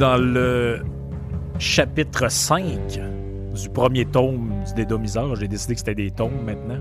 Dans 0.00 0.16
le 0.16 0.80
chapitre 1.58 2.30
5 2.30 2.98
du 3.54 3.68
premier 3.68 4.06
tome 4.06 4.50
du 4.66 4.72
Dédomiseur. 4.72 5.36
J'ai 5.36 5.46
décidé 5.46 5.74
que 5.74 5.80
c'était 5.80 5.94
des 5.94 6.10
tomes 6.10 6.42
maintenant. 6.42 6.80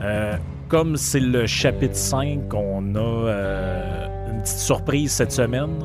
Euh, 0.00 0.36
comme 0.66 0.96
c'est 0.96 1.20
le 1.20 1.46
chapitre 1.46 1.94
5, 1.94 2.52
on 2.52 2.96
a 2.96 2.98
euh, 2.98 4.30
une 4.32 4.42
petite 4.42 4.58
surprise 4.58 5.12
cette 5.12 5.30
semaine. 5.30 5.78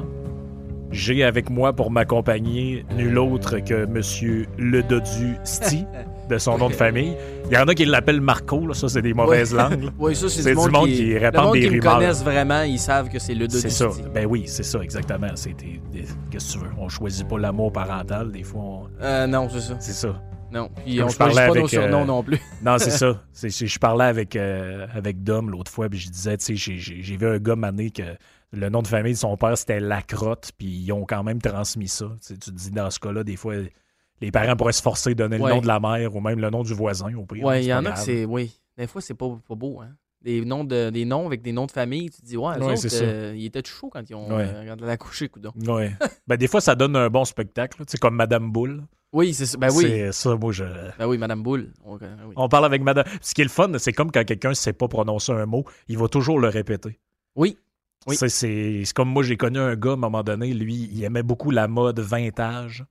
J'ai 0.89 1.23
avec 1.23 1.51
moi 1.51 1.71
pour 1.71 1.91
m'accompagner 1.91 2.83
nul 2.97 3.19
autre 3.19 3.59
que 3.59 3.85
Monsieur 3.85 4.47
Le 4.57 4.81
Dodu 4.81 5.37
Sti, 5.43 5.85
de 6.29 6.37
son 6.37 6.57
nom 6.57 6.69
de 6.69 6.73
famille. 6.73 7.15
Il 7.49 7.53
y 7.53 7.57
en 7.57 7.67
a 7.67 7.73
qui 7.75 7.85
l'appellent 7.85 8.21
Marco, 8.21 8.65
là, 8.67 8.73
ça 8.73 8.87
c'est 8.87 9.01
des 9.01 9.13
mauvaises 9.13 9.53
langues. 9.53 9.83
là. 9.83 9.91
Oui, 9.99 10.15
ça, 10.15 10.29
c'est 10.29 10.49
du 10.49 10.55
monde, 10.55 10.87
qui, 10.87 11.17
répand 11.17 11.33
le 11.35 11.41
monde 11.47 11.53
des 11.53 11.59
qui 11.61 11.65
me 11.67 11.71
rumeurs. 11.81 11.93
connaissent 11.97 12.23
vraiment, 12.23 12.61
ils 12.63 12.79
savent 12.79 13.09
que 13.09 13.19
c'est 13.19 13.33
le 13.35 13.47
dos 13.47 13.57
C'est 13.57 13.69
ça. 13.69 13.89
Ben 14.13 14.25
oui, 14.25 14.43
c'est 14.47 14.63
ça, 14.63 14.79
exactement. 14.79 15.27
C'est 15.35 15.53
des- 15.53 15.81
des- 15.91 16.05
Qu'est-ce 16.29 16.53
que 16.55 16.59
tu 16.59 16.65
veux? 16.65 16.71
On 16.79 16.87
choisit 16.89 17.27
pas 17.27 17.37
l'amour 17.39 17.71
parental, 17.73 18.31
des 18.31 18.43
fois. 18.43 18.61
on- 18.61 18.87
Euh, 19.01 19.27
non, 19.27 19.47
c'est 19.49 19.59
ça. 19.59 19.75
C'est 19.79 19.93
ça. 19.93 20.21
Non. 20.53 20.69
Puis 20.85 20.97
Comme 20.97 21.05
on 21.05 21.09
je 21.09 21.15
choisit 21.15 21.17
parlais 21.17 21.35
pas 21.35 21.47
nos 21.53 21.59
avec, 21.59 21.69
surnoms 21.69 22.01
euh, 22.01 22.05
non 22.05 22.23
plus. 22.23 22.39
Non, 22.63 22.77
c'est 22.77 22.89
ça. 22.91 23.21
C'est- 23.33 23.49
c'est- 23.49 23.67
je 23.67 23.79
parlais 23.79 24.05
avec, 24.05 24.35
euh, 24.35 24.85
avec 24.93 25.23
Dom 25.23 25.49
l'autre 25.49 25.71
fois, 25.71 25.87
puis 25.89 25.99
je 25.99 26.09
disais, 26.09 26.37
tu 26.37 26.45
sais, 26.45 26.55
j'ai- 26.55 26.77
j'ai 26.77 27.01
j'ai 27.01 27.17
vu 27.17 27.27
un 27.27 27.37
gars 27.37 27.55
mané 27.55 27.89
que 27.91 28.03
le 28.53 28.69
nom 28.69 28.81
de 28.81 28.87
famille 28.87 29.13
de 29.13 29.17
son 29.17 29.37
père, 29.37 29.57
c'était 29.57 29.79
Lacrotte, 29.79 30.51
puis 30.57 30.67
ils 30.67 30.91
ont 30.91 31.05
quand 31.05 31.23
même 31.23 31.41
transmis 31.41 31.87
ça. 31.87 32.05
Tu 32.21 32.27
sais, 32.27 32.33
tu 32.37 32.51
te 32.51 32.55
dis, 32.55 32.71
dans 32.71 32.89
ce 32.89 32.99
cas-là, 32.99 33.23
des 33.23 33.37
fois, 33.37 33.53
les 34.21 34.31
parents 34.31 34.55
pourraient 34.55 34.71
se 34.73 34.81
forcer 34.81 35.11
à 35.11 35.13
donner 35.15 35.37
le 35.37 35.49
nom 35.49 35.61
de 35.61 35.67
la 35.67 35.79
mère 35.79 36.15
ou 36.15 36.21
même 36.21 36.39
le 36.39 36.49
nom 36.49 36.63
du 36.63 36.73
voisin 36.73 37.13
au 37.15 37.25
pire. 37.25 37.43
Ouais, 37.43 37.61
il 37.61 37.63
C'est 37.63 37.69
y 37.69 37.73
en 37.73 37.79
a 37.79 37.89
que 37.89 37.95
grave. 37.95 38.05
c'est. 38.05 38.25
Oui. 38.25 38.55
Des 38.77 38.87
fois, 38.87 39.01
c'est 39.01 39.13
pas, 39.15 39.27
pas 39.47 39.55
beau, 39.55 39.81
hein. 39.81 39.89
Des 40.21 40.45
noms, 40.45 40.63
de, 40.63 40.91
des 40.91 41.03
noms 41.03 41.25
avec 41.25 41.41
des 41.41 41.51
noms 41.51 41.65
de 41.65 41.71
famille, 41.71 42.11
tu 42.11 42.21
te 42.21 42.25
dis, 42.27 42.37
ouais, 42.37 42.55
Ouais, 42.57 42.63
autres, 42.73 42.77
c'est 42.77 43.01
euh, 43.03 43.33
ils 43.35 43.45
étaient 43.47 43.63
chauds 43.65 43.89
quand 43.91 44.07
ils 44.07 44.13
ont 44.13 44.29
Ouais. 44.35 44.45
euh, 44.47 44.67
quand 44.67 44.83
elle 44.83 44.89
a 44.89 44.95
couché, 44.97 45.27
coudon. 45.29 45.51
Ouais. 45.67 45.91
ben, 46.27 46.37
des 46.37 46.47
fois, 46.47 46.61
ça 46.61 46.75
donne 46.75 46.95
un 46.95 47.09
bon 47.09 47.25
spectacle, 47.25 47.81
sais, 47.87 47.97
comme 47.97 48.15
Madame 48.15 48.51
Boule. 48.51 48.83
Oui, 49.13 49.33
c'est 49.33 49.47
ça. 49.47 49.57
Ben 49.57 49.69
oui. 49.73 49.81
C'est 49.87 50.11
ça, 50.11 50.35
moi, 50.35 50.51
je. 50.51 50.63
Ben 50.99 51.07
oui, 51.07 51.17
Madame 51.17 51.41
Boule. 51.41 51.71
On- 51.83 51.95
oui. 51.95 52.33
On 52.35 52.47
parle 52.47 52.65
avec 52.65 52.81
madame. 52.83 53.03
Ce 53.19 53.33
qui 53.33 53.41
est 53.41 53.45
le 53.45 53.49
fun, 53.49 53.71
c'est 53.79 53.91
comme 53.93 54.11
quand 54.11 54.23
quelqu'un 54.23 54.49
ne 54.49 54.53
sait 54.53 54.73
pas 54.73 54.87
prononcer 54.87 55.31
un 55.33 55.45
mot, 55.47 55.65
il 55.87 55.97
va 55.97 56.07
toujours 56.07 56.39
le 56.39 56.47
répéter. 56.49 56.99
Oui. 57.35 57.57
Oui. 58.07 58.15
C'est 58.15 58.29
c'est 58.29 58.83
comme 58.95 59.09
moi, 59.09 59.23
j'ai 59.23 59.37
connu 59.37 59.59
un 59.59 59.75
gars 59.75 59.91
à 59.91 59.93
un 59.93 59.97
moment 59.97 60.23
donné, 60.23 60.53
lui, 60.53 60.89
il 60.93 61.03
aimait 61.03 61.23
beaucoup 61.23 61.51
la 61.51 61.67
mode 61.67 61.99
vintage. 61.99 62.85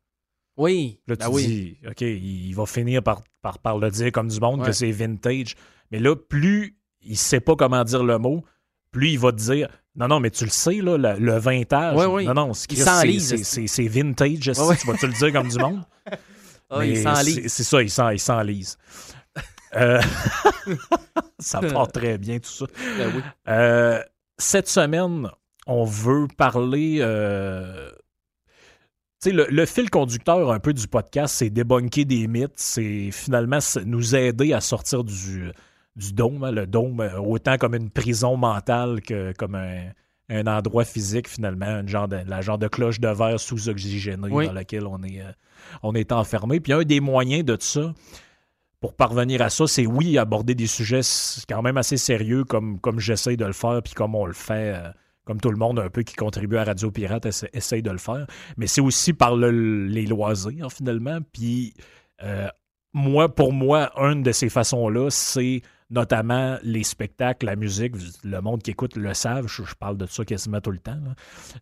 Oui. 0.60 1.00
Là, 1.06 1.16
tu 1.16 1.26
Ben 1.26 1.32
oui. 1.32 1.46
dis, 1.46 1.78
OK, 1.88 2.00
il 2.02 2.52
va 2.54 2.66
finir 2.66 3.02
par, 3.02 3.22
par, 3.42 3.58
par 3.58 3.78
le 3.78 3.90
dire 3.90 4.12
comme 4.12 4.28
du 4.28 4.38
monde 4.40 4.64
que 4.64 4.72
c'est 4.72 4.90
vintage. 4.90 5.54
Mais 5.90 5.98
là, 5.98 6.14
plus 6.14 6.76
il 7.02 7.16
sait 7.16 7.40
pas 7.40 7.56
comment 7.56 7.82
dire 7.82 8.04
le 8.04 8.18
mot, 8.18 8.44
plus 8.92 9.10
il 9.12 9.18
va 9.18 9.32
te 9.32 9.38
dire 9.38 9.68
Non, 9.96 10.06
non, 10.08 10.20
mais 10.20 10.30
tu 10.30 10.44
le 10.44 10.50
sais, 10.50 10.74
là, 10.82 10.96
le, 10.98 11.18
le 11.18 11.38
vintage. 11.38 11.96
Ouais, 11.96 12.04
oui. 12.06 12.26
Non, 12.26 12.34
non, 12.34 12.52
c'est- 12.54 12.68
vintage. 13.88 14.40
Tu 14.42 14.86
vas-tu 14.86 15.06
le 15.06 15.12
dire 15.14 15.32
comme 15.32 15.48
du 15.48 15.58
monde? 15.58 15.82
Ah, 16.72 16.84
il 16.86 17.02
s'enlise. 17.02 17.48
c'est- 17.52 17.64
ça, 17.64 17.82
il 17.82 17.90
s'en- 17.90 18.10
il 18.10 18.20
s'enlise. 18.20 18.78
Euh, 19.74 20.00
ça 21.38 21.60
part 21.60 21.90
très 21.90 22.16
bien, 22.18 22.38
tout 22.38 22.48
ça. 22.50 22.66
Ben 22.98 23.10
oui. 23.14 23.22
Euh, 23.48 24.00
cette 24.38 24.68
semaine, 24.68 25.28
on 25.66 25.84
veut 25.84 26.28
parler. 26.36 26.98
euh, 27.00 27.90
tu 27.90 27.96
le, 29.26 29.46
le 29.50 29.66
fil 29.66 29.90
conducteur 29.90 30.50
un 30.50 30.58
peu 30.60 30.72
du 30.72 30.86
podcast, 30.88 31.34
c'est 31.36 31.50
débunker 31.50 32.04
des 32.06 32.26
mythes, 32.26 32.52
c'est 32.56 33.10
finalement 33.12 33.58
nous 33.84 34.14
aider 34.16 34.52
à 34.52 34.60
sortir 34.60 35.04
du, 35.04 35.50
du 35.96 36.12
dôme. 36.12 36.44
hein, 36.44 36.52
le 36.52 36.66
dôme, 36.66 37.00
euh, 37.00 37.18
autant 37.18 37.58
comme 37.58 37.74
une 37.74 37.90
prison 37.90 38.36
mentale 38.36 39.00
que 39.02 39.32
comme 39.32 39.54
un, 39.56 39.82
un 40.30 40.46
endroit 40.46 40.84
physique, 40.84 41.28
finalement, 41.28 41.86
genre 41.86 42.08
de, 42.08 42.18
la 42.26 42.40
genre 42.40 42.58
de 42.58 42.68
cloche 42.68 42.98
de 43.00 43.08
verre 43.08 43.38
sous-oxygénée 43.38 44.28
Oui. 44.30 44.46
dans 44.46 44.52
laquelle 44.52 44.86
on 44.86 45.02
est, 45.02 45.20
euh, 45.20 45.32
on 45.82 45.94
est 45.94 46.12
enfermé. 46.12 46.60
Puis 46.60 46.72
un 46.72 46.82
des 46.82 47.00
moyens 47.00 47.44
de 47.44 47.56
ça, 47.60 47.92
pour 48.80 48.94
parvenir 48.94 49.42
à 49.42 49.50
ça, 49.50 49.66
c'est 49.66 49.84
oui, 49.86 50.16
aborder 50.16 50.54
des 50.54 50.66
sujets 50.66 51.00
quand 51.46 51.60
même 51.60 51.76
assez 51.76 51.98
sérieux 51.98 52.44
comme, 52.44 52.80
comme 52.80 52.98
j'essaie 52.98 53.36
de 53.36 53.44
le 53.44 53.52
faire, 53.52 53.82
puis 53.82 53.92
comme 53.92 54.14
on 54.14 54.24
le 54.24 54.32
fait, 54.32 54.72
euh, 54.74 54.88
comme 55.30 55.40
tout 55.40 55.52
le 55.52 55.56
monde 55.56 55.78
un 55.78 55.88
peu 55.90 56.02
qui 56.02 56.16
contribue 56.16 56.56
à 56.56 56.64
Radio 56.64 56.90
Pirate 56.90 57.24
essa- 57.24 57.46
essaye 57.52 57.82
de 57.82 57.90
le 57.92 57.98
faire. 57.98 58.26
Mais 58.56 58.66
c'est 58.66 58.80
aussi 58.80 59.12
par 59.12 59.36
le- 59.36 59.86
les 59.86 60.04
loisirs, 60.04 60.72
finalement. 60.72 61.20
Puis 61.32 61.72
euh, 62.24 62.48
moi, 62.92 63.32
pour 63.32 63.52
moi, 63.52 63.92
une 63.96 64.24
de 64.24 64.32
ces 64.32 64.48
façons-là, 64.48 65.08
c'est 65.10 65.62
notamment 65.88 66.58
les 66.64 66.82
spectacles, 66.82 67.46
la 67.46 67.54
musique. 67.54 67.94
Le 68.24 68.40
monde 68.40 68.60
qui 68.60 68.72
écoute 68.72 68.96
le 68.96 69.14
savent, 69.14 69.46
je, 69.46 69.62
parle 69.78 69.96
de 69.98 70.06
ça 70.06 70.24
quasiment 70.24 70.60
tout 70.60 70.72
le 70.72 70.78
temps. 70.80 70.98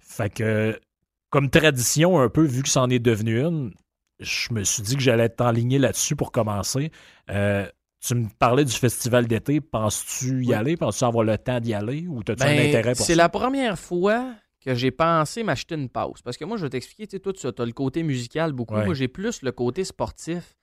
Fait 0.00 0.30
que, 0.32 0.80
comme 1.28 1.50
tradition 1.50 2.18
un 2.20 2.30
peu, 2.30 2.44
vu 2.46 2.62
que 2.62 2.70
c'en 2.70 2.88
est 2.88 2.98
devenu 2.98 3.42
une, 3.42 3.74
je 4.18 4.50
me 4.54 4.64
suis 4.64 4.82
dit 4.82 4.96
que 4.96 5.02
j'allais 5.02 5.24
être 5.24 5.42
enligné 5.42 5.78
là-dessus 5.78 6.16
pour 6.16 6.32
commencer. 6.32 6.90
Euh, 7.28 7.66
tu 8.00 8.14
me 8.14 8.26
parlais 8.38 8.64
du 8.64 8.72
festival 8.72 9.26
d'été. 9.26 9.60
Penses-tu 9.60 10.44
y 10.44 10.48
Oui. 10.48 10.54
aller? 10.54 10.76
Penses-tu 10.76 11.04
avoir 11.04 11.24
le 11.24 11.36
temps 11.38 11.60
d'y 11.60 11.74
aller? 11.74 12.06
Ou 12.08 12.20
as-tu 12.20 12.32
un 12.32 12.36
Ben, 12.36 12.68
intérêt 12.68 12.94
pour 12.94 13.04
c'est 13.06 13.14
ça? 13.14 13.22
la 13.22 13.28
première 13.28 13.78
fois 13.78 14.34
que 14.64 14.74
j'ai 14.74 14.90
pensé 14.90 15.42
m'acheter 15.42 15.74
une 15.76 15.88
pause. 15.88 16.20
Parce 16.22 16.36
que 16.36 16.44
moi, 16.44 16.56
je 16.56 16.64
vais 16.64 16.70
t'expliquer, 16.70 17.06
tu 17.06 17.16
sais, 17.16 17.20
toi, 17.20 17.32
tu 17.32 17.46
as 17.46 17.64
le 17.66 17.72
côté 17.72 18.02
musical 18.02 18.52
beaucoup. 18.52 18.74
Ouais. 18.74 18.84
Moi, 18.84 18.94
j'ai 18.94 19.08
plus 19.08 19.42
le 19.42 19.52
côté 19.52 19.84
sportif. 19.84 20.54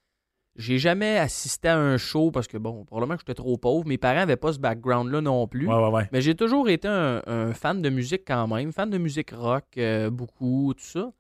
J'ai 0.58 0.80
jamais 0.80 1.18
assisté 1.18 1.68
à 1.68 1.78
un 1.78 1.98
show 1.98 2.32
parce 2.32 2.48
que, 2.48 2.58
bon, 2.58 2.86
probablement 2.86 3.16
que 3.16 3.22
j'étais 3.22 3.34
trop 3.34 3.58
pauvre. 3.58 3.86
Mes 3.88 3.98
parents 3.98 4.16
n'avaient 4.20 4.38
pas 4.38 4.54
ce 4.54 4.60
background-là 4.60 5.20
non 5.20 5.48
plus. 5.48 5.68
Ouais, 5.68 5.76
ouais, 5.76 5.90
ouais. 5.90 6.10
Mais 6.14 6.22
j'ai 6.22 6.34
toujours 6.36 6.70
été 6.70 6.88
un, 6.88 7.22
un 7.28 7.54
fan 7.54 7.82
de 7.82 7.90
musique 7.90 8.22
quand 8.26 8.48
même, 8.48 8.72
fan 8.72 8.90
de 8.90 8.98
musique 8.98 9.32
rock, 9.32 9.66
euh, 9.78 10.10
beaucoup, 10.10 10.74
tout 10.74 10.84
ça. 10.86 11.12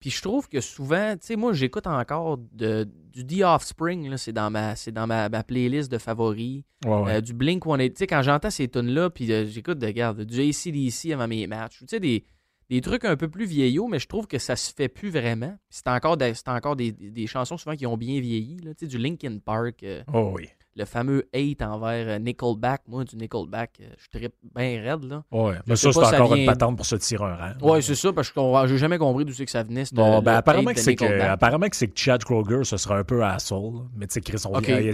Puis 0.00 0.10
je 0.10 0.20
trouve 0.22 0.48
que 0.48 0.60
souvent, 0.60 1.12
tu 1.14 1.26
sais, 1.26 1.36
moi, 1.36 1.52
j'écoute 1.52 1.86
encore 1.86 2.38
de, 2.52 2.86
du 3.12 3.26
The 3.26 3.42
Offspring, 3.44 4.08
là, 4.10 4.18
c'est 4.18 4.32
dans, 4.32 4.50
ma, 4.50 4.76
c'est 4.76 4.92
dans 4.92 5.06
ma, 5.06 5.28
ma 5.28 5.42
playlist 5.42 5.90
de 5.90 5.98
favoris. 5.98 6.62
Ouais, 6.84 6.90
ouais. 7.02 7.12
Euh, 7.16 7.20
du 7.20 7.32
Blink 7.32 7.66
One 7.66 7.80
Tu 7.80 7.92
sais, 7.96 8.06
quand 8.06 8.22
j'entends 8.22 8.50
ces 8.50 8.68
tunes-là, 8.68 9.10
puis 9.10 9.32
euh, 9.32 9.46
j'écoute, 9.46 9.78
de, 9.78 9.86
regarde, 9.86 10.22
du 10.22 10.40
ACDC 10.40 11.12
avant 11.12 11.26
mes 11.28 11.46
matchs, 11.46 11.78
tu 11.80 11.86
sais, 11.88 12.00
des, 12.00 12.24
des 12.68 12.80
trucs 12.80 13.04
un 13.04 13.16
peu 13.16 13.28
plus 13.28 13.46
vieillots, 13.46 13.86
mais 13.88 13.98
je 13.98 14.06
trouve 14.08 14.26
que 14.26 14.38
ça 14.38 14.54
se 14.56 14.72
fait 14.72 14.88
plus 14.88 15.08
vraiment. 15.10 15.56
Puis 15.70 15.80
C'est 15.84 15.88
encore, 15.88 16.16
des, 16.16 16.34
c'est 16.34 16.48
encore 16.48 16.76
des, 16.76 16.92
des- 16.92 17.10
des 17.10 17.26
chansons 17.26 17.56
souvent 17.56 17.74
qui 17.76 17.86
ont 17.86 17.96
bien 17.96 18.20
vieilli, 18.20 18.58
là, 18.58 18.74
tu 18.74 18.84
sais, 18.84 18.86
du 18.86 18.98
Linkin 18.98 19.38
Park, 19.44 19.82
euh, 19.82 20.02
Oh 20.12 20.32
oui. 20.34 20.48
Le 20.76 20.84
fameux 20.84 21.26
hate 21.34 21.62
envers 21.62 22.06
euh, 22.08 22.18
Nickelback. 22.18 22.82
Moi, 22.86 23.04
du 23.04 23.16
Nickelback, 23.16 23.70
euh, 23.80 23.84
je 23.98 24.18
trippe 24.18 24.34
bien 24.54 24.80
raide, 24.82 25.04
là. 25.04 25.22
Ouais. 25.32 25.54
Mais 25.66 25.74
ça, 25.76 25.90
c'est 25.92 25.98
encore 25.98 26.34
une 26.34 26.42
vient- 26.42 26.52
patente 26.52 26.76
pour 26.76 26.84
se 26.86 26.96
tirer 26.96 27.24
un 27.24 27.34
rang. 27.36 27.52
Ouais, 27.72 27.80
c'est 27.82 27.94
ça, 27.94 28.12
parce 28.12 28.30
que 28.30 28.40
je 28.40 28.66
j'ai 28.68 28.78
jamais 28.78 28.98
compris 28.98 29.24
d'où 29.24 29.32
c'est 29.32 29.44
que 29.46 29.50
ça 29.50 29.62
venait. 29.62 29.84
Bon, 29.92 30.16
le 30.16 30.20
ben, 30.22 30.34
apparemment, 30.34 30.72
que 30.72 30.94
que, 30.94 31.20
apparemment 31.22 31.68
que 31.68 31.76
c'est 31.76 31.88
que 31.88 31.98
Chad 31.98 32.22
Kroger, 32.22 32.64
ce 32.64 32.76
sera 32.76 32.98
un 32.98 33.04
peu 33.04 33.24
asshole. 33.24 33.74
là. 33.74 33.80
Mais 33.96 34.06
tu 34.06 34.14
sais, 34.14 34.20
Chris, 34.20 34.42
on 34.46 34.56
Ok, 34.56 34.68
il 34.68 34.72
a, 34.74 34.76
ouais, 34.76 34.90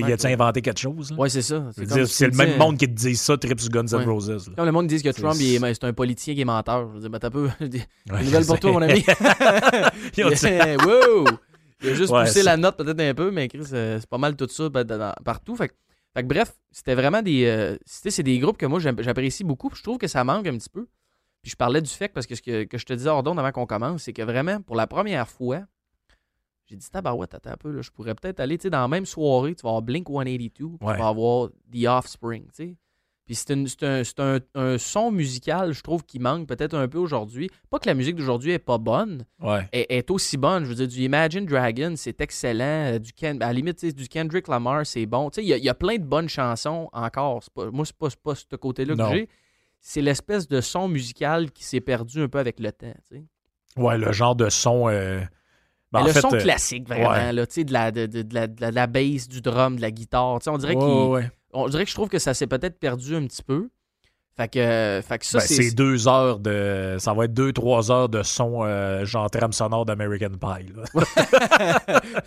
il- 0.00 0.06
il 0.06 0.12
a-tu 0.12 0.26
inventé 0.26 0.60
quelque 0.62 0.78
chose? 0.80 1.12
Ouais, 1.16 1.28
c'est 1.28 1.42
ça. 1.42 1.64
C'est 2.06 2.26
le 2.28 2.36
même 2.36 2.58
monde 2.58 2.76
qui 2.76 2.86
te 2.86 2.92
dit 2.92 3.16
ça, 3.16 3.36
Trip 3.36 3.58
sur 3.60 3.70
Guns 3.70 3.86
N'. 3.86 4.04
Roses. 4.08 4.50
Comme 4.56 4.66
le 4.66 4.72
monde 4.72 4.86
dit 4.86 5.02
que 5.02 5.08
Trump, 5.10 5.34
c'est 5.34 5.84
un 5.84 5.92
politicien 5.92 6.34
qui 6.34 6.42
est 6.42 6.44
menteur. 6.44 6.88
Je 6.90 6.94
veux 6.94 7.00
dire, 7.00 7.10
ben, 7.10 7.18
t'as 7.18 7.30
peu. 7.30 7.48
Je 7.60 8.46
pour 8.46 8.60
toi, 8.60 8.72
mon 8.72 8.82
ami. 8.82 9.04
Wow! 10.86 11.24
Il 11.82 11.90
a 11.90 11.94
juste 11.94 12.12
Ouais, 12.12 12.22
poussé 12.24 12.40
ça- 12.42 12.44
la 12.50 12.56
note 12.56 12.76
peut-être 12.76 13.00
un 13.00 13.14
peu, 13.14 13.30
mais 13.30 13.48
Chris, 13.48 13.66
euh, 13.72 13.98
c'est 14.00 14.08
pas 14.08 14.18
mal 14.18 14.34
tout 14.36 14.48
ça 14.48 14.68
ben, 14.68 14.84
partout. 15.24 15.56
Fait, 15.56 15.68
que- 15.68 15.74
fait 16.14 16.22
que 16.22 16.28
bref, 16.28 16.54
c'était 16.70 16.94
vraiment 16.94 17.20
des. 17.22 17.44
euh, 17.46 17.76
c'est 17.84 18.22
des 18.22 18.38
groupes 18.38 18.56
que 18.56 18.66
moi 18.66 18.80
j'apprécie 18.80 19.44
beaucoup. 19.44 19.68
puis 19.68 19.78
Je 19.78 19.82
trouve 19.82 19.98
que 19.98 20.08
ça 20.08 20.24
manque 20.24 20.46
un 20.46 20.56
petit 20.56 20.70
peu. 20.70 20.86
Puis 21.42 21.50
je 21.50 21.56
parlais 21.56 21.82
du 21.82 21.90
fait 21.90 22.08
parce 22.08 22.26
que 22.26 22.34
ce 22.34 22.42
que, 22.42 22.64
que 22.64 22.78
je 22.78 22.84
te 22.86 22.92
disais 22.92 23.08
hors 23.10 23.18
avant 23.26 23.52
qu'on 23.52 23.66
commence, 23.66 24.02
c'est 24.04 24.12
que 24.12 24.22
vraiment, 24.22 24.60
pour 24.62 24.74
la 24.74 24.86
première 24.86 25.28
fois, 25.28 25.60
j'ai 26.64 26.74
dit 26.76 26.90
tabarouette, 26.90 27.34
attends 27.34 27.50
un 27.52 27.56
peu, 27.56 27.70
là, 27.70 27.82
je 27.82 27.90
pourrais 27.90 28.14
peut-être 28.16 28.40
aller, 28.40 28.56
dans 28.58 28.80
la 28.80 28.88
même 28.88 29.06
soirée, 29.06 29.54
tu 29.54 29.62
vas 29.62 29.68
avoir 29.68 29.82
Blink 29.82 30.08
182, 30.08 30.48
puis 30.48 30.64
Ouais. 30.80 30.94
tu 30.94 30.98
vas 31.00 31.08
avoir 31.08 31.50
The 31.72 31.86
Offspring, 31.86 32.44
tu 32.46 32.50
sais. 32.54 32.76
Puis 33.26 33.34
c'est, 33.34 33.52
une- 33.54 33.66
c'est 33.66 33.82
un, 33.82 34.04
c'est 34.04 34.20
un- 34.20 34.38
un 34.54 34.78
son 34.78 35.10
musical, 35.10 35.72
je 35.72 35.82
trouve, 35.82 36.04
qui 36.04 36.20
manque 36.20 36.46
peut-être 36.46 36.74
un 36.74 36.86
peu 36.86 36.98
aujourd'hui. 36.98 37.50
Pas 37.70 37.80
que 37.80 37.88
la 37.88 37.94
musique 37.94 38.14
d'aujourd'hui 38.14 38.52
est 38.52 38.58
pas 38.60 38.78
bonne, 38.78 39.24
Ouais. 39.42 39.68
est, 39.72 39.86
est 39.98 40.10
aussi 40.12 40.36
bonne. 40.36 40.62
Je 40.64 40.68
veux 40.68 40.74
dire, 40.76 40.86
du 40.86 41.02
Imagine 41.02 41.44
Dragon, 41.44 41.94
c'est 41.96 42.20
excellent. 42.20 42.92
Euh, 42.94 42.98
Du 43.00 43.12
Ken- 43.12 43.42
à 43.42 43.48
la 43.48 43.52
limite, 43.52 43.84
du 43.94 44.08
Kendrick 44.08 44.46
Lamar, 44.46 44.86
c'est 44.86 45.06
bon. 45.06 45.28
Il 45.38 45.44
y, 45.44 45.52
a- 45.52 45.56
il 45.56 45.64
y 45.64 45.68
a 45.68 45.74
plein 45.74 45.96
de 45.96 46.04
bonnes 46.04 46.28
chansons 46.28 46.88
encore. 46.92 47.42
C'est 47.42 47.52
pas- 47.52 47.70
moi, 47.72 47.84
c'est 47.84 47.96
pas, 47.96 48.08
pas 48.22 48.34
ce 48.36 48.54
côté-là 48.56 48.94
Non. 48.94 49.10
que 49.10 49.16
j'ai. 49.16 49.28
C'est 49.80 50.02
l'espèce 50.02 50.46
de 50.46 50.60
son 50.60 50.86
musical 50.88 51.50
qui 51.50 51.64
s'est 51.64 51.80
perdu 51.80 52.22
un 52.22 52.28
peu 52.28 52.38
avec 52.38 52.60
le 52.60 52.70
temps. 52.70 52.94
tu 53.08 53.16
sais. 53.16 53.24
Ouais, 53.76 53.98
le 53.98 54.12
genre 54.12 54.36
de 54.36 54.48
son. 54.48 54.88
euh, 54.88 55.20
ben, 55.92 56.04
le 56.04 56.12
fait, 56.12 56.20
son 56.20 56.32
euh, 56.32 56.38
classique, 56.38 56.86
vraiment, 56.88 57.10
ouais. 57.10 57.32
là, 57.32 57.44
de 57.46 57.72
la, 57.72 57.90
de, 57.90 58.06
de- 58.06 58.22
de 58.22 58.34
la, 58.34 58.46
de 58.86 58.92
bass, 58.92 59.28
du 59.28 59.40
drum, 59.40 59.76
de 59.76 59.80
la 59.82 59.90
guitare. 59.90 60.38
On 60.46 60.58
dirait, 60.58 60.74
ouais, 60.74 60.80
qu'il- 60.80 61.08
ouais. 61.10 61.30
On 61.56 61.68
dirait 61.68 61.84
que 61.84 61.90
je 61.90 61.94
trouve 61.94 62.08
que 62.08 62.18
ça 62.18 62.34
s'est 62.34 62.46
peut-être 62.46 62.78
perdu 62.78 63.14
un 63.16 63.26
petit 63.26 63.42
peu. 63.42 63.68
Fait 64.36 64.48
que, 64.48 64.58
euh, 64.58 65.00
fait 65.00 65.18
que 65.18 65.24
ça, 65.24 65.38
Ben, 65.38 65.44
c'est. 65.46 65.54
c'est 65.62 65.70
deux 65.74 66.08
heures 66.08 66.38
de. 66.38 66.96
Ça 66.98 67.14
va 67.14 67.24
être 67.24 67.32
deux, 67.32 67.54
trois 67.54 67.90
heures 67.90 68.10
de 68.10 68.22
son, 68.22 68.64
euh, 68.64 69.02
genre 69.06 69.30
trame 69.30 69.52
sonore 69.54 69.86
d'American 69.86 70.28
Pie. 70.38 70.72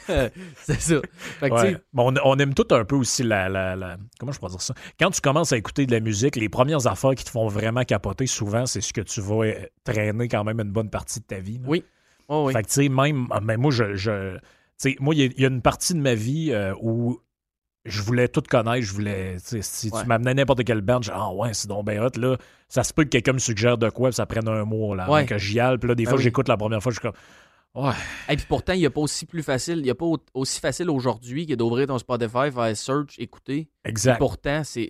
c'est 0.07 0.79
ça. 0.81 0.95
Fait 1.39 1.49
que, 1.49 1.53
Ouais. 1.55 1.77
on, 1.95 2.13
on 2.23 2.35
aime 2.37 2.53
tout 2.53 2.67
un 2.71 2.83
peu 2.85 2.95
aussi 2.95 3.23
la, 3.23 3.49
la- 3.49 3.75
la- 3.75 3.97
Comment 4.19 4.31
je 4.31 4.39
pourrais 4.39 4.51
dire 4.51 4.61
ça? 4.61 4.73
Quand 4.99 5.11
tu 5.11 5.21
commences 5.21 5.51
à 5.53 5.57
écouter 5.57 5.85
de 5.85 5.91
la 5.91 5.99
musique, 5.99 6.35
les 6.35 6.49
premières 6.49 6.87
affaires 6.87 7.15
qui 7.15 7.23
te 7.25 7.29
font 7.29 7.47
vraiment 7.47 7.83
capoter, 7.83 8.27
souvent, 8.27 8.65
c'est 8.65 8.81
ce 8.81 8.93
que 8.93 9.01
tu 9.01 9.21
vas 9.21 9.43
euh, 9.45 9.53
traîner 9.83 10.27
quand 10.27 10.43
même 10.43 10.59
une 10.59 10.71
bonne 10.71 10.89
partie 10.89 11.19
de 11.19 11.25
ta 11.25 11.39
vie. 11.39 11.57
là. 11.59 11.65
Oui. 11.67 11.83
oh, 12.27 12.45
oui. 12.47 12.53
Fait 12.53 12.63
que, 12.63 12.67
tu 12.67 12.73
sais, 12.73 12.89
même. 12.89 13.27
ah, 13.31 13.39
Mais 13.41 13.57
moi, 13.57 13.71
je. 13.71 13.95
je- 13.95 14.35
tu 14.37 14.41
sais, 14.77 14.95
moi, 14.99 15.13
il 15.13 15.19
y, 15.21 15.23
a- 15.25 15.31
il 15.35 15.41
y 15.41 15.45
a 15.45 15.49
une 15.49 15.61
partie 15.61 15.93
de 15.93 15.99
ma 15.99 16.15
vie 16.15 16.51
euh, 16.51 16.73
où 16.81 17.19
je 17.85 18.01
voulais 18.01 18.27
tout 18.27 18.41
connaître. 18.47 18.85
Je 18.85 18.93
voulais. 18.93 19.37
Si 19.39 19.89
Ouais. 19.89 20.01
tu 20.01 20.07
m'amenais 20.07 20.33
n'importe 20.33 20.63
quelle 20.63 20.81
band, 20.81 21.01
je 21.01 21.11
ah 21.13 21.31
ouais, 21.33 21.53
c'est 21.53 21.67
donc 21.67 21.85
ben 21.85 21.99
hot, 22.01 22.17
là. 22.19 22.37
Ça 22.67 22.83
se 22.83 22.93
peut 22.93 23.03
que 23.03 23.09
quelqu'un 23.09 23.33
me 23.33 23.39
suggère 23.39 23.77
de 23.77 23.89
quoi, 23.89 24.09
puis 24.09 24.15
ça 24.15 24.25
prenne 24.25 24.47
un 24.47 24.63
mois, 24.65 24.95
là. 24.95 25.09
Ouais. 25.09 25.25
Que 25.25 25.37
j'y 25.37 25.59
aille. 25.59 25.77
Puis 25.77 25.87
là, 25.89 25.95
des 25.95 26.03
Ben 26.03 26.09
fois, 26.09 26.17
oui. 26.17 26.23
j'écoute 26.23 26.47
la 26.47 26.57
première 26.57 26.81
fois, 26.83 26.91
je 26.91 26.99
suis 26.99 27.01
comme. 27.07 27.15
Ouais. 27.75 27.93
Et 28.27 28.35
puis 28.35 28.45
pourtant, 28.49 28.73
il 28.73 28.79
n'y 28.79 28.85
a 28.85 28.89
pas 28.89 29.01
aussi 29.01 29.25
plus 29.27 29.43
facile, 29.43 29.81
il 29.83 29.89
a 29.89 29.95
pas 29.95 30.05
au- 30.05 30.17
aussi 30.33 30.59
facile 30.59 30.89
aujourd'hui 30.89 31.45
que 31.45 31.53
d'ouvrir 31.53 31.85
ton 31.87 31.99
Spotify, 31.99 32.51
faire 32.51 32.75
search, 32.75 33.15
écouter. 33.19 33.69
Exact. 33.85 34.17
Pourtant, 34.17 34.63
c'est 34.63 34.89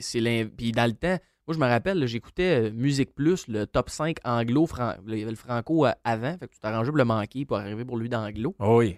Puis 0.57 0.71
dans 0.71 0.85
le 0.85 0.93
temps, 0.93 1.17
moi 1.45 1.53
je 1.55 1.59
me 1.59 1.67
rappelle, 1.67 2.05
j'écoutais 2.07 2.69
euh, 2.69 2.71
Musique 2.73 3.13
Plus, 3.13 3.47
le 3.49 3.67
top 3.67 3.89
5 3.89 4.17
anglo, 4.23 4.65
il 5.07 5.17
y 5.17 5.21
avait 5.23 5.31
le 5.31 5.35
franco 5.35 5.85
euh, 5.85 5.91
avant, 6.05 6.37
fait 6.37 6.47
que 6.47 6.53
tu 6.53 6.59
t'arrangeais 6.59 6.89
pour 6.89 6.97
le 6.97 7.03
manquer 7.05 7.45
pour 7.45 7.57
arriver 7.57 7.83
pour 7.83 7.97
lui 7.97 8.07
d'anglo. 8.07 8.55
Oh 8.59 8.77
oui. 8.79 8.97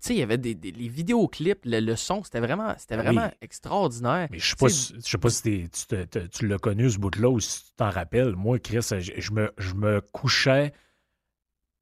Puis 0.00 0.02
tu 0.02 0.06
sais, 0.08 0.14
il 0.14 0.20
y 0.20 0.22
avait 0.22 0.38
des, 0.38 0.54
des- 0.54 0.70
les 0.70 0.88
vidéoclips, 0.88 1.64
le, 1.64 1.80
le 1.80 1.96
son, 1.96 2.22
c'était 2.22 2.38
vraiment, 2.38 2.72
c'était 2.78 2.94
Ah 2.94 3.02
vraiment 3.02 3.24
oui. 3.26 3.36
extraordinaire. 3.40 4.28
Mais 4.30 4.38
je 4.38 4.50
sais 4.50 4.56
pas, 4.56 4.68
Tu 4.68 4.72
si- 4.74 4.94
je 4.94 5.10
sais 5.10 5.18
pas 5.18 5.30
si 5.30 5.42
tu, 5.42 5.68
te- 5.88 6.04
te- 6.04 6.26
tu 6.26 6.46
l'as 6.46 6.58
connu 6.58 6.88
ce 6.88 6.98
bout-là 6.98 7.28
ou 7.28 7.40
si 7.40 7.64
tu 7.64 7.72
t'en 7.76 7.90
rappelles. 7.90 8.36
Moi, 8.36 8.60
Chris, 8.60 8.78
je, 9.00 9.12
je 9.18 9.32
me, 9.32 9.50
je 9.58 9.74
me 9.74 10.00
couchais, 10.12 10.72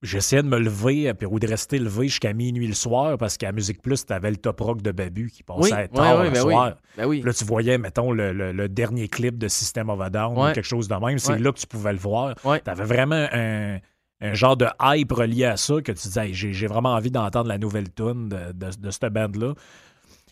j'essayais 0.03 0.43
de 0.43 0.49
me 0.49 0.59
lever 0.59 1.13
puis, 1.15 1.27
ou 1.27 1.39
de 1.39 1.47
rester 1.47 1.79
levé 1.79 2.09
jusqu'à 2.09 2.33
minuit 2.33 2.67
le 2.67 2.75
soir 2.75 3.19
parce 3.19 3.37
qu'à 3.37 3.53
Musique 3.53 3.83
Plus, 3.83 4.05
t'avais 4.07 4.31
le 4.31 4.37
top 4.37 4.61
rock 4.61 4.81
de 4.83 4.93
Babu 4.93 5.31
qui 5.31 5.43
Oui, 5.49 5.69
passait 5.71 5.75
ouais, 5.75 5.89
tard 5.89 6.23
le 6.25 6.31
ben 6.31 6.43
oui. 6.45 6.53
soir. 6.53 6.77
Ben 6.97 7.07
oui. 7.07 7.23
Là, 7.23 7.33
tu 7.35 7.45
voyais, 7.45 7.77
mettons, 7.79 8.13
le, 8.13 8.33
le- 8.33 8.53
le 8.53 8.69
dernier 8.69 9.09
clip 9.09 9.37
de 9.37 9.49
System 9.49 9.91
of 9.91 10.01
a 10.01 10.11
Down 10.11 10.39
ou 10.39 10.53
quelque 10.53 10.63
chose 10.63 10.89
de 10.89 10.95
même. 10.95 11.19
C'est 11.19 11.39
là 11.39 11.53
que 11.53 11.59
tu 11.59 11.67
pouvais 11.67 11.93
le 11.93 11.99
voir. 11.99 12.35
Ouais. 12.45 12.61
T'avais 12.61 12.85
vraiment 12.85 13.27
un, 13.33 13.79
un 14.21 14.35
genre 14.35 14.57
de 14.57 14.67
hype 14.83 15.13
relié 15.13 15.45
à 15.45 15.57
ça 15.57 15.75
que 15.83 15.93
tu 15.93 16.09
disais, 16.09 16.29
Hey, 16.29 16.35
j'ai 16.35 16.67
vraiment 16.67 16.95
envie 16.95 17.11
d'entendre 17.11 17.49
la 17.49 17.59
nouvelle 17.59 17.93
tune 17.93 18.29
de, 18.29 18.53
de, 18.53 18.71
de 18.79 18.91
cette 18.91 19.13
band-là. 19.13 19.55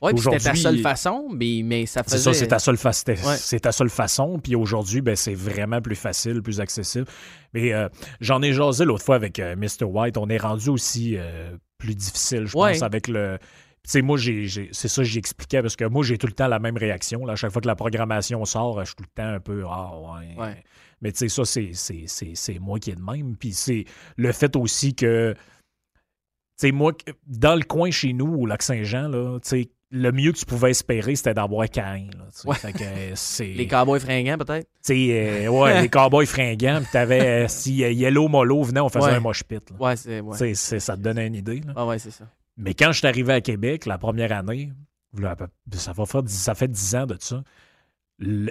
Puis 0.02 0.18
c'était 0.20 0.38
ta 0.38 0.54
seule 0.54 0.78
façon, 0.80 1.28
mais, 1.32 1.62
mais 1.64 1.86
ça 1.86 2.02
faisait. 2.02 2.18
C'est 2.18 2.22
ça, 2.24 2.32
c'est 2.34 2.48
ta 2.48 2.58
seule, 2.58 2.76
fa- 2.76 2.90
Ouais. 3.06 3.36
c'est 3.38 3.60
ta 3.60 3.72
seule 3.72 3.88
façon. 3.88 4.38
Puis 4.42 4.54
aujourd'hui, 4.54 5.00
ben, 5.00 5.16
c'est 5.16 5.34
vraiment 5.34 5.80
plus 5.80 5.94
facile, 5.96 6.42
plus 6.42 6.60
accessible. 6.60 7.06
Mais 7.54 7.72
euh, 7.72 7.88
j'en 8.20 8.42
ai 8.42 8.52
jasé 8.52 8.84
l'autre 8.84 9.04
fois 9.04 9.14
avec 9.16 9.38
euh, 9.38 9.54
Mr. 9.56 9.84
White. 9.84 10.18
On 10.18 10.28
est 10.28 10.36
rendu 10.36 10.68
aussi 10.68 11.14
euh, 11.16 11.56
plus 11.78 11.94
difficile, 11.94 12.46
je 12.46 12.56
Ouais. 12.58 12.72
pense, 12.72 12.82
avec 12.82 13.08
le. 13.08 13.38
Sais, 13.86 14.00
moi, 14.00 14.16
j'ai, 14.16 14.48
c'est 14.72 14.88
ça 14.88 15.02
que 15.02 15.08
j'expliquais 15.08 15.60
parce 15.60 15.76
que 15.76 15.84
moi, 15.84 16.02
j'ai 16.04 16.16
tout 16.16 16.26
le 16.26 16.32
temps 16.32 16.48
la 16.48 16.58
même 16.58 16.76
réaction. 16.78 17.26
Là. 17.26 17.34
À 17.34 17.36
chaque 17.36 17.50
fois 17.52 17.60
que 17.60 17.66
la 17.66 17.76
programmation 17.76 18.42
sort, 18.46 18.80
je 18.80 18.86
suis 18.86 18.94
tout 18.96 19.04
le 19.04 19.22
temps 19.22 19.28
un 19.28 19.40
peu 19.40 19.62
Ah, 19.68 19.90
ouais. 19.98 20.34
Ouais. 20.42 20.64
Mais 21.02 21.12
tu 21.12 21.18
sais, 21.18 21.28
ça, 21.28 21.44
c'est, 21.44 21.70
c'est, 21.74 22.04
c'est, 22.06 22.32
c'est 22.34 22.58
moi 22.58 22.78
qui 22.78 22.90
est 22.92 22.94
de 22.94 23.02
même. 23.02 23.36
Puis 23.36 23.52
c'est 23.52 23.84
le 24.16 24.32
fait 24.32 24.56
aussi 24.56 24.94
que. 24.94 25.34
Tu 25.34 26.68
sais, 26.68 26.72
moi, 26.72 26.92
dans 27.26 27.56
le 27.56 27.62
coin 27.64 27.90
chez 27.90 28.12
nous, 28.14 28.32
au 28.34 28.46
Lac-Saint-Jean, 28.46 29.08
là, 29.08 29.38
tu 29.42 29.48
sais, 29.48 29.70
le 29.90 30.12
mieux 30.12 30.32
que 30.32 30.38
tu 30.38 30.46
pouvais 30.46 30.70
espérer, 30.70 31.14
c'était 31.14 31.34
d'avoir 31.34 31.68
Cain. 31.68 32.06
Ouais. 32.46 32.56
Euh, 32.80 33.12
c'est, 33.16 33.44
Les 33.48 33.66
cowboys 33.68 34.00
fringants, 34.00 34.38
peut-être? 34.38 34.66
euh, 34.90 35.46
ouais, 35.48 35.82
les 35.82 35.88
cowboys 35.90 36.26
fringants. 36.26 36.78
Puis 36.80 36.88
t'avais, 36.90 37.44
euh, 37.44 37.48
si 37.48 37.74
Yellow 37.74 38.28
Molo 38.28 38.62
venait, 38.62 38.80
on 38.80 38.88
faisait 38.88 39.06
Ouais. 39.06 39.12
un 39.14 39.20
mosh 39.20 39.42
pit. 39.44 39.62
là. 39.72 39.76
Ouais, 39.78 39.96
c'est- 40.54 40.78
ça 40.80 40.96
te 40.96 41.02
donnait 41.02 41.26
une 41.26 41.34
idée. 41.34 41.60
là. 41.66 41.72
Ah 41.76 41.86
ouais, 41.86 41.98
c'est 41.98 42.10
ça. 42.12 42.24
Mais 42.56 42.74
quand 42.74 42.92
je 42.92 42.98
suis 42.98 43.06
arrivé 43.06 43.32
à 43.32 43.40
Québec, 43.40 43.86
la 43.86 43.98
première 43.98 44.32
année, 44.32 44.72
ça, 45.72 45.92
va 45.92 46.06
faire, 46.06 46.22
dix- 46.22 46.32
ça 46.40 46.54
fait 46.54 46.68
10 46.68 46.94
ans 46.96 47.06
de 47.06 47.16
ça, 47.18 47.42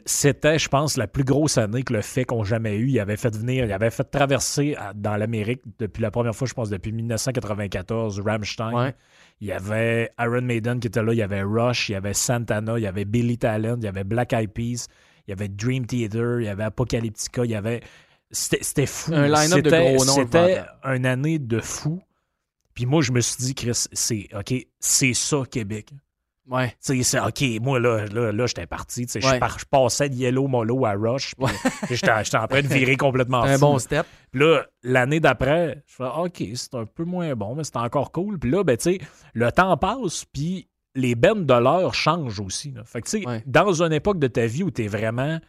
c'était, 0.06 0.60
je 0.60 0.68
pense, 0.68 0.98
la 0.98 1.08
plus 1.08 1.24
grosse 1.24 1.58
année 1.58 1.84
que 1.84 1.94
le 1.94 2.02
fait 2.02 2.26
qu'on 2.26 2.44
jamais 2.44 2.76
eu. 2.76 2.90
Il 2.90 3.00
avait 3.00 3.16
fait 3.16 3.36
venir, 3.36 3.66
il 3.66 3.72
avait 3.72 3.90
fait 3.92 4.04
traverser 4.04 4.76
dans 4.96 5.16
l'Amérique 5.16 5.62
depuis 5.80 6.02
la 6.02 6.12
première 6.12 6.36
fois, 6.36 6.48
je 6.48 6.54
pense, 6.54 6.70
depuis 6.70 6.92
1994, 6.92 8.20
Rammstein. 8.20 8.74
Ouais. 8.74 8.96
Il 9.40 9.48
y 9.48 9.52
avait 9.52 10.12
Iron 10.20 10.42
Maiden 10.42 10.80
qui 10.80 10.88
était 10.88 11.02
là, 11.02 11.14
il 11.14 11.18
y 11.18 11.22
avait 11.22 11.42
Rush, 11.44 11.90
il 11.90 11.94
y 11.94 11.96
avait 11.96 12.14
Santana, 12.14 12.78
il 12.78 12.82
y 12.84 12.88
avait 12.88 13.06
Billy 13.06 13.38
Talent, 13.38 13.78
il 13.78 13.84
y 13.86 13.88
avait 13.88 14.04
Black 14.04 14.34
Eyed 14.34 14.52
Peas, 14.52 14.88
il 15.28 15.32
y 15.32 15.34
avait 15.34 15.48
Dream 15.50 15.86
Theater, 15.86 16.42
il 16.42 16.46
y 16.46 16.50
avait 16.50 16.64
Apocalyptica, 16.64 17.46
il 17.46 17.52
y 17.52 17.56
avait. 17.56 17.82
C'était 18.32 18.86
fou. 18.86 19.14
Un 19.14 19.28
line-up 19.28 19.62
de 19.64 19.70
C'était- 19.70 19.94
gros 19.96 20.06
noms 20.06 20.14
C'était 20.14 20.62
une 20.84 21.06
année 21.06 21.40
de 21.40 21.60
fou. 21.60 22.02
Puis 22.74 22.86
moi, 22.86 23.02
je 23.02 23.12
me 23.12 23.22
suis 23.22 23.38
dit, 23.44 23.56
Chris, 23.56 23.86
c'est 23.94 24.28
OK, 24.38 24.54
c'est 24.80 25.14
ça, 25.14 25.44
Québec. 25.50 25.90
Ouais. 26.50 26.76
Tu 26.86 27.02
sais, 27.04 27.20
OK, 27.22 27.42
moi, 27.62 27.80
là, 27.80 28.06
là, 28.08 28.34
là 28.34 28.46
j'étais 28.48 28.66
parti. 28.68 29.06
Tu 29.06 29.14
sais, 29.14 29.22
je 29.22 29.28
Ouais. 29.28 29.40
par- 29.40 29.58
je 29.58 29.64
passais 29.66 30.10
de 30.10 30.16
Yellow 30.16 30.48
Molo 30.50 30.86
à 30.86 30.92
Rush. 30.92 31.34
Ouais. 31.38 31.50
J'étais 31.90 32.12
j'étais 32.26 32.38
en 32.38 32.48
train 32.48 32.62
de 32.62 32.68
virer 32.68 32.98
complètement 32.98 33.44
Un 33.44 33.54
fou. 33.54 33.62
bon 33.62 33.80
step. 33.80 34.06
Puis 34.32 34.42
là, 34.42 34.66
l'année 34.84 35.22
d'après, 35.22 35.82
je 35.88 35.96
fais 35.96 36.04
OK, 36.04 36.44
c'est 36.56 36.76
un 36.76 36.86
peu 36.86 37.06
moins 37.06 37.34
bon, 37.36 37.56
mais 37.56 37.64
c'est 37.64 37.78
encore 37.78 38.12
cool. 38.12 38.38
Puis 38.40 38.52
là, 38.52 38.64
ben, 38.66 38.76
tu 38.76 38.84
sais, 38.84 38.98
le 39.34 39.52
temps 39.54 39.78
passe, 39.78 40.26
puis 40.26 40.68
les 40.96 41.16
bennes 41.16 41.46
de 41.46 41.54
l'heure 41.54 41.94
changent 41.96 42.42
aussi. 42.42 42.72
là. 42.72 42.84
Fait 42.84 43.02
que, 43.02 43.10
tu 43.10 43.22
sais, 43.22 43.26
Ouais. 43.28 43.42
dans 43.46 43.82
une 43.82 43.94
époque 43.94 44.20
de 44.20 44.28
ta 44.28 44.46
vie 44.46 44.64
où 44.64 44.70
tu 44.72 44.84
es 44.84 44.88
vraiment 44.88 45.40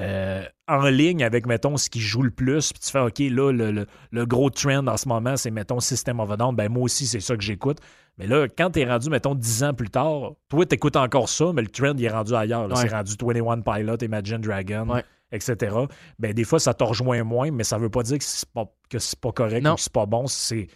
euh, 0.00 0.44
en 0.66 0.84
ligne 0.88 1.22
avec, 1.22 1.46
mettons, 1.46 1.76
ce 1.76 1.90
qui 1.90 2.00
joue 2.00 2.22
le 2.22 2.30
plus, 2.30 2.72
puis 2.72 2.80
tu 2.80 2.90
fais 2.90 3.00
OK, 3.00 3.18
là, 3.18 3.52
le, 3.52 3.70
le- 3.70 3.86
le 4.10 4.26
gros 4.26 4.50
trend 4.50 4.86
en 4.86 4.96
ce 4.96 5.08
moment, 5.08 5.36
c'est, 5.36 5.50
mettons, 5.50 5.80
System 5.80 6.20
of 6.20 6.30
a 6.30 6.36
Down. 6.36 6.54
Ben, 6.56 6.68
moi 6.70 6.84
aussi, 6.84 7.06
c'est 7.06 7.20
ça 7.20 7.36
que 7.36 7.42
j'écoute. 7.42 7.78
Mais 8.18 8.26
là, 8.26 8.46
quand 8.48 8.70
tu 8.70 8.80
es 8.80 8.84
rendu, 8.86 9.08
mettons, 9.10 9.34
10 9.34 9.64
ans 9.64 9.74
plus 9.74 9.88
tard, 9.90 10.32
toi, 10.48 10.66
tu 10.66 10.74
écoutes 10.74 10.96
encore 10.96 11.28
ça, 11.28 11.52
mais 11.54 11.62
le 11.62 11.68
trend, 11.68 11.92
il 11.96 12.04
est 12.04 12.08
rendu 12.10 12.34
ailleurs. 12.34 12.68
Ouais. 12.68 12.76
C'est 12.76 12.88
rendu 12.88 13.14
21 13.20 13.60
Pilot, 13.62 13.96
Imagine 14.02 14.38
Dragon, 14.38 14.88
Ouais. 14.90 15.04
etc. 15.32 15.74
Ben, 16.18 16.32
des 16.32 16.44
fois, 16.44 16.58
ça 16.60 16.74
te 16.74 16.84
rejoint 16.84 17.22
moins, 17.24 17.50
mais 17.50 17.64
ça 17.64 17.78
veut 17.78 17.90
pas 17.90 18.02
dire 18.02 18.18
que 18.18 18.24
c'est 18.24 18.48
pas, 18.50 18.64
que 18.88 18.98
c'est 18.98 19.18
pas 19.20 19.32
correct 19.32 19.62
Non. 19.64 19.72
ou 19.72 19.74
que 19.76 19.80
c'est 19.80 19.92
pas 19.92 20.06
bon. 20.06 20.26
C'est, 20.26 20.66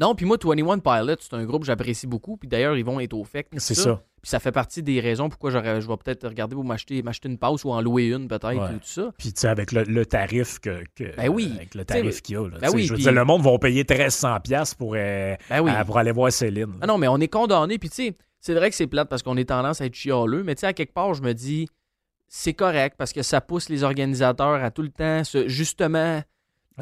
Non, 0.00 0.14
puis 0.14 0.24
moi, 0.24 0.38
21 0.42 0.78
Pilots, 0.78 1.16
c'est 1.20 1.34
un 1.34 1.44
groupe 1.44 1.60
que 1.60 1.66
j'apprécie 1.66 2.06
beaucoup. 2.06 2.36
Puis 2.38 2.48
d'ailleurs, 2.48 2.76
ils 2.76 2.84
vont 2.84 2.98
être 3.00 3.12
au 3.12 3.22
FEC. 3.24 3.48
c'est 3.58 3.74
ça. 3.74 4.02
Puis 4.22 4.28
ça 4.30 4.38
fait 4.40 4.52
partie 4.52 4.82
des 4.82 5.00
raisons 5.00 5.28
pourquoi 5.30 5.50
je 5.50 5.58
vais 5.58 5.96
peut-être 5.96 6.26
regarder 6.28 6.54
pour 6.54 6.64
m'acheter, 6.64 7.02
une 7.24 7.38
passe 7.38 7.64
ou 7.64 7.70
en 7.70 7.80
louer 7.80 8.08
une, 8.08 8.28
peut-être, 8.28 8.46
Ouais. 8.54 8.74
ou 8.74 8.78
tout 8.78 8.84
ça. 8.84 9.12
Puis, 9.18 9.32
tu 9.32 9.40
sais, 9.40 9.48
avec 9.48 9.72
le, 9.72 9.82
le 9.84 10.04
tarif 10.06 10.58
que, 10.58 10.84
que- 10.94 11.14
Ben 11.16 11.28
oui. 11.28 11.52
avec 11.56 11.74
le 11.74 11.84
tarif 11.84 12.20
qu'il 12.22 12.34
y 12.34 12.38
a. 12.38 12.46
là, 12.48 12.58
ben 12.60 12.68
oui, 12.74 12.82
je 12.84 12.90
veux 12.90 12.94
puis- 12.96 13.04
dire, 13.04 13.12
le 13.12 13.24
monde 13.24 13.42
va 13.42 13.58
payer 13.58 13.84
1300$ 13.84 14.40
piastres 14.40 14.76
pour, 14.76 14.94
euh, 14.96 15.34
Ben 15.48 15.60
oui. 15.60 15.70
pour 15.86 15.96
aller 15.98 16.12
voir 16.12 16.30
Céline. 16.32 16.74
Ah 16.82 16.86
non, 16.86 16.98
mais 16.98 17.08
on 17.08 17.18
est 17.18 17.28
condamné. 17.28 17.78
Puis 17.78 17.88
tu 17.88 17.94
sais, 17.96 18.16
c'est 18.40 18.54
vrai 18.54 18.68
que 18.70 18.76
c'est 18.76 18.86
plate 18.86 19.08
parce 19.08 19.22
qu'on 19.22 19.36
est 19.38 19.46
tendance 19.48 19.80
à 19.80 19.86
être 19.86 19.94
chialeux. 19.94 20.42
Mais 20.44 20.54
tu 20.54 20.60
sais, 20.60 20.66
à 20.66 20.72
quelque 20.74 20.92
part, 20.94 21.14
je 21.14 21.22
me 21.22 21.32
dis, 21.32 21.66
c'est 22.28 22.54
correct 22.54 22.96
parce 22.98 23.12
que 23.14 23.22
ça 23.22 23.40
pousse 23.40 23.68
les 23.70 23.82
organisateurs 23.84 24.62
à 24.62 24.70
tout 24.70 24.82
le 24.82 24.90
temps, 24.90 25.22
justement. 25.46 26.22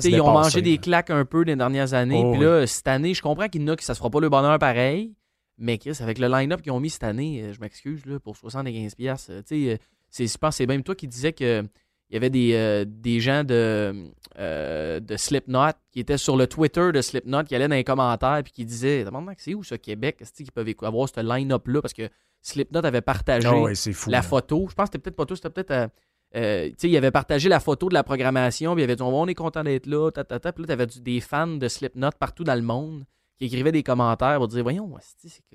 Ils 0.04 0.20
ont 0.20 0.26
mangé 0.32 0.62
des 0.62 0.78
claques 0.78 1.10
un 1.10 1.24
peu 1.24 1.42
les 1.42 1.56
dernières 1.56 1.94
années. 1.94 2.22
Oh, 2.24 2.32
Puis 2.32 2.40
là, 2.42 2.66
cette 2.66 2.88
année, 2.88 3.14
je 3.14 3.22
comprends 3.22 3.48
qu'il 3.48 3.62
y 3.62 3.64
en 3.64 3.68
a 3.68 3.76
qui 3.76 3.84
ça 3.84 3.94
se 3.94 3.98
fera 3.98 4.10
pas 4.10 4.20
le 4.20 4.28
bonheur 4.28 4.58
pareil. 4.58 5.14
Mais 5.58 5.76
Chris, 5.78 5.96
avec 6.00 6.18
le 6.18 6.28
line-up 6.28 6.62
qu'ils 6.62 6.70
ont 6.72 6.78
mis 6.80 6.90
cette 6.90 7.02
année, 7.04 7.42
euh, 7.42 7.52
je 7.52 7.60
m'excuse 7.60 8.06
là, 8.06 8.20
pour 8.20 8.36
75$. 8.36 8.94
piastres, 8.94 9.30
euh, 9.32 9.42
Tu 9.46 9.66
sais, 9.66 9.72
euh, 9.72 9.76
c'est- 10.08 10.32
je 10.32 10.38
pense 10.38 10.54
que 10.54 10.56
c'est 10.58 10.66
même 10.66 10.82
toi 10.84 10.94
qui 10.94 11.08
disais 11.08 11.32
que 11.32 11.62
il 12.10 12.14
y 12.14 12.16
avait 12.16 12.30
des, 12.30 12.52
euh, 12.54 12.84
des 12.86 13.20
gens 13.20 13.44
de, 13.44 13.92
euh, 14.38 15.00
de 15.00 15.16
Slipknot 15.16 15.72
qui 15.90 16.00
étaient 16.00 16.16
sur 16.16 16.36
le 16.36 16.46
Twitter 16.46 16.90
de 16.92 17.00
Slipknot 17.02 17.42
qui 17.44 17.54
allaient 17.54 17.68
dans 17.68 17.74
les 17.74 17.84
commentaires 17.84 18.40
puis 18.42 18.52
qui 18.52 18.64
disaient 18.64 19.04
Demande-moi 19.04 19.34
c'est 19.36 19.54
où 19.54 19.62
ce 19.62 19.74
Québec 19.74 20.16
Est-ce 20.20 20.32
qu'ils 20.32 20.50
peuvent 20.52 20.72
avoir 20.82 21.08
ce 21.08 21.20
line-up-là? 21.20 21.82
Parce 21.82 21.92
que 21.92 22.08
Slipknot 22.40 22.84
avait 22.84 23.00
partagé 23.00 23.48
Ah 23.50 23.58
ouais, 23.60 23.72
la 24.06 24.22
photo. 24.22 24.66
Je 24.70 24.74
pense 24.74 24.88
que 24.88 24.92
c'était 24.92 24.98
peut-être 25.02 25.16
pas 25.16 25.26
tout, 25.26 25.36
c'était 25.36 25.50
peut-être. 25.50 25.90
Euh, 26.36 26.70
tu 26.78 26.88
il 26.88 26.96
avait 26.96 27.10
partagé 27.10 27.48
la 27.48 27.60
photo 27.60 27.88
de 27.88 27.94
la 27.94 28.02
programmation, 28.04 28.74
puis 28.74 28.82
il 28.82 28.84
avait 28.84 28.96
dit 28.96 29.02
on 29.02 29.26
est 29.26 29.34
content 29.34 29.62
d'être 29.64 29.86
là, 29.86 30.10
ta, 30.10 30.24
ta, 30.24 30.38
ta. 30.38 30.52
Puis 30.52 30.62
là, 30.62 30.68
t'avais 30.68 30.86
des 30.86 31.20
fans 31.20 31.46
de 31.46 31.68
Slipknot 31.68 32.10
partout 32.18 32.44
dans 32.44 32.54
le 32.54 32.62
monde 32.62 33.04
qui 33.38 33.46
écrivaient 33.46 33.72
des 33.72 33.82
commentaires 33.82 34.36
pour 34.38 34.48
dire 34.48 34.62
Voyons, 34.62 34.92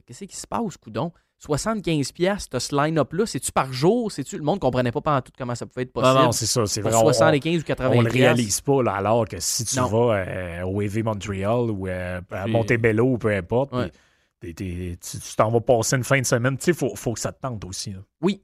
qu'est-ce 0.06 0.24
qui 0.25 0.36
se 0.36 0.48
passe, 0.48 0.77
coudon? 0.77 1.12
75$, 1.46 2.13
piastres, 2.13 2.50
t'as 2.51 2.60
ce 2.62 2.74
line-up-là, 2.74 3.25
c'est-tu 3.25 3.51
par 3.51 3.74
jour? 3.74 4.10
C'est-tu 4.12 4.38
Le 4.38 4.44
monde 4.44 4.60
comprenait 4.62 4.94
pas 4.94 5.22
tout 5.22 5.34
comment 5.38 5.56
ça 5.56 5.65
pouvait 5.65 5.82
être 5.84 5.92
possible. 5.92 6.13
Non, 6.15 6.24
non, 6.25 6.32
c'est 6.32 6.46
ça. 6.46 6.65
C'est 6.65 6.80
vrai. 6.82 6.96
on- 6.96 7.01
75 7.01 7.62
ou 7.62 7.65
80 7.65 7.92
On 7.98 8.01
le 8.01 8.10
réalise 8.10 8.62
pas, 8.62 8.82
là, 8.82 8.94
alors 8.94 9.27
que 9.27 9.36
si 9.42 9.65
tu 9.65 9.77
Non. 9.77 9.88
vas 9.88 10.15
euh, 10.25 10.62
au 10.63 10.82
EV 10.82 11.03
Montréal 11.03 11.70
ou 11.70 11.88
euh, 11.88 12.22
à 12.32 12.48
Montebello 12.48 13.06
ou 13.06 13.18
peu 13.18 13.36
importe, 13.36 13.74
Ouais. 13.74 13.92
tu 14.42 14.53
tu 14.56 14.96
t'en 15.36 15.51
vas 15.51 15.60
passer 15.62 15.98
une 15.98 16.03
fin 16.06 16.20
de 16.22 16.25
semaine, 16.25 16.58
tu 16.58 16.63
sais, 16.65 16.72
il 16.72 16.77
faut, 16.77 16.96
faut 16.96 17.13
que 17.13 17.20
ça 17.20 17.34
te 17.34 17.42
tente 17.42 17.63
aussi. 17.65 17.92
là. 17.92 18.00
Oui. 18.22 18.42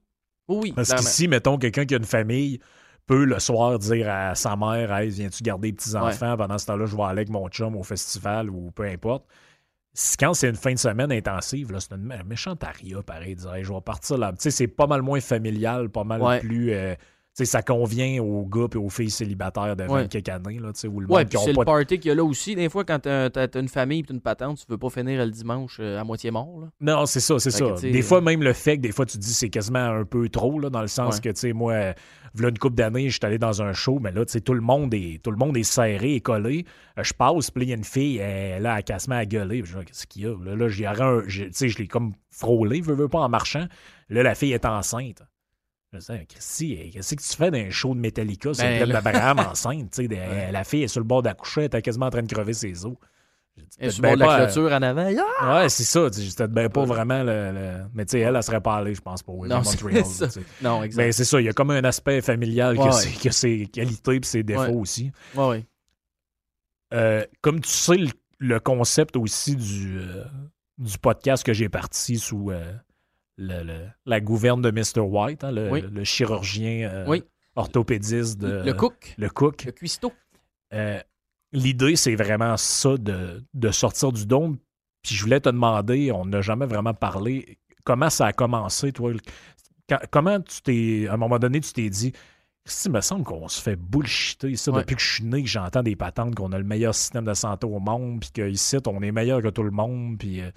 Oui. 0.49 0.73
Parce 0.73 0.93
qu'ici, 0.93 1.27
mettons, 1.29 1.57
quelqu'un 1.57 1.85
qui 1.85 1.93
a 1.93 1.97
une 1.97 2.03
famille 2.03 2.59
peut 3.07 3.23
le 3.23 3.39
soir 3.39 3.79
dire 3.79 4.09
à 4.09 4.35
sa 4.35 4.55
mère 4.55 4.93
Hey, 4.93 5.09
viens-tu 5.09 5.41
garder 5.43 5.69
les 5.69 5.73
petits-enfants? 5.73 6.35
Pendant 6.37 6.57
ce 6.57 6.65
temps-là, 6.65 6.85
je 6.85 6.95
vais 6.95 7.03
aller 7.03 7.11
avec 7.21 7.29
mon 7.29 7.47
chum 7.49 7.75
au 7.75 7.83
festival 7.83 8.49
ou 8.49 8.71
peu 8.71 8.83
importe. 8.83 9.25
Quand 10.19 10.33
c'est 10.33 10.49
une 10.49 10.55
fin 10.55 10.73
de 10.73 10.77
semaine 10.79 11.11
intensive, 11.11 11.75
c'est 11.79 11.95
une 11.95 12.07
mé- 12.07 12.23
méchante 12.23 12.63
aria, 12.63 13.01
pareil. 13.01 13.35
dire, 13.35 13.53
Hey, 13.53 13.63
je 13.63 13.73
vais 13.73 13.81
partir 13.81 14.17
là. 14.17 14.31
Tu 14.31 14.37
sais, 14.39 14.51
c'est 14.51 14.67
pas 14.67 14.87
mal 14.87 15.01
moins 15.01 15.19
familial, 15.19 15.89
pas 15.89 16.03
mal 16.03 16.21
Ouais. 16.21 16.39
plus. 16.39 16.71
euh, 16.73 16.95
ça 17.45 17.61
convient 17.61 18.21
aux 18.21 18.45
gars 18.45 18.67
et 18.73 18.77
aux 18.77 18.89
filles 18.89 19.09
célibataires 19.09 19.75
de 19.75 19.83
Ouais. 19.83 20.03
20 20.03 20.07
quelques 20.07 20.29
années, 20.29 20.59
là, 20.59 20.71
où 20.89 20.99
le 20.99 21.07
Ouais, 21.07 21.25
puis 21.25 21.37
c'est 21.43 21.53
le 21.53 21.63
party 21.65 21.99
qu'il 21.99 22.09
y 22.09 22.11
a 22.11 22.15
là 22.15 22.23
aussi. 22.23 22.55
Des 22.55 22.69
fois, 22.69 22.83
quand 22.83 22.99
t'as 22.99 23.29
t'as 23.29 23.47
une 23.59 23.67
famille 23.67 24.01
et 24.07 24.13
une 24.13 24.21
patente, 24.21 24.57
tu 24.59 24.65
veux 24.69 24.77
pas 24.77 24.89
finir 24.89 25.23
le 25.25 25.31
dimanche 25.31 25.77
euh, 25.79 25.99
à 25.99 26.03
moitié 26.03 26.31
mort. 26.31 26.59
Là. 26.61 26.67
Non, 26.81 27.05
c'est 27.05 27.19
ça, 27.19 27.39
c'est 27.39 27.51
ça. 27.51 27.65
que, 27.65 27.81
Des 27.91 28.01
fois, 28.01 28.17
euh, 28.19 28.21
même 28.21 28.43
le 28.43 28.53
fait 28.53 28.77
que 28.77 28.81
des 28.81 28.91
fois, 28.91 29.05
tu 29.05 29.17
te 29.17 29.23
dis 29.23 29.33
c'est 29.33 29.49
quasiment 29.49 29.79
un 29.79 30.05
peu 30.05 30.29
trop, 30.29 30.59
là, 30.59 30.69
dans 30.69 30.81
le 30.81 30.87
sens 30.87 31.15
Ouais. 31.15 31.21
que, 31.21 31.29
tu 31.29 31.39
sais, 31.39 31.53
moi, 31.53 31.73
euh, 31.73 31.93
v'là 32.35 32.49
une 32.49 32.57
couple 32.59 32.75
d'années, 32.75 33.09
je 33.09 33.15
suis 33.17 33.25
allé 33.25 33.37
dans 33.37 33.61
un 33.61 33.73
show, 33.73 33.99
mais 33.99 34.11
là, 34.11 34.25
tu 34.25 34.33
sais, 34.33 34.41
tout 34.41 34.53
le 34.53 34.61
monde 34.61 34.93
est, 34.93 35.21
tout 35.23 35.31
le 35.31 35.37
monde 35.37 35.57
est 35.57 35.63
serré 35.63 36.15
et 36.15 36.21
collé. 36.21 36.65
Je 37.01 37.13
passe, 37.13 37.49
puis 37.51 37.63
il 37.63 37.69
y 37.69 37.73
a 37.73 37.75
une 37.75 37.83
fille, 37.83 38.17
elle, 38.17 38.61
là, 38.63 38.77
elle 38.77 38.83
casse 38.83 39.07
à 39.09 39.25
gueuler. 39.25 39.61
Je 39.65 39.77
qu'est-ce 39.79 40.05
qu'il 40.07 40.23
y 40.23 40.25
a? 40.27 40.35
Là, 40.43 40.55
là 40.55 40.67
j'y 40.69 40.85
aurais 40.85 41.01
un- 41.01 41.23
j'ai- 41.27 41.47
tu 41.47 41.53
sais, 41.53 41.69
je 41.69 41.77
l'ai 41.79 41.87
comme 41.87 42.13
frôlé, 42.29 42.81
veux, 42.81 42.93
veux 42.93 43.07
pas, 43.07 43.19
en 43.19 43.29
marchant. 43.29 43.65
Là, 44.09 44.23
la 44.23 44.35
fille 44.35 44.53
est 44.53 44.65
enceinte. 44.65 45.21
Christy, 45.91 46.91
qu'est-ce 46.91 47.15
que 47.15 47.21
tu 47.21 47.35
fais 47.35 47.49
d'un 47.51 47.69
show 47.71 47.93
de 47.95 47.99
Metallica? 47.99 48.53
Sur 48.53 48.63
Ben, 48.63 48.87
le 48.87 48.93
d'Abraham 48.93 49.39
enceinte? 49.51 49.99
Des- 49.99 50.07
Ouais. 50.15 50.51
La 50.51 50.63
fille 50.63 50.83
est 50.83 50.87
sur 50.87 50.99
le 50.99 51.05
bord 51.05 51.21
d'accoucher, 51.23 51.61
elle 51.61 51.65
était 51.67 51.81
quasiment 51.81 52.05
en 52.07 52.09
train 52.11 52.21
de 52.21 52.31
crever 52.31 52.53
ses 52.53 52.85
os. 52.85 52.93
Et 53.79 53.89
sur 53.89 54.01
ben 54.01 54.15
la 54.17 54.25
pas, 54.25 54.45
clôture 54.45 54.71
en 54.71 54.81
avant. 54.81 55.09
Ah! 55.41 55.61
Ouais, 55.63 55.69
c'est 55.69 55.83
ça. 55.83 56.07
C'était 56.11 56.47
ben 56.47 56.69
pas 56.69 56.85
vraiment 56.85 57.23
le. 57.23 57.51
le- 57.51 57.85
Mais 57.93 58.05
tu 58.05 58.11
sais, 58.11 58.19
elle, 58.21 58.35
elle 58.37 58.43
serait 58.43 58.61
pas 58.61 58.75
allée, 58.77 58.93
je 58.95 59.01
pense, 59.01 59.21
pour 59.21 59.35
Montreal. 59.35 60.03
Non, 60.61 60.81
exact. 60.83 61.03
Mais 61.03 61.11
c'est 61.11 61.25
ça, 61.25 61.41
il 61.41 61.45
y 61.45 61.49
a 61.49 61.53
comme 61.53 61.71
un 61.71 61.83
aspect 61.83 62.21
familial 62.21 62.77
Ouais, 62.77 62.85
que, 62.87 62.93
ouais. 62.93 63.01
c'est- 63.01 63.21
que 63.21 63.33
ses 63.33 63.65
qualités 63.67 64.15
et 64.15 64.19
ses 64.23 64.43
défauts 64.43 64.61
Ouais. 64.61 64.71
aussi. 64.75 65.11
Euh, 66.93 67.25
comme 67.41 67.59
tu 67.61 67.69
sais, 67.69 67.97
le, 67.97 68.07
le 68.39 68.59
concept 68.59 69.17
aussi 69.17 69.55
du, 69.55 69.99
euh, 69.99 70.23
du 70.77 70.97
podcast 70.97 71.43
que 71.45 71.53
j'ai 71.53 71.67
parti 71.69 72.17
sous 72.17 72.51
euh, 72.51 72.73
le- 73.39 73.63
le- 73.63 73.87
la 74.05 74.19
gouverne 74.19 74.61
de 74.61 74.69
Mr. 74.71 74.99
White, 75.01 75.43
hein, 75.43 75.51
le, 75.51 75.69
Oui. 75.71 75.81
le 75.89 76.03
chirurgien 76.03 76.89
euh, 76.89 77.05
Oui. 77.07 77.23
orthopédiste 77.55 78.37
de 78.39 78.63
le 78.65 78.73
cook, 78.73 79.15
le 79.17 79.29
cook. 79.29 79.63
le 79.65 79.71
cuistot. 79.71 80.13
Euh, 80.73 80.99
L'idée, 81.51 81.95
c'est 81.95 82.13
vraiment 82.15 82.57
ça 82.57 82.95
de, 82.97 83.43
de 83.55 83.71
sortir 83.71 84.11
du 84.11 84.27
dôme. 84.27 84.57
Puis 85.01 85.15
je 85.15 85.23
voulais 85.23 85.39
te 85.39 85.49
demander, 85.49 86.11
on 86.11 86.25
n'a 86.25 86.41
jamais 86.41 86.67
vraiment 86.67 86.93
parlé, 86.93 87.57
comment 87.83 88.11
ça 88.11 88.27
a 88.27 88.33
commencé, 88.33 88.91
toi? 88.91 89.11
Quand- 89.87 89.97
comment 90.11 90.39
tu 90.41 90.61
t'es, 90.61 91.07
à 91.09 91.13
un 91.13 91.17
moment 91.17 91.39
donné, 91.39 91.59
tu 91.61 91.73
t'es 91.73 91.89
dit, 91.89 92.13
il 92.85 92.91
me 92.91 93.01
semble 93.01 93.23
qu'on 93.23 93.47
se 93.47 93.59
fait 93.59 93.75
bullshiter 93.75 94.55
ça 94.57 94.71
Ouais. 94.71 94.81
depuis 94.81 94.95
que 94.95 95.01
je 95.01 95.11
suis 95.15 95.23
né, 95.23 95.41
que 95.41 95.49
j'entends 95.49 95.81
des 95.81 95.95
patentes, 95.95 96.35
qu'on 96.35 96.51
a 96.51 96.57
le 96.59 96.63
meilleur 96.63 96.93
système 96.93 97.25
de 97.25 97.33
santé 97.33 97.65
au 97.65 97.79
monde, 97.79 98.19
puis 98.19 98.29
qu'ici, 98.31 98.77
on 98.85 99.01
est 99.01 99.11
meilleur 99.11 99.41
que 99.41 99.47
tout 99.47 99.63
le 99.63 99.71
monde, 99.71 100.19
puis... 100.19 100.41
euh, 100.41 100.51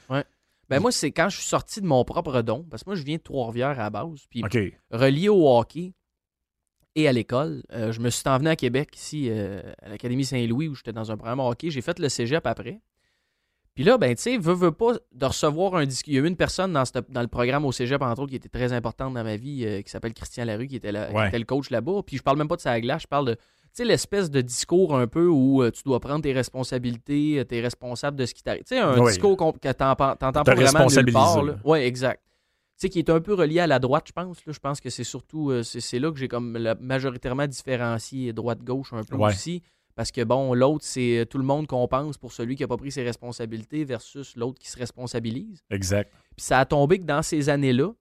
Ben 0.76 0.81
moi, 0.81 0.93
c'est 0.93 1.11
quand 1.12 1.29
je 1.29 1.37
suis 1.38 1.47
sorti 1.47 1.81
de 1.81 1.87
mon 1.87 2.05
propre 2.05 2.43
don, 2.43 2.67
parce 2.71 2.83
que 2.85 2.91
moi, 2.91 2.97
je 2.97 3.02
viens 3.02 3.17
de 3.17 3.23
Trois-Rivières 3.23 3.71
à 3.71 3.75
la 3.85 3.91
base, 3.91 4.26
puis 4.29 4.43
relié 4.91 5.29
au 5.29 5.49
hockey 5.49 5.93
et 6.95 7.09
à 7.09 7.12
l'école, 7.12 7.62
euh, 7.73 7.91
je 7.93 8.00
me 8.00 8.11
suis 8.11 8.29
envenu 8.29 8.49
à 8.49 8.57
Québec, 8.57 8.91
ici, 8.97 9.29
euh, 9.31 9.62
à 9.83 9.88
l'Académie 9.88 10.25
Saint-Louis, 10.25 10.69
où 10.69 10.75
j'étais 10.75 10.93
dans 10.93 11.11
un 11.11 11.17
programme 11.17 11.41
hockey. 11.41 11.71
J'ai 11.71 11.81
fait 11.81 11.99
le 11.99 12.09
cégep 12.09 12.47
après. 12.47 12.81
Puis 13.75 13.85
là, 13.85 13.97
ben, 13.97 14.14
tu 14.14 14.21
sais, 14.21 14.37
veux, 14.37 14.52
veux 14.52 14.73
pas 14.73 14.93
de 15.12 15.25
recevoir 15.25 15.75
un 15.76 15.87
disque. 15.87 16.07
Il 16.09 16.14
y 16.14 16.19
a 16.19 16.21
eu 16.21 16.26
une 16.26 16.37
personne 16.37 16.75
dans, 16.75 16.85
cette- 16.85 17.11
dans 17.11 17.23
le 17.23 17.29
programme 17.29 17.64
au 17.64 17.73
cégep, 17.73 18.02
entre 18.02 18.21
autres, 18.21 18.29
qui 18.31 18.37
était 18.37 18.50
très 18.50 18.75
importante 18.75 19.14
dans 19.14 19.25
ma 19.25 19.37
vie, 19.37 19.64
euh, 19.64 19.81
qui 19.81 19.91
s'appelle 19.91 20.12
Christian 20.12 20.45
Larue, 20.45 20.67
qui 20.67 20.76
était, 20.76 20.93
là- 20.93 21.07
qui 21.09 21.29
était 21.29 21.38
le 21.38 21.47
coach 21.47 21.71
là-bas. 21.71 22.02
Puis 22.07 22.19
je 22.19 22.23
parle 22.23 22.37
même 22.37 22.49
pas 22.49 22.57
de 22.57 22.61
sa 22.61 22.79
glace, 22.83 23.02
je 23.02 23.07
parle 23.07 23.29
de, 23.29 23.37
sais, 23.75 23.85
l'espèce 23.85 24.31
de 24.31 24.41
discours 24.41 24.97
un 24.97 25.07
peu 25.07 25.26
où 25.29 25.62
euh, 25.62 25.71
tu 25.71 25.83
dois 25.85 26.00
prendre 26.00 26.23
tes 26.23 26.33
responsabilités, 26.33 27.38
euh, 27.41 27.45
t'es 27.45 27.61
responsable 27.61 28.17
de 28.17 28.26
ce 28.26 28.35
qui 28.35 28.43
t'arrive. 28.43 28.62
Tu 28.64 28.75
sais, 28.75 28.79
un 28.81 28.99
Oui. 28.99 29.11
discours 29.12 29.37
qu'on- 29.37 29.52
que 29.52 29.59
t'entends 29.73 30.17
t'entends 30.17 30.43
Te 30.43 30.50
pas 30.50 30.55
vraiment 30.55 30.87
nulle 30.87 31.12
part. 31.12 31.45
Ouais, 31.64 31.87
exact. 31.87 32.23
Tu 32.79 32.87
sais, 32.87 32.88
qui 32.88 32.99
est 32.99 33.11
un 33.11 33.21
peu 33.21 33.35
relié 33.35 33.61
à 33.61 33.67
la 33.67 33.79
droite, 33.79 34.05
je 34.09 34.12
pense. 34.12 34.45
Là. 34.45 34.52
Je 34.52 34.59
pense 34.59 34.81
que 34.81 34.91
c'est 34.91 35.05
surtout, 35.05 35.50
euh, 35.50 35.62
c'est 35.62 35.99
là 35.99 36.11
que 36.11 36.19
j'ai 36.19 36.29
comme 36.29 36.57
la- 36.57 36.75
majoritairement 36.75 37.47
différencié 37.47 38.33
droite-gauche 38.33 38.93
un 38.93 39.05
peu 39.05 39.17
Ouais. 39.17 39.31
aussi. 39.31 39.62
Parce 39.95 40.11
que 40.11 40.23
bon, 40.25 40.55
l'autre, 40.55 40.85
c'est 40.87 41.26
tout 41.29 41.37
le 41.38 41.45
monde 41.45 41.67
qu'on 41.67 41.87
pense 41.87 42.17
pour 42.17 42.33
celui 42.33 42.57
qui 42.57 42.62
n'a 42.62 42.67
pas 42.69 42.79
pris 42.79 42.91
ses 42.91 43.02
responsabilités 43.02 43.85
versus 43.85 44.35
l'autre 44.37 44.59
qui 44.59 44.69
se 44.71 44.79
responsabilise. 44.79 45.62
exact. 45.71 46.11
Puis 46.35 46.45
ça 46.47 46.61
a 46.61 46.64
tombé 46.64 46.99
que 46.99 47.05
dans 47.05 47.21
ces 47.23 47.50
années-là, 47.50 47.93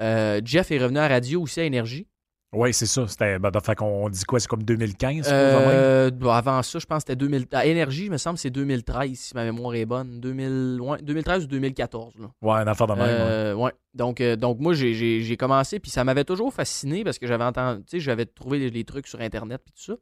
euh, 0.00 0.40
Jeff 0.44 0.70
est 0.70 0.78
revenu 0.78 0.98
à 0.98 1.08
radio 1.08 1.42
aussi 1.42 1.58
à 1.60 1.64
Énergie. 1.64 2.06
Oui, 2.54 2.72
c'est 2.72 2.86
ça. 2.86 3.06
C'était, 3.08 3.38
ben, 3.38 3.50
fait 3.62 3.74
qu'on 3.74 4.08
dit 4.08 4.24
quoi, 4.24 4.40
c'est 4.40 4.48
comme 4.48 4.62
2015? 4.62 5.26
ça, 5.26 5.32
même? 5.32 5.68
Euh, 5.70 6.10
bon, 6.10 6.30
avant 6.30 6.62
ça, 6.62 6.78
je 6.78 6.86
pense 6.86 7.04
que 7.04 7.12
c'était 7.12 7.16
2000. 7.16 7.46
À 7.52 7.66
Énergie, 7.66 8.06
il 8.06 8.10
me 8.10 8.16
semble 8.16 8.38
c'est 8.38 8.50
2013, 8.50 9.18
si 9.18 9.34
ma 9.34 9.44
mémoire 9.44 9.74
est 9.74 9.84
bonne. 9.86 10.20
2000, 10.20 10.78
ouais, 10.80 10.98
2013 11.02 11.44
ou 11.44 11.46
2014. 11.48 12.14
Là. 12.18 12.26
Ouais, 12.42 12.62
une 12.62 12.68
affaire 12.68 12.86
de 12.86 12.94
même. 12.94 13.02
ouais. 13.02 13.08
Euh, 13.10 13.54
ouais. 13.54 13.72
Donc, 13.94 14.20
euh, 14.20 14.36
donc 14.36 14.58
moi, 14.60 14.74
j'ai 14.74 15.36
commencé, 15.36 15.80
puis 15.80 15.90
ça 15.90 16.04
m'avait 16.04 16.24
toujours 16.24 16.52
fasciné 16.52 17.04
parce 17.04 17.18
que 17.18 17.26
j'avais 17.26 17.44
entendu, 17.44 17.82
tu 17.84 17.90
sais, 17.92 18.00
j'avais 18.00 18.26
trouvé 18.26 18.58
les, 18.58 18.70
les 18.70 18.84
trucs 18.84 19.06
sur 19.06 19.20
Internet, 19.20 19.60
puis 19.64 19.72
tout 19.72 19.92
ça. 19.92 19.98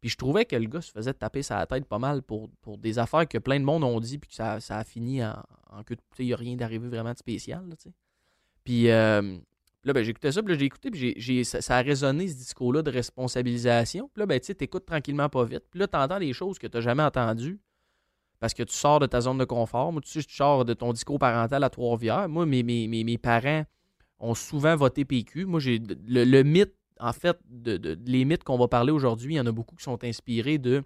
Puis 0.00 0.10
je 0.10 0.16
trouvais 0.16 0.44
que 0.44 0.56
le 0.56 0.66
gars 0.66 0.80
se 0.80 0.90
faisait 0.90 1.14
taper 1.14 1.42
sa 1.42 1.64
tête 1.66 1.84
pas 1.86 2.00
mal 2.00 2.22
pour, 2.22 2.50
pour 2.60 2.76
des 2.76 2.98
affaires 2.98 3.26
que 3.28 3.38
plein 3.38 3.60
de 3.60 3.64
monde 3.64 3.84
ont 3.84 4.00
dit, 4.00 4.18
puis 4.18 4.28
que 4.30 4.34
ça, 4.34 4.58
ça 4.58 4.78
a 4.78 4.84
fini 4.84 5.24
en, 5.24 5.36
en 5.70 5.82
que, 5.84 5.94
tu 5.94 6.00
sais, 6.16 6.24
il 6.24 6.26
n'y 6.26 6.32
a 6.32 6.36
rien 6.36 6.56
d'arrivé 6.56 6.88
vraiment 6.88 7.12
de 7.12 7.18
spécial, 7.18 7.64
là, 7.68 7.76
tu 7.76 7.84
sais. 7.84 7.94
Puis 8.64 8.90
euh, 8.90 9.38
là, 9.84 9.92
ben, 9.92 10.02
j'écoutais 10.04 10.32
ça, 10.32 10.42
puis 10.42 10.52
là, 10.52 10.58
j'ai 10.58 10.66
écouté, 10.66 10.90
puis 10.90 11.00
j'ai- 11.00 11.14
j'ai- 11.16 11.44
ça, 11.44 11.60
ça 11.60 11.76
a 11.76 11.82
résonné, 11.82 12.28
ce 12.28 12.34
discours-là 12.36 12.82
de 12.82 12.90
responsabilisation. 12.90 14.08
Puis 14.12 14.20
là, 14.20 14.26
ben, 14.26 14.38
tu 14.40 14.46
sais, 14.46 14.54
t'écoutes 14.54 14.86
tranquillement 14.86 15.28
pas 15.28 15.44
vite. 15.44 15.64
Puis 15.70 15.80
là, 15.80 15.86
t'entends 15.86 16.18
des 16.18 16.32
choses 16.32 16.58
que 16.58 16.66
t'as 16.66 16.80
jamais 16.80 17.02
entendues 17.02 17.58
parce 18.40 18.54
que 18.54 18.62
tu 18.62 18.74
sors 18.74 18.98
de 19.00 19.06
ta 19.06 19.20
zone 19.20 19.38
de 19.38 19.44
confort. 19.44 19.92
Moi, 19.92 20.00
tu 20.02 20.10
sais, 20.10 20.22
tu 20.22 20.34
sors 20.34 20.64
de 20.64 20.74
ton 20.74 20.92
discours 20.92 21.18
parental 21.18 21.62
à 21.64 21.70
Trois-Rivières. 21.70 22.28
Moi, 22.28 22.46
mes, 22.46 22.62
mes, 22.62 22.88
mes, 22.88 23.04
mes 23.04 23.18
parents 23.18 23.64
ont 24.18 24.34
souvent 24.34 24.76
voté 24.76 25.04
PQ. 25.04 25.44
Moi, 25.46 25.60
j'ai 25.60 25.80
le, 26.06 26.24
le 26.24 26.42
mythe, 26.42 26.74
en 27.00 27.12
fait, 27.12 27.38
de, 27.48 27.76
de- 27.76 27.98
les 28.06 28.24
mythes 28.24 28.44
qu'on 28.44 28.58
va 28.58 28.68
parler 28.68 28.92
aujourd'hui, 28.92 29.34
il 29.34 29.36
y 29.36 29.40
en 29.40 29.46
a 29.46 29.52
beaucoup 29.52 29.74
qui 29.76 29.82
sont 29.84 30.02
inspirés 30.04 30.58
de 30.58 30.82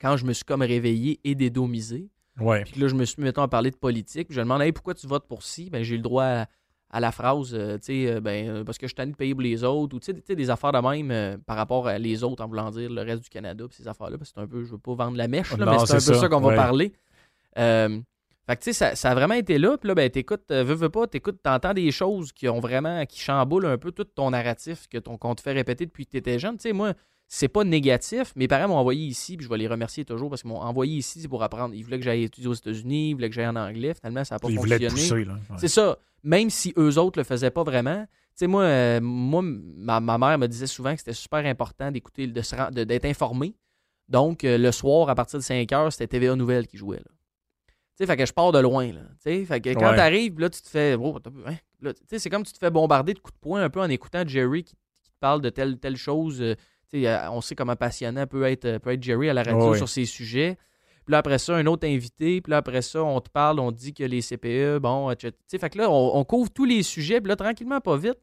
quand 0.00 0.16
je 0.16 0.24
me 0.26 0.32
suis 0.32 0.44
comme 0.44 0.62
réveillé 0.62 1.20
et 1.24 1.34
dédomisé. 1.34 2.10
Ouais. 2.38 2.62
Puis 2.64 2.72
que 2.74 2.80
là, 2.80 2.88
je 2.88 2.94
me 2.94 3.04
suis 3.04 3.22
mettons, 3.22 3.42
à 3.42 3.48
parler 3.48 3.70
de 3.70 3.76
politique. 3.76 4.28
Puis 4.28 4.34
je 4.36 4.40
demande, 4.40 4.62
hey, 4.62 4.72
pourquoi 4.72 4.94
tu 4.94 5.06
votes 5.06 5.26
pour 5.26 5.42
ci? 5.42 5.68
Ben, 5.70 5.82
j'ai 5.82 5.96
le 5.96 6.02
droit 6.02 6.24
à, 6.24 6.46
à 6.92 6.98
la 7.00 7.12
phrase, 7.12 7.54
euh, 7.54 7.76
tu 7.78 7.84
sais, 7.84 8.10
euh, 8.10 8.20
ben, 8.20 8.48
euh, 8.48 8.64
parce 8.64 8.76
que 8.76 8.86
je 8.86 8.88
suis 8.88 8.94
tanné 8.96 9.12
de 9.12 9.16
payer 9.16 9.32
pour 9.32 9.42
les 9.42 9.62
autres, 9.62 9.94
ou 9.96 10.00
tu 10.00 10.12
sais, 10.26 10.34
des 10.34 10.50
affaires 10.50 10.72
de 10.72 10.78
même 10.78 11.10
euh, 11.10 11.36
par 11.46 11.56
rapport 11.56 11.86
à 11.86 11.98
les 11.98 12.24
autres, 12.24 12.42
en 12.44 12.48
voulant 12.48 12.70
dire 12.70 12.90
le 12.90 13.02
reste 13.02 13.22
du 13.22 13.28
Canada, 13.28 13.64
puis 13.68 13.76
ces 13.76 13.86
affaires-là, 13.86 14.18
parce 14.18 14.30
que 14.30 14.34
c'est 14.36 14.42
un 14.42 14.48
peu, 14.48 14.64
je 14.64 14.72
veux 14.72 14.78
pas 14.78 14.94
vendre 14.94 15.16
la 15.16 15.28
mèche, 15.28 15.50
là, 15.56 15.64
Non, 15.64 15.72
mais 15.72 15.78
c'est 15.86 15.92
un 15.92 15.94
peu 15.94 16.00
c'est 16.00 16.14
ça, 16.14 16.20
ça, 16.20 16.28
qu'on 16.28 16.42
ouais. 16.42 16.56
va 16.56 16.62
parler. 16.62 16.92
Euh, 17.58 18.00
fait 18.48 18.56
que, 18.56 18.62
tu 18.62 18.64
sais, 18.64 18.72
ça, 18.72 18.96
ça 18.96 19.10
a 19.10 19.14
vraiment 19.14 19.34
été 19.34 19.58
là, 19.58 19.76
puis 19.78 19.86
là, 19.86 19.94
ben, 19.94 20.10
t'écoutes, 20.10 20.50
veux, 20.50 20.74
veux 20.74 20.88
pas, 20.88 21.06
t'écoutes, 21.06 21.40
t'entends 21.42 21.74
des 21.74 21.92
choses 21.92 22.32
qui 22.32 22.48
ont 22.48 22.58
vraiment, 22.58 23.06
qui 23.06 23.20
chamboulent 23.20 23.66
un 23.66 23.78
peu 23.78 23.92
tout 23.92 24.02
ton 24.04 24.30
narratif 24.30 24.88
que 24.88 24.98
ton, 24.98 25.16
qu'on 25.16 25.36
te 25.36 25.42
fait 25.42 25.52
répéter 25.52 25.86
depuis 25.86 26.06
que 26.06 26.10
t'étais 26.10 26.40
jeune. 26.40 26.56
Tu 26.56 26.62
sais, 26.62 26.72
moi, 26.72 26.94
c'est 27.28 27.46
pas 27.46 27.62
négatif. 27.62 28.32
Mes 28.34 28.48
parents 28.48 28.66
m'ont 28.66 28.78
envoyé 28.78 29.06
ici, 29.06 29.36
puis 29.36 29.44
je 29.44 29.48
vais 29.50 29.58
les 29.58 29.68
remercier 29.68 30.04
toujours 30.04 30.30
parce 30.30 30.42
qu'ils 30.42 30.50
m'ont 30.50 30.60
envoyé 30.60 30.96
ici 30.96 31.20
c'est 31.20 31.28
pour 31.28 31.44
apprendre. 31.44 31.72
Ils 31.76 31.84
voulaient 31.84 31.98
que 31.98 32.04
j'aille 32.04 32.24
étudier 32.24 32.48
aux 32.48 32.54
États-Unis, 32.54 33.10
ils 33.10 33.14
voulaient 33.14 33.28
que 33.28 33.34
j'aille 33.36 33.46
en 33.46 33.54
anglais. 33.54 33.94
Finalement, 33.94 34.24
ça 34.24 34.34
n'a 34.34 34.38
pas 34.40 34.48
Il 34.50 34.58
voulait 34.58 34.80
fonctionné. 34.80 35.24
pousser, 35.24 35.24
là. 35.26 35.34
Ouais. 35.34 35.56
C'est 35.58 35.68
ça. 35.68 35.96
Même 36.22 36.50
si 36.50 36.72
eux 36.76 36.98
autres 36.98 37.18
le 37.18 37.24
faisaient 37.24 37.50
pas 37.50 37.62
vraiment. 37.64 38.04
Tu 38.06 38.10
sais, 38.34 38.46
moi, 38.46 38.62
euh, 38.64 39.00
moi 39.00 39.42
ma, 39.42 40.00
ma 40.00 40.18
mère 40.18 40.38
me 40.38 40.46
disait 40.46 40.66
souvent 40.66 40.92
que 40.92 40.98
c'était 40.98 41.12
super 41.12 41.44
important 41.46 41.90
d'écouter, 41.90 42.26
de 42.26 42.42
se 42.42 42.54
ren- 42.54 42.70
de- 42.70 42.84
d'être 42.84 43.04
informé. 43.06 43.54
Donc, 44.08 44.44
euh, 44.44 44.58
le 44.58 44.72
soir, 44.72 45.08
à 45.08 45.14
partir 45.14 45.38
de 45.38 45.44
5 45.44 45.70
heures, 45.72 45.92
c'était 45.92 46.06
TVA 46.18 46.34
Nouvelles 46.36 46.66
qui 46.66 46.76
jouait. 46.76 46.98
Là. 46.98 47.04
Tu 47.68 47.74
sais, 47.94 48.06
fait 48.06 48.16
que 48.16 48.26
je 48.26 48.32
pars 48.32 48.50
de 48.52 48.58
loin. 48.58 48.92
Là. 48.92 49.00
Tu 49.12 49.16
sais, 49.20 49.44
fait 49.44 49.60
que 49.60 49.72
quand 49.74 49.90
Ouais. 49.90 49.96
t'arrives, 49.96 50.38
là, 50.40 50.50
tu 50.50 50.60
te 50.62 50.68
fais. 50.68 50.94
oh, 50.98 51.18
hein? 51.46 51.54
Là, 51.80 51.92
tu 51.94 52.00
sais, 52.08 52.18
c'est 52.18 52.30
comme 52.30 52.42
tu 52.44 52.52
te 52.52 52.58
fais 52.58 52.70
bombarder 52.70 53.14
de 53.14 53.18
coups 53.18 53.34
de 53.34 53.40
poing 53.40 53.62
un 53.62 53.70
peu 53.70 53.80
en 53.80 53.88
écoutant 53.88 54.26
Jerry 54.26 54.64
qui, 54.64 54.74
qui 55.02 55.10
te 55.10 55.16
parle 55.20 55.40
de 55.42 55.48
telle 55.50 55.78
telle 55.78 55.96
chose. 55.96 56.40
euh, 56.42 56.54
tu 56.90 57.02
sais, 57.02 57.18
on 57.30 57.40
sait 57.40 57.54
comment 57.54 57.76
passionnant 57.76 58.26
peut 58.26 58.44
être, 58.44 58.78
peut 58.78 58.90
être 58.92 59.02
Jerry 59.02 59.28
à 59.30 59.34
la 59.34 59.42
radio 59.44 59.70
Ouais. 59.70 59.76
sur 59.78 59.88
ces 59.88 60.04
sujets. 60.06 60.56
Puis 61.10 61.14
là, 61.14 61.18
après 61.18 61.38
ça, 61.38 61.56
un 61.56 61.66
autre 61.66 61.88
invité. 61.88 62.40
Puis 62.40 62.52
là, 62.52 62.58
après 62.58 62.82
ça, 62.82 63.02
on 63.02 63.20
te 63.20 63.28
parle, 63.28 63.58
on 63.58 63.72
te 63.72 63.78
dit 63.78 63.92
que 63.92 64.04
les 64.04 64.22
CPE, 64.22 64.78
bon, 64.78 65.10
etc. 65.10 65.32
Fait 65.48 65.68
que 65.68 65.78
là, 65.78 65.90
on, 65.90 66.24
couvre 66.24 66.48
tous 66.52 66.64
les 66.64 66.84
sujets. 66.84 67.20
Puis 67.20 67.28
là, 67.28 67.34
tranquillement, 67.34 67.80
pas 67.80 67.96
vite, 67.96 68.20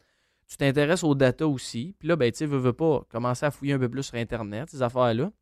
tu 0.48 0.56
t'intéresses 0.56 1.04
aux 1.04 1.14
data 1.14 1.46
aussi. 1.46 1.96
Puis 2.00 2.08
là, 2.08 2.16
ben, 2.16 2.32
tu 2.32 2.38
sais, 2.38 2.46
veux, 2.46 2.72
pas 2.72 3.02
commencer 3.10 3.46
à 3.46 3.52
fouiller 3.52 3.74
un 3.74 3.80
peu 3.80 3.90
plus 3.90 4.04
sur 4.04 4.16
Internet, 4.16 4.70
ces 4.70 4.82
affaires-là. 4.82 5.34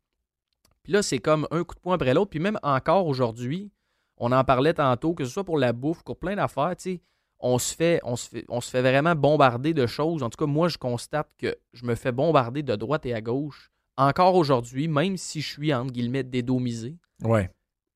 Puis 0.82 0.92
là, 0.92 1.04
c'est 1.04 1.20
comme 1.20 1.46
un 1.52 1.62
coup 1.62 1.76
de 1.76 1.78
poing 1.78 1.94
après 1.94 2.14
l'autre. 2.14 2.30
Puis 2.30 2.40
même 2.40 2.58
encore 2.64 3.06
aujourd'hui, 3.06 3.70
on 4.16 4.32
en 4.32 4.42
parlait 4.42 4.74
tantôt, 4.74 5.14
que 5.14 5.24
ce 5.24 5.30
soit 5.30 5.44
pour 5.44 5.56
la 5.56 5.72
bouffe, 5.72 6.02
pour 6.02 6.18
plein 6.18 6.34
d'affaires, 6.34 6.74
tu 6.76 6.94
sais, 6.94 7.00
on 7.38 7.60
se 7.60 7.76
fait, 7.76 8.00
on 8.02 8.16
se 8.16 8.28
fait, 8.28 8.44
on 8.48 8.60
se 8.60 8.70
fait 8.70 8.82
vraiment 8.82 9.14
bombarder 9.14 9.72
de 9.72 9.86
choses. 9.86 10.24
En 10.24 10.30
tout 10.30 10.44
cas, 10.44 10.50
moi, 10.50 10.66
je 10.66 10.78
constate 10.78 11.30
que 11.38 11.56
je 11.72 11.86
me 11.86 11.94
fais 11.94 12.10
bombarder 12.10 12.64
de 12.64 12.74
droite 12.74 13.06
et 13.06 13.14
à 13.14 13.20
gauche. 13.20 13.70
Encore 13.96 14.34
aujourd'hui, 14.34 14.88
même 14.88 15.16
si 15.16 15.40
je 15.40 15.48
suis, 15.48 15.72
entre 15.72 15.92
guillemets, 15.92 16.24
dédomisé, 16.24 16.96
Ouais. 17.22 17.50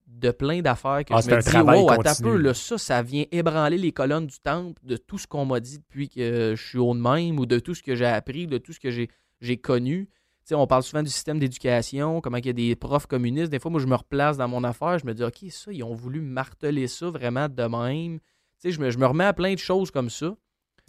de 0.06 0.30
plein 0.32 0.60
d'affaires 0.60 1.04
que 1.04 1.14
Ah, 1.14 1.20
je 1.20 1.30
me 1.30 1.40
dis, 1.40 1.56
wow, 1.56 1.90
attends 1.90 2.00
un 2.00 2.04
continu. 2.04 2.28
peu, 2.30 2.36
là, 2.36 2.52
ça, 2.52 2.76
ça 2.78 3.00
vient 3.02 3.24
ébranler 3.30 3.78
les 3.78 3.92
colonnes 3.92 4.26
du 4.26 4.38
temple 4.40 4.80
de 4.84 4.96
tout 4.96 5.18
ce 5.18 5.26
qu'on 5.26 5.44
m'a 5.46 5.60
dit 5.60 5.78
depuis 5.78 6.08
que 6.08 6.54
je 6.56 6.62
suis 6.68 6.78
haut 6.78 6.94
de 6.94 7.00
même 7.00 7.38
ou 7.38 7.46
de 7.46 7.58
tout 7.58 7.74
ce 7.74 7.82
que 7.82 7.94
j'ai 7.94 8.06
appris, 8.06 8.46
de 8.46 8.58
tout 8.58 8.72
ce 8.72 8.80
que 8.80 8.90
j'ai 8.90 9.56
connu. 9.58 10.08
On 10.52 10.66
parle 10.66 10.82
souvent 10.82 11.04
du 11.04 11.10
système 11.10 11.38
d'éducation, 11.38 12.20
comment 12.20 12.38
il 12.38 12.46
y 12.46 12.48
a 12.48 12.52
des 12.52 12.74
profs 12.74 13.06
communistes. 13.06 13.52
Des 13.52 13.60
fois, 13.60 13.70
moi, 13.70 13.80
je 13.80 13.86
me 13.86 13.94
replace 13.94 14.36
dans 14.36 14.48
mon 14.48 14.64
affaire, 14.64 14.98
je 14.98 15.06
me 15.06 15.14
dis, 15.14 15.22
OK, 15.22 15.44
ça, 15.48 15.70
ils 15.72 15.84
ont 15.84 15.94
voulu 15.94 16.20
marteler 16.20 16.88
ça 16.88 17.08
vraiment 17.08 17.48
de 17.48 17.62
même. 17.62 18.18
Je 18.64 18.80
me, 18.80 18.90
je 18.90 18.98
me 18.98 19.06
remets 19.06 19.26
à 19.26 19.32
plein 19.32 19.54
de 19.54 19.58
choses 19.60 19.92
comme 19.92 20.10
ça. 20.10 20.34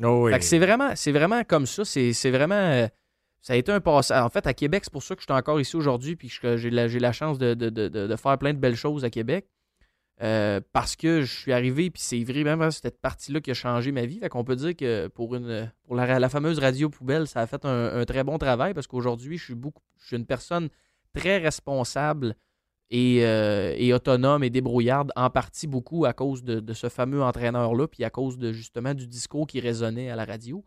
Oh, 0.03 0.23
oui. 0.25 0.31
Fait 0.33 0.39
que 0.39 0.45
c'est 0.45 0.57
vraiment, 0.57 0.89
c'est 0.95 1.11
vraiment 1.11 1.43
comme 1.43 1.67
ça. 1.67 1.85
C'est, 1.85 2.11
c'est 2.13 2.31
vraiment. 2.31 2.87
Ça 3.41 3.53
a 3.53 3.55
été 3.55 3.71
un 3.71 3.79
passage. 3.79 4.21
En 4.23 4.29
fait, 4.29 4.45
à 4.45 4.53
Québec, 4.53 4.83
c'est 4.83 4.93
pour 4.93 5.03
ça 5.03 5.15
que 5.15 5.21
je 5.21 5.25
suis 5.25 5.33
encore 5.33 5.59
ici 5.59 5.75
aujourd'hui, 5.75 6.15
puis 6.15 6.31
que 6.41 6.57
j'ai 6.57 6.69
la, 6.69 7.11
chance 7.11 7.37
de, 7.39 8.15
faire 8.15 8.37
plein 8.37 8.53
de 8.53 8.59
belles 8.59 8.75
choses 8.75 9.03
à 9.03 9.09
Québec. 9.09 9.47
Euh, 10.21 10.61
parce 10.71 10.95
que 10.95 11.21
je 11.21 11.33
suis 11.33 11.51
arrivé, 11.51 11.89
puis 11.89 12.01
c'est 12.03 12.23
vrai, 12.23 12.43
même 12.43 12.69
cette 12.69 13.01
partie-là 13.01 13.41
qui 13.41 13.49
a 13.49 13.53
changé 13.55 13.91
ma 13.91 14.05
vie. 14.05 14.19
Fait 14.19 14.29
qu'on 14.29 14.43
peut 14.43 14.55
dire 14.55 14.75
que 14.75 15.07
pour, 15.07 15.35
la, 15.35 16.29
fameuse 16.29 16.59
radio 16.59 16.89
poubelle, 16.91 17.27
ça 17.27 17.41
a 17.41 17.47
fait 17.47 17.65
un, 17.65 18.05
très 18.05 18.23
bon 18.23 18.37
travail 18.37 18.75
parce 18.75 18.85
qu'aujourd'hui, 18.85 19.39
je 19.39 19.45
suis 19.45 19.55
beaucoup, 19.55 19.81
une 20.11 20.27
personne 20.27 20.69
très 21.15 21.39
responsable 21.39 22.35
et, 22.91 23.25
euh, 23.25 23.73
et 23.75 23.93
autonome 23.93 24.43
et 24.43 24.51
débrouillarde, 24.51 25.11
en 25.15 25.31
partie 25.31 25.65
beaucoup 25.65 26.05
à 26.05 26.13
cause 26.13 26.43
de, 26.43 26.73
ce 26.73 26.89
fameux 26.89 27.23
entraîneur-là, 27.23 27.87
puis 27.87 28.03
à 28.03 28.11
cause 28.11 28.37
justement 28.51 28.93
du 28.93 29.07
discours 29.07 29.47
qui 29.47 29.59
résonnait 29.59 30.11
à 30.11 30.15
la 30.15 30.25
radio. 30.25 30.63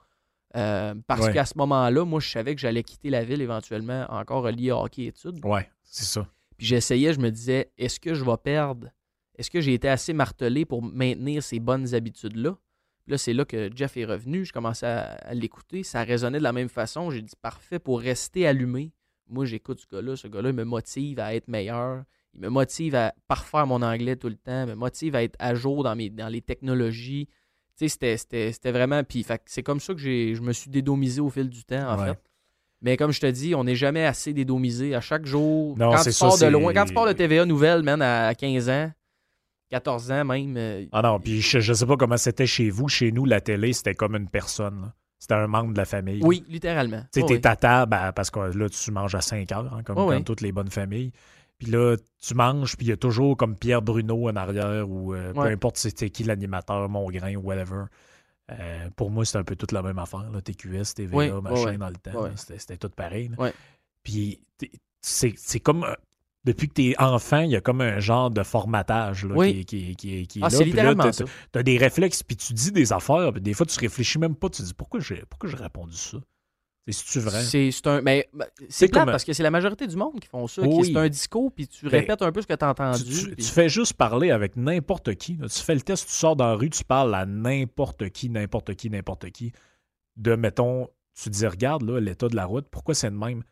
Euh, 0.57 0.95
parce 1.07 1.27
Ouais. 1.27 1.33
qu'à 1.33 1.45
ce 1.45 1.55
moment-là, 1.59 2.05
moi, 2.05 2.21
je 2.21 2.29
savais 2.29 2.55
que 2.55 2.61
j'allais 2.61 2.83
quitter 2.83 3.11
la 3.11 3.25
ville 3.25 3.41
éventuellement, 3.43 4.07
encore 4.09 4.49
lié 4.51 4.71
à 4.71 4.79
hockey 4.79 5.07
études. 5.07 5.45
Ouais, 5.45 5.69
c'est 5.83 6.05
ça. 6.05 6.29
Puis 6.57 6.67
j'essayais, 6.69 7.13
je 7.13 7.19
me 7.21 7.31
disais, 7.31 7.73
est-ce 7.77 7.99
que 7.99 8.15
je 8.15 8.25
vais 8.25 8.37
perdre? 8.43 8.89
Est-ce 9.37 9.51
que 9.51 9.61
j'ai 9.61 9.75
été 9.75 9.89
assez 9.89 10.13
martelé 10.13 10.65
pour 10.65 10.81
maintenir 10.83 11.43
ces 11.43 11.59
bonnes 11.59 11.93
habitudes-là? 11.95 12.53
Puis 13.05 13.11
Là, 13.13 13.19
c'est 13.19 13.33
là 13.33 13.45
que 13.45 13.69
Jeff 13.75 13.97
est 13.97 14.05
revenu. 14.05 14.45
Je 14.45 14.53
commençais 14.53 14.87
à, 14.87 15.15
à 15.15 15.35
l'écouter. 15.35 15.83
Ça 15.83 16.05
résonnait 16.05 16.39
de 16.39 16.43
la 16.45 16.53
même 16.53 16.69
façon. 16.69 17.11
J'ai 17.11 17.21
dit, 17.21 17.35
parfait, 17.43 17.79
pour 17.81 18.01
rester 18.01 18.47
allumé. 18.47 18.93
Moi, 19.29 19.45
j'écoute 19.47 19.81
ce 19.81 19.87
gars-là. 19.95 20.15
Ce 20.17 20.29
gars-là, 20.29 20.51
il 20.51 20.55
me 20.55 20.65
motive 20.65 21.19
à 21.19 21.35
être 21.35 21.49
meilleur. 21.49 22.05
Il 22.35 22.41
me 22.41 22.49
motive 22.49 22.95
à 22.95 23.13
parfaire 23.27 23.67
mon 23.67 23.83
anglais 23.83 24.17
tout 24.17 24.29
le 24.29 24.37
temps. 24.37 24.63
Il 24.63 24.69
me 24.71 24.75
motive 24.75 25.17
à 25.17 25.23
être 25.25 25.37
à 25.41 25.55
jour 25.55 25.83
dans, 25.83 25.97
mes, 25.97 26.11
dans 26.11 26.29
les 26.29 26.41
technologies. 26.41 27.29
C'était- 27.76 28.16
vraiment. 28.71 29.02
Puis, 29.04 29.26
c'est 29.47 29.62
comme 29.62 29.81
ça 29.81 29.95
que 29.95 30.00
j'ai- 30.00 30.35
je 30.35 30.43
me 30.43 30.52
suis 30.52 30.71
dédomisé 30.71 31.21
au 31.21 31.31
fil 31.31 31.49
du 31.49 31.64
temps, 31.64 31.90
en 31.93 31.99
Ouais. 31.99 32.09
fait. 32.11 32.19
Mais 32.83 32.97
comme 32.97 33.12
je 33.12 33.21
te 33.21 33.26
dis, 33.26 33.54
on 33.54 33.64
n'est 33.64 33.75
jamais 33.76 34.04
assez 34.04 34.33
dédomisé. 34.35 34.95
À 34.95 35.00
chaque 35.00 35.25
jour, 35.25 35.76
Non, 35.78 35.90
quand 35.93 36.02
tu 36.02 36.12
ça, 36.12 36.28
pars 36.28 36.38
de 36.38 36.47
loin, 36.47 36.73
quand 36.75 36.85
tu 36.85 36.93
pars 36.95 37.07
de 37.07 37.12
TVA 37.12 37.47
Nouvelle, 37.47 37.83
man, 37.83 38.02
à 38.02 38.35
15 38.35 38.69
ans, 38.69 38.93
14 39.71 40.11
ans 40.12 40.25
même, 40.25 40.54
euh, 40.57 40.85
Ah 40.93 41.02
non, 41.02 41.19
puis 41.19 41.40
je, 41.40 41.61
je 41.61 41.73
sais 41.73 41.87
pas 41.87 41.97
comment 41.97 42.16
c'était 42.19 42.47
chez 42.47 42.69
vous. 42.71 42.88
Chez 42.88 43.11
nous, 43.11 43.25
la 43.25 43.40
télé, 43.40 43.73
c'était 43.73 43.95
comme 43.95 44.14
une 44.16 44.28
personne. 44.28 44.83
là. 44.83 44.95
C'était 45.19 45.35
un 45.35 45.47
membre 45.47 45.73
de 45.73 45.78
la 45.78 45.87
famille. 45.87 46.21
oui, 46.23 46.45
littéralement. 46.49 47.00
Tu 47.12 47.21
sais, 47.21 47.23
Oh, 47.23 47.26
t'es 47.28 47.35
oui. 47.37 47.40
à 47.45 47.57
table, 47.57 47.90
ben, 47.90 48.12
parce 48.12 48.31
que 48.31 48.40
là, 48.40 48.69
tu 48.69 48.90
manges 48.90 49.14
à 49.14 49.23
5 49.23 49.50
heures, 49.52 49.73
hein, 49.73 49.83
comme, 49.83 49.97
Oh, 49.97 50.11
oui. 50.11 50.23
toutes 50.23 50.43
les 50.43 50.52
bonnes 50.52 50.71
familles. 50.71 51.12
Puis 51.59 51.71
là, 51.71 51.97
tu 52.21 52.35
manges, 52.35 52.77
puis 52.77 52.87
il 52.87 52.91
y 52.91 52.93
a 52.93 52.97
toujours 52.97 53.37
comme 53.37 53.57
Pierre 53.57 53.81
Bruno 53.83 54.29
en 54.29 54.37
arrière, 54.37 54.89
ou 54.91 55.15
euh, 55.15 55.33
peu 55.33 55.41
importe 55.43 55.77
c'était 55.77 56.11
qui 56.11 56.25
l'animateur, 56.25 56.89
Mongrain 56.89 57.35
ou 57.37 57.41
whatever. 57.43 57.85
Euh, 58.51 58.91
pour 58.97 59.11
moi, 59.11 59.25
c'était 59.25 59.39
un 59.39 59.45
peu 59.45 59.57
toute 59.57 59.73
la 59.73 59.81
même 59.83 59.99
affaire. 59.99 60.29
Là. 60.31 60.41
TQS, 60.43 60.95
TVA, 60.97 61.17
Oui, 61.17 61.31
machin, 61.43 61.65
ouais, 61.65 61.79
dans 61.79 61.89
le 61.89 61.97
temps. 61.97 62.23
Ouais. 62.25 62.31
C'était, 62.37 62.77
tout 62.77 62.91
pareil. 62.91 63.31
Puis 64.03 64.41
c'est, 65.01 65.61
comme... 65.61 65.85
euh, 65.85 65.95
Depuis 66.45 66.69
que 66.69 66.75
t'es 66.75 66.95
enfant, 66.99 67.41
il 67.41 67.53
y 67.53 67.57
a 67.57 67.61
comme 67.63 67.81
un 67.81 68.01
genre 68.01 68.31
de 68.31 68.43
formatage 68.43 69.25
là, 69.25 69.35
Oui. 69.35 69.65
qui, 69.65 69.95
qui, 69.95 69.97
qui, 69.97 70.27
qui 70.27 70.38
est 70.40 70.43
Ah, 70.43 70.49
là. 70.49 70.51
c'est 70.51 70.64
Puis 70.64 70.73
là, 70.75 70.95
t'as- 71.53 71.62
des 71.62 71.79
réflexes, 71.79 72.23
puis 72.23 72.37
tu 72.37 72.53
dis 72.53 72.71
des 72.73 72.93
affaires, 72.93 73.33
puis 73.33 73.40
des 73.40 73.55
fois, 73.55 73.64
tu 73.64 73.79
réfléchis 73.81 74.19
même 74.19 74.35
pas. 74.35 74.51
Tu 74.51 74.61
dis 74.62 74.75
pourquoi 74.75 75.01
j'ai, 75.01 75.23
pourquoi 75.31 75.49
j'ai 75.49 75.57
répondu 75.57 75.97
ça? 75.97 76.19
C'est-tu 76.87 77.18
vrai? 77.20 77.42
C'est 77.42 77.70
c'est 77.70 77.87
un. 77.87 78.03
Mais 78.03 78.29
C'est 78.61 78.66
c'est 78.70 78.88
comme- 78.88 79.07
parce 79.07 79.25
que 79.25 79.33
c'est 79.33 79.42
la 79.42 79.51
majorité 79.51 79.87
du 79.87 79.97
monde 79.97 80.20
qui 80.20 80.29
font 80.29 80.47
ça. 80.47 80.61
Oui. 80.62 80.92
C'est 80.92 80.97
un 80.99 81.09
discours, 81.09 81.51
puis 81.51 81.66
tu 81.66 81.87
Ben, 81.87 82.01
répètes 82.01 82.20
un 82.20 82.31
peu 82.31 82.42
ce 82.42 82.47
que 82.47 82.53
tu 82.55 82.64
as 82.64 82.68
entendu. 82.68 83.03
Tu, 83.05 83.11
tu- 83.11 83.27
puis- 83.35 83.44
tu 83.44 83.51
fais 83.51 83.68
juste 83.70 83.94
parler 83.94 84.31
avec 84.31 84.57
n'importe 84.57 85.14
qui. 85.14 85.38
Tu 85.38 85.62
fais 85.62 85.75
le 85.75 85.81
test, 85.81 86.07
tu 86.09 86.14
sors 86.14 86.37
dans 86.37 86.47
la 86.49 86.55
rue, 86.55 86.68
tu 86.70 86.85
parles 86.85 87.14
à 87.14 87.25
n'importe 87.25 88.11
qui, 88.11 88.29
n'importe 88.29 88.75
qui, 88.75 88.90
n'importe 88.90 89.31
qui. 89.31 89.53
De, 90.16 90.35
mettons, 90.37 90.88
tu 91.20 91.31
dis, 91.31 91.47
regarde 91.47 91.83
là, 91.83 92.01
l'état 92.01 92.29
de 92.29 92.37
la 92.37 92.44
route, 92.44 92.66
pourquoi 92.70 92.94
c'est 92.94 93.09
le 93.11 93.16
même? 93.16 93.42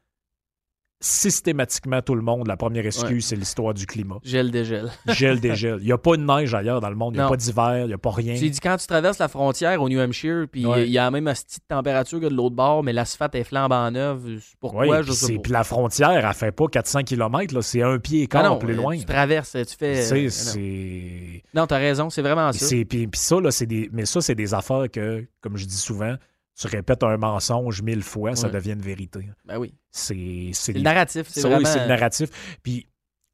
Systématiquement, 1.02 2.00
tout 2.00 2.14
le 2.14 2.22
monde, 2.22 2.46
la 2.46 2.56
première 2.56 2.86
excuse, 2.86 3.10
Ouais. 3.10 3.20
c'est 3.20 3.36
l'histoire 3.36 3.74
du 3.74 3.86
climat. 3.86 4.16
Gel, 4.22 4.50
dégel. 4.50 4.90
Gel, 5.08 5.40
dégel. 5.40 5.78
Il 5.80 5.86
n'y 5.86 5.92
a 5.92 5.98
pas 5.98 6.16
de 6.16 6.22
neige 6.22 6.54
ailleurs 6.54 6.80
dans 6.80 6.88
le 6.90 6.96
monde, 6.96 7.14
il 7.14 7.18
n'y 7.18 7.24
a 7.24 7.28
pas 7.28 7.36
d'hiver, 7.36 7.80
il 7.82 7.86
n'y 7.88 7.92
a 7.92 7.98
pas 7.98 8.10
rien. 8.12 8.34
J'ai 8.34 8.48
dit 8.50 8.60
quand 8.60 8.76
tu 8.76 8.86
traverses 8.86 9.18
la 9.18 9.28
frontière 9.28 9.82
au 9.82 9.88
New 9.88 10.00
Hampshire, 10.00 10.46
puis 10.50 10.64
Ouais. 10.64 10.86
il 10.86 10.92
y 10.92 10.98
a 10.98 11.04
la 11.04 11.10
même 11.10 11.26
astuce 11.28 11.58
de 11.58 11.64
température 11.74 12.20
que 12.20 12.26
de 12.26 12.34
l'autre 12.34 12.54
bord, 12.56 12.82
mais 12.82 12.92
l'asphalte 12.92 13.34
est 13.34 13.44
flambant 13.44 13.90
neuve. 13.90 14.40
Pourquoi 14.60 15.02
Je 15.02 15.06
puis 15.08 15.14
sais 15.14 15.26
c'est- 15.26 15.34
pas. 15.36 15.40
puis 15.42 15.52
la 15.52 15.64
frontière, 15.64 16.26
elle 16.26 16.34
fait 16.34 16.52
pas 16.52 16.66
400 16.68 17.02
km, 17.02 17.60
c'est 17.62 17.82
un 17.82 17.98
pied 17.98 18.22
et 18.22 18.28
Ah 18.30 18.40
quart 18.40 18.44
non, 18.50 18.58
plus 18.58 18.72
euh, 18.74 18.76
loin. 18.76 18.96
Tu 18.96 19.04
traverses, 19.04 19.52
tu 19.52 19.76
fais. 19.78 20.00
Tu 20.00 20.02
sais, 20.02 20.18
euh, 20.18 20.22
non. 20.24 20.30
c'est. 20.30 21.42
Non, 21.54 21.66
t'as 21.66 21.78
raison, 21.78 22.10
c'est 22.10 22.22
vraiment 22.22 22.52
ça. 22.52 22.64
c'est- 22.66 22.84
puis 22.84 23.08
ça, 23.14 23.40
là, 23.40 23.50
c'est 23.50 23.66
des. 23.66 23.88
Mais 23.92 24.04
ça, 24.06 24.20
c'est 24.20 24.34
des 24.34 24.54
affaires 24.54 24.84
que, 24.92 25.24
comme 25.40 25.56
je 25.56 25.66
dis 25.66 25.76
souvent, 25.76 26.14
tu 26.58 26.66
répètes 26.66 27.02
un 27.02 27.16
mensonge 27.16 27.82
mille 27.82 28.02
fois, 28.02 28.36
ça 28.36 28.48
devient 28.48 28.72
une 28.72 28.82
vérité. 28.82 29.28
Ben 29.44 29.58
oui. 29.58 29.74
C'est. 29.90 30.50
C'est 30.52 30.72
le 30.72 30.80
narratif. 30.82 31.26
C'est 31.28 31.44
oui, 31.46 31.64
c'est 31.64 31.80
le 31.80 31.86
narratif. 31.88 32.28
Puis 32.62 32.86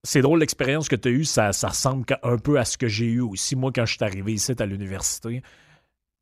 c'est 0.04 0.22
drôle, 0.22 0.38
l'expérience 0.40 0.88
que 0.88 0.96
tu 0.96 1.08
as 1.08 1.10
eue, 1.10 1.24
ça, 1.24 1.52
ça 1.52 1.68
ressemble 1.68 2.04
un 2.22 2.38
peu 2.38 2.58
à 2.58 2.64
ce 2.64 2.78
que 2.78 2.86
j'ai 2.88 3.06
eu 3.06 3.20
aussi, 3.20 3.56
moi, 3.56 3.72
quand 3.74 3.84
je 3.84 3.94
suis 3.96 4.04
arrivé 4.04 4.32
ici 4.34 4.52
à 4.58 4.64
l'université. 4.66 5.42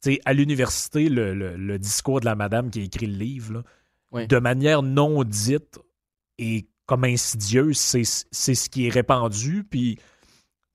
Tu 0.02 0.12
sais, 0.14 0.20
à 0.24 0.32
l'université, 0.32 1.08
le, 1.08 1.34
le- 1.34 1.56
le 1.56 1.78
discours 1.78 2.20
de 2.20 2.24
la 2.24 2.34
madame 2.34 2.70
qui 2.70 2.80
a 2.80 2.84
écrit 2.84 3.06
le 3.06 3.16
livre, 3.18 3.52
là, 3.54 3.62
Oui. 4.12 4.26
de 4.26 4.38
manière 4.38 4.82
non 4.82 5.22
dite 5.24 5.78
et 6.38 6.66
comme 6.86 7.04
insidieuse, 7.04 7.76
c'est 7.78 8.02
c'est 8.30 8.54
ce 8.54 8.68
qui 8.70 8.86
est 8.86 8.90
répandu. 8.90 9.64
Puis 9.64 9.98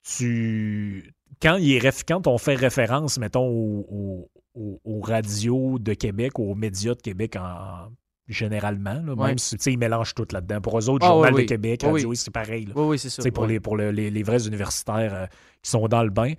tu. 0.03 1.13
Quand, 1.41 1.57
il 1.57 1.71
est 1.73 2.03
quand 2.07 2.27
on 2.27 2.37
fait 2.37 2.55
référence, 2.55 3.17
mettons, 3.17 3.47
au- 3.47 4.29
aux 4.55 5.01
radios 5.01 5.79
de 5.79 5.93
Québec, 5.93 6.39
aux 6.39 6.55
médias 6.55 6.93
de 6.95 7.01
Québec 7.01 7.35
en, 7.37 7.89
généralement, 8.27 9.01
là, 9.05 9.13
Ouais. 9.13 9.27
même 9.29 9.37
si 9.37 9.55
ils 9.55 9.77
mélangent 9.77 10.13
tout 10.13 10.27
là-dedans. 10.31 10.61
Pour 10.61 10.77
eux 10.79 10.89
autres, 10.89 11.05
Ah, 11.05 11.09
Journal 11.11 11.33
oui, 11.33 11.37
de 11.37 11.41
oui. 11.41 11.45
Québec, 11.47 11.83
Radio, 11.83 12.09
oui. 12.09 12.15
c'est 12.15 12.31
pareil. 12.31 12.67
c'est 12.97 13.09
ça. 13.09 13.31
Pour, 13.31 13.45
les, 13.45 13.59
pour 13.59 13.75
le- 13.77 13.91
les, 13.91 14.09
les 14.09 14.23
vrais 14.23 14.47
universitaires 14.47 15.13
euh, 15.13 15.25
qui 15.61 15.69
sont 15.69 15.87
dans 15.87 16.03
le 16.03 16.09
bain. 16.09 16.33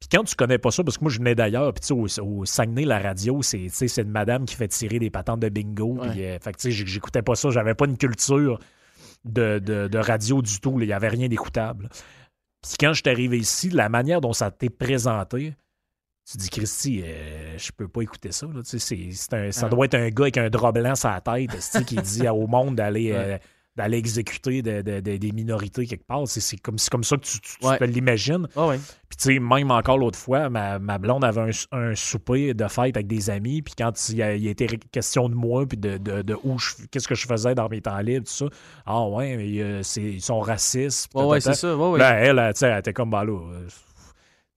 Puis 0.00 0.08
quand 0.12 0.22
tu 0.24 0.36
connais 0.36 0.58
pas 0.58 0.70
ça, 0.70 0.84
parce 0.84 0.96
que 0.96 1.02
moi 1.04 1.10
je 1.10 1.18
venais 1.18 1.34
d'ailleurs, 1.34 1.72
puis 1.74 1.80
tu 1.80 2.08
sais, 2.08 2.20
au, 2.20 2.40
au 2.40 2.44
Saguenay, 2.44 2.84
la 2.84 3.00
radio, 3.00 3.42
c'est 3.42 3.66
une 3.98 4.10
madame 4.10 4.44
qui 4.44 4.54
fait 4.54 4.68
tirer 4.68 5.00
des 5.00 5.10
patentes 5.10 5.40
de 5.40 5.48
bingo. 5.48 5.96
Ouais. 5.98 6.08
Euh, 6.36 6.38
fait 6.40 6.52
que 6.52 6.70
j'écoutais 6.70 7.22
pas 7.22 7.34
ça, 7.34 7.50
j'avais 7.50 7.74
pas 7.74 7.86
une 7.86 7.96
culture 7.98 8.60
de, 9.24 9.58
de- 9.58 9.88
de 9.88 9.98
radio 9.98 10.40
du 10.40 10.60
tout. 10.60 10.78
Il 10.80 10.86
y 10.88 10.92
avait 10.92 11.08
rien 11.08 11.28
d'écoutable. 11.28 11.88
Puis 12.62 12.74
quand 12.78 12.92
je 12.92 13.00
suis 13.04 13.10
arrivé 13.10 13.38
ici, 13.38 13.70
la 13.70 13.88
manière 13.88 14.20
dont 14.20 14.32
ça 14.32 14.50
t'est 14.52 14.70
présenté, 14.70 15.54
tu 16.30 16.36
dis, 16.38 16.50
Christy, 16.50 17.02
euh, 17.04 17.56
je 17.58 17.70
peux 17.72 17.88
pas 17.88 18.02
écouter 18.02 18.32
ça. 18.32 18.46
là. 18.46 18.62
Tu 18.62 18.70
sais, 18.70 18.78
c'est- 18.78 19.08
c'est 19.12 19.34
un- 19.34 19.52
ça 19.52 19.66
Ah. 19.66 19.68
doit 19.68 19.86
être 19.86 19.94
un 19.94 20.08
gars 20.10 20.24
avec 20.24 20.36
un 20.38 20.50
drap 20.50 20.72
blanc 20.72 20.94
sur 20.94 21.08
la 21.08 21.20
tête 21.20 21.50
qui 21.86 21.96
dit 21.96 22.28
au 22.28 22.46
monde 22.46 22.76
d'aller 22.76 23.12
euh, 23.14 23.38
d'aller 23.76 23.98
exécuter 23.98 24.60
de- 24.60 24.82
de- 24.82 24.98
de- 24.98 25.16
des 25.18 25.30
minorités 25.30 25.86
quelque 25.86 26.04
part. 26.04 26.26
C'est- 26.26 26.56
comme, 26.60 26.78
c'est 26.78 26.90
comme 26.90 27.04
ça 27.04 27.16
que 27.16 27.22
tu, 27.22 27.38
tu- 27.40 27.58
tu 27.60 27.64
Ouais. 27.64 27.78
te 27.78 27.84
l'imagines. 27.84 28.48
Ah 28.56 28.66
ouais. 28.66 28.76
Puis 29.08 29.16
tu 29.16 29.34
sais, 29.34 29.38
même 29.38 29.70
encore 29.70 29.98
l'autre 29.98 30.18
fois, 30.18 30.50
ma, 30.50 30.80
ma 30.80 30.98
blonde 30.98 31.22
avait 31.24 31.40
un, 31.42 31.50
un 31.78 31.94
souper 31.94 32.54
de 32.54 32.66
fête 32.66 32.96
avec 32.96 33.06
des 33.06 33.30
amis, 33.30 33.62
puis 33.62 33.74
quand 33.78 33.92
il, 34.08 34.16
il 34.16 34.22
a 34.48 34.50
été 34.50 34.66
question 34.90 35.28
de 35.28 35.36
moi, 35.36 35.64
puis 35.64 35.78
de, 35.78 35.96
où 36.42 36.58
je, 36.58 36.70
qu'est-ce 36.90 37.06
que 37.06 37.14
je 37.14 37.24
faisais 37.28 37.54
dans 37.54 37.68
mes 37.68 37.80
temps 37.80 37.98
libres, 38.00 38.26
tout 38.26 38.32
ça. 38.32 38.46
Ah 38.84 39.06
ouais, 39.06 39.36
mais 39.36 39.60
euh, 39.62 39.82
c'est, 39.84 40.02
ils 40.02 40.22
sont 40.22 40.40
racistes. 40.40 41.08
Ouais, 41.14 41.38
tatata. 41.38 41.54
c'est 41.54 41.60
ça. 41.60 41.76
Ouais. 41.76 41.98
Là, 42.00 42.14
elle, 42.14 42.38
elle, 42.40 42.52
elle 42.60 42.78
était 42.80 42.92
comme, 42.92 43.10
bah 43.10 43.24
là, 43.24 43.38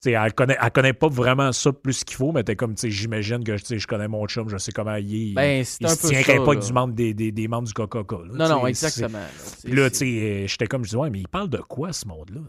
elle 0.09 0.33
connaît, 0.33 0.57
elle 0.59 0.71
connaît 0.71 0.93
pas 0.93 1.07
vraiment 1.09 1.51
ça 1.51 1.71
plus 1.71 2.03
qu'il 2.03 2.17
faut, 2.17 2.31
mais 2.31 2.41
était 2.41 2.55
comme, 2.55 2.73
tu 2.73 2.81
sais, 2.81 2.89
j'imagine 2.89 3.43
que 3.43 3.55
je 3.57 3.85
connais 3.87 4.07
mon 4.07 4.25
chum, 4.27 4.49
je 4.49 4.57
sais 4.57 4.71
comment 4.71 4.95
il 4.95 5.31
est. 5.31 5.33
Ben, 5.35 5.59
il 5.59 5.65
se 5.65 5.77
tiendrait 5.77 6.43
pas 6.43 6.53
là. 6.55 6.59
du 6.59 6.73
membre 6.73 6.93
des, 6.95 7.13
des, 7.13 7.31
des 7.31 7.47
membres 7.47 7.67
du 7.67 7.73
Coca-Cola. 7.73 8.33
Non, 8.33 8.49
non, 8.49 8.65
exactement. 8.67 9.19
là. 9.19 9.27
C'est- 9.35 9.67
Puis 9.67 9.77
là, 9.77 9.83
c'est- 9.85 9.91
tu 9.91 9.97
sais, 9.97 10.05
euh, 10.05 10.47
j'étais 10.47 10.65
comme, 10.67 10.83
je 10.83 10.89
dis, 10.89 10.95
ouais, 10.95 11.09
mais 11.11 11.19
il 11.19 11.27
parle 11.27 11.49
de 11.49 11.59
quoi, 11.59 11.93
ce 11.93 12.07
monde-là? 12.07 12.41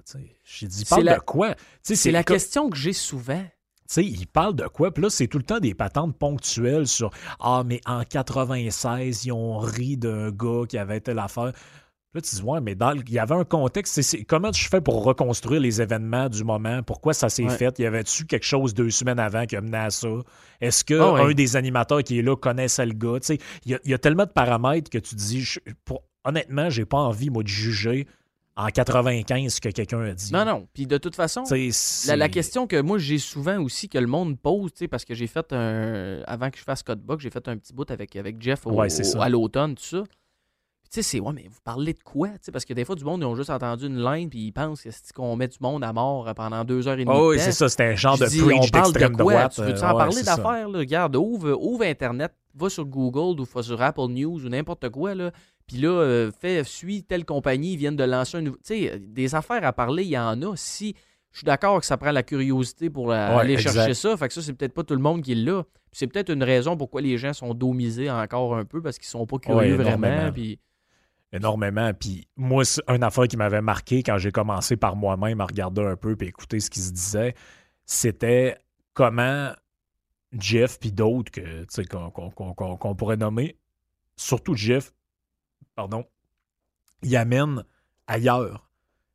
J'ai 0.45 0.67
dit, 0.67 0.81
il 0.81 0.87
parle 0.87 1.03
la- 1.05 1.15
de 1.17 1.21
quoi? 1.21 1.55
C'est 1.83 2.11
la 2.11 2.25
question 2.25 2.71
que 2.71 2.77
j'ai 2.79 2.93
souvent. 2.95 3.43
tu 3.43 3.95
sais, 4.01 4.05
il 4.07 4.27
parle 4.27 4.55
de 4.57 4.67
quoi? 4.69 4.91
Puis 4.95 5.03
là, 5.03 5.11
c'est 5.11 5.27
tout 5.27 5.37
le 5.37 5.45
temps 5.45 5.59
des 5.61 5.75
patentes 5.75 6.17
ponctuelles 6.17 6.87
sur 6.87 7.11
Ah, 7.41 7.63
mais 7.67 7.83
en 7.85 8.05
96, 8.05 9.27
ils 9.27 9.33
ont 9.33 9.59
ri 9.59 9.97
d'un 9.99 10.31
gars 10.31 10.63
qui 10.69 10.79
avait 10.79 11.01
telle 11.01 11.19
affaire. 11.19 11.53
Là, 12.15 12.21
tu 12.21 12.37
dis, 12.37 12.43
ouais, 12.43 12.61
mais 12.61 12.75
dans 12.75 12.93
il 12.93 13.11
y 13.11 13.19
avait 13.19 13.35
un 13.35 13.45
contexte. 13.45 13.95
C'est- 13.95 14.03
c'est- 14.03 14.25
comment 14.25 14.53
je 14.53 14.69
fais 14.69 14.83
pour 14.83 15.03
reconstruire 15.03 15.61
les 15.63 15.81
événements 15.81 16.29
du 16.29 16.45
moment? 16.45 16.83
Pourquoi 16.83 17.15
ça 17.15 17.31
s'est 17.31 17.45
Ouais. 17.45 17.57
fait? 17.57 17.79
Y 17.79 17.87
avait-tu 17.87 18.27
quelque 18.27 18.45
chose 18.45 18.75
deux 18.75 18.91
semaines 18.91 19.19
avant 19.19 19.47
qui 19.47 19.57
a 19.57 19.63
mené 19.63 19.79
à 19.79 19.91
ça? 19.91 20.09
Est-ce 20.61 20.85
que 20.85 20.93
Ah 20.95 21.13
ouais. 21.15 21.21
un 21.23 21.33
des 21.33 21.57
animateurs 21.57 22.03
qui 22.03 22.19
est 22.19 22.23
là 22.23 22.37
connaissait 22.37 22.85
le 22.85 22.93
gars? 22.93 23.19
Tu 23.21 23.27
sais, 23.29 23.39
il 23.65 23.73
y, 23.73 23.75
a- 23.75 23.81
il 23.85 23.91
y 23.91 23.95
a 23.95 23.99
tellement 23.99 24.25
de 24.27 24.31
paramètres 24.31 24.91
que 24.91 24.99
tu 24.99 25.15
dis, 25.15 25.41
je- 25.41 25.61
pour, 25.87 26.03
honnêtement, 26.25 26.69
j'ai 26.69 26.85
pas 26.85 26.99
envie, 26.99 27.31
moi, 27.31 27.43
de 27.45 27.49
juger 27.49 28.07
en 28.57 28.67
95 28.67 29.55
ce 29.55 29.61
que 29.63 29.71
quelqu'un 29.71 30.03
a 30.03 30.13
dit. 30.13 30.31
Non, 30.35 30.45
non. 30.45 30.69
Puis 30.75 30.87
de 30.87 30.99
toute 30.99 31.17
façon, 31.17 31.45
Tu 31.45 31.71
La, 32.15 32.29
question 32.29 32.67
que 32.67 32.79
moi 32.83 32.99
j'ai 32.99 33.17
souvent 33.17 33.59
aussi 33.63 33.89
que 33.89 33.97
le 33.97 34.07
monde 34.07 34.39
pose, 34.39 34.71
tu 34.75 34.81
sais, 34.81 34.89
parce 34.89 35.07
que 35.07 35.15
j'ai 35.15 35.27
fait 35.27 35.51
un. 35.55 36.21
Avant 36.27 36.51
que 36.51 36.59
je 36.59 36.63
fasse 36.63 36.83
Codebook, 36.83 37.21
j'ai 37.21 37.31
fait 37.31 37.49
un 37.49 37.57
petit 37.57 37.73
bout 37.73 37.91
avec, 37.91 38.15
avec 38.17 38.37
Jeff 38.43 38.67
au- 38.67 38.73
Ouais, 38.75 38.89
à 39.19 39.29
l'automne, 39.31 39.75
tout 39.77 39.83
ça. 39.83 40.03
Puis 40.93 41.03
sais, 41.03 41.11
c'est, 41.17 41.21
ouais, 41.21 41.33
mais 41.33 41.47
vous 41.49 41.61
parlez 41.65 41.95
de 41.95 42.03
quoi? 42.05 42.29
Tu 42.45 42.53
parce 42.53 42.67
que 42.67 42.75
des 42.75 42.85
fois, 42.85 42.95
du 42.95 43.05
monde, 43.05 43.23
ils 43.23 43.25
ont 43.25 43.35
juste 43.35 43.49
entendu 43.49 43.87
une 43.87 44.03
ligne, 44.05 44.29
puis 44.29 44.41
ils 44.47 44.53
pensent 44.53 44.83
que 44.83 44.91
c'est 44.91 45.11
qu'on 45.15 45.37
met 45.37 45.49
du 45.49 45.57
monde 45.61 45.83
à 45.85 45.93
mort 45.93 46.29
euh, 46.29 46.35
pendant 46.35 46.65
deux 46.65 46.87
heures 46.87 46.99
et 46.99 47.05
demie. 47.05 47.17
Oh, 47.17 47.31
oui, 47.31 47.37
de 47.37 47.41
c'est 47.41 47.53
ça, 47.53 47.69
c'était 47.71 47.85
un 47.85 47.95
genre 47.95 48.17
Je 48.17 48.25
de 48.25 48.29
dis, 48.29 48.43
on 48.43 48.47
preach 48.47 48.71
parle 48.71 48.93
de 48.93 48.99
d'extrême 48.99 49.17
quoi? 49.17 49.33
droite. 49.33 49.53
Tu 49.55 49.61
veux-tu 49.63 49.73
euh, 49.83 49.87
ouais, 49.87 49.93
parler 49.97 50.13
c'est 50.13 50.25
d'affaires? 50.27 50.69
là? 50.69 50.79
Regarde, 50.79 51.17
ouvre, 51.17 51.53
ouvre 51.59 51.85
Internet, 51.85 52.33
va 52.55 52.69
sur 52.69 52.85
Google 52.85 53.41
ou 53.41 53.45
va 53.45 53.63
sur 53.63 53.81
Apple 53.81 54.09
News 54.11 54.45
ou 54.45 54.49
n'importe 54.51 54.91
quoi, 54.91 55.15
là. 55.15 55.31
Puis 55.67 55.79
là, 55.79 55.89
euh, 55.89 56.31
fais, 56.39 56.63
suis 56.65 57.03
telle 57.05 57.25
compagnie, 57.25 57.73
ils 57.73 57.77
viennent 57.79 57.97
de 57.97 58.05
lancer 58.05 58.37
un 58.37 58.43
nouveau... 58.43 58.59
Tu 58.59 58.75
sais, 58.89 58.99
des 58.99 59.35
affaires 59.35 59.65
à 59.65 59.73
parler, 59.73 60.03
il 60.05 60.11
y 60.11 60.19
en 60.19 60.43
a. 60.43 60.57
Si... 60.57 60.95
Je 61.31 61.39
suis 61.39 61.45
d'accord 61.47 61.81
que 61.81 61.87
ça 61.87 61.97
prend 61.97 62.11
la 62.11 62.23
curiosité 62.23 62.91
pour 62.91 63.07
la- 63.09 63.35
Ouais, 63.37 63.41
aller 63.41 63.53
exact. 63.55 63.73
chercher 63.73 63.95
ça. 63.95 64.15
Fait 64.19 64.29
que 64.29 64.35
ça, 64.35 64.43
c'est 64.43 64.53
peut-être 64.53 64.75
pas 64.75 64.83
tout 64.85 64.93
le 64.95 65.01
monde 65.01 65.23
qui 65.23 65.35
l'a. 65.35 65.63
Puis 65.63 65.73
C'est 65.93 66.07
peut-être 66.07 66.31
une 66.31 66.43
raison 66.43 66.77
pourquoi 66.77 67.01
les 67.01 67.17
gens 67.17 67.33
sont 67.33 67.55
domisés 67.55 68.11
encore 68.11 68.55
un 68.55 68.67
peu 68.67 68.83
parce 68.83 68.99
qu'ils 68.99 69.07
sont 69.09 69.25
pas 69.25 69.39
curieux 69.39 69.77
Ouais, 69.79 69.83
vraiment. 69.83 70.07
énormément. 70.09 70.33
Puis... 70.33 70.59
énormément. 71.33 71.93
Puis 71.95 72.29
moi, 72.37 72.63
une 72.89 73.03
affaire 73.03 73.27
qui 73.29 73.37
m'avait 73.37 73.63
marqué 73.63 74.03
quand 74.03 74.19
j'ai 74.19 74.33
commencé 74.33 74.77
par 74.77 74.97
moi-même 74.97 75.41
à 75.41 75.47
regarder 75.47 75.83
un 75.83 75.97
peu 75.97 76.17
et 76.21 76.27
écouter 76.27 76.61
ce 76.61 76.71
qui 76.71 76.81
se 76.81 76.93
disait, 76.93 77.35
c'était 77.85 78.57
comment 78.95 79.53
Jeff 80.33 80.79
puis 80.79 80.93
d'autres 80.93 81.31
que 81.31 81.67
qu'on 82.79 82.95
pourrait 82.95 83.17
nommer, 83.17 83.57
surtout 84.17 84.55
Jeff, 84.55 84.93
pardon, 85.75 86.05
y 87.03 87.17
amènent 87.17 87.65
ailleurs. 88.07 88.71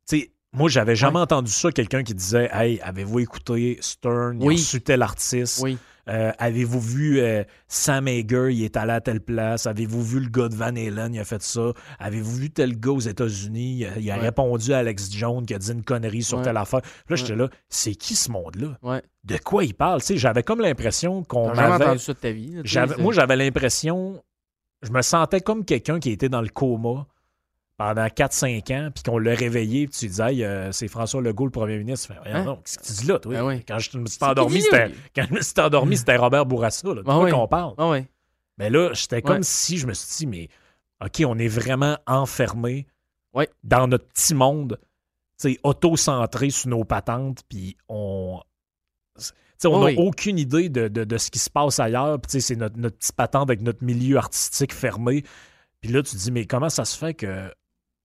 Tu 0.08 0.20
sais, 0.20 0.32
moi, 0.58 0.68
j'avais 0.68 0.96
jamais 0.96 1.18
entendu 1.20 1.50
ça, 1.50 1.70
quelqu'un 1.72 2.02
qui 2.02 2.14
disait 2.14 2.50
Hey, 2.52 2.80
avez-vous 2.82 3.20
écouté 3.20 3.78
Stern, 3.80 4.38
il 4.40 4.44
a 4.44 4.46
Oui. 4.48 4.54
reçu 4.56 4.80
tel 4.82 5.02
artiste, 5.02 5.60
Oui. 5.62 5.78
Euh, 6.10 6.32
avez-vous 6.38 6.80
vu 6.80 7.20
euh, 7.20 7.44
Sam 7.68 8.08
Hager, 8.08 8.48
il 8.50 8.64
est 8.64 8.78
allé 8.78 8.92
à 8.92 9.00
telle 9.02 9.20
place? 9.20 9.66
Avez-vous 9.66 10.02
vu 10.02 10.20
le 10.20 10.30
gars 10.30 10.48
de 10.48 10.54
Van 10.54 10.68
Halen, 10.74 11.12
il 11.12 11.20
a 11.20 11.24
fait 11.24 11.42
ça? 11.42 11.72
Avez-vous 11.98 12.34
vu 12.36 12.48
tel 12.50 12.80
gars 12.80 12.92
aux 12.92 12.98
États-Unis? 13.00 13.76
Il 13.80 13.84
a, 13.86 13.98
il 13.98 14.10
a 14.10 14.14
Ouais. 14.16 14.20
répondu 14.22 14.72
à 14.72 14.78
Alex 14.78 15.12
Jones 15.12 15.44
qui 15.44 15.52
a 15.52 15.58
dit 15.58 15.70
une 15.70 15.82
connerie 15.84 16.22
sur 16.22 16.38
Ouais. 16.38 16.44
telle 16.44 16.56
affaire. 16.56 16.80
Là, 17.10 17.16
j'étais 17.16 17.36
là, 17.36 17.50
c'est 17.68 17.94
qui 17.94 18.14
ce 18.14 18.30
monde-là? 18.30 18.78
Ouais. 18.82 19.02
De 19.24 19.36
quoi 19.36 19.64
il 19.64 19.74
parle? 19.74 20.00
J'avais 20.02 20.42
comme 20.42 20.62
l'impression 20.62 21.24
qu'on 21.24 21.52
T'as 21.52 21.74
entendu 21.76 21.98
ça 21.98 22.14
de 22.14 22.18
ta 22.18 22.30
vie. 22.30 22.54
là, 22.54 22.60
j'avais- 22.64 22.96
Moi, 23.02 23.12
j'avais 23.12 23.36
l'impression... 23.36 24.22
Je 24.82 24.90
me 24.92 25.02
sentais 25.02 25.42
comme 25.42 25.64
quelqu'un 25.66 26.00
qui 26.00 26.10
était 26.10 26.30
dans 26.30 26.40
le 26.40 26.48
coma 26.48 27.06
pendant 27.78 28.06
4-5 28.06 28.70
ans, 28.74 28.90
puis 28.92 29.02
qu'on 29.04 29.16
l'a 29.18 29.34
réveillé, 29.34 29.86
puis 29.86 29.96
tu 29.98 30.06
disais, 30.08 30.34
Hey, 30.34 30.44
euh, 30.44 30.70
c'est 30.72 30.88
François 30.88 31.22
Legault, 31.22 31.46
le 31.46 31.50
premier 31.52 31.78
ministre. 31.78 32.12
Voyons 32.22 32.50
Hein? 32.50 32.58
qu'est-ce 32.64 32.78
que 32.78 32.84
tu 32.84 32.92
dis 32.92 33.06
là, 33.06 33.18
toi? 33.18 33.32
Ben 33.32 33.44
oui. 33.46 33.64
Quand 33.66 33.78
je 33.78 33.96
me 33.96 34.06
suis 34.06 34.18
endormi, 34.22 34.60
c'était 34.60 34.90
quand 35.16 35.24
je 35.30 35.34
me 35.34 35.40
suis 35.40 35.54
endormi, 35.60 35.96
c'était 35.96 36.16
Robert 36.16 36.44
Bourassa. 36.44 36.88
Là. 36.88 36.94
De 36.96 37.04
Ah 37.06 37.18
oui. 37.20 37.30
qu'on 37.30 37.48
parle? 37.48 37.74
Ah 37.78 37.88
ouais. 37.88 38.06
Mais 38.58 38.68
là, 38.68 38.90
j'étais 38.92 39.22
comme 39.22 39.42
si 39.44 39.78
je 39.78 39.86
me 39.86 39.94
suis 39.94 40.16
dit, 40.18 40.26
mais 40.26 40.48
OK, 41.02 41.22
on 41.24 41.38
est 41.38 41.46
vraiment 41.48 41.96
enfermé 42.06 42.86
dans 43.62 43.86
notre 43.86 44.06
petit 44.08 44.34
monde, 44.34 44.78
auto-centré 45.62 46.50
sur 46.50 46.68
nos 46.70 46.84
patentes, 46.84 47.42
puis 47.48 47.76
on. 47.88 48.40
tu 49.16 49.22
sais, 49.56 49.68
on 49.68 49.78
n'a 49.80 49.86
Oui. 49.86 49.94
aucune 49.98 50.38
idée 50.38 50.68
de, 50.68 50.88
de- 50.88 51.04
de 51.04 51.18
ce 51.18 51.30
qui 51.30 51.38
se 51.38 51.50
passe 51.50 51.78
ailleurs. 51.80 52.18
Puis, 52.20 52.40
c'est 52.40 52.56
notre, 52.56 52.76
notre 52.78 52.96
petit 52.96 53.12
patente 53.12 53.48
avec 53.48 53.60
notre 53.60 53.84
milieu 53.84 54.16
artistique 54.18 54.72
fermé. 54.74 55.22
Puis 55.80 55.92
là, 55.92 56.02
tu 56.02 56.12
te 56.12 56.16
dis, 56.16 56.32
mais 56.32 56.44
comment 56.46 56.68
ça 56.68 56.84
se 56.84 56.96
fait 56.98 57.14
que. 57.14 57.52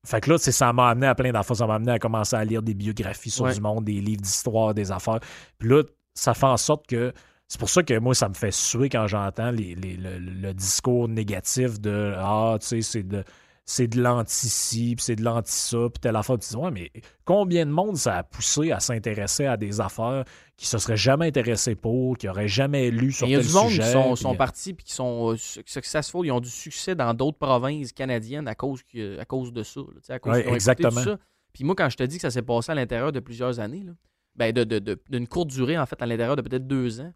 Fait 0.05 0.19
que 0.21 0.29
là, 0.31 0.37
ça 0.37 0.73
m'a 0.73 0.89
amené 0.89 1.07
à 1.07 1.15
plein 1.15 1.31
d'affaires. 1.31 1.55
Ça 1.55 1.65
m'a 1.67 1.75
amené 1.75 1.91
à 1.93 1.99
commencer 1.99 2.35
à 2.35 2.43
lire 2.43 2.61
des 2.61 2.73
biographies 2.73 3.29
sur 3.29 3.45
Ouais. 3.45 3.53
du 3.53 3.61
monde, 3.61 3.85
des 3.85 4.01
livres 4.01 4.21
d'histoire, 4.21 4.73
des 4.73 4.91
affaires. 4.91 5.19
Puis 5.57 5.69
là, 5.69 5.83
ça 6.13 6.33
fait 6.33 6.45
en 6.45 6.57
sorte 6.57 6.87
que. 6.87 7.13
C'est 7.47 7.59
pour 7.59 7.69
ça 7.69 7.83
que 7.83 7.97
moi, 7.99 8.15
ça 8.15 8.29
me 8.29 8.33
fait 8.33 8.51
suer 8.51 8.89
quand 8.89 9.05
j'entends 9.07 9.51
les, 9.51 9.75
les- 9.75 9.95
le, 9.95 10.17
le 10.17 10.53
discours 10.53 11.07
négatif 11.07 11.79
de 11.79 12.13
Ah, 12.17 12.57
tu 12.59 12.67
sais, 12.67 12.81
c'est 12.81 13.03
de. 13.03 13.23
C'est 13.65 13.87
de 13.87 14.01
l'anti-ci, 14.01 14.95
puis 14.97 15.05
c'est 15.05 15.15
de 15.15 15.23
l'anti-ça, 15.23 15.77
puis 15.89 15.99
telle 16.01 16.15
affaire. 16.17 16.37
Tu 16.37 16.55
ouais, 16.57 16.71
mais 16.71 16.91
combien 17.23 17.65
de 17.65 17.71
monde 17.71 17.95
ça 17.95 18.17
a 18.17 18.23
poussé 18.23 18.71
à 18.73 18.79
s'intéresser 18.81 19.45
à 19.45 19.55
des 19.55 19.79
affaires 19.79 20.25
qui 20.57 20.67
se 20.67 20.77
seraient 20.77 20.97
jamais 20.97 21.27
intéressés 21.27 21.75
pour, 21.75 22.17
qui 22.17 22.25
n'auraient 22.27 22.47
jamais 22.49 22.91
lu 22.91 23.11
sur 23.13 23.25
Il 23.25 23.31
y 23.31 23.35
a 23.35 23.39
tel 23.39 23.47
du 23.47 23.53
monde 23.53 23.69
sujet? 23.69 23.83
qui 23.83 23.89
sont, 23.91 24.13
puis- 24.13 24.21
sont 24.21 24.35
partis 24.35 24.73
puis 24.73 24.85
qui 24.85 24.93
sont 24.93 25.31
euh, 25.31 25.37
su- 25.37 25.63
successful, 25.65 26.25
ils 26.25 26.31
ont 26.31 26.41
du 26.41 26.49
succès 26.49 26.93
dans 26.93 27.13
d'autres 27.13 27.37
provinces 27.37 27.93
canadiennes 27.93 28.47
à 28.49 28.55
cause, 28.55 28.83
que- 28.83 29.17
à 29.17 29.23
cause 29.25 29.53
de 29.53 29.63
ça. 29.63 29.79
là, 29.79 30.15
à 30.15 30.19
cause 30.19 30.33
Ouais, 30.33 30.43
tout 30.43 30.53
exactement. 30.53 31.01
ça. 31.01 31.17
Puis 31.53 31.63
moi, 31.63 31.75
quand 31.75 31.89
je 31.89 31.95
te 31.97 32.03
dis 32.03 32.17
que 32.17 32.21
ça 32.23 32.31
s'est 32.31 32.41
passé 32.41 32.71
à 32.71 32.75
l'intérieur 32.75 33.11
de 33.13 33.19
plusieurs 33.21 33.61
années, 33.61 33.83
là, 33.85 33.93
ben 34.35 34.51
de, 34.51 34.63
de- 34.65 34.79
de- 34.79 35.01
d'une 35.09 35.27
courte 35.27 35.49
durée, 35.51 35.77
en 35.77 35.85
fait, 35.85 36.01
à 36.01 36.05
l'intérieur 36.05 36.35
de 36.35 36.41
peut-être 36.41 36.67
deux 36.67 36.99
ans, 36.99 37.13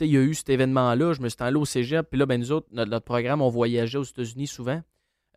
il 0.00 0.08
y 0.08 0.16
a 0.18 0.20
eu 0.20 0.34
cet 0.34 0.50
événement-là, 0.50 1.14
je 1.14 1.22
me 1.22 1.30
suis 1.30 1.38
allé 1.40 1.56
au 1.56 1.64
cégep, 1.64 2.06
puis 2.10 2.18
là, 2.18 2.26
ben 2.26 2.38
nous 2.38 2.52
autres, 2.52 2.66
notre, 2.70 2.90
notre 2.90 3.04
programme, 3.06 3.40
on 3.40 3.48
voyageait 3.48 3.96
aux 3.96 4.02
États-Unis 4.04 4.46
souvent 4.46 4.82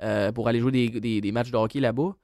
euh, 0.02 0.32
pour 0.32 0.48
aller 0.48 0.60
jouer 0.60 0.72
des, 0.72 0.90
des- 1.00 1.22
des 1.22 1.32
matchs 1.32 1.52
de 1.52 1.58
hockey 1.58 1.80
là-bas. 1.80 2.16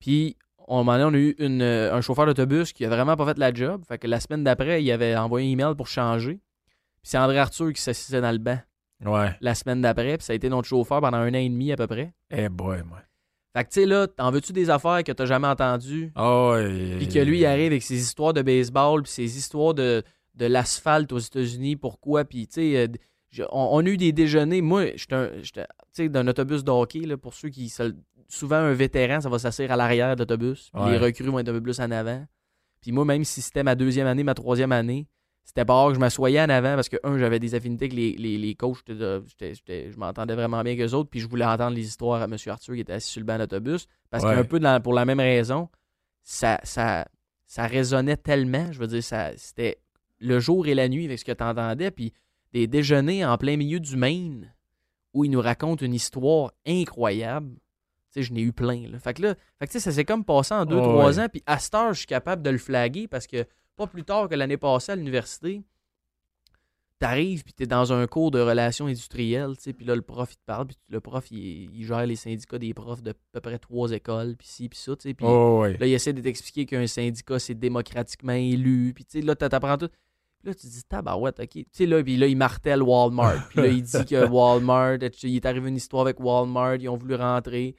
Puis, 0.00 0.36
on, 0.66 0.80
un 0.80 0.84
moment 0.84 0.98
donné, 0.98 1.04
on 1.04 1.14
a 1.14 1.18
eu 1.18 1.34
une, 1.38 1.62
euh, 1.62 1.94
un 1.94 2.00
chauffeur 2.00 2.26
d'autobus 2.26 2.72
qui 2.72 2.84
a 2.84 2.88
vraiment 2.88 3.16
pas 3.16 3.26
fait 3.26 3.38
la 3.38 3.52
job. 3.52 3.82
Fait 3.86 3.98
que 3.98 4.06
la 4.06 4.20
semaine 4.20 4.44
d'après, 4.44 4.82
il 4.82 4.90
avait 4.90 5.16
envoyé 5.16 5.48
un 5.48 5.52
email 5.52 5.74
pour 5.76 5.86
changer. 5.88 6.34
Puis 7.02 7.10
c'est 7.10 7.18
André 7.18 7.38
Arthur 7.38 7.72
qui 7.72 7.82
s'assisait 7.82 8.20
dans 8.20 8.32
le 8.32 8.38
banc 8.38 8.58
Ouais. 9.04 9.36
la 9.40 9.54
semaine 9.54 9.82
d'après. 9.82 10.16
Puis 10.16 10.24
ça 10.26 10.32
a 10.32 10.36
été 10.36 10.48
notre 10.48 10.66
chauffeur 10.68 11.00
pendant 11.00 11.18
un 11.18 11.28
an 11.30 11.34
et 11.38 11.48
demi 11.48 11.72
à 11.72 11.76
peu 11.76 11.86
près. 11.86 12.14
Eh 12.30 12.48
boy, 12.48 12.82
moi. 12.88 13.00
Fait 13.56 13.64
que 13.64 13.68
tu 13.68 13.80
sais, 13.80 13.86
là, 13.86 14.06
t'en 14.08 14.30
veux-tu 14.30 14.52
des 14.52 14.68
affaires 14.70 15.04
que 15.04 15.12
t'as 15.12 15.26
jamais 15.26 15.46
entendues? 15.46 16.12
Ouais. 16.16 16.96
Puis 16.98 17.08
que 17.08 17.18
lui, 17.20 17.40
il 17.40 17.46
arrive 17.46 17.66
avec 17.72 17.82
ses 17.82 18.00
histoires 18.00 18.32
de 18.32 18.42
baseball, 18.42 19.02
puis 19.02 19.12
ses 19.12 19.36
histoires 19.38 19.74
de, 19.74 20.02
de 20.34 20.46
l'asphalte 20.46 21.12
aux 21.12 21.18
États-Unis, 21.18 21.76
pourquoi, 21.76 22.24
puis 22.24 22.48
tu 22.48 22.54
sais, 22.54 22.88
euh, 23.38 23.44
on, 23.52 23.68
on 23.72 23.86
a 23.86 23.88
eu 23.88 23.96
des 23.96 24.12
déjeuners. 24.12 24.60
Moi, 24.60 24.96
j'étais 24.96 25.66
d'un 26.00 26.26
autobus 26.28 26.64
de 26.64 26.70
hockey, 26.70 27.00
là, 27.00 27.16
pour 27.16 27.34
ceux 27.34 27.48
qui. 27.48 27.72
souvent, 28.28 28.56
un 28.56 28.72
vétéran, 28.72 29.20
ça 29.20 29.28
va 29.28 29.38
s'asseoir 29.38 29.70
à 29.70 29.76
l'arrière 29.76 30.14
de 30.16 30.20
l'autobus, 30.22 30.70
Ouais. 30.74 30.92
les 30.92 30.98
recrues 30.98 31.24
vont 31.26 31.38
être 31.38 31.48
un 31.48 31.52
peu 31.52 31.60
plus 31.62 31.78
en 31.80 31.90
avant. 31.90 32.24
Puis 32.80 32.90
moi, 32.92 33.04
même 33.04 33.24
si 33.24 33.40
c'était 33.42 33.62
ma 33.62 33.74
deuxième 33.74 34.06
année, 34.06 34.24
ma 34.24 34.34
troisième 34.34 34.72
année, 34.72 35.06
c'était 35.44 35.64
pas 35.64 35.74
rare 35.74 35.88
que 35.88 35.94
je 35.94 36.00
m'assoyais 36.00 36.40
en 36.40 36.48
avant 36.48 36.74
parce 36.74 36.88
que, 36.88 36.96
un, 37.04 37.18
j'avais 37.18 37.38
des 37.38 37.54
affinités 37.54 37.84
avec 37.84 37.92
les, 37.94 38.12
les, 38.12 38.38
les 38.38 38.54
coachs, 38.54 38.78
j'étais- 38.88 39.90
je 39.92 39.96
m'entendais 39.98 40.34
vraiment 40.34 40.62
bien 40.62 40.74
qu'eux 40.76 40.92
autres, 40.92 41.10
puis 41.10 41.20
je 41.20 41.28
voulais 41.28 41.44
entendre 41.44 41.76
les 41.76 41.86
histoires 41.86 42.22
à 42.22 42.24
M. 42.24 42.36
Arthur 42.46 42.74
qui 42.74 42.80
était 42.80 42.94
assis 42.94 43.10
sur 43.10 43.20
le 43.20 43.26
banc 43.26 43.38
d'autobus, 43.38 43.86
parce 44.10 44.24
Ouais. 44.24 44.34
qu'un 44.34 44.44
peu 44.44 44.58
dans- 44.58 44.80
pour 44.82 44.94
la 44.94 45.04
même 45.04 45.20
raison, 45.20 45.68
ça, 46.22 46.60
ça, 46.64 47.06
ça 47.46 47.66
résonnait 47.66 48.16
tellement. 48.16 48.72
Je 48.72 48.78
veux 48.78 48.86
dire, 48.86 49.02
ça, 49.04 49.32
c'était 49.36 49.78
le 50.18 50.40
jour 50.40 50.66
et 50.66 50.74
la 50.74 50.88
nuit 50.88 51.04
avec 51.04 51.18
ce 51.18 51.24
que 51.26 51.32
tu 51.32 51.44
entendais. 51.44 51.90
Puis 51.90 52.12
des 52.52 52.66
déjeuners 52.66 53.24
en 53.26 53.36
plein 53.36 53.56
milieu 53.58 53.80
du 53.80 53.96
Maine 53.96 54.53
où 55.14 55.24
ils 55.24 55.30
nous 55.30 55.40
racontent 55.40 55.84
une 55.84 55.94
histoire 55.94 56.52
incroyable. 56.66 57.54
Tu 58.12 58.20
sais, 58.20 58.22
je 58.22 58.32
n'ai 58.32 58.42
eu 58.42 58.52
plein. 58.52 58.88
Là. 58.88 58.98
Fait 58.98 59.14
que 59.14 59.22
là, 59.22 59.34
fait 59.58 59.66
que, 59.66 59.78
ça 59.78 59.90
s'est 59.90 60.04
comme 60.04 60.24
passé 60.24 60.52
en 60.54 60.66
deux, 60.66 60.76
Oh, 60.76 60.82
trois 60.82 61.16
ouais. 61.16 61.24
ans. 61.24 61.28
Puis 61.32 61.42
à 61.46 61.58
cette 61.58 61.74
heure, 61.74 61.92
je 61.94 61.98
suis 61.98 62.06
capable 62.06 62.42
de 62.42 62.50
le 62.50 62.58
flaguer 62.58 63.08
parce 63.08 63.26
que 63.26 63.44
pas 63.76 63.86
plus 63.86 64.04
tard 64.04 64.28
que 64.28 64.34
l'année 64.34 64.56
passée 64.58 64.92
à 64.92 64.96
l'université, 64.96 65.62
t'arrives 67.00 67.42
puis 67.42 67.52
t'es 67.52 67.66
dans 67.66 67.92
un 67.92 68.06
cours 68.06 68.30
de 68.30 68.40
relations 68.40 68.86
industrielles, 68.86 69.56
tu 69.56 69.64
sais, 69.64 69.72
puis 69.72 69.84
là, 69.84 69.94
le 69.96 70.02
prof, 70.02 70.30
il 70.32 70.36
te 70.36 70.42
parle, 70.46 70.66
puis 70.68 70.76
le 70.88 71.00
prof, 71.00 71.28
il, 71.30 71.70
il 71.74 71.84
gère 71.84 72.06
les 72.06 72.16
syndicats 72.16 72.58
des 72.58 72.72
profs 72.72 73.02
de 73.02 73.10
à 73.10 73.14
peu 73.32 73.40
près 73.40 73.58
trois 73.58 73.90
écoles, 73.90 74.36
puis 74.36 74.46
ci, 74.46 74.68
puis 74.68 74.78
ça, 74.78 74.94
tu 74.96 75.08
sais, 75.08 75.14
puis 75.14 75.26
Oh, 75.28 75.60
ouais. 75.62 75.76
Là, 75.76 75.86
il 75.86 75.92
essaie 75.92 76.12
de 76.12 76.20
t'expliquer 76.22 76.66
qu'un 76.66 76.86
syndicat, 76.86 77.38
c'est 77.40 77.54
démocratiquement 77.54 78.32
élu. 78.32 78.92
Puis, 78.94 79.04
tu 79.04 79.18
sais, 79.20 79.26
là, 79.26 79.34
t'a- 79.34 79.48
t'apprends 79.48 79.76
tout. 79.76 79.88
Là, 80.44 80.54
tu 80.54 80.66
te 80.66 80.72
dis, 80.72 80.82
tabarouette, 80.84 81.40
OK. 81.40 81.48
Tu 81.50 81.66
sais, 81.72 81.86
là, 81.86 82.02
puis 82.02 82.16
là, 82.16 82.26
il 82.26 82.36
martèle 82.36 82.82
Walmart. 82.82 83.48
Puis 83.48 83.60
là, 83.60 83.66
il 83.68 83.82
dit 83.82 84.04
que 84.04 84.26
Walmart, 84.30 84.98
il 85.22 85.36
est 85.36 85.46
arrivé 85.46 85.68
une 85.68 85.76
histoire 85.76 86.02
avec 86.02 86.20
Walmart, 86.20 86.76
ils 86.76 86.88
ont 86.88 86.96
voulu 86.96 87.14
rentrer. 87.14 87.74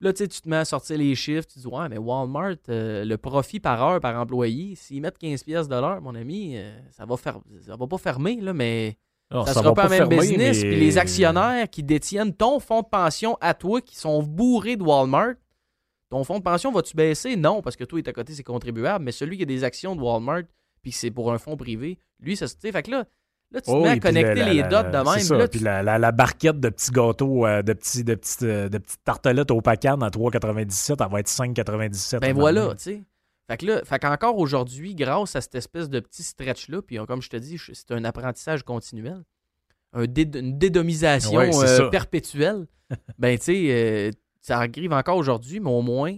Là, 0.00 0.12
tu 0.12 0.18
sais, 0.18 0.28
tu 0.28 0.40
te 0.40 0.48
mets 0.48 0.56
à 0.58 0.64
sortir 0.64 0.96
les 0.96 1.14
chiffres, 1.16 1.46
tu 1.46 1.54
te 1.54 1.60
dis, 1.60 1.66
ouais, 1.66 1.88
mais 1.88 1.98
Walmart, 1.98 2.54
euh, 2.68 3.04
le 3.04 3.18
profit 3.18 3.58
par 3.60 3.82
heure 3.82 4.00
par 4.00 4.16
employé, 4.18 4.74
s'ils 4.76 5.00
mettent 5.02 5.18
15 5.18 5.42
pièces 5.42 5.68
de 5.68 5.74
l'heure, 5.74 6.00
mon 6.00 6.14
ami, 6.14 6.52
euh, 6.56 6.78
ça 6.92 7.04
va 7.04 7.16
faire, 7.16 7.38
ça 7.66 7.74
va 7.76 7.86
pas 7.86 7.98
fermer, 7.98 8.36
là, 8.40 8.52
mais 8.54 8.96
Non, 9.30 9.44
ça, 9.44 9.54
va 9.54 9.60
sera 9.62 9.74
pas 9.74 9.82
le 9.84 9.88
même 9.90 9.98
fermer, 10.08 10.18
business. 10.20 10.62
mais- 10.62 10.70
Puis 10.70 10.78
les 10.80 10.98
actionnaires 10.98 11.68
qui 11.68 11.82
détiennent 11.82 12.32
ton 12.32 12.60
fonds 12.60 12.82
de 12.82 12.86
pension 12.86 13.36
à 13.40 13.54
toi, 13.54 13.80
qui 13.80 13.96
sont 13.96 14.22
bourrés 14.22 14.76
de 14.76 14.84
Walmart, 14.84 15.34
ton 16.10 16.22
fonds 16.24 16.38
de 16.38 16.44
pension 16.44 16.70
va-tu 16.72 16.96
baisser? 16.96 17.34
Non, 17.36 17.60
parce 17.60 17.74
que 17.76 17.84
toi, 17.84 17.98
il 17.98 18.06
est 18.06 18.08
à 18.08 18.12
côté, 18.12 18.32
c'est 18.32 18.42
contribuable. 18.44 19.04
Mais 19.04 19.12
celui 19.12 19.36
qui 19.36 19.42
a 19.42 19.46
des 19.46 19.62
actions 19.64 19.94
de 19.96 20.00
Walmart, 20.00 20.42
puis 20.88 20.92
c'est 20.98 21.10
pour 21.10 21.32
un 21.32 21.38
fonds 21.38 21.56
privé, 21.56 21.98
lui, 22.20 22.36
ça 22.36 22.46
se. 22.48 22.54
Fait 22.56 22.82
que 22.82 22.90
là, 22.90 23.04
là, 23.50 23.60
tu 23.60 23.66
te 23.66 23.70
Oh, 23.70 23.82
mets 23.82 23.88
à 23.90 23.98
connecter 23.98 24.34
la- 24.40 24.52
les 24.52 24.60
la- 24.62 24.68
dots 24.68 24.90
de 24.90 24.96
même. 25.10 25.20
ça, 25.20 25.36
là, 25.36 25.48
puis 25.48 25.58
tu- 25.58 25.64
la, 25.64 25.82
la- 25.82 25.98
la 25.98 26.12
barquette 26.12 26.60
de 26.60 26.68
petits 26.68 26.90
gâteaux, 26.90 27.46
euh, 27.46 27.62
de, 27.62 27.72
petits, 27.74 28.04
de, 28.04 28.14
petites, 28.14 28.42
euh, 28.42 28.68
de 28.68 28.78
petites 28.78 29.04
tartelettes 29.04 29.50
au 29.50 29.60
pacan 29.60 30.00
à 30.00 30.10
3,97, 30.10 30.96
elle 31.04 31.10
va 31.12 31.20
être 31.20 31.28
5,97. 31.28 32.20
Ben 32.20 32.34
voilà, 32.34 32.68
tu 32.76 32.82
sais. 32.82 33.02
Fait 33.50 33.56
que 33.56 33.66
là, 33.66 33.82
fait 33.84 33.98
qu'encore 33.98 34.36
aujourd'hui, 34.38 34.94
grâce 34.94 35.34
à 35.36 35.40
cette 35.40 35.54
espèce 35.54 35.88
de 35.88 36.00
petit 36.00 36.22
stretch-là, 36.22 36.82
puis 36.82 36.98
euh, 36.98 37.06
comme 37.06 37.22
je 37.22 37.30
te 37.30 37.36
dis, 37.36 37.58
c'est 37.72 37.90
un 37.92 38.04
apprentissage 38.04 38.62
continuel, 38.62 39.22
un 39.94 40.04
dé- 40.06 40.28
une 40.38 40.58
dédomisation 40.58 41.38
Ouais, 41.38 41.50
euh, 41.54 41.88
perpétuelle, 41.88 42.66
ben 43.18 43.38
tu 43.38 43.44
sais, 43.44 44.10
ça 44.42 44.58
arrive 44.58 44.92
encore 44.92 45.16
aujourd'hui, 45.16 45.60
mais 45.60 45.70
au 45.70 45.80
moins, 45.82 46.16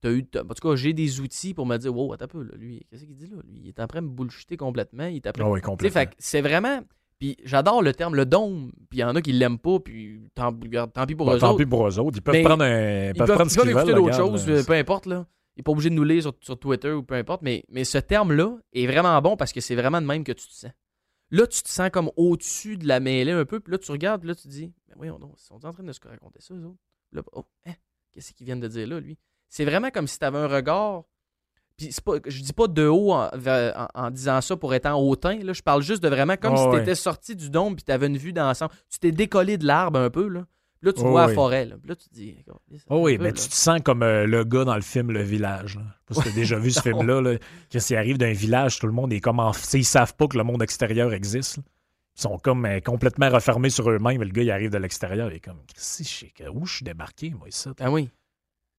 t'as 0.00 0.10
eu, 0.12 0.24
t'as- 0.26 0.42
en 0.42 0.48
tout 0.54 0.68
cas, 0.68 0.76
j'ai 0.76 0.92
des 0.92 1.20
outils 1.20 1.54
pour 1.54 1.66
me 1.66 1.76
dire, 1.76 1.94
wow, 1.94 2.12
attends 2.12 2.24
un 2.24 2.28
peu, 2.28 2.42
là, 2.42 2.52
lui, 2.56 2.84
qu'est-ce 2.90 3.04
qu'il 3.04 3.14
dit 3.16 3.26
là? 3.28 3.36
Lui, 3.46 3.60
il 3.64 3.68
est 3.68 3.80
en 3.80 3.86
train 3.86 4.02
de 4.02 4.06
me 4.06 4.12
bullshiter 4.12 4.56
complètement, 4.56 5.06
il 5.06 5.16
est 5.16 5.26
après 5.26 5.40
donné. 5.42 5.50
Ah 5.50 5.54
oui, 5.54 5.60
complètement. 5.60 6.04
c'est 6.18 6.40
vraiment. 6.40 6.80
Puis 7.18 7.36
j'adore 7.44 7.82
le 7.82 7.92
terme 7.92 8.14
le 8.16 8.24
dôme. 8.24 8.72
Puis 8.88 8.98
il 8.98 9.02
y 9.02 9.04
en 9.04 9.14
a 9.14 9.20
qui 9.20 9.32
l'aiment 9.32 9.58
pas, 9.58 9.78
puis 9.78 10.22
tant, 10.34 10.52
tant 10.88 11.06
pis 11.06 11.14
pour 11.14 11.26
Bon, 11.26 11.34
eux 11.34 11.38
tant 11.38 11.50
autres. 11.50 11.58
pis 11.58 11.66
pour 11.66 11.86
eux 11.86 11.98
autres. 11.98 12.16
Ils 12.16 12.22
peuvent 12.22 12.34
Mais 12.34 12.42
prendre 12.42 12.64
un. 12.64 13.08
Ils 13.10 13.14
peuvent 13.14 13.26
prendre 13.34 13.50
ils 13.50 13.56
peuvent 13.56 13.68
écouter 13.68 13.92
d'autres 13.94 14.16
choses, 14.16 14.48
euh, 14.48 14.64
peu 14.64 14.72
importe. 14.72 15.04
Là. 15.04 15.26
Il 15.54 15.60
n'est 15.60 15.62
pas 15.62 15.72
obligé 15.72 15.90
de 15.90 15.94
nous 15.94 16.04
lire 16.04 16.22
sur, 16.22 16.34
sur 16.40 16.58
Twitter 16.58 16.92
ou 16.92 17.02
peu 17.02 17.14
importe. 17.16 17.42
Mais, 17.42 17.62
mais 17.68 17.84
ce 17.84 17.98
terme-là 17.98 18.56
est 18.72 18.86
vraiment 18.86 19.20
bon 19.20 19.36
parce 19.36 19.52
que 19.52 19.60
c'est 19.60 19.74
vraiment 19.74 20.00
de 20.00 20.06
même 20.06 20.24
que 20.24 20.32
tu 20.32 20.46
te 20.48 20.52
sens. 20.54 20.70
Là, 21.30 21.46
tu 21.46 21.62
te 21.62 21.68
sens 21.68 21.90
comme 21.90 22.10
au-dessus 22.16 22.78
de 22.78 22.88
la 22.88 23.00
mêlée 23.00 23.32
un 23.32 23.44
peu. 23.44 23.60
Puis 23.60 23.70
là, 23.72 23.78
tu 23.78 23.92
regardes, 23.92 24.22
puis 24.22 24.28
là, 24.28 24.34
tu 24.34 24.44
te 24.44 24.48
dis, 24.48 24.72
mais 24.88 24.94
voyons 24.96 25.18
donc, 25.18 25.34
ils 25.38 25.44
sont 25.44 25.64
en 25.66 25.72
train 25.72 25.82
de 25.84 25.92
se 25.92 26.00
raconter 26.02 26.40
ça, 26.40 26.54
eux 26.54 26.64
autres. 26.64 26.78
Là, 27.12 27.22
oh, 27.32 27.44
hein, 27.66 27.72
qu'est-ce 28.12 28.32
qu'ils 28.32 28.46
viennent 28.46 28.60
de 28.60 28.68
dire 28.68 28.86
là, 28.88 28.98
lui? 28.98 29.18
C'est 29.50 29.64
vraiment 29.66 29.90
comme 29.90 30.06
si 30.06 30.18
tu 30.18 30.24
avais 30.24 30.38
un 30.38 30.46
regard. 30.48 31.02
Puis 31.76 31.92
c'est 31.92 32.04
pas, 32.04 32.14
je 32.26 32.40
dis 32.42 32.52
pas 32.52 32.66
de 32.68 32.86
haut 32.86 33.12
en, 33.12 33.30
vers- 33.34 33.88
en- 33.94 34.06
en 34.06 34.10
disant 34.10 34.40
ça 34.40 34.56
pour 34.56 34.72
être 34.74 34.86
en 34.86 34.98
hautain. 35.00 35.38
Là, 35.42 35.52
je 35.52 35.62
parle 35.62 35.82
juste 35.82 36.02
de 36.02 36.08
vraiment 36.08 36.36
comme 36.36 36.52
Ouais, 36.52 36.58
si 36.58 36.64
tu 36.64 36.70
ouais. 36.70 36.82
étais 36.82 36.94
sorti 36.94 37.34
du 37.36 37.50
dôme 37.50 37.74
puis 37.74 37.84
tu 37.84 37.90
avais 37.92 38.06
une 38.06 38.16
vue 38.18 38.32
d'ensemble. 38.32 38.72
Tu 38.90 38.98
t'es 38.98 39.12
décollé 39.12 39.56
de 39.58 39.66
l'arbre 39.66 39.98
un 39.98 40.10
peu. 40.10 40.28
Là, 40.28 40.44
là 40.82 40.92
tu 40.92 41.00
Ouais, 41.00 41.08
vois 41.10 41.26
la 41.26 41.34
forêt. 41.34 41.64
Là. 41.64 41.76
Tu 41.88 41.94
te 42.08 42.14
dis. 42.14 42.36
Oh 42.90 43.00
oui, 43.06 43.16
mais 43.18 43.32
tu 43.32 43.48
te 43.48 43.54
sens 43.54 43.80
comme 43.82 44.02
euh, 44.02 44.26
le 44.26 44.44
gars 44.44 44.64
dans 44.64 44.74
le 44.76 44.82
film 44.82 45.10
Le 45.10 45.22
Village. 45.22 45.76
Là. 45.76 45.82
Parce 46.06 46.20
que 46.22 46.28
t'as 46.28 46.34
déjà 46.34 46.58
vu 46.58 46.70
ce 46.70 46.80
film-là. 46.82 47.22
Là, 47.22 47.38
que 47.70 47.78
s'il 47.78 47.96
arrive 47.96 48.18
d'un 48.18 48.32
village, 48.32 48.78
tout 48.78 48.86
le 48.86 48.92
monde 48.92 49.12
est 49.14 49.20
comme 49.20 49.40
en. 49.40 49.52
tu 49.52 49.78
Ils 49.78 49.84
savent 49.84 50.14
pas 50.14 50.28
que 50.28 50.36
le 50.36 50.44
monde 50.44 50.62
extérieur 50.62 51.12
existe. 51.14 51.56
là. 51.56 51.62
Ils 52.18 52.20
sont 52.22 52.38
comme 52.38 52.66
euh, 52.66 52.80
complètement 52.80 53.30
refermés 53.30 53.70
sur 53.70 53.88
eux-mêmes. 53.90 54.22
Le 54.22 54.28
gars, 54.28 54.42
il 54.42 54.50
arrive 54.50 54.70
de 54.70 54.76
l'extérieur. 54.78 55.30
Il 55.30 55.36
est 55.36 55.40
comme. 55.40 55.60
Je 55.74 56.48
où 56.50 56.66
je 56.66 56.74
suis 56.76 56.84
débarqué, 56.84 57.30
moi, 57.30 57.48
ici? 57.48 57.70
Ah 57.80 57.90
oui. 57.90 58.10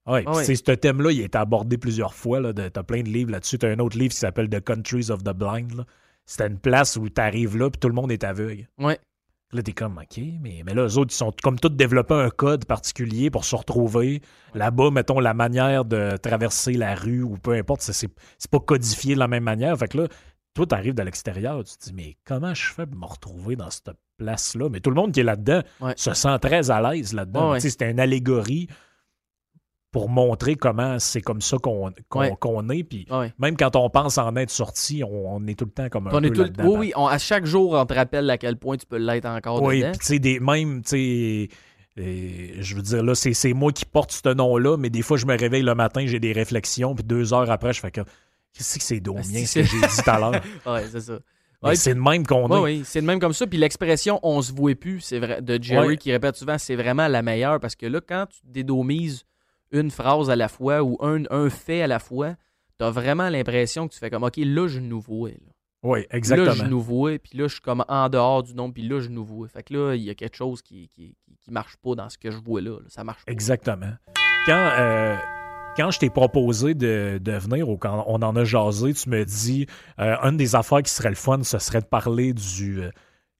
Ouais, 0.07 0.23
Ah 0.25 0.33
c'est- 0.43 0.55
ce 0.55 0.71
thème-là, 0.71 1.11
il 1.11 1.21
a 1.21 1.25
été 1.25 1.37
abordé 1.37 1.77
plusieurs 1.77 2.13
fois. 2.13 2.39
De- 2.53 2.69
T'as 2.69 2.83
plein 2.83 3.01
de 3.01 3.09
livres 3.09 3.31
là-dessus. 3.31 3.57
T'as 3.59 3.69
un 3.69 3.79
autre 3.79 3.97
livre 3.97 4.13
qui 4.13 4.19
s'appelle 4.19 4.49
The 4.49 4.59
Countries 4.63 5.11
of 5.11 5.23
the 5.23 5.33
Blind. 5.33 5.85
C'était 6.25 6.47
une 6.47 6.57
place 6.59 6.95
où 6.97 7.07
t'arrives 7.09 7.57
là, 7.57 7.69
puis 7.69 7.79
tout 7.79 7.87
le 7.87 7.93
monde 7.93 8.11
est 8.11 8.23
aveugle. 8.23 8.67
Ouais. 8.79 8.99
Là, 9.53 9.61
t'es 9.61 9.73
comme, 9.73 9.97
OK, 9.97 10.21
mais, 10.39 10.63
mais 10.65 10.73
là, 10.73 10.83
eux 10.87 10.97
autres, 10.97 11.11
ils 11.13 11.17
sont 11.17 11.33
comme 11.43 11.59
tous 11.59 11.69
développés 11.69 12.13
un 12.13 12.29
code 12.29 12.63
particulier 12.65 13.29
pour 13.29 13.43
se 13.43 13.55
retrouver. 13.55 14.21
Là-bas, 14.55 14.91
mettons, 14.91 15.19
la 15.19 15.33
manière 15.33 15.83
de 15.83 16.15
traverser 16.17 16.73
la 16.73 16.95
rue 16.95 17.21
ou 17.21 17.37
peu 17.37 17.51
importe, 17.53 17.81
c'est- 17.81 17.91
c'est 17.93 18.07
c'est 18.37 18.49
pas 18.49 18.59
codifié 18.61 19.13
de 19.13 19.19
la 19.19 19.27
même 19.27 19.43
manière. 19.43 19.77
Fait 19.77 19.89
que 19.89 19.97
là, 19.97 20.07
toi, 20.53 20.65
t'arrives 20.65 20.93
de 20.95 21.03
l'extérieur, 21.03 21.61
tu 21.65 21.75
te 21.77 21.83
dis, 21.83 21.93
mais 21.93 22.17
comment 22.25 22.53
je 22.53 22.65
fais 22.71 22.85
pour 22.85 22.97
me 22.97 23.05
retrouver 23.05 23.57
dans 23.57 23.69
cette 23.69 23.91
place-là? 24.17 24.69
Mais 24.69 24.79
tout 24.79 24.89
le 24.89 24.95
monde 24.95 25.11
qui 25.11 25.19
est 25.19 25.23
là-dedans 25.23 25.61
Ouais. 25.81 25.93
se 25.97 26.13
sent 26.13 26.39
très 26.39 26.71
à 26.71 26.81
l'aise 26.93 27.11
là-dedans. 27.13 27.51
Ouais. 27.51 27.59
Tu 27.59 27.69
C'était 27.69 27.91
une 27.91 27.99
allégorie 27.99 28.67
pour 29.91 30.08
montrer 30.10 30.56
comment 30.56 30.99
c'est 30.99 31.21
comme 31.21 31.41
ça 31.41 31.58
qu'on 31.58 31.91
Ouais. 32.15 32.32
est. 32.77 32.84
Puis 32.84 33.06
Ah 33.10 33.19
ouais. 33.19 33.34
même 33.39 33.58
quand 33.58 33.75
on 33.75 33.89
pense 33.89 34.17
en 34.17 34.36
être 34.38 34.49
sorti, 34.49 35.04
on, 35.04 35.36
on 35.36 35.47
est 35.47 35.58
tout 35.60 35.65
le 35.65 35.71
temps 35.71 35.89
comme 35.89 36.08
un 36.08 36.12
On 36.13 36.21
peu 36.21 36.27
est 36.27 36.32
tout, 36.32 36.41
là-dedans. 36.43 36.63
oui, 36.65 36.75
oui, 36.80 36.93
on- 36.95 37.08
à 37.08 37.17
chaque 37.17 37.45
jour, 37.45 37.73
on 37.73 37.86
te 37.86 37.93
rappelle 37.93 38.30
à 38.30 38.38
quel 38.38 38.56
point 38.56 38.77
tu 38.77 38.86
peux 38.86 38.97
l'être 38.97 39.25
encore 39.25 39.62
Oui, 39.62 39.82
puis 39.84 39.91
tu 39.99 40.06
sais, 40.06 40.19
des, 40.19 40.39
même, 40.39 40.82
tu 40.82 40.89
sais, 40.89 41.49
euh, 41.99 42.47
je 42.60 42.75
veux 42.75 42.82
dire, 42.82 43.04
là, 43.04 43.15
c'est 43.15 43.54
moi 43.54 43.71
qui 43.73 43.84
porte 43.86 44.12
ce 44.13 44.30
nom-là, 44.34 44.77
mais 44.77 44.89
des 44.89 45.01
fois, 45.01 45.17
je 45.17 45.25
me 45.25 45.38
réveille 45.38 45.62
le 45.63 45.75
matin, 45.75 46.06
j'ai 46.08 46.19
des 46.19 46.32
réflexions, 46.32 46.95
puis 46.95 47.04
deux 47.04 47.34
heures 47.34 47.51
après, 47.51 47.73
je 47.73 47.82
fais 47.82 47.91
que, 47.91 48.01
qu'est-ce 48.54 48.77
que 48.77 48.84
c'est 48.84 49.01
Ah, 49.06 49.12
bien 49.12 49.23
c'est- 49.23 49.45
ce 49.45 49.60
que 49.60 49.65
j'ai 49.65 49.88
dit 49.88 50.01
tout 50.04 50.10
à 50.10 50.19
l'heure? 50.19 50.32
Ouais, 50.65 50.86
c'est 50.89 51.01
ça. 51.01 51.19
Ouais, 51.63 51.75
c'est 51.75 51.93
de 51.93 51.99
même 51.99 52.25
qu'on 52.25 52.49
Oui, 52.49 52.58
est. 52.58 52.62
oui, 52.80 52.82
c'est 52.86 53.01
de 53.01 53.06
même 53.06 53.19
comme 53.19 53.34
ça. 53.34 53.45
Puis 53.45 53.60
l'expression 53.60 54.19
on 54.23 54.41
se 54.41 54.51
voit 54.51 54.73
plus, 54.73 54.99
c'est 55.01 55.19
vrai, 55.19 55.41
de 55.43 55.62
Jerry 55.62 55.88
Ouais. 55.89 55.97
qui 55.97 56.12
répète 56.12 56.36
souvent, 56.38 56.58
c'est 56.58 56.75
vraiment 56.75 57.08
la 57.08 57.21
meilleure 57.21 57.60
parce 57.60 57.75
que 57.75 57.86
là, 57.86 57.99
quand 58.01 58.25
tu 58.32 58.39
dédomises 58.45 59.25
une 59.71 59.91
phrase 59.91 60.29
à 60.29 60.36
la 60.36 60.47
fois 60.47 60.81
ou 60.84 60.97
un, 61.01 61.23
un 61.29 61.49
fait 61.49 61.81
à 61.81 61.88
la 61.88 61.99
fois, 61.99 62.36
t'as 62.77 62.89
vraiment 62.89 63.29
l'impression 63.29 63.88
que 63.88 63.93
tu 63.93 63.99
fais 63.99 64.10
comme 64.10 64.23
OK, 64.23 64.38
là, 64.38 64.67
je 64.67 64.79
nous 64.79 64.99
vois. 64.99 65.29
Là, 65.29 65.36
Oui, 65.84 65.99
Là, 66.01 66.05
je 66.12 66.17
exactement. 66.17 66.69
nous 66.69 66.81
vois, 66.81 67.17
puis 67.19 67.38
là, 67.38 67.47
je 67.47 67.53
suis 67.53 67.62
comme 67.62 67.84
en 67.88 68.10
dehors 68.10 68.43
du 68.43 68.53
nom, 68.53 68.71
puis 68.71 68.84
là, 68.88 68.99
je 68.99 69.10
nous 69.10 69.23
vois. 69.25 69.47
Fait 69.47 69.63
que 69.63 69.73
là, 69.73 69.95
il 69.95 70.03
y 70.03 70.10
a 70.10 70.15
quelque 70.15 70.36
chose 70.38 70.62
qui, 70.62 70.88
qui, 70.89 71.15
marche 71.49 71.75
pas 71.77 71.95
dans 71.95 72.07
ce 72.07 72.17
que 72.17 72.31
je 72.31 72.38
vois 72.38 72.62
là. 72.62 72.71
là. 72.79 72.86
Ça 72.88 73.03
marche 73.03 73.25
pas. 73.25 73.31
Exactement. 73.31 73.91
Quand, 74.45 74.69
euh, 74.79 75.15
quand 75.75 75.91
je 75.91 75.99
t'ai 75.99 76.10
proposé 76.10 76.73
de, 76.73 77.19
de 77.21 77.31
venir 77.34 77.67
ou 77.67 77.77
quand 77.77 78.03
on 78.07 78.21
en 78.21 78.36
a 78.36 78.43
jasé, 78.43 78.93
tu 78.93 79.10
me 79.10 79.25
dis 79.25 79.65
euh, 79.99 80.15
une 80.23 80.38
des 80.38 80.55
affaires 80.55 80.81
qui 80.81 80.91
serait 80.91 81.10
le 81.10 81.15
fun, 81.15 81.43
ce 81.43 81.60
serait 81.60 81.81
de 81.81 81.86
parler 81.86 82.34
du, 82.34 82.81
euh, 82.84 82.89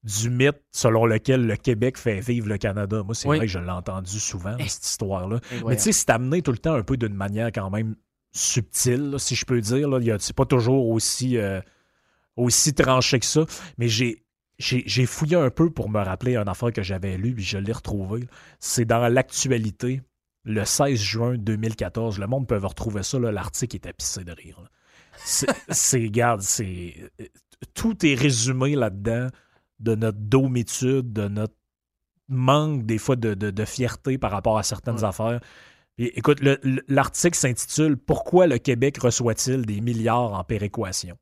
du 0.04 0.30
mythe 0.30 0.62
selon 0.72 1.06
lequel 1.06 1.46
le 1.46 1.56
Québec 1.56 1.98
fait 1.98 2.20
vivre 2.20 2.48
le 2.48 2.58
Canada. 2.58 3.04
Moi, 3.04 3.14
c'est 3.14 3.28
Oui. 3.28 3.38
vrai 3.38 3.46
que 3.46 3.52
je 3.52 3.60
l'ai 3.60 3.70
entendu 3.70 4.20
souvent, 4.20 4.56
Eh. 4.60 4.68
cette 4.68 4.86
histoire-là. 4.86 5.40
Mais 5.52 5.58
Incroyable. 5.58 5.82
tu 5.82 5.84
sais, 5.84 5.92
c'est 5.92 6.10
amené 6.10 6.42
tout 6.42 6.52
le 6.52 6.58
temps 6.58 6.74
un 6.74 6.84
peu 6.84 6.98
d'une 6.98 7.14
manière 7.14 7.52
quand 7.52 7.70
même 7.70 7.96
subtile, 8.32 9.12
là, 9.12 9.20
si 9.20 9.36
je 9.36 9.46
peux 9.46 9.62
dire. 9.62 9.90
C'est 10.20 10.36
pas 10.36 10.46
toujours 10.46 10.90
aussi, 10.90 11.38
euh, 11.38 11.62
aussi 12.36 12.74
tranché 12.74 13.20
que 13.20 13.26
ça. 13.26 13.46
Mais 13.78 13.88
j'ai. 13.88 14.24
J'ai 14.60 15.08
fouillé 15.08 15.38
un 15.38 15.50
peu 15.50 15.72
pour 15.72 15.90
me 15.90 16.00
rappeler 16.00 16.36
une 16.38 16.48
affaire 16.48 16.72
que 16.72 16.84
j'avais 16.84 17.18
lue, 17.18 17.34
puis 17.34 17.44
je 17.44 17.58
l'ai 17.58 17.72
retrouvée. 17.72 18.28
C'est 18.60 18.86
dans 18.86 19.08
l'actualité, 19.12 20.04
le 20.44 20.66
16 20.66 21.00
juin 21.00 21.36
2014. 21.36 22.20
Le 22.20 22.28
monde 22.28 22.46
peut 22.48 22.58
retrouver 22.58 23.02
ça, 23.02 23.18
l'article 23.18 23.78
est 23.78 23.80
tapissé 23.80 24.24
de 24.24 24.32
rire. 24.32 24.62
C'est, 25.18 25.48
c'est- 25.70 26.04
regarde, 26.04 26.42
c'est. 26.42 26.94
Tout 27.74 28.06
est 28.06 28.14
résumé 28.14 28.76
là-dedans 28.76 29.30
de 29.82 29.96
notre 29.96 30.18
domitude, 30.20 31.12
de 31.12 31.28
notre 31.28 31.56
manque, 32.28 32.86
des 32.86 32.98
fois, 32.98 33.16
de, 33.16 33.34
de- 33.34 33.52
de 33.52 33.66
fierté 33.66 34.18
par 34.18 34.32
rapport 34.32 34.58
à 34.58 34.64
certaines 34.64 34.96
Ouais. 35.00 35.04
affaires. 35.04 35.42
Et, 35.98 36.18
écoute, 36.18 36.40
le- 36.40 36.60
le- 36.64 36.84
l'article 36.88 37.38
s'intitule 37.38 37.98
Pourquoi 37.98 38.48
le 38.48 38.58
Québec 38.58 38.98
reçoit-il 39.00 39.66
des 39.66 39.82
milliards 39.82 40.34
en 40.34 40.44
péréquation? 40.44 41.18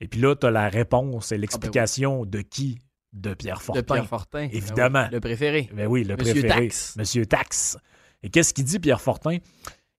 Et 0.00 0.08
puis 0.08 0.20
là, 0.20 0.36
tu 0.36 0.46
as 0.46 0.50
la 0.50 0.68
réponse 0.68 1.32
et 1.32 1.38
l'explication 1.38 2.24
de 2.24 2.40
qui? 2.42 2.78
De 3.12 3.32
Pierre 3.32 3.62
Fortin. 3.62 3.80
de 3.80 3.86
Pierre 3.86 4.06
Fortin. 4.06 4.46
Ben 4.46 4.50
Évidemment. 4.52 5.04
oui, 5.04 5.12
le 5.14 5.20
préféré. 5.20 5.70
Ben 5.74 5.86
oui, 5.86 6.04
le 6.04 6.16
Monsieur 6.16 6.32
préféré. 6.42 6.60
Taxe. 6.68 6.96
Monsieur 6.98 7.24
Taxe. 7.24 7.78
Et 8.22 8.28
qu'est-ce 8.28 8.52
qu'il 8.52 8.64
dit, 8.64 8.78
Pierre 8.78 9.00
Fortin? 9.00 9.38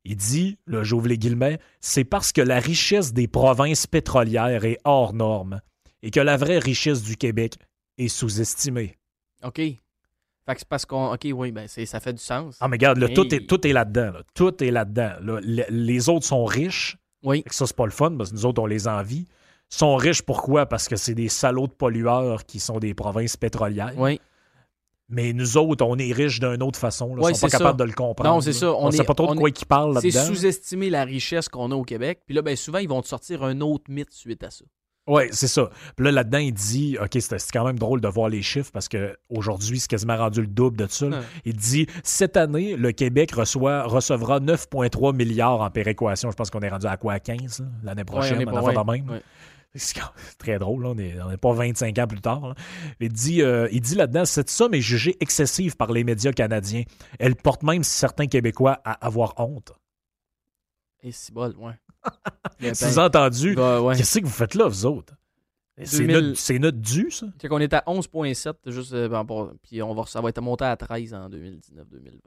Il 0.06 0.16
dit, 0.16 0.58
là, 0.68 0.84
j'ouvre 0.84 1.08
les 1.08 1.18
guillemets, 1.18 1.58
c'est 1.82 2.04
parce 2.04 2.32
que 2.32 2.42
la 2.42 2.60
richesse 2.60 3.14
des 3.14 3.28
provinces 3.28 3.88
pétrolières 3.88 4.66
est 4.66 4.78
hors 4.84 5.14
norme 5.14 5.62
et 6.04 6.12
que 6.12 6.20
la 6.20 6.38
vraie 6.38 6.60
richesse 6.60 7.02
du 7.02 7.18
Québec 7.18 7.56
est 7.98 8.08
sous-estimée. 8.08 8.96
OK. 9.44 9.56
Fait 9.58 10.54
que 10.54 10.60
c'est 10.60 10.68
parce 10.68 10.86
qu'on. 10.86 11.14
OK, 11.14 11.28
oui, 11.34 11.52
ben 11.52 11.68
c'est- 11.68 11.86
ça 11.86 12.00
fait 12.00 12.14
du 12.14 12.22
sens. 12.24 12.58
Ah, 12.62 12.68
mais 12.68 12.76
regarde, 12.76 12.98
là, 13.00 13.08
Mais- 13.08 13.14
tout, 13.14 13.34
est, 13.36 13.46
tout 13.48 13.68
est 13.68 13.74
là-dedans. 13.74 14.12
là. 14.14 14.22
Tout 14.34 14.64
est 14.64 14.72
là-dedans. 14.72 15.14
là. 15.22 15.40
Le- 15.42 15.66
les 15.70 16.08
autres 16.10 16.26
sont 16.26 16.46
riches. 16.46 16.98
Oui. 17.24 17.42
Fait 17.44 17.50
que 17.50 17.56
ça, 17.56 17.66
c'est 17.68 17.76
pas 17.76 17.86
le 17.86 17.92
fun 17.92 18.16
parce 18.18 18.30
que 18.32 18.36
nous 18.36 18.46
autres, 18.46 18.62
on 18.62 18.66
les 18.68 18.88
envie. 18.88 19.26
sont 19.70 19.98
riches 19.98 20.22
pourquoi? 20.22 20.66
Parce 20.66 20.88
que 20.88 20.96
c'est 20.96 21.14
des 21.16 21.28
salauds 21.28 21.68
de 21.68 21.74
pollueurs 21.74 22.46
qui 22.46 22.62
sont 22.62 22.80
des 22.80 22.94
provinces 22.94 23.36
pétrolières. 23.36 23.92
Oui. 23.98 24.22
Mais 25.10 25.34
nous 25.34 25.58
autres, 25.58 25.86
on 25.86 25.98
est 25.98 26.14
riches 26.14 26.40
d'une 26.40 26.64
autre 26.64 26.80
façon. 26.80 27.16
Là. 27.16 27.24
Ouais, 27.24 27.32
Ils 27.32 27.36
sont 27.36 27.48
pas 27.48 27.50
c'est 27.50 27.58
capables 27.58 27.80
de 27.80 27.84
le 27.84 27.92
comprendre. 27.92 28.30
Non, 28.30 28.40
c'est 28.40 28.54
ça. 28.54 28.72
On, 28.74 28.88
On 28.88 28.92
sait 28.92 29.04
pas 29.04 29.14
trop 29.14 29.34
de 29.34 29.38
quoi 29.40 29.50
est- 29.50 29.62
ils 29.62 29.66
parlent 29.66 30.00
C'est 30.02 30.10
là-dedans. 30.12 30.34
sous-estimer 30.36 30.90
la 30.90 31.04
richesse 31.04 31.50
qu'on 31.50 31.72
a 31.72 31.76
au 31.76 31.84
Québec. 31.84 32.22
Puis 32.26 32.34
là, 32.36 32.42
ben 32.42 32.56
souvent, 32.56 32.78
ils 32.80 32.88
vont 32.88 33.02
te 33.02 33.08
sortir 33.10 33.44
un 33.44 33.60
autre 33.60 33.86
mythe 33.90 34.12
suite 34.14 34.44
à 34.44 34.52
ça. 34.52 34.64
Oui, 35.08 35.24
c'est 35.32 35.48
ça. 35.48 35.70
Puis 35.96 36.06
là, 36.06 36.12
là-dedans, 36.12 36.38
il 36.40 36.54
dit, 36.54 36.98
OK, 37.02 37.18
c'est 37.20 37.52
quand 37.52 37.66
même 37.66 37.80
drôle 37.80 38.02
de 38.02 38.08
voir 38.10 38.28
les 38.30 38.42
chiffres 38.42 38.72
parce 38.74 38.90
qu'aujourd'hui, 38.90 39.80
c'est 39.80 39.88
quasiment 39.90 40.18
rendu 40.18 40.42
le 40.42 40.48
double 40.48 40.78
de 40.78 40.88
ça. 40.88 41.08
Ouais. 41.08 41.20
Il 41.46 41.56
dit, 41.56 41.88
cette 42.04 42.36
année, 42.36 42.76
le 42.76 42.92
Québec 42.92 43.32
reçoit, 43.32 43.84
recevra 43.84 44.40
9,3 44.40 45.16
milliards 45.16 45.62
en 45.62 45.70
péréquation. 45.70 46.30
Je 46.30 46.36
pense 46.36 46.50
qu'on 46.50 46.60
est 46.62 46.70
rendu 46.70 46.88
à 46.88 46.98
quoi, 46.98 47.14
à 47.14 47.20
15 47.20 47.62
là, 47.62 47.66
l'année 47.84 48.04
prochaine, 48.04 48.38
Ouais, 48.40 48.46
pas- 48.46 48.84
de 48.84 48.92
même. 48.92 49.22
C'est 49.76 50.00
très 50.40 50.58
drôle, 50.58 50.84
là. 50.84 50.90
on 50.90 51.30
n'est 51.30 51.38
pas 51.38 51.54
25 51.54 52.00
ans 52.00 52.08
plus 52.08 52.22
tard. 52.22 52.48
là. 52.48 52.56
Il 53.00 53.12
dit, 53.12 53.44
euh, 53.44 53.68
il 53.72 53.82
dit 53.82 53.94
là-dedans, 53.96 54.26
cette 54.26 54.50
somme 54.50 54.74
est 54.74 54.82
jugée 54.82 55.16
excessive 55.20 55.76
par 55.76 55.92
les 55.92 56.04
médias 56.04 56.32
canadiens. 56.32 56.84
Elle 57.20 57.36
porte 57.36 57.62
même 57.64 57.84
certains 57.84 58.26
Québécois 58.28 58.80
à 58.84 58.94
avoir 59.06 59.34
honte. 59.38 59.74
Et 61.04 61.12
c'est 61.12 61.32
bol, 61.34 61.54
ouais. 61.60 61.74
Il 62.60 62.68
y 62.68 62.70
a 62.70 62.74
Si 62.74 62.86
vous 62.86 63.00
avez 63.00 63.08
entendu, 63.08 63.56
Ben, 63.56 63.82
ouais. 63.82 63.96
qu'est-ce 63.96 64.20
que 64.20 64.26
vous 64.26 64.32
faites 64.32 64.56
là, 64.56 64.68
vous 64.68 64.86
autres? 64.86 65.14
C'est 65.84 66.00
2000. 66.00 66.16
notre, 66.16 66.40
c'est 66.40 66.58
notre 66.60 66.78
dû, 66.80 67.12
ça? 67.12 67.28
Fait 67.40 67.48
qu'on 67.48 67.60
est 67.60 67.72
à 67.74 67.84
11.7, 67.86 68.54
juste, 68.72 68.94
euh, 68.94 69.08
ben, 69.08 69.26
puis 69.62 69.82
on 69.84 69.94
va, 69.94 70.06
ça 70.08 70.22
va 70.22 70.30
être 70.30 70.42
monté 70.42 70.66
à 70.66 70.76
13 70.76 71.14
en 71.14 71.30
2019-2020. 71.30 72.20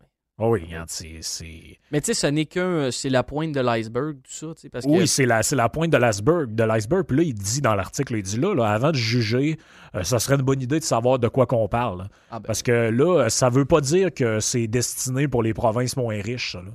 Oh 0.43 0.53
oui, 0.53 0.65
regarde, 0.65 0.89
c'est... 0.89 1.19
c'est- 1.21 1.79
Mais 1.91 2.01
tu 2.01 2.07
sais, 2.07 2.15
ce 2.15 2.27
n'est 2.29 2.47
qu'un, 2.47 2.91
c'est 2.91 3.11
la 3.11 3.23
pointe 3.23 3.53
de 3.53 3.61
l'iceberg, 3.61 4.15
tout 4.23 4.31
ça, 4.33 4.47
tu 4.55 4.63
sais, 4.63 4.69
parce 4.71 4.87
que... 4.87 4.91
Oui, 4.91 5.07
c'est 5.07 5.27
la, 5.27 5.43
c'est 5.43 5.57
la 5.57 5.69
pointe 5.69 5.91
de 5.91 5.99
l'iceberg. 5.99 6.55
De 6.55 6.65
l'iceberg. 6.65 7.05
Puis 7.05 7.17
là, 7.19 7.23
il 7.25 7.35
dit 7.35 7.61
dans 7.61 7.75
l'article, 7.75 8.15
il 8.17 8.23
dit 8.23 8.39
là, 8.39 8.55
là, 8.55 8.71
avant 8.71 8.91
de 8.93 8.97
juger, 8.97 9.59
euh, 9.97 10.03
ça 10.03 10.19
serait 10.19 10.37
une 10.37 10.43
bonne 10.43 10.63
idée 10.63 10.79
de 10.79 10.85
savoir 10.85 11.19
de 11.19 11.29
quoi 11.29 11.45
qu'on 11.47 11.69
parle. 11.69 12.07
Ah, 12.31 12.39
ben, 12.39 12.47
Parce 12.47 12.63
que 12.63 12.89
là, 12.89 13.29
ça 13.29 13.51
veut 13.51 13.67
pas 13.67 13.83
dire 13.83 14.15
que 14.15 14.41
c'est 14.41 14.67
destiné 14.67 15.29
pour 15.29 15.43
les 15.43 15.53
provinces 15.53 15.95
moins 15.99 16.23
riches, 16.23 16.53
ça. 16.53 16.63
Là, 16.63 16.71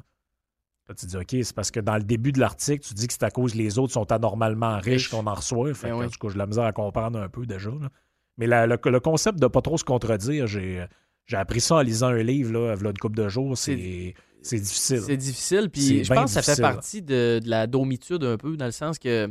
Là, 0.88 0.94
tu 0.96 1.06
dis, 1.08 1.18
OK, 1.18 1.30
c'est 1.32 1.56
parce 1.56 1.72
que 1.72 1.80
dans 1.80 1.96
le 1.98 2.04
début 2.04 2.32
de 2.32 2.40
l'article, 2.40 2.86
tu 2.88 2.94
dis 2.94 3.08
que 3.08 3.14
c'est 3.14 3.24
à 3.24 3.32
cause 3.32 3.54
que 3.54 3.58
les 3.58 3.80
autres 3.80 3.94
sont 3.94 4.12
anormalement 4.12 4.78
riches 4.80 5.10
qu'on 5.10 5.26
en 5.26 5.34
reçoit. 5.34 5.74
Fait 5.74 5.90
que, 5.90 5.94
oui. 5.96 6.06
en 6.06 6.10
tout 6.10 6.20
cas, 6.20 6.30
j'ai 6.32 6.38
la 6.38 6.46
misère 6.46 6.66
à 6.66 6.72
comprendre 6.74 7.20
un 7.20 7.28
peu 7.30 7.46
déjà. 7.46 7.72
là. 7.72 7.90
Mais 8.38 8.46
la- 8.48 8.68
le, 8.68 8.78
le 8.86 9.00
concept 9.00 9.40
de 9.40 9.48
pas 9.48 9.62
trop 9.62 9.78
se 9.78 9.84
contredire, 9.84 10.46
j'ai, 10.46 10.86
j'ai 11.26 11.38
appris 11.38 11.62
ça 11.62 11.78
en 11.78 11.82
lisant 11.82 12.08
un 12.10 12.22
livre, 12.22 12.52
là, 12.54 12.76
il 12.78 12.84
y 12.84 12.86
a 12.86 12.90
une 12.90 12.98
couple 12.98 13.16
de 13.18 13.28
jours. 13.30 13.58
C'est, 13.58 14.14
c'est 14.44 14.60
difficile. 14.60 15.02
C'est 15.02 15.18
difficile, 15.18 15.70
puis 15.72 16.04
je 16.04 16.14
pense 16.14 16.36
que 16.36 16.42
ça 16.42 16.56
fait 16.56 16.62
partie 16.62 17.02
de, 17.02 17.40
de 17.44 17.50
la 17.50 17.66
domitude 17.66 18.24
un 18.24 18.38
peu, 18.38 18.56
dans 18.58 18.66
le 18.66 18.72
sens 18.72 19.00
que 19.00 19.28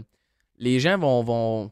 les 0.59 0.81
gens 0.81 0.99
vont, 0.99 1.23
vont 1.23 1.71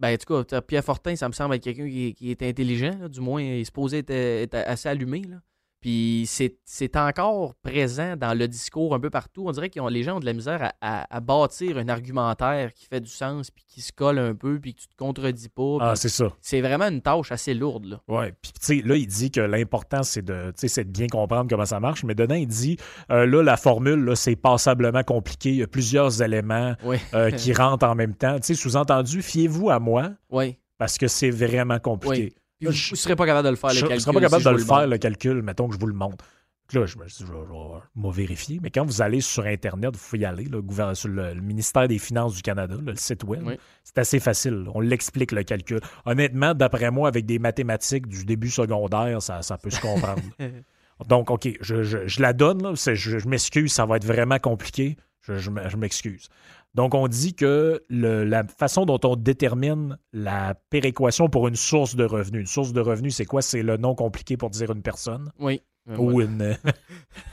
Ben, 0.00 0.14
en 0.14 0.16
tout 0.16 0.44
cas, 0.44 0.60
Pierre 0.60 0.82
Fortin, 0.84 1.14
ça 1.14 1.28
me 1.28 1.32
semble 1.34 1.54
être 1.54 1.62
quelqu'un 1.62 1.88
qui, 1.88 2.14
qui, 2.14 2.30
est 2.32 2.42
intelligent. 2.42 3.08
du 3.08 3.20
moins, 3.20 3.40
il 3.42 3.60
est 3.60 3.64
supposé 3.64 3.98
être, 3.98 4.10
être 4.10 4.54
assez 4.54 4.88
allumé. 4.88 5.22
Là. 5.22 5.36
Puis 5.84 6.26
c'est 6.64 6.96
encore 6.96 7.54
présent 7.56 8.16
dans 8.16 8.32
le 8.32 8.48
discours 8.48 8.94
un 8.94 9.00
peu 9.00 9.10
partout. 9.10 9.44
On 9.46 9.52
dirait 9.52 9.68
que 9.68 9.86
les 9.90 10.02
gens 10.02 10.16
ont 10.16 10.20
de 10.20 10.24
la 10.24 10.32
misère 10.32 10.72
à, 10.80 11.20
bâtir 11.20 11.76
un 11.76 11.88
argumentaire 11.90 12.72
qui 12.72 12.86
fait 12.86 13.02
du 13.02 13.10
sens, 13.10 13.50
puis 13.50 13.66
qui 13.68 13.82
se 13.82 13.92
colle 13.92 14.18
un 14.18 14.34
peu, 14.34 14.58
puis 14.58 14.72
que 14.72 14.80
tu 14.80 14.88
te 14.88 14.96
contredis 14.96 15.50
pas. 15.50 15.76
Ah, 15.82 15.94
c'est 15.94 16.08
ça. 16.08 16.32
C'est 16.40 16.62
vraiment 16.62 16.86
une 16.86 17.02
tâche 17.02 17.32
assez 17.32 17.52
lourde. 17.52 17.84
Là. 17.84 18.00
Ouais. 18.08 18.32
Puis, 18.40 18.52
tu 18.52 18.60
sais, 18.62 18.82
là, 18.82 18.96
il 18.96 19.06
dit 19.06 19.30
que 19.30 19.42
l'important, 19.42 20.02
c'est 20.02 20.24
de, 20.24 20.54
de 20.58 20.82
bien 20.84 21.06
comprendre 21.06 21.50
comment 21.50 21.66
ça 21.66 21.80
marche. 21.80 22.02
Mais 22.02 22.14
dedans, 22.14 22.34
il 22.34 22.46
dit, 22.48 22.78
euh, 23.10 23.26
là, 23.26 23.42
la 23.42 23.58
formule, 23.58 24.02
là, 24.06 24.16
c'est 24.16 24.36
passablement 24.36 25.02
compliqué. 25.02 25.50
Il 25.50 25.56
y 25.56 25.62
a 25.62 25.66
plusieurs 25.66 26.22
éléments 26.22 26.72
euh, 27.12 27.30
qui 27.30 27.52
rentrent 27.52 27.84
en 27.84 27.94
même 27.94 28.14
temps. 28.14 28.36
Tu 28.36 28.46
sais, 28.46 28.54
sous-entendu, 28.54 29.20
fiez-vous 29.20 29.68
à 29.68 29.80
moi. 29.80 30.12
Oui. 30.30 30.56
Parce 30.78 30.96
que 30.96 31.08
c'est 31.08 31.30
vraiment 31.30 31.78
compliqué 31.78 32.32
vous 32.70 32.90
ne 32.92 32.96
serez 32.96 33.16
pas 33.16 33.26
capable 33.26 33.46
de 33.46 33.50
le 33.50 33.56
faire, 33.56 33.70
le 33.70 33.80
calcul. 33.80 33.90
Je 33.90 33.94
ne 33.94 34.00
serais 34.00 34.12
pas 34.12 34.20
capable 34.20 34.44
de 34.44 34.50
le, 34.50 34.58
faire, 34.58 34.86
le 34.86 34.98
calcul, 34.98 35.42
mettons 35.42 35.68
que 35.68 35.74
je 35.74 35.80
vous 35.80 35.86
le 35.86 35.94
montre. 35.94 36.24
Là, 36.72 36.86
je 36.86 36.98
me 36.98 37.06
suis 37.06 37.24
dit, 37.24 37.30
je 37.30 38.02
vais, 38.02 38.10
vérifier. 38.10 38.58
Mais 38.62 38.70
quand 38.70 38.84
vous 38.84 39.02
allez 39.02 39.20
sur 39.20 39.44
Internet, 39.44 39.94
vous 39.94 40.02
pouvez 40.02 40.22
y 40.22 40.24
aller, 40.24 40.48
sur 40.94 41.08
le, 41.08 41.34
ministère 41.34 41.86
des 41.86 41.98
Finances 41.98 42.34
du 42.34 42.42
Canada, 42.42 42.76
le 42.84 42.96
site 42.96 43.22
web. 43.24 43.42
C'est 43.84 43.98
assez 43.98 44.18
facile. 44.18 44.66
On 44.74 44.80
l'explique, 44.80 45.32
le 45.32 45.42
calcul. 45.42 45.80
Honnêtement, 46.06 46.54
d'après 46.54 46.90
moi, 46.90 47.08
avec 47.08 47.26
des 47.26 47.38
mathématiques 47.38 48.08
du 48.08 48.24
début 48.24 48.50
secondaire, 48.50 49.20
ça, 49.22 49.42
ça 49.42 49.58
peut 49.58 49.70
se 49.70 49.80
comprendre. 49.80 50.22
Donc, 51.08 51.30
OK, 51.30 51.48
je, 51.60 51.82
je, 51.82 52.22
la 52.22 52.32
donne. 52.32 52.74
Je, 52.76 52.94
je 52.94 53.28
m'excuse, 53.28 53.72
ça 53.72 53.84
va 53.84 53.96
être 53.96 54.06
vraiment 54.06 54.38
compliqué. 54.38 54.96
Je, 55.28 55.76
m'excuse. 55.76 56.28
Donc, 56.74 56.94
on 56.94 57.06
dit 57.06 57.34
que 57.34 57.82
la 57.88 58.44
façon 58.44 58.84
dont 58.84 59.00
on 59.04 59.16
détermine 59.16 59.96
la 60.12 60.54
péréquation 60.70 61.28
pour 61.28 61.46
une 61.46 61.56
source 61.56 61.94
de 61.94 62.04
revenus. 62.04 62.40
Une 62.40 62.46
source 62.46 62.72
de 62.72 62.80
revenus, 62.80 63.14
c'est 63.16 63.24
quoi? 63.24 63.42
C'est 63.42 63.62
le 63.62 63.76
nom 63.76 63.94
compliqué 63.94 64.36
pour 64.36 64.50
dire 64.50 64.72
une 64.72 64.82
personne. 64.82 65.30
Oui. 65.38 65.62
Ou 65.98 66.22
une. 66.22 66.56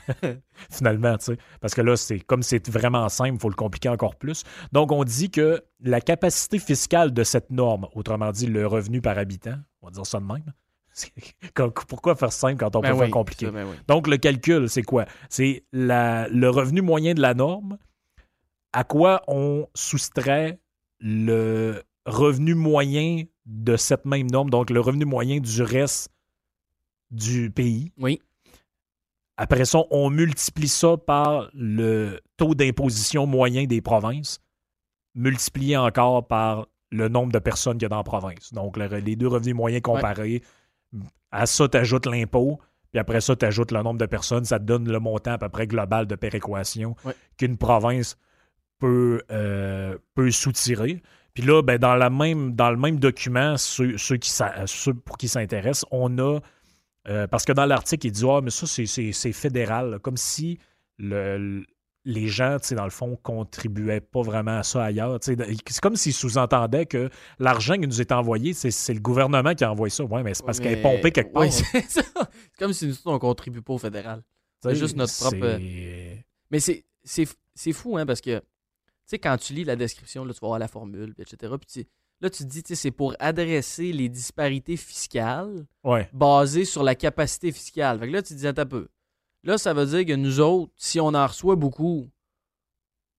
Finalement, 0.70 1.16
tu 1.16 1.24
sais. 1.24 1.38
Parce 1.60 1.74
que 1.74 1.80
là, 1.80 1.96
c'est 1.96 2.20
comme 2.20 2.42
c'est 2.42 2.68
vraiment 2.68 3.08
simple, 3.08 3.34
il 3.34 3.40
faut 3.40 3.48
le 3.48 3.54
compliquer 3.54 3.88
encore 3.88 4.16
plus. 4.16 4.44
Donc, 4.72 4.92
on 4.92 5.04
dit 5.04 5.30
que 5.30 5.62
la 5.80 6.00
capacité 6.00 6.58
fiscale 6.58 7.12
de 7.12 7.24
cette 7.24 7.50
norme, 7.50 7.88
autrement 7.94 8.30
dit, 8.30 8.46
le 8.46 8.66
revenu 8.66 9.00
par 9.00 9.16
habitant, 9.16 9.56
on 9.80 9.86
va 9.86 9.92
dire 9.92 10.06
ça 10.06 10.20
de 10.20 10.26
même. 10.26 10.52
Pourquoi 11.88 12.14
faire 12.14 12.32
simple 12.32 12.58
quand 12.58 12.76
on 12.76 12.80
ben 12.80 12.92
peut 12.92 12.98
faire 12.98 13.10
compliqué? 13.10 13.50
Ben 13.50 13.66
Donc, 13.88 14.06
le 14.06 14.18
calcul, 14.18 14.68
c'est 14.68 14.82
quoi? 14.82 15.06
C'est 15.30 15.64
le 15.72 16.48
revenu 16.48 16.82
moyen 16.82 17.14
de 17.14 17.22
la 17.22 17.32
norme 17.32 17.78
à 18.72 18.84
quoi 18.84 19.22
on 19.28 19.66
soustrait 19.74 20.58
le 20.98 21.82
revenu 22.06 22.54
moyen 22.54 23.24
de 23.46 23.76
cette 23.76 24.04
même 24.04 24.30
norme, 24.30 24.50
donc 24.50 24.70
le 24.70 24.80
revenu 24.80 25.04
moyen 25.04 25.40
du 25.40 25.62
reste 25.62 26.10
du 27.10 27.50
pays. 27.50 27.92
Oui. 27.98 28.20
Après 29.36 29.64
ça, 29.64 29.80
on 29.90 30.10
multiplie 30.10 30.68
ça 30.68 30.96
par 30.96 31.50
le 31.54 32.20
taux 32.36 32.54
d'imposition 32.54 33.26
moyen 33.26 33.64
des 33.64 33.80
provinces, 33.80 34.40
multiplié 35.14 35.76
encore 35.76 36.26
par 36.26 36.68
le 36.90 37.08
nombre 37.08 37.32
de 37.32 37.38
personnes 37.38 37.74
qu'il 37.74 37.82
y 37.82 37.86
a 37.86 37.88
dans 37.88 37.96
la 37.96 38.04
province. 38.04 38.52
Donc, 38.52 38.76
les 38.76 39.16
deux 39.16 39.28
revenus 39.28 39.54
moyens 39.54 39.82
comparés, 39.82 40.42
à 41.30 41.46
ça, 41.46 41.68
tu 41.68 41.78
ajoutes 41.78 42.06
l'impôt, 42.06 42.60
puis 42.92 43.00
après 43.00 43.20
ça, 43.20 43.34
tu 43.34 43.46
ajoutes 43.46 43.72
le 43.72 43.82
nombre 43.82 43.98
de 43.98 44.06
personnes, 44.06 44.44
ça 44.44 44.58
te 44.58 44.64
donne 44.64 44.88
le 44.88 45.00
montant 45.00 45.32
à 45.32 45.38
peu 45.38 45.48
près 45.48 45.66
global 45.66 46.06
de 46.06 46.14
péréquation 46.14 46.94
qu'une 47.38 47.56
province 47.56 48.18
peut, 48.82 49.22
euh, 49.30 49.96
peut 50.14 50.32
soutirer. 50.32 51.00
Puis 51.34 51.44
là, 51.44 51.62
ben, 51.62 51.78
dans, 51.78 51.94
la 51.94 52.10
même, 52.10 52.54
dans 52.56 52.70
le 52.70 52.76
même 52.76 52.98
document, 52.98 53.56
ceux, 53.56 53.94
qui, 54.16 54.30
ceux 54.66 54.94
pour 54.94 55.16
qui 55.16 55.28
s'intéressent, 55.28 55.86
on 55.92 56.18
a. 56.18 56.40
Euh, 57.08 57.26
parce 57.28 57.44
que 57.44 57.52
dans 57.52 57.64
l'article, 57.64 58.08
il 58.08 58.12
dit 58.12 58.24
Ah, 58.28 58.40
mais 58.42 58.50
ça, 58.50 58.66
c'est 58.66 59.32
fédéral. 59.32 60.00
comme 60.00 60.16
si 60.16 60.58
le, 60.98 61.64
les 62.04 62.26
gens, 62.26 62.56
dans 62.72 62.84
le 62.84 62.90
fond, 62.90 63.16
contribuaient 63.22 64.00
pas 64.00 64.22
vraiment 64.22 64.58
à 64.58 64.62
ça 64.64 64.84
ailleurs. 64.84 65.18
C'est 65.20 65.36
comme 65.80 65.94
s'ils 65.94 66.12
sous-entendaient 66.12 66.86
que 66.86 67.08
l'argent 67.38 67.74
qui 67.74 67.86
nous 67.86 68.00
est 68.00 68.10
envoyé, 68.10 68.52
c'est 68.52 68.94
le 68.94 69.00
gouvernement 69.00 69.54
qui 69.54 69.62
a 69.62 69.70
envoyé 69.70 69.90
ça. 69.90 70.04
Oui, 70.04 70.22
mais 70.24 70.34
c'est 70.34 70.44
parce 70.44 70.58
qu'elle 70.58 70.78
est 70.78 70.82
pompée 70.82 71.12
quelque 71.12 71.32
part. 71.32 71.44
c'est 71.52 72.04
comme 72.58 72.72
si 72.72 72.88
nous, 72.88 72.96
on 73.04 73.18
contribue 73.20 73.62
pas 73.62 73.74
au 73.74 73.78
fédéral. 73.78 74.22
C'est 74.60 74.74
juste 74.74 74.96
notre 74.96 75.16
propre. 75.18 75.58
Mais 76.50 76.60
c'est 76.60 77.72
fou, 77.72 77.96
hein, 77.96 78.06
parce 78.06 78.20
que 78.20 78.42
sais, 79.06 79.18
quand 79.18 79.36
tu 79.36 79.52
lis 79.52 79.64
la 79.64 79.76
description, 79.76 80.24
là, 80.24 80.32
tu 80.32 80.40
vas 80.40 80.48
voir 80.48 80.58
la 80.58 80.68
formule, 80.68 81.14
etc. 81.18 81.54
Puis 81.60 81.86
là, 82.20 82.30
tu 82.30 82.44
te 82.44 82.48
dis, 82.48 82.62
c'est 82.74 82.90
pour 82.90 83.14
adresser 83.18 83.92
les 83.92 84.08
disparités 84.08 84.76
fiscales 84.76 85.66
basées 86.12 86.64
sur 86.64 86.82
la 86.82 86.94
capacité 86.94 87.52
fiscale. 87.52 87.98
Fait 87.98 88.06
que 88.06 88.12
là, 88.12 88.22
tu 88.22 88.34
te 88.34 88.38
dis, 88.38 88.46
un 88.46 88.52
peu. 88.52 88.88
Là, 89.44 89.58
ça 89.58 89.74
veut 89.74 89.86
dire 89.86 90.06
que 90.06 90.14
nous 90.14 90.40
autres, 90.40 90.72
si 90.76 91.00
on 91.00 91.08
en 91.08 91.26
reçoit 91.26 91.56
beaucoup, 91.56 92.06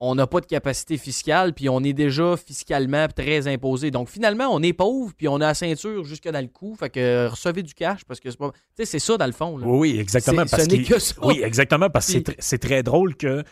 on 0.06 0.16
n'a 0.16 0.28
pas 0.28 0.42
de 0.42 0.46
capacité 0.46 0.98
fiscale, 0.98 1.54
puis 1.54 1.70
on 1.70 1.82
est 1.82 1.94
déjà 1.94 2.36
fiscalement 2.36 3.08
très 3.08 3.48
imposé. 3.48 3.90
Donc 3.90 4.10
finalement, 4.10 4.50
on 4.52 4.62
est 4.62 4.74
pauvre, 4.74 5.14
puis 5.16 5.30
on 5.30 5.36
a 5.36 5.48
la 5.48 5.54
ceinture 5.54 6.04
jusque 6.04 6.28
dans 6.28 6.42
le 6.42 6.50
cou. 6.50 6.76
Fait 6.76 6.90
que 6.90 7.28
recevez 7.28 7.64
du 7.64 7.74
cash 7.74 8.04
parce 8.04 8.20
que 8.20 8.30
c'est 8.30 8.38
pas. 8.38 8.52
Tu 8.52 8.60
sais, 8.78 8.86
c'est 8.86 9.00
ça 9.00 9.18
dans 9.18 9.26
le 9.26 9.32
fond. 9.32 9.58
Oui, 9.64 9.98
exactement. 9.98 10.46
Parce 10.46 10.64
ce 10.64 10.70
n'est 10.70 10.84
que 10.84 11.00
ça. 11.00 11.16
Oui, 11.24 11.42
exactement. 11.42 11.90
Parce 11.90 12.14
que 12.14 12.20
c'est 12.38 12.58
très 12.58 12.84
drôle 12.84 13.16
que 13.16 13.44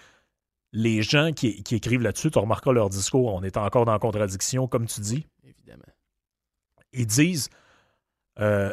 les 0.74 1.02
gens 1.02 1.32
qui, 1.34 1.64
écrivent 1.72 2.02
là-dessus, 2.02 2.32
tu 2.32 2.40
remarqueras 2.40 2.74
leur 2.74 2.90
discours, 2.90 3.34
on 3.34 3.44
est 3.44 3.58
encore 3.58 3.86
dans 3.86 3.92
la 3.92 4.00
contradiction, 4.00 4.68
comme 4.68 4.86
tu 4.86 5.02
dis. 5.02 5.28
Évidemment. 5.44 5.84
Ils 6.94 7.08
disent 7.08 7.50
euh, 8.40 8.72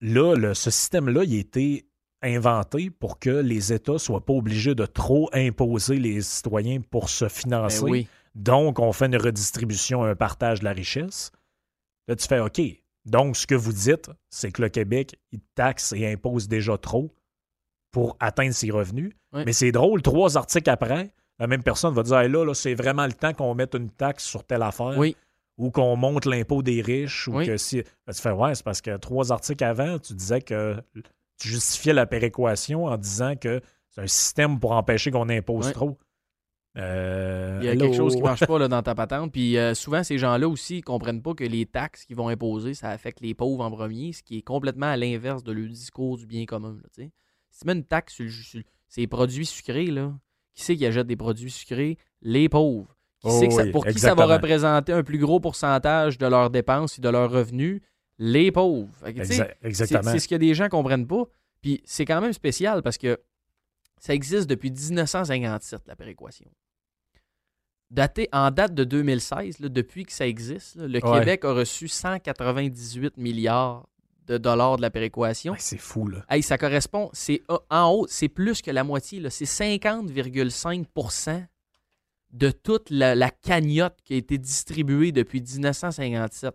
là, 0.00 0.54
ce 0.54 0.70
système-là, 0.70 1.24
il 1.24 1.36
a 1.36 1.38
été 1.38 1.86
inventé 2.22 2.90
pour 2.90 3.18
que 3.18 3.30
les 3.30 3.72
États 3.72 3.98
soient 3.98 4.24
pas 4.24 4.32
obligés 4.32 4.74
de 4.74 4.86
trop 4.86 5.28
imposer 5.32 5.98
les 5.98 6.22
citoyens 6.22 6.80
pour 6.80 7.08
se 7.08 7.28
financer. 7.28 7.84
Ben 7.84 8.04
Donc, 8.34 8.78
on 8.78 8.92
fait 8.92 9.06
une 9.06 9.16
redistribution, 9.16 10.04
un 10.04 10.14
partage 10.14 10.60
de 10.60 10.64
la 10.64 10.72
richesse. 10.72 11.30
Là, 12.08 12.16
tu 12.16 12.26
fais 12.26 12.40
OK. 12.40 12.60
Donc, 13.04 13.36
ce 13.36 13.46
que 13.46 13.54
vous 13.54 13.72
dites, 13.72 14.10
c'est 14.30 14.50
que 14.50 14.62
le 14.62 14.68
Québec, 14.68 15.18
il 15.32 15.40
taxe 15.54 15.92
et 15.92 16.10
impose 16.10 16.48
déjà 16.48 16.76
trop 16.76 17.14
pour 17.92 18.16
atteindre 18.20 18.54
ses 18.54 18.70
revenus. 18.70 19.12
Mais 19.32 19.52
c'est 19.52 19.70
drôle, 19.70 20.00
trois 20.00 20.38
articles 20.38 20.70
après, 20.70 21.12
la 21.38 21.46
même 21.46 21.62
personne 21.62 21.94
va 21.94 22.02
dire 22.02 22.28
là, 22.28 22.44
là 22.44 22.54
c'est 22.54 22.74
vraiment 22.74 23.06
le 23.06 23.12
temps 23.12 23.32
qu'on 23.32 23.54
mette 23.54 23.74
une 23.74 23.90
taxe 23.90 24.24
sur 24.24 24.44
telle 24.44 24.62
affaire. 24.62 24.96
Ou 25.58 25.70
qu'on 25.70 25.96
monte 25.96 26.26
l'impôt 26.26 26.62
des 26.62 26.82
riches. 26.82 27.28
Ou 27.28 27.42
que 27.42 27.56
si. 27.56 27.82
Ben, 28.06 28.12
tu 28.12 28.20
fais 28.20 28.30
ouais, 28.30 28.54
c'est 28.54 28.64
parce 28.64 28.82
que 28.82 28.94
trois 28.98 29.32
articles 29.32 29.64
avant, 29.64 29.98
tu 29.98 30.12
disais 30.12 30.42
que 30.42 30.76
tu 31.38 31.48
justifiais 31.48 31.94
la 31.94 32.04
péréquation 32.04 32.84
en 32.84 32.98
disant 32.98 33.36
que 33.36 33.62
c'est 33.88 34.02
un 34.02 34.06
système 34.06 34.60
pour 34.60 34.72
empêcher 34.72 35.10
qu'on 35.10 35.30
impose 35.30 35.72
trop. 35.72 35.96
Euh, 36.76 37.58
Il 37.62 37.66
y 37.66 37.68
a 37.70 37.76
quelque 37.76 37.96
chose 37.96 38.14
qui 38.14 38.20
ne 38.20 38.26
marche 38.26 38.44
pas 38.44 38.58
là, 38.58 38.68
dans 38.68 38.82
ta 38.82 38.94
patente. 38.94 39.32
Puis 39.32 39.56
euh, 39.56 39.74
souvent, 39.74 40.02
ces 40.02 40.18
gens-là 40.18 40.48
aussi 40.48 40.76
ne 40.76 40.82
comprennent 40.82 41.22
pas 41.22 41.34
que 41.34 41.44
les 41.44 41.64
taxes 41.64 42.04
qu'ils 42.04 42.16
vont 42.16 42.28
imposer, 42.28 42.74
ça 42.74 42.90
affecte 42.90 43.20
les 43.20 43.34
pauvres 43.34 43.64
en 43.64 43.70
premier, 43.70 44.12
ce 44.12 44.22
qui 44.22 44.38
est 44.38 44.42
complètement 44.42 44.86
à 44.86 44.96
l'inverse 44.96 45.42
de 45.42 45.52
le 45.52 45.68
discours 45.68 46.18
du 46.18 46.26
bien 46.26 46.44
commun. 46.44 46.76
si 46.94 47.10
tu 47.60 47.66
mets 47.66 47.72
une 47.72 47.84
taxe 47.84 48.14
sur, 48.14 48.62
ces 48.88 49.06
produits 49.06 49.46
sucrés, 49.46 49.86
là, 49.86 50.12
qui 50.56 50.64
c'est 50.64 50.76
qui 50.76 50.86
achète 50.86 51.06
des 51.06 51.16
produits 51.16 51.50
sucrés? 51.50 51.98
Les 52.22 52.48
pauvres. 52.48 52.96
Qui 53.20 53.28
oh 53.30 53.40
que 53.40 53.70
pour 53.70 53.86
qui 53.86 53.98
ça 53.98 54.14
va 54.14 54.26
représenter 54.26 54.92
un 54.92 55.02
plus 55.02 55.18
gros 55.18 55.38
pourcentage 55.38 56.18
de 56.18 56.26
leurs 56.26 56.50
dépenses 56.50 56.98
et 56.98 57.02
de 57.02 57.08
leurs 57.08 57.30
revenus? 57.30 57.80
Les 58.18 58.50
pauvres. 58.50 58.88
exactement. 59.62 60.10
C'est 60.10 60.18
ce 60.18 60.28
que 60.28 60.34
des 60.34 60.54
gens 60.54 60.64
ne 60.64 60.70
comprennent 60.70 61.06
pas. 61.06 61.24
Puis 61.60 61.82
c'est 61.84 62.04
quand 62.04 62.20
même 62.20 62.32
spécial 62.32 62.82
parce 62.82 62.98
que 62.98 63.20
ça 63.98 64.14
existe 64.14 64.48
depuis 64.48 64.70
1957, 64.70 65.82
la 65.86 65.96
péréquation. 65.96 66.50
Daté, 67.90 68.28
en 68.32 68.50
date 68.50 68.74
de 68.74 68.84
2016, 68.84 69.58
depuis 69.60 70.04
que 70.04 70.12
ça 70.12 70.26
existe, 70.26 70.76
le 70.76 71.00
Québec 71.00 71.44
a 71.44 71.52
reçu 71.52 71.86
198 71.86 73.16
milliards 73.16 73.88
de 74.26 74.38
dollars 74.38 74.76
de 74.76 74.82
la 74.82 74.90
péréquation. 74.90 75.54
c'est 75.58 75.78
fou, 75.78 76.08
là. 76.08 76.24
ça 76.42 76.58
correspond, 76.58 77.10
c'est 77.12 77.42
euh, 77.50 77.58
en 77.70 77.90
haut, 77.90 78.06
c'est 78.08 78.28
plus 78.28 78.62
que 78.62 78.70
la 78.70 78.84
moitié, 78.84 79.18
là. 79.20 79.30
C'est 79.30 79.44
50,5% 79.44 81.44
de 82.32 82.50
toute 82.50 82.90
la, 82.90 83.30
cagnotte 83.30 83.98
qui 84.04 84.14
a 84.14 84.16
été 84.16 84.38
distribuée 84.38 85.12
depuis 85.12 85.40
1957. 85.40 86.54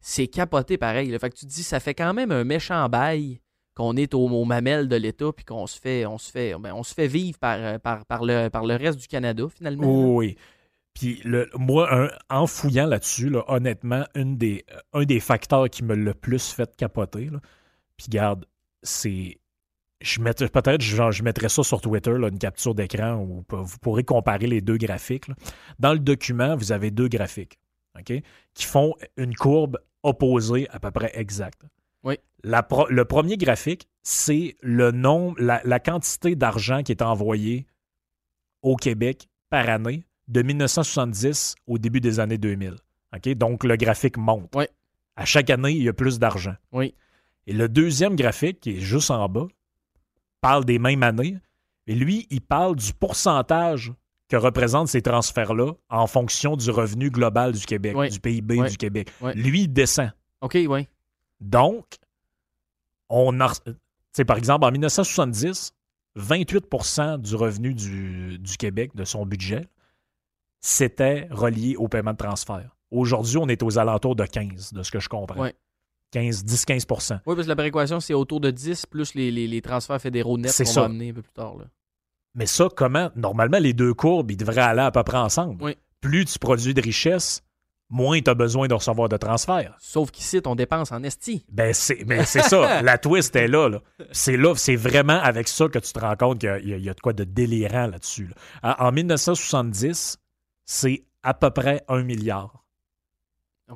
C'est 0.00 0.26
capoté 0.26 0.78
pareil. 0.78 1.10
Le 1.10 1.18
Fait 1.18 1.30
que 1.30 1.36
tu 1.36 1.46
te 1.46 1.50
dis, 1.50 1.62
ça 1.62 1.80
fait 1.80 1.94
quand 1.94 2.14
même 2.14 2.32
un 2.32 2.44
méchant 2.44 2.88
bail 2.88 3.40
qu'on 3.74 3.96
est 3.96 4.14
au, 4.14 4.44
mamelle 4.44 4.88
de 4.88 4.96
l'État 4.96 5.32
puis 5.34 5.44
qu'on 5.44 5.66
se 5.66 5.78
fait, 5.78 6.06
on 6.06 6.18
se 6.18 6.30
fait, 6.30 6.54
ben, 6.58 6.72
on 6.72 6.82
se 6.82 6.94
fait 6.94 7.08
vivre 7.08 7.38
par, 7.38 7.58
euh, 7.58 7.78
par, 7.78 8.06
par, 8.06 8.24
le, 8.24 8.48
par 8.48 8.64
le 8.64 8.74
reste 8.74 8.98
du 8.98 9.06
Canada, 9.06 9.44
finalement. 9.54 10.14
oui. 10.16 10.36
Puis 10.98 11.20
le, 11.24 11.50
moi, 11.54 12.10
en 12.30 12.46
fouillant 12.46 12.86
là-dessus, 12.86 13.30
honnêtement, 13.48 14.04
une 14.14 14.38
des, 14.38 14.64
un 14.94 15.04
des 15.04 15.20
facteurs 15.20 15.68
qui 15.68 15.84
me 15.84 15.94
l'a 15.94 16.02
le 16.02 16.14
plus 16.14 16.52
fait 16.52 16.74
capoter, 16.74 17.28
puis 17.98 18.06
garde, 18.08 18.46
c'est. 18.82 19.38
Je 20.00 20.20
peut-être 20.20 20.80
genre, 20.80 21.12
je 21.12 21.22
mettrais 21.22 21.50
ça 21.50 21.62
sur 21.62 21.80
Twitter, 21.82 22.10
une 22.10 22.38
capture 22.38 22.74
d'écran 22.74 23.16
où 23.16 23.44
vous 23.50 23.78
pourrez 23.78 24.04
comparer 24.04 24.46
les 24.46 24.60
deux 24.62 24.76
graphiques. 24.78 25.26
Dans 25.78 25.92
le 25.92 25.98
document, 25.98 26.56
vous 26.56 26.72
avez 26.72 26.90
deux 26.90 27.08
graphiques. 27.08 27.58
Qui 28.04 28.64
font 28.64 28.94
une 29.16 29.34
courbe 29.34 29.78
opposée 30.02 30.68
à 30.70 30.78
peu 30.80 30.90
près 30.90 31.10
exacte. 31.14 31.62
Oui. 32.04 32.18
La 32.44 32.62
pro- 32.62 32.88
le 32.88 33.04
premier 33.04 33.36
graphique, 33.36 33.88
c'est 34.02 34.56
le 34.62 34.92
nombre, 34.92 35.34
la, 35.40 35.60
la 35.64 35.80
quantité 35.80 36.36
d'argent 36.36 36.82
qui 36.82 36.92
est 36.92 37.02
envoyé 37.02 37.66
au 38.62 38.76
Québec 38.76 39.28
par 39.50 39.68
année 39.68 40.04
de 40.28 40.42
1970 40.42 41.54
au 41.66 41.78
début 41.78 42.00
des 42.00 42.20
années 42.20 42.38
2000. 42.38 42.76
OK? 43.14 43.28
Donc, 43.34 43.64
le 43.64 43.76
graphique 43.76 44.16
monte. 44.16 44.52
Oui. 44.54 44.64
À 45.16 45.24
chaque 45.24 45.50
année, 45.50 45.72
il 45.72 45.82
y 45.82 45.88
a 45.88 45.92
plus 45.92 46.18
d'argent. 46.18 46.54
Oui. 46.72 46.94
Et 47.46 47.52
le 47.52 47.68
deuxième 47.68 48.16
graphique, 48.16 48.60
qui 48.60 48.70
est 48.76 48.80
juste 48.80 49.10
en 49.10 49.28
bas, 49.28 49.46
parle 50.40 50.64
des 50.64 50.78
mêmes 50.78 51.02
années. 51.02 51.38
Et 51.86 51.94
lui, 51.94 52.26
il 52.30 52.40
parle 52.40 52.76
du 52.76 52.92
pourcentage 52.92 53.92
que 54.28 54.36
représentent 54.36 54.88
ces 54.88 55.02
transferts-là 55.02 55.72
en 55.88 56.06
fonction 56.08 56.56
du 56.56 56.70
revenu 56.70 57.10
global 57.10 57.52
du 57.52 57.64
Québec, 57.64 57.94
Oui. 57.96 58.10
du 58.10 58.18
PIB 58.18 58.60
Oui. 58.60 58.70
du 58.70 58.76
Québec. 58.76 59.10
Lui, 59.36 59.62
il 59.62 59.68
descend. 59.72 60.10
OK, 60.40 60.58
oui. 60.68 60.88
Donc, 61.40 61.84
on 63.08 63.38
a. 63.40 63.52
par 64.26 64.36
exemple, 64.36 64.64
en 64.64 64.72
1970, 64.72 65.72
28% 66.18 67.18
du 67.20 67.34
revenu 67.36 67.72
du, 67.74 68.38
du 68.38 68.56
Québec, 68.56 68.90
de 68.96 69.04
son 69.04 69.24
budget, 69.24 69.68
c'était 70.66 71.28
relié 71.30 71.76
au 71.76 71.86
paiement 71.86 72.10
de 72.12 72.16
transfert. 72.16 72.76
Aujourd'hui, 72.90 73.36
on 73.38 73.46
est 73.46 73.62
aux 73.62 73.78
alentours 73.78 74.16
de 74.16 74.24
15, 74.24 74.72
de 74.72 74.82
ce 74.82 74.90
que 74.90 74.98
je 74.98 75.08
comprends. 75.08 75.40
Ouais. 75.40 75.54
15, 76.12 76.44
10-15% 76.44 77.20
Oui, 77.26 77.34
parce 77.36 77.42
que 77.44 77.48
la 77.48 77.56
péréquation, 77.56 78.00
c'est 78.00 78.14
autour 78.14 78.40
de 78.40 78.50
10 78.50 78.86
plus 78.86 79.14
les, 79.14 79.30
les- 79.30 79.46
les 79.46 79.62
transferts 79.62 80.00
fédéraux 80.00 80.38
nets 80.38 80.52
qu'on 80.56 80.72
va 80.72 80.84
amener 80.86 81.10
un 81.10 81.14
peu 81.14 81.22
plus 81.22 81.32
tard. 81.32 81.56
Là. 81.56 81.64
Mais 82.34 82.46
ça, 82.46 82.68
comment? 82.74 83.10
Normalement, 83.14 83.58
les 83.58 83.74
deux 83.74 83.94
courbes, 83.94 84.30
ils 84.32 84.36
devraient 84.36 84.60
aller 84.60 84.80
à 84.82 84.90
peu 84.90 85.02
près 85.04 85.18
ensemble. 85.18 85.62
Oui. 85.62 85.76
Plus 86.00 86.24
tu 86.24 86.38
produis 86.38 86.74
de 86.74 86.80
richesse, 86.82 87.42
moins 87.88 88.20
tu 88.20 88.28
as 88.30 88.34
besoin 88.34 88.66
de 88.68 88.74
recevoir 88.74 89.08
de 89.08 89.16
transfert. 89.16 89.76
Sauf 89.80 90.10
qu'ici, 90.10 90.40
on 90.46 90.54
dépense 90.56 90.90
en 90.92 91.02
esti. 91.04 91.44
Ben, 91.50 91.72
c'est 91.72 92.04
ben, 92.04 92.24
c'est 92.24 92.42
ça. 92.42 92.82
La 92.82 92.98
twist 92.98 93.34
est 93.36 93.48
là. 93.48 93.68
là. 93.68 93.80
C'est 94.12 94.36
là, 94.36 94.54
c'est 94.56 94.76
vraiment 94.76 95.20
avec 95.20 95.46
ça 95.48 95.68
que 95.68 95.78
tu 95.78 95.92
te 95.92 95.98
rends 96.00 96.16
compte 96.16 96.40
qu'il 96.40 96.60
y 96.64 96.80
y, 96.82 96.88
a- 96.90 96.94
de 96.94 97.00
quoi 97.00 97.12
de 97.12 97.24
délirant 97.24 97.86
là-dessus. 97.86 98.28
là. 98.62 98.74
En 98.80 98.88
en 98.88 98.92
1970, 98.92 100.18
c'est 100.66 101.04
à 101.22 101.32
peu 101.32 101.50
près 101.50 101.82
un 101.88 102.02
milliard 102.02 102.62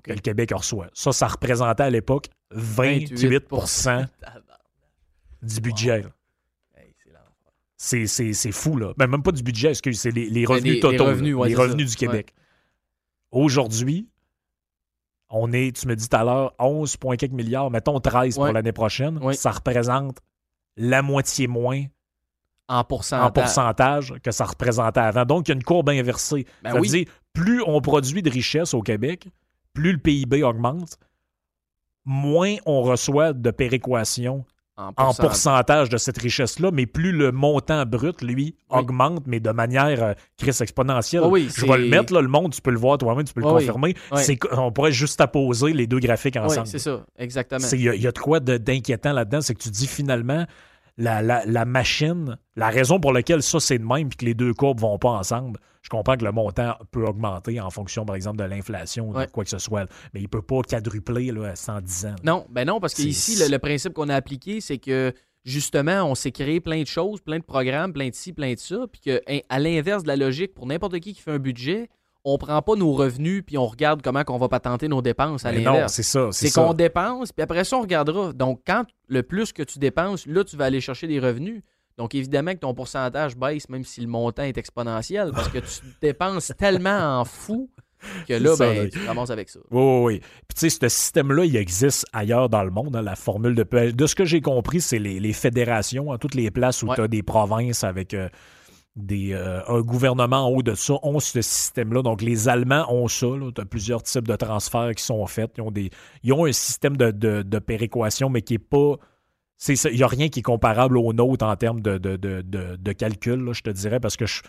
que 0.04 0.12
le 0.12 0.20
Québec 0.20 0.52
reçoit. 0.54 0.88
Ça, 0.92 1.12
ça 1.12 1.26
représentait 1.26 1.82
à 1.84 1.90
l'époque 1.90 2.26
28%, 2.54 4.06
du 5.42 5.60
budget. 5.60 6.04
Hey, 6.76 6.94
c'est 8.06 8.52
fou, 8.52 8.76
là. 8.76 8.92
Ben, 8.98 9.06
même 9.06 9.22
pas 9.22 9.32
du 9.32 9.42
budget, 9.42 9.70
excuse, 9.70 9.98
c'est 9.98 10.10
les, 10.10 10.28
les 10.28 10.44
Ben, 10.46 10.52
revenus 10.54 10.74
les- 10.74 10.80
totaux. 10.80 11.04
là. 11.04 11.10
revenus, 11.10 11.34
ouais, 11.34 11.48
les 11.48 11.54
revenus 11.54 11.90
du 11.90 11.96
Québec. 11.96 12.34
Aujourd'hui, 13.30 14.08
on 15.28 15.52
est, 15.52 15.74
tu 15.76 15.86
me 15.88 15.94
dis 15.96 16.08
tout 16.08 16.16
à 16.16 16.24
l'heure, 16.24 16.54
11, 16.58 16.96
point 16.96 17.16
quelques 17.16 17.32
milliards, 17.32 17.70
mettons 17.70 17.98
13 18.00 18.36
Ouais. 18.38 18.46
pour 18.48 18.52
l'année 18.52 18.72
prochaine. 18.72 19.18
Ça 19.32 19.50
représente 19.52 20.18
la 20.76 21.02
moitié 21.02 21.46
moins 21.46 21.84
En 22.72 22.84
pourcentage. 22.84 23.26
en 23.26 23.30
pourcentage 23.32 24.14
que 24.22 24.30
ça 24.30 24.44
représentait 24.44 25.00
avant. 25.00 25.24
Donc, 25.24 25.48
il 25.48 25.50
y 25.50 25.52
a 25.52 25.56
une 25.56 25.64
courbe 25.64 25.90
inversée. 25.90 26.46
Ben 26.62 26.70
ça 26.72 26.76
veut 26.78 26.86
dire, 26.86 27.06
plus 27.32 27.62
on 27.66 27.80
produit 27.80 28.22
de 28.22 28.30
richesse 28.30 28.74
au 28.74 28.80
Québec, 28.82 29.26
plus 29.74 29.92
le 29.92 29.98
PIB 29.98 30.42
augmente, 30.44 30.96
moins 32.04 32.56
on 32.66 32.82
reçoit 32.82 33.32
de 33.32 33.50
péréquation 33.50 34.44
En 34.76 34.92
en 34.96 35.12
pourcentage. 35.14 35.88
de 35.90 35.96
cette 35.98 36.16
richesse-là, 36.18 36.70
mais 36.72 36.86
plus 36.86 37.12
le 37.12 37.32
montant 37.32 37.84
brut, 37.84 38.22
lui, 38.22 38.54
Oui. 38.70 38.78
augmente, 38.78 39.24
mais 39.26 39.38
de 39.40 39.50
manière 39.50 40.02
euh, 40.02 40.12
crise 40.38 40.60
exponentielle. 40.62 41.24
Oui, 41.24 41.48
Je 41.54 41.66
vais 41.66 41.76
le 41.78 41.88
mettre, 41.88 42.14
là, 42.14 42.22
le 42.22 42.28
monde, 42.28 42.52
tu 42.54 42.62
peux 42.62 42.70
le 42.70 42.78
voir 42.78 42.96
toi-même, 42.98 43.24
tu 43.24 43.34
peux 43.34 43.40
le 43.42 43.46
confirmer. 43.48 43.94
On 44.52 44.72
pourrait 44.72 44.92
juste 44.92 45.20
apposer 45.20 45.72
les 45.72 45.86
deux 45.86 45.98
graphiques 45.98 46.36
Oui, 46.36 46.46
ensemble. 46.46 46.66
c'est 46.66 46.78
ça, 46.78 47.04
exactement. 47.18 47.66
Il 47.72 47.80
y, 47.80 47.98
y 48.00 48.06
a 48.06 48.12
de 48.12 48.18
quoi 48.18 48.40
d'inquiétant 48.40 49.12
là-dedans, 49.12 49.40
c'est 49.42 49.54
que 49.54 49.62
tu 49.62 49.70
dis 49.70 49.86
finalement, 49.86 50.46
la, 51.00 51.22
la- 51.22 51.44
la 51.46 51.64
machine, 51.64 52.36
la 52.56 52.68
raison 52.68 53.00
pour 53.00 53.12
laquelle 53.12 53.42
ça 53.42 53.58
c'est 53.58 53.78
de 53.78 53.84
même 53.84 54.08
puis 54.08 54.18
que 54.18 54.24
les 54.26 54.34
deux 54.34 54.54
courbes 54.54 54.78
vont 54.80 54.98
pas 54.98 55.08
ensemble, 55.10 55.58
je 55.82 55.88
comprends 55.88 56.16
que 56.16 56.24
le 56.24 56.30
montant 56.32 56.74
peut 56.90 57.04
augmenter 57.06 57.60
en 57.60 57.70
fonction, 57.70 58.04
par 58.04 58.14
exemple, 58.14 58.36
de 58.38 58.44
l'inflation 58.44 59.08
ou 59.08 59.14
Ouais. 59.14 59.26
de 59.26 59.30
quoi 59.32 59.44
que 59.44 59.50
ce 59.50 59.58
soit, 59.58 59.86
mais 60.14 60.20
il 60.20 60.28
peut 60.28 60.42
pas 60.42 60.60
quadrupler 60.62 61.32
là, 61.32 61.46
à 61.48 61.56
110 61.56 62.06
ans. 62.06 62.08
là. 62.10 62.16
Non, 62.22 62.46
ben 62.50 62.66
non, 62.66 62.78
parce 62.80 62.94
qu'ici, 62.94 63.36
le, 63.42 63.48
le 63.50 63.58
principe 63.58 63.94
qu'on 63.94 64.08
a 64.10 64.14
appliqué, 64.14 64.60
c'est 64.60 64.78
que 64.78 65.12
justement, 65.44 66.04
on 66.04 66.14
s'est 66.14 66.32
créé 66.32 66.60
plein 66.60 66.82
de 66.82 66.86
choses, 66.86 67.20
plein 67.22 67.38
de 67.38 67.44
programmes, 67.44 67.92
plein 67.94 68.08
de 68.10 68.14
ci, 68.14 68.32
plein 68.34 68.52
de 68.52 68.58
ça, 68.58 68.84
puis 68.92 69.00
que 69.00 69.20
hein, 69.26 69.38
à 69.48 69.58
l'inverse 69.58 70.02
de 70.02 70.08
la 70.08 70.16
logique, 70.16 70.52
pour 70.54 70.66
n'importe 70.66 71.00
qui 71.00 71.14
qui 71.14 71.22
fait 71.22 71.32
un 71.32 71.38
budget, 71.38 71.88
on 72.24 72.36
prend 72.38 72.60
pas 72.62 72.74
nos 72.76 72.92
revenus 72.92 73.42
puis 73.46 73.56
on 73.56 73.66
regarde 73.66 74.02
comment 74.02 74.24
qu'on 74.24 74.38
va 74.38 74.48
patenter 74.48 74.88
nos 74.88 75.00
dépenses 75.02 75.44
à 75.46 75.52
Mais 75.52 75.60
non, 75.62 75.72
l'inverse. 75.72 75.94
c'est 75.94 76.02
ça. 76.02 76.28
C'est 76.32 76.50
qu'on 76.50 76.74
dépense, 76.74 77.32
puis 77.32 77.42
après 77.42 77.64
ça, 77.64 77.76
on 77.78 77.80
regardera. 77.82 78.32
Donc, 78.32 78.60
quand 78.66 78.84
le 79.08 79.22
plus 79.22 79.52
que 79.52 79.62
tu 79.62 79.78
dépenses, 79.78 80.26
là, 80.26 80.44
tu 80.44 80.56
vas 80.56 80.66
aller 80.66 80.80
chercher 80.80 81.06
des 81.06 81.18
revenus. 81.18 81.62
Donc, 81.98 82.14
évidemment 82.14 82.52
que 82.54 82.58
ton 82.60 82.72
pourcentage 82.74 83.36
baisse, 83.36 83.68
même 83.68 83.84
si 83.84 84.00
le 84.00 84.06
montant 84.06 84.42
est 84.42 84.56
exponentiel, 84.56 85.32
parce 85.34 85.48
que 85.48 85.58
tu 85.58 85.80
dépenses 86.02 86.52
tellement 86.58 87.20
en 87.20 87.24
fou 87.24 87.68
que 88.26 88.32
là, 88.32 88.56
ça, 88.56 88.64
ben, 88.66 88.84
là. 88.84 88.88
tu 88.90 88.98
ramasses 89.06 89.28
avec 89.28 89.50
ça. 89.50 89.60
Oui, 89.70 89.82
oui, 89.82 90.02
oui. 90.04 90.18
Puis 90.48 90.54
tu 90.56 90.70
sais, 90.70 90.78
ce 90.80 90.88
système-là, 90.88 91.44
il 91.44 91.54
existe 91.56 92.06
ailleurs 92.14 92.48
dans 92.48 92.64
le 92.64 92.70
monde, 92.70 92.96
hein, 92.96 93.02
la 93.02 93.16
formule 93.16 93.54
de. 93.54 93.90
De 93.90 94.06
ce 94.06 94.14
que 94.14 94.24
j'ai 94.24 94.40
compris, 94.40 94.80
c'est 94.80 94.98
les, 94.98 95.20
les 95.20 95.32
fédérations, 95.34 96.10
hein, 96.10 96.16
toutes 96.18 96.34
les 96.34 96.50
places 96.50 96.82
où 96.82 96.88
Ouais. 96.88 96.94
tu 96.96 97.02
as 97.02 97.08
des 97.08 97.22
provinces 97.22 97.84
avec 97.84 98.14
euh, 98.14 98.30
des, 99.00 99.32
euh, 99.32 99.60
un 99.68 99.80
gouvernement 99.80 100.46
en 100.46 100.50
haut 100.50 100.62
de 100.62 100.74
ça, 100.74 100.94
ont 101.02 101.20
ce 101.20 101.40
système-là. 101.42 102.02
Donc 102.02 102.22
les 102.22 102.48
Allemands 102.48 102.86
ont 102.92 103.08
ça. 103.08 103.26
Tu 103.54 103.60
as 103.60 103.64
plusieurs 103.64 104.02
types 104.02 104.26
de 104.28 104.36
transferts 104.36 104.94
qui 104.94 105.02
sont 105.04 105.24
faits. 105.26 105.52
Ils 105.58 105.62
ont, 105.62 105.70
des, 105.70 105.90
ils 106.22 106.32
ont 106.32 106.44
un 106.46 106.52
système 106.52 106.96
de, 106.96 107.10
de, 107.10 107.42
de 107.42 107.58
péréquation, 107.58 108.28
mais 108.28 108.42
qui 108.42 108.54
est 108.54 108.58
pas. 108.58 108.96
Il 109.68 109.96
n'y 109.96 110.02
a 110.02 110.06
rien 110.06 110.28
qui 110.30 110.38
est 110.40 110.42
comparable 110.42 110.96
au 110.96 111.12
nôtre 111.12 111.44
en 111.44 111.54
termes 111.56 111.80
de, 111.82 111.98
de, 111.98 112.16
de, 112.16 112.40
de- 112.42 112.76
de 112.76 112.92
calcul, 112.92 113.44
là, 113.44 113.52
je 113.52 113.60
te 113.60 113.68
dirais, 113.70 114.00
parce 114.00 114.16
que 114.16 114.24
je- 114.24 114.40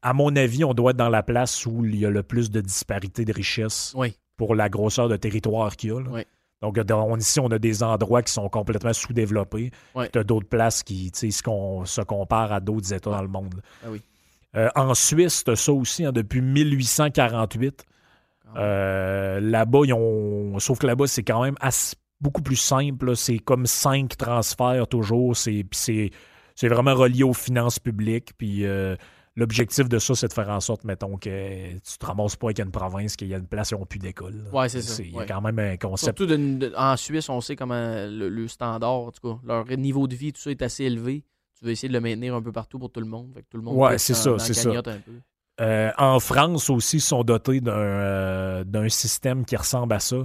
à 0.00 0.12
mon 0.12 0.36
avis, 0.36 0.64
on 0.64 0.74
doit 0.74 0.90
être 0.92 0.96
dans 0.96 1.08
la 1.08 1.22
place 1.24 1.66
où 1.66 1.84
il 1.84 1.96
y 1.96 2.06
a 2.06 2.10
le 2.10 2.22
plus 2.22 2.50
de 2.50 2.60
disparité 2.60 3.24
de 3.24 3.32
richesse 3.32 3.92
Oui. 3.96 4.16
pour 4.36 4.54
la 4.54 4.68
grosseur 4.68 5.08
de 5.08 5.16
territoire 5.16 5.74
qu'il 5.76 5.90
y 5.90 5.92
a. 5.92 6.00
là. 6.00 6.08
Oui. 6.10 6.22
Donc, 6.72 6.78
on- 6.90 7.16
ici, 7.16 7.40
on 7.40 7.48
a 7.50 7.58
des 7.58 7.82
endroits 7.82 8.22
qui 8.22 8.32
sont 8.32 8.48
complètement 8.48 8.92
sous-développés. 8.92 9.70
Tu 10.12 10.18
as 10.18 10.24
d'autres 10.24 10.48
places 10.48 10.82
qui 10.82 11.10
tu 11.12 11.30
sais, 11.30 11.42
se, 11.84 12.00
comparent 12.02 12.52
à 12.52 12.60
d'autres 12.60 12.92
États 12.92 13.10
dans 13.10 13.22
le 13.22 13.28
monde. 13.28 13.60
Ah 13.84 13.88
oui. 13.90 14.02
Euh, 14.56 14.68
en 14.76 14.94
Suisse, 14.94 15.42
tu 15.44 15.54
ça 15.56 15.72
aussi 15.72 16.04
hein, 16.04 16.12
depuis 16.12 16.40
1848. 16.40 17.84
Ah. 18.54 18.58
Euh, 18.60 19.40
là-bas, 19.40 19.80
ils 19.84 19.92
ont. 19.94 20.58
Sauf 20.60 20.78
que 20.78 20.86
là-bas, 20.86 21.06
c'est 21.06 21.24
quand 21.24 21.42
même 21.42 21.56
assez- 21.60 21.96
beaucoup 22.20 22.42
plus 22.42 22.56
simple. 22.56 23.16
C'est 23.16 23.38
comme 23.38 23.66
cinq 23.66 24.16
transferts 24.16 24.86
toujours. 24.86 25.36
C'est, 25.36 25.66
c'est 25.72 26.68
vraiment 26.68 26.94
relié 26.94 27.24
aux 27.24 27.32
finances 27.34 27.78
publiques. 27.78 28.32
Puis 28.38 28.64
euh, 28.64 28.96
l'objectif 29.36 29.88
de 29.88 29.98
ça, 29.98 30.14
c'est 30.14 30.28
de 30.28 30.32
faire 30.32 30.48
en 30.48 30.60
sorte, 30.60 30.84
mettons, 30.84 31.16
que 31.16 31.72
tu 31.74 31.98
te 31.98 32.06
ramasses 32.06 32.36
pas 32.36 32.46
avec 32.48 32.60
une 32.60 32.70
province, 32.70 33.16
qu'il 33.16 33.28
y 33.28 33.34
a 33.34 33.38
une 33.38 33.46
place 33.46 33.72
où 33.72 33.78
n'ont 33.78 33.86
plus 33.86 33.98
d'école. 33.98 34.44
Ouais, 34.52 34.68
c'est 34.68 34.82
ça, 34.82 35.02
Il 35.02 35.10
y 35.12 35.14
a 35.16 35.18
ouais. 35.20 35.26
quand 35.26 35.40
même 35.40 35.58
un 35.58 35.76
concept. 35.76 36.18
Surtout 36.18 36.26
de- 36.32 36.58
de- 36.68 36.72
en 36.76 36.96
Suisse, 36.96 37.28
on 37.28 37.40
sait 37.40 37.56
comment 37.56 37.74
le, 38.06 38.28
le 38.28 38.48
standard, 38.48 38.90
en 38.92 39.10
tout 39.10 39.20
cas, 39.28 39.38
leur 39.46 39.66
niveau 39.76 40.06
de 40.06 40.14
vie, 40.14 40.32
tout 40.32 40.40
ça 40.40 40.50
est 40.50 40.62
assez 40.62 40.84
élevé. 40.84 41.24
Tu 41.58 41.64
veux 41.64 41.70
essayer 41.70 41.88
de 41.88 41.94
le 41.94 42.00
maintenir 42.00 42.34
un 42.34 42.42
peu 42.42 42.52
partout 42.52 42.78
pour 42.78 42.90
tout 42.90 43.00
le 43.00 43.06
monde. 43.06 43.30
Fait 43.34 43.42
que 43.42 43.46
tout 43.50 43.56
le 43.56 43.62
monde 43.62 43.76
Ouais, 43.76 43.98
c'est 43.98 44.14
ça, 44.14 44.38
c'est 44.38 44.54
ça. 44.54 44.68
cagnotte 44.70 44.88
un 44.88 44.98
peu. 44.98 45.12
Euh, 45.60 45.90
en 45.98 46.18
France 46.18 46.68
aussi, 46.68 46.96
ils 46.96 47.00
sont 47.00 47.22
dotés 47.22 47.60
d'un 47.60 47.72
euh, 47.72 48.64
d'un 48.64 48.88
système 48.88 49.44
qui 49.44 49.54
ressemble 49.56 49.94
à 49.94 50.00
ça. 50.00 50.16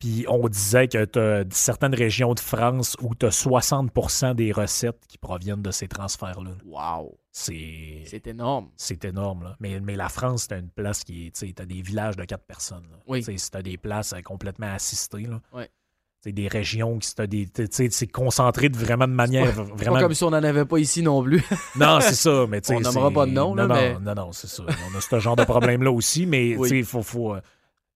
Puis 0.00 0.24
on 0.28 0.48
disait 0.48 0.88
que 0.88 1.04
tu 1.04 1.18
as 1.18 1.44
certaines 1.50 1.94
régions 1.94 2.32
de 2.34 2.40
France 2.40 2.96
où 3.02 3.14
tu 3.14 3.26
as 3.26 3.28
60% 3.28 4.34
des 4.34 4.50
recettes 4.50 4.98
qui 5.06 5.18
proviennent 5.18 5.60
de 5.62 5.70
ces 5.70 5.88
transferts-là. 5.88 6.52
Wow, 6.64 7.18
C'est 7.30 8.02
c'est 8.06 8.26
énorme. 8.26 8.70
c'est 8.76 9.04
énorme. 9.04 9.44
Là. 9.44 9.56
Mais, 9.60 9.78
mais 9.80 9.96
la 9.96 10.08
France, 10.08 10.46
c'est 10.48 10.58
une 10.58 10.70
place 10.70 11.04
qui 11.04 11.26
est. 11.26 11.30
Tu 11.32 11.54
as 11.62 11.66
des 11.66 11.82
villages 11.82 12.16
de 12.16 12.24
quatre 12.24 12.44
personnes. 12.46 12.86
là. 12.90 12.96
Oui. 13.06 13.22
Tu 13.22 13.36
as 13.52 13.62
des 13.62 13.76
places 13.76 14.14
euh, 14.14 14.22
complètement 14.22 14.72
assistées. 14.72 15.26
Là. 15.26 15.40
C'est 16.22 16.32
des 16.32 16.48
régions 16.48 16.98
qui 16.98 17.14
t'as 17.14 17.26
des. 17.26 17.46
C'est 17.90 18.06
concentré 18.06 18.68
de 18.70 18.76
vraiment 18.78 19.06
de 19.08 19.12
manière. 19.12 19.54
C'est 19.54 19.62
vraiment... 19.62 19.96
pas 19.96 20.02
comme 20.02 20.14
si 20.14 20.24
on 20.24 20.30
n'en 20.30 20.42
avait 20.42 20.64
pas 20.66 20.78
ici 20.78 21.02
non 21.02 21.22
plus. 21.22 21.42
Non, 21.76 21.98
c'est 22.00 22.14
ça. 22.14 22.46
Mais, 22.48 22.60
On 22.70 22.82
c'est- 22.82 23.12
pas 23.14 23.26
de 23.26 23.32
nom, 23.32 23.54
là, 23.54 23.66
non, 23.66 23.74
mais- 23.74 23.94
non, 23.94 24.00
non, 24.00 24.14
non, 24.26 24.32
c'est 24.32 24.48
ça. 24.48 24.62
On 24.92 24.96
a 24.98 25.00
ce 25.00 25.18
genre 25.18 25.36
de 25.36 25.44
problème-là 25.44 25.90
aussi, 25.90 26.24
mais 26.26 26.56
Oui. 26.56 26.68
tu 26.70 26.76
sais, 26.78 26.82
faut, 26.90 27.02
faut, 27.02 27.34
euh, 27.34 27.40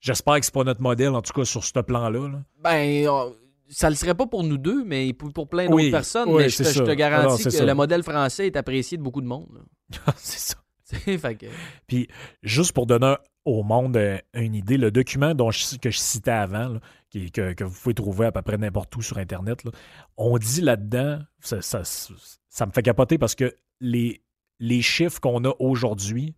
j'espère 0.04 0.38
que 0.38 0.44
c'est 0.44 0.54
pas 0.54 0.64
notre 0.64 0.82
modèle, 0.82 1.10
en 1.10 1.22
tout 1.22 1.32
cas, 1.32 1.44
sur 1.44 1.64
ce 1.64 1.78
plan-là. 1.80 2.28
là. 2.28 2.42
Ben, 2.62 3.08
on- 3.08 3.34
ça 3.68 3.88
le 3.88 3.96
serait 3.96 4.14
pas 4.14 4.26
pour 4.26 4.44
nous 4.44 4.58
deux, 4.58 4.84
mais 4.84 5.12
pour, 5.14 5.32
pour 5.32 5.48
plein 5.48 5.64
d'autres 5.64 5.76
Oui, 5.76 5.90
personnes. 5.90 6.28
oui, 6.28 6.42
mais 6.44 6.48
je 6.50 6.58
te, 6.58 6.62
c'est 6.64 6.74
je 6.74 6.80
te 6.80 6.86
ça. 6.86 6.94
garantis 6.96 7.24
Alors, 7.26 7.38
que 7.42 7.50
ça. 7.50 7.64
le 7.64 7.74
modèle 7.74 8.02
français 8.02 8.46
est 8.46 8.56
apprécié 8.56 8.98
de 8.98 9.02
beaucoup 9.02 9.22
de 9.22 9.26
monde. 9.26 9.64
c'est 10.16 10.38
ça. 10.38 10.56
Fait 11.18 11.34
que- 11.34 11.46
Puis, 11.86 12.06
juste 12.42 12.72
pour 12.72 12.86
donner 12.86 13.14
au 13.46 13.62
monde 13.62 13.96
euh, 13.96 14.18
une 14.34 14.54
idée, 14.54 14.76
le 14.76 14.90
document 14.90 15.34
dont 15.34 15.50
je- 15.50 15.76
que 15.78 15.90
je 15.90 15.98
citais 15.98 16.30
avant, 16.30 16.68
là, 16.68 16.80
qui- 17.10 17.30
que, 17.32 17.54
que 17.54 17.64
vous 17.64 17.78
pouvez 17.80 17.94
trouver 17.94 18.26
à 18.26 18.32
peu 18.32 18.42
près 18.42 18.58
n'importe 18.58 18.94
où 18.96 19.02
sur 19.02 19.16
Internet, 19.18 19.64
là, 19.64 19.70
on 20.18 20.36
dit 20.38 20.60
là-dedans, 20.60 21.20
ça, 21.40 21.62
ça- 21.62 21.82
ça 21.84 22.66
me 22.66 22.70
fait 22.72 22.82
capoter 22.82 23.16
parce 23.18 23.34
que 23.34 23.54
les, 23.80 24.22
les 24.60 24.82
chiffres 24.82 25.20
qu'on 25.20 25.42
a 25.46 25.52
aujourd'hui, 25.58 26.34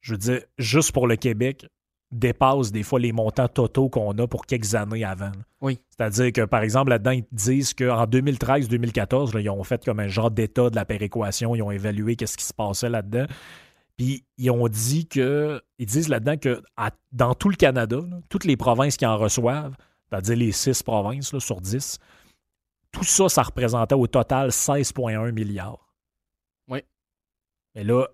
je 0.00 0.12
veux 0.12 0.18
dire, 0.18 0.40
juste 0.56 0.92
pour 0.92 1.06
le 1.08 1.16
Québec, 1.16 1.66
dépasse 2.12 2.72
des 2.72 2.82
fois 2.82 3.00
les 3.00 3.12
montants 3.12 3.48
totaux 3.48 3.88
qu'on 3.88 4.16
a 4.18 4.26
pour 4.26 4.46
quelques 4.46 4.74
années 4.74 5.04
avant. 5.04 5.32
Oui. 5.60 5.78
C'est-à-dire 5.90 6.32
que, 6.32 6.44
par 6.44 6.62
exemple, 6.62 6.90
là-dedans, 6.90 7.10
ils 7.10 7.24
disent 7.32 7.74
qu'en 7.74 8.04
2013-2014, 8.04 9.40
ils 9.40 9.50
ont 9.50 9.64
fait 9.64 9.84
comme 9.84 10.00
un 10.00 10.08
genre 10.08 10.30
d'état 10.30 10.70
de 10.70 10.76
la 10.76 10.84
péréquation, 10.84 11.54
ils 11.54 11.62
ont 11.62 11.70
évalué 11.70 12.16
qu'est-ce 12.16 12.36
qui 12.36 12.44
se 12.44 12.54
passait 12.54 12.88
là-dedans. 12.88 13.26
Puis 13.96 14.24
ils 14.36 14.50
ont 14.50 14.68
dit 14.68 15.08
que, 15.08 15.60
ils 15.78 15.86
disent 15.86 16.08
là-dedans 16.08 16.36
que 16.36 16.62
dans 17.12 17.34
tout 17.34 17.48
le 17.48 17.56
Canada, 17.56 17.98
toutes 18.28 18.44
les 18.44 18.56
provinces 18.56 18.96
qui 18.96 19.06
en 19.06 19.16
reçoivent, 19.16 19.74
c'est-à-dire 20.08 20.36
les 20.36 20.52
six 20.52 20.82
provinces 20.82 21.36
sur 21.38 21.60
10, 21.60 21.98
tout 22.92 23.04
ça, 23.04 23.28
ça 23.28 23.42
représentait 23.42 23.94
au 23.94 24.06
total 24.06 24.50
16,1 24.50 25.32
milliards. 25.32 25.94
Oui. 26.68 26.80
Mais 27.74 27.84
là, 27.84 28.06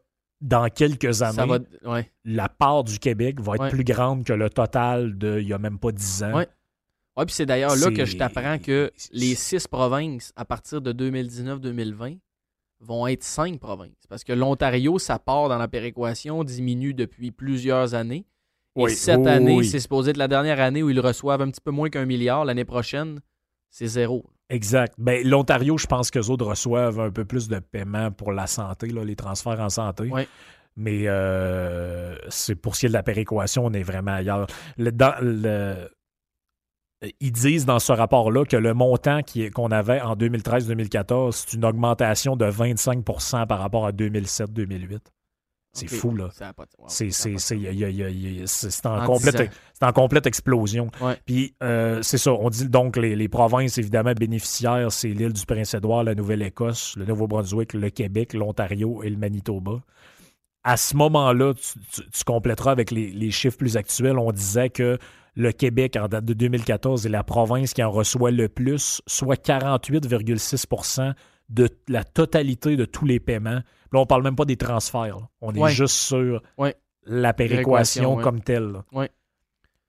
dans 0.43 0.69
quelques 0.69 1.23
années, 1.23 1.59
va... 1.83 2.03
la 2.25 2.49
part 2.49 2.85
du 2.85 2.99
Québec 2.99 3.41
va 3.41 3.55
être 3.55 3.69
plus 3.71 3.85
grande 3.85 4.25
que 4.25 4.33
le 4.33 4.51
total 4.51 5.17
de 5.17 5.39
il 5.41 5.47
n'y 5.47 5.53
a 5.53 5.59
même 5.59 5.79
pas 5.79 5.93
10 5.93 6.23
ans. 6.25 6.33
Oui. 6.35 6.43
Ouais, 7.17 7.27
puis 7.27 7.35
c'est 7.35 7.47
d'ailleurs 7.47 7.77
là 7.77 7.91
que 7.91 8.05
je 8.05 8.17
t'apprends 8.17 8.59
que 8.59 8.91
les 9.13 9.35
six 9.35 9.69
provinces, 9.69 10.33
à 10.35 10.45
partir 10.45 10.81
de 10.81 10.93
2019-2020, 10.93 12.19
vont 12.81 13.07
être 13.07 13.23
cinq 13.23 13.61
provinces. 13.61 14.07
Parce 14.09 14.25
que 14.25 14.33
l'Ontario, 14.33 14.99
sa 14.99 15.19
part 15.19 15.49
dans 15.49 15.59
la 15.59 15.69
péréquation 15.69 16.43
diminue 16.43 16.95
depuis 16.95 17.31
plusieurs 17.31 17.95
années. 17.95 18.27
Et 18.77 18.89
cette 18.89 19.27
année, 19.27 19.63
c'est 19.65 19.81
supposé 19.81 20.11
être 20.11 20.17
la 20.17 20.29
dernière 20.29 20.59
année 20.59 20.83
où 20.83 20.89
ils 20.89 21.01
reçoivent 21.01 21.43
un 21.43 21.51
petit 21.51 21.61
peu 21.61 21.71
moins 21.71 21.91
qu'un 21.91 22.07
milliard. 22.07 22.47
L'année 22.47 22.65
prochaine, 22.65 23.21
c'est 23.69 23.87
zéro. 23.87 24.25
Exact. 24.53 24.95
Ben, 24.99 25.27
L'Ontario, 25.27 25.79
je 25.79 25.87
pense 25.87 26.11
qu'eux 26.11 26.27
autres 26.27 26.45
reçoivent 26.45 27.01
un 27.01 27.11
peu 27.11 27.25
plus 27.25 27.49
de 27.49 27.59
paiement 27.59 28.11
pour 28.11 28.33
la 28.33 28.47
santé, 28.47 28.89
là, 28.89 29.03
les 29.03 29.17
transferts 29.17 29.61
en 29.61 29.71
santé. 29.71 30.11
Mais 30.77 31.05
euh, 31.07 32.15
c'est 32.29 32.55
pour 32.55 32.75
ce 32.75 32.81
qui 32.81 32.87
est 32.87 32.89
de 32.91 32.95
la 32.95 33.03
péréquation, 33.03 33.65
on 33.65 33.73
est 33.73 33.83
vraiment 33.83 34.13
ailleurs. 34.13 34.47
Le, 34.77 35.89
ils 37.21 37.33
disent 37.33 37.65
dans 37.65 37.79
ce 37.79 37.93
rapport-là 37.93 38.45
que 38.45 38.57
le 38.57 38.75
montant 38.75 39.21
qu'on 39.55 39.71
avait 39.71 40.01
en 40.01 40.17
2013-2014, 40.17 41.33
c'est 41.33 41.53
une 41.55 41.65
augmentation 41.65 42.37
de 42.37 42.45
25% 42.45 43.47
par 43.47 43.59
rapport 43.59 43.87
à 43.87 43.93
2007-2008. 43.93 44.99
C'est 45.73 45.87
fou, 45.87 46.15
là. 46.15 46.29
C'est 46.87 48.87
en, 48.87 49.07
complète, 49.07 49.51
en 49.81 49.93
complète 49.93 50.27
explosion. 50.27 50.91
Puis, 51.25 51.55
euh, 51.63 52.03
c'est 52.03 52.19
ça. 52.19 52.33
On 52.33 52.51
dit 52.51 52.69
donc 52.69 52.99
les, 52.99 53.17
les 53.17 53.29
provinces, 53.29 53.79
évidemment, 53.79 54.13
bénéficiaires, 54.13 54.93
c'est 54.93 55.09
l'île 55.09 55.33
du 55.33 55.47
Prince-Édouard, 55.47 56.05
la 56.05 56.15
Nouvelle-Écosse, 56.15 56.95
le 56.97 57.07
Nouveau-Brunswick, 57.07 57.73
le 57.73 57.89
Québec, 57.89 58.35
l'Ontario 58.35 59.03
et 59.03 59.09
le 59.09 59.17
Manitoba. 59.17 59.81
À 60.63 60.77
ce 60.77 60.95
moment-là, 60.97 61.55
tu, 61.55 62.03
tu, 62.11 62.25
compléteras 62.25 62.71
avec 62.71 62.91
les, 62.91 63.11
les, 63.11 63.31
chiffres 63.31 63.57
plus 63.57 63.77
actuels. 63.77 64.19
On 64.19 64.31
disait 64.31 64.69
que 64.69 64.99
le 65.35 65.53
Québec, 65.53 65.97
en 65.97 66.07
date 66.07 66.27
de 66.27 66.35
2014, 66.35 67.07
est 67.07 67.09
la 67.09 67.25
province 67.25 67.73
qui 67.73 67.83
en 67.83 67.91
reçoit 67.91 68.31
le 68.31 68.49
plus, 68.49 69.01
soit 69.07 69.43
48,6 69.43 70.67
de 71.53 71.69
la 71.89 72.03
totalité 72.03 72.77
de 72.77 72.85
tous 72.85 73.05
les 73.05 73.21
paiements. 73.21 73.61
Là, 73.93 74.01
on 74.01 74.07
parle 74.07 74.23
même 74.23 74.37
pas 74.37 74.45
des 74.45 74.57
transferts. 74.57 75.19
On 75.41 75.55
est 75.55 75.73
juste 75.73 75.97
sur 75.97 76.43
la 77.05 77.33
péréquation 77.33 78.17
comme 78.17 78.41
telle. 78.41 78.83
Là, 78.93 79.09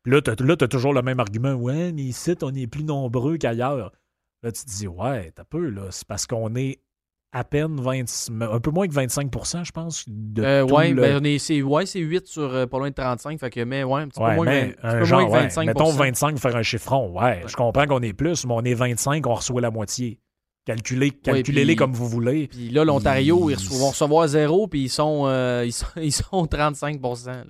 là 0.06 0.22
tu 0.22 0.64
as, 0.64 0.68
toujours 0.68 0.94
le 0.94 1.02
même 1.02 1.20
argument. 1.20 1.54
Ouais, 1.54 1.94
mais 1.94 2.04
ici, 2.04 2.36
on 2.42 2.54
est 2.54 2.68
plus 2.68 2.84
nombreux 2.84 3.38
qu'ailleurs. 3.38 3.92
Là, 4.44 4.52
tu 4.52 4.66
te 4.66 4.70
dis, 4.70 4.88
ouais, 4.88 5.32
t'as 5.32 5.46
peu, 5.46 5.70
là. 5.70 5.84
C'est 5.92 6.06
parce 6.06 6.28
qu'on 6.28 6.54
est 6.56 6.82
à 7.32 7.44
peine 7.46 7.80
20, 7.80 8.04
un 8.42 8.60
peu 8.60 8.70
moins 8.70 8.88
que 8.88 8.94
25% 8.94 9.66
je 9.66 9.72
pense. 9.72 10.04
De 10.08 10.44
euh, 10.44 10.66
ouais, 10.66 10.94
ben, 10.94 11.40
c'est, 11.40 11.62
ouais, 11.62 11.86
8 11.86 12.28
sur 12.28 12.54
euh, 12.54 12.66
pas 12.68 12.78
loin 12.78 12.90
de 12.90 12.94
35. 12.94 13.40
Fait 13.40 13.50
que, 13.50 13.62
mais 13.64 13.84
ouais, 13.84 14.02
un 14.02 14.08
petit 14.10 14.20
peu 14.20 14.36
moins, 14.36 14.46
mais, 14.46 14.76
un 14.84 15.00
peu 15.00 15.06
genre, 15.06 15.22
moins 15.22 15.40
que 15.40 15.44
25 15.44 15.66
Mettons 15.66 15.92
25 15.92 16.32
pour 16.32 16.42
faire 16.42 16.56
un 16.56 16.62
chiffron. 16.62 17.20
Ouais, 17.20 17.42
je 17.48 17.56
comprends 17.56 17.88
qu'on 17.88 18.02
est 18.02 18.14
plus, 18.14 18.46
mais 18.46 18.54
on 18.54 18.62
est 18.62 18.76
25, 18.76 19.26
on 19.26 19.34
reçoit 19.34 19.62
la 19.62 19.72
moitié. 19.72 20.20
Calculez, 20.66 21.12
calculez-les 21.12 21.76
comme 21.76 21.94
vous 21.94 22.08
voulez. 22.08 22.48
Puis 22.48 22.70
là, 22.70 22.86
l'Ontario, 22.86 23.50
ils... 23.50 23.58
vont 23.70 23.90
recevoir 23.90 24.28
zéro, 24.28 24.68
puis 24.68 24.84
ils 24.84 24.90
sont, 24.90 25.24
euh, 25.26 25.64
ils 25.66 25.74
sont, 25.74 25.88
ils 25.98 26.14
sont 26.14 26.46
35% 26.46 27.44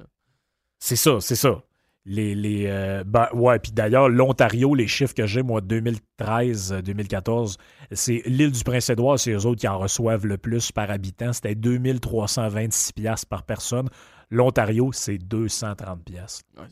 C'est 0.80 0.96
ça, 0.96 1.18
c'est 1.20 1.36
ça. 1.36 1.62
Les, 2.06 2.36
les 2.36 2.66
euh, 2.68 3.04
ben, 3.06 3.30
ouais, 3.34 3.60
puis 3.60 3.72
d'ailleurs, 3.72 4.10
l'Ontario, 4.10 4.76
les 4.76 4.88
chiffres 4.88 5.14
que 5.14 5.26
j'ai, 5.26 5.42
moi, 5.42 5.62
2013-2014, 5.62 7.56
c'est 7.92 8.24
l'île 8.26 8.52
du 8.52 8.64
Prince-Édouard, 8.64 9.18
c'est 9.18 9.32
eux 9.32 9.46
autres 9.46 9.62
qui 9.62 9.68
en 9.70 9.80
reçoivent 9.80 10.26
le 10.26 10.38
plus 10.38 10.72
par 10.74 10.92
habitant. 10.92 11.32
C'était 11.32 11.56
2326 11.56 12.92
piastres 12.92 13.28
par 13.28 13.44
personne. 13.44 13.88
L'Ontario, 14.30 14.92
c'est 14.92 15.18
230 15.18 16.04
piastres. 16.04 16.44
Ouais, 16.58 16.64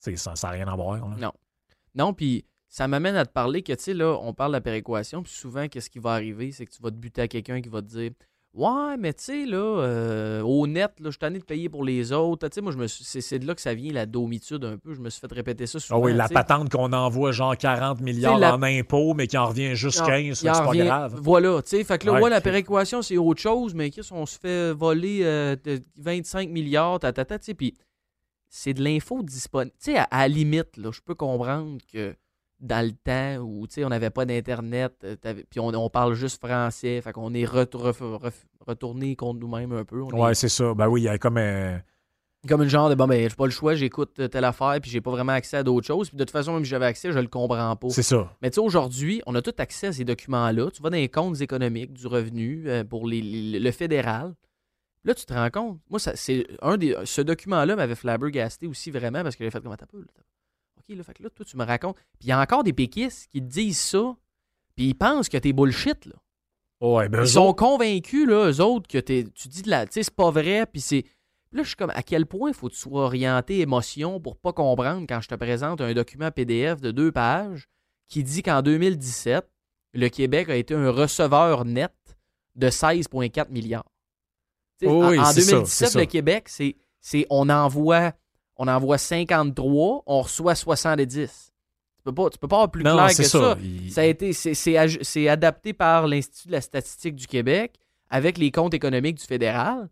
c'est 0.00 0.16
ça. 0.16 0.36
Ça 0.36 0.48
n'a 0.48 0.52
rien 0.52 0.68
à 0.68 0.76
voir. 0.76 0.98
Non. 1.16 1.32
Non, 1.94 2.12
puis 2.12 2.44
ça 2.74 2.88
m'amène 2.88 3.14
à 3.14 3.24
te 3.24 3.30
parler 3.30 3.62
que, 3.62 3.72
tu 3.72 3.84
sais, 3.84 3.94
là, 3.94 4.18
on 4.20 4.34
parle 4.34 4.50
de 4.50 4.56
la 4.56 4.60
péréquation, 4.60 5.22
puis 5.22 5.32
souvent, 5.32 5.68
qu'est-ce 5.68 5.88
qui 5.88 6.00
va 6.00 6.10
arriver? 6.10 6.50
C'est 6.50 6.66
que 6.66 6.72
tu 6.72 6.82
vas 6.82 6.90
te 6.90 6.96
buter 6.96 7.22
à 7.22 7.28
quelqu'un 7.28 7.60
qui 7.60 7.68
va 7.68 7.80
te 7.80 7.86
dire 7.86 8.10
Ouais, 8.52 8.96
mais 8.98 9.12
tu 9.12 9.22
sais, 9.22 9.46
là, 9.46 9.58
euh, 9.58 10.42
au 10.42 10.66
net, 10.66 10.90
là, 10.98 11.04
je 11.04 11.10
suis 11.10 11.18
tanné 11.20 11.38
de 11.38 11.44
payer 11.44 11.68
pour 11.68 11.84
les 11.84 12.10
autres. 12.10 12.48
Tu 12.48 12.56
sais, 12.56 12.60
moi, 12.60 12.72
je 12.72 12.78
me 12.78 12.88
c'est, 12.88 13.38
de 13.38 13.46
là 13.46 13.54
que 13.54 13.60
ça 13.60 13.74
vient, 13.74 13.92
la 13.92 14.06
domitude 14.06 14.64
un 14.64 14.76
peu. 14.76 14.92
Je 14.92 14.98
me 14.98 15.08
suis 15.08 15.20
fait 15.20 15.32
répéter 15.32 15.68
ça 15.68 15.78
souvent. 15.78 16.00
Ah 16.00 16.04
oui, 16.04 16.14
la 16.14 16.28
patente 16.28 16.68
qu'on 16.68 16.92
envoie 16.92 17.30
genre 17.30 17.56
40 17.56 18.00
milliards 18.00 18.42
en 18.42 18.60
impôts, 18.64 19.14
mais 19.14 19.28
qui 19.28 19.38
en 19.38 19.46
revient 19.46 19.76
juste 19.76 20.04
15, 20.04 20.36
c'est 20.36 20.48
pas 20.48 20.72
grave. 20.72 21.20
Voilà, 21.22 21.62
tu 21.62 21.76
sais. 21.76 21.84
Fait 21.84 21.98
que 21.98 22.06
là, 22.06 22.20
ouais, 22.20 22.30
la 22.30 22.40
péréquation, 22.40 23.02
c'est 23.02 23.18
autre 23.18 23.40
chose, 23.40 23.72
mais 23.72 23.90
qu'est-ce 23.90 24.12
on 24.12 24.26
se 24.26 24.36
fait 24.36 24.72
voler 24.72 25.22
25 25.96 26.48
euh, 26.48 26.52
milliards, 26.52 26.98
ta, 26.98 27.12
ta, 27.12 27.24
tu 27.24 27.36
sais. 27.40 27.54
Puis 27.54 27.74
c'est 28.48 28.74
de 28.74 28.82
l'info 28.82 29.22
disponible. 29.22 29.76
Tu 29.78 29.92
sais, 29.92 29.96
à, 29.96 30.08
à, 30.10 30.22
la 30.22 30.28
limite, 30.28 30.76
là, 30.76 30.90
je 30.92 31.00
peux 31.00 31.14
comprendre 31.14 31.78
que 31.92 32.16
dans 32.64 32.84
le 32.84 32.92
temps 32.92 33.42
où 33.44 33.66
on 33.76 33.88
n'avait 33.88 34.10
pas 34.10 34.24
d'Internet, 34.24 34.94
euh, 35.04 35.16
puis 35.50 35.60
on, 35.60 35.90
parle 35.90 36.14
juste 36.14 36.44
français, 36.44 37.00
fait 37.02 37.12
qu'on 37.12 37.34
est 37.34 37.44
retourné 37.44 39.16
contre 39.16 39.40
nous-mêmes 39.40 39.72
un 39.72 39.84
peu. 39.84 40.00
ouais, 40.00 40.34
c'est 40.34 40.48
ça. 40.48 40.72
Ben 40.74 40.88
oui, 40.88 41.02
il 41.02 41.04
y 41.04 41.08
a 41.08 41.18
comme 41.18 41.36
un. 41.36 41.80
Comme 42.48 42.62
une 42.62 42.68
genre 42.68 42.90
de 42.90 42.94
bon, 42.94 43.06
ben, 43.06 43.26
j'ai 43.26 43.34
pas 43.34 43.46
le 43.46 43.50
choix, 43.50 43.74
j'écoute 43.74 44.18
euh, 44.18 44.28
telle 44.28 44.44
affaire, 44.44 44.76
puis 44.82 44.90
j'ai 44.90 45.00
pas 45.00 45.10
vraiment 45.10 45.32
accès 45.32 45.56
à 45.56 45.62
d'autres 45.62 45.86
choses. 45.86 46.10
Puis 46.10 46.18
de 46.18 46.24
toute 46.24 46.30
façon, 46.30 46.52
même 46.52 46.64
si 46.64 46.68
j'avais 46.68 46.84
accès, 46.84 47.10
je 47.10 47.18
le 47.18 47.28
comprends 47.28 47.74
pas. 47.74 47.88
C'est 47.88 48.02
ça. 48.02 48.30
Mais 48.42 48.50
tu 48.50 48.56
sais, 48.56 48.60
aujourd'hui, 48.60 49.22
on 49.24 49.34
a 49.34 49.40
tout 49.40 49.54
accès 49.56 49.86
à 49.86 49.92
ces 49.94 50.04
documents-là. 50.04 50.70
Tu 50.70 50.82
vas 50.82 50.90
dans 50.90 50.96
les 50.96 51.08
comptes 51.08 51.40
économiques, 51.40 51.94
du 51.94 52.06
revenu, 52.06 52.64
euh, 52.66 52.84
pour 52.84 53.06
le 53.06 53.70
fédéral. 53.70 54.34
Là, 55.04 55.14
tu 55.14 55.24
te 55.24 55.32
rends 55.32 55.50
compte. 55.50 55.80
Moi, 55.88 55.98
c'est 55.98 56.46
un 56.60 56.76
des. 56.76 56.94
Ce 57.04 57.22
document-là 57.22 57.76
m'avait 57.76 57.94
flabbergasté 57.94 58.66
aussi 58.66 58.90
vraiment 58.90 59.22
parce 59.22 59.36
que 59.36 59.44
j'avais 59.44 59.50
fait 59.50 59.62
comme 59.62 59.72
un 59.72 59.76
peu. 59.76 60.04
OK, 60.88 60.96
là, 60.96 61.02
fait 61.02 61.14
que 61.14 61.22
là, 61.22 61.30
toi, 61.30 61.44
tu 61.44 61.56
me 61.56 61.64
racontes. 61.64 61.96
Puis 62.18 62.22
il 62.22 62.28
y 62.28 62.32
a 62.32 62.40
encore 62.40 62.64
des 62.64 62.72
péquistes 62.72 63.28
qui 63.30 63.40
te 63.40 63.46
disent 63.46 63.78
ça, 63.78 64.16
puis 64.76 64.86
ils 64.88 64.94
pensent 64.94 65.28
que 65.28 65.38
t'es 65.38 65.52
bullshit, 65.52 66.06
là. 66.06 66.14
Ouais, 66.80 67.08
ben 67.08 67.22
ils 67.22 67.28
sont 67.28 67.54
convaincus, 67.54 68.26
là, 68.26 68.50
eux 68.50 68.60
autres, 68.60 68.88
que 68.88 68.98
tu 68.98 69.48
dis 69.48 69.62
de 69.62 69.70
la. 69.70 69.86
Tu 69.86 69.94
sais, 69.94 70.02
c'est 70.02 70.14
pas 70.14 70.30
vrai, 70.30 70.66
puis 70.66 70.80
c'est. 70.80 71.04
Là, 71.52 71.62
je 71.62 71.68
suis 71.68 71.76
comme, 71.76 71.92
à 71.94 72.02
quel 72.02 72.26
point 72.26 72.50
il 72.50 72.54
faut 72.54 72.68
que 72.68 72.74
tu 72.74 72.80
sois 72.80 73.04
orienté 73.04 73.60
émotion 73.60 74.20
pour 74.20 74.36
pas 74.36 74.52
comprendre 74.52 75.06
quand 75.08 75.20
je 75.20 75.28
te 75.28 75.36
présente 75.36 75.80
un 75.80 75.94
document 75.94 76.30
PDF 76.32 76.80
de 76.80 76.90
deux 76.90 77.12
pages 77.12 77.68
qui 78.08 78.24
dit 78.24 78.42
qu'en 78.42 78.60
2017, 78.60 79.48
le 79.94 80.08
Québec 80.08 80.48
a 80.48 80.56
été 80.56 80.74
un 80.74 80.90
receveur 80.90 81.64
net 81.64 81.94
de 82.56 82.68
16,4 82.68 83.50
milliards. 83.50 83.88
Oh 84.84 85.06
oui, 85.08 85.18
en, 85.18 85.22
en 85.22 85.32
2017, 85.32 85.94
le 85.94 86.06
Québec, 86.06 86.48
c'est 86.48 87.26
on 87.30 87.48
envoie 87.48 88.12
on 88.56 88.68
envoie 88.68 88.98
53, 88.98 90.02
on 90.06 90.22
reçoit 90.22 90.54
70. 90.54 91.52
Tu 91.96 92.02
peux 92.04 92.14
pas, 92.14 92.30
tu 92.30 92.38
peux 92.38 92.48
pas 92.48 92.56
avoir 92.56 92.70
plus 92.70 92.82
clair 92.82 93.08
que 93.08 93.22
ça. 93.22 93.56
Ça, 93.90 94.00
a 94.02 94.04
été, 94.04 94.32
c'est 94.32 95.28
adapté 95.28 95.72
par 95.72 96.06
l'Institut 96.06 96.48
de 96.48 96.52
la 96.52 96.60
statistique 96.60 97.14
du 97.14 97.26
Québec 97.26 97.78
avec 98.10 98.38
les 98.38 98.50
comptes 98.50 98.74
économiques 98.74 99.16
du 99.16 99.24
fédéral. 99.24 99.88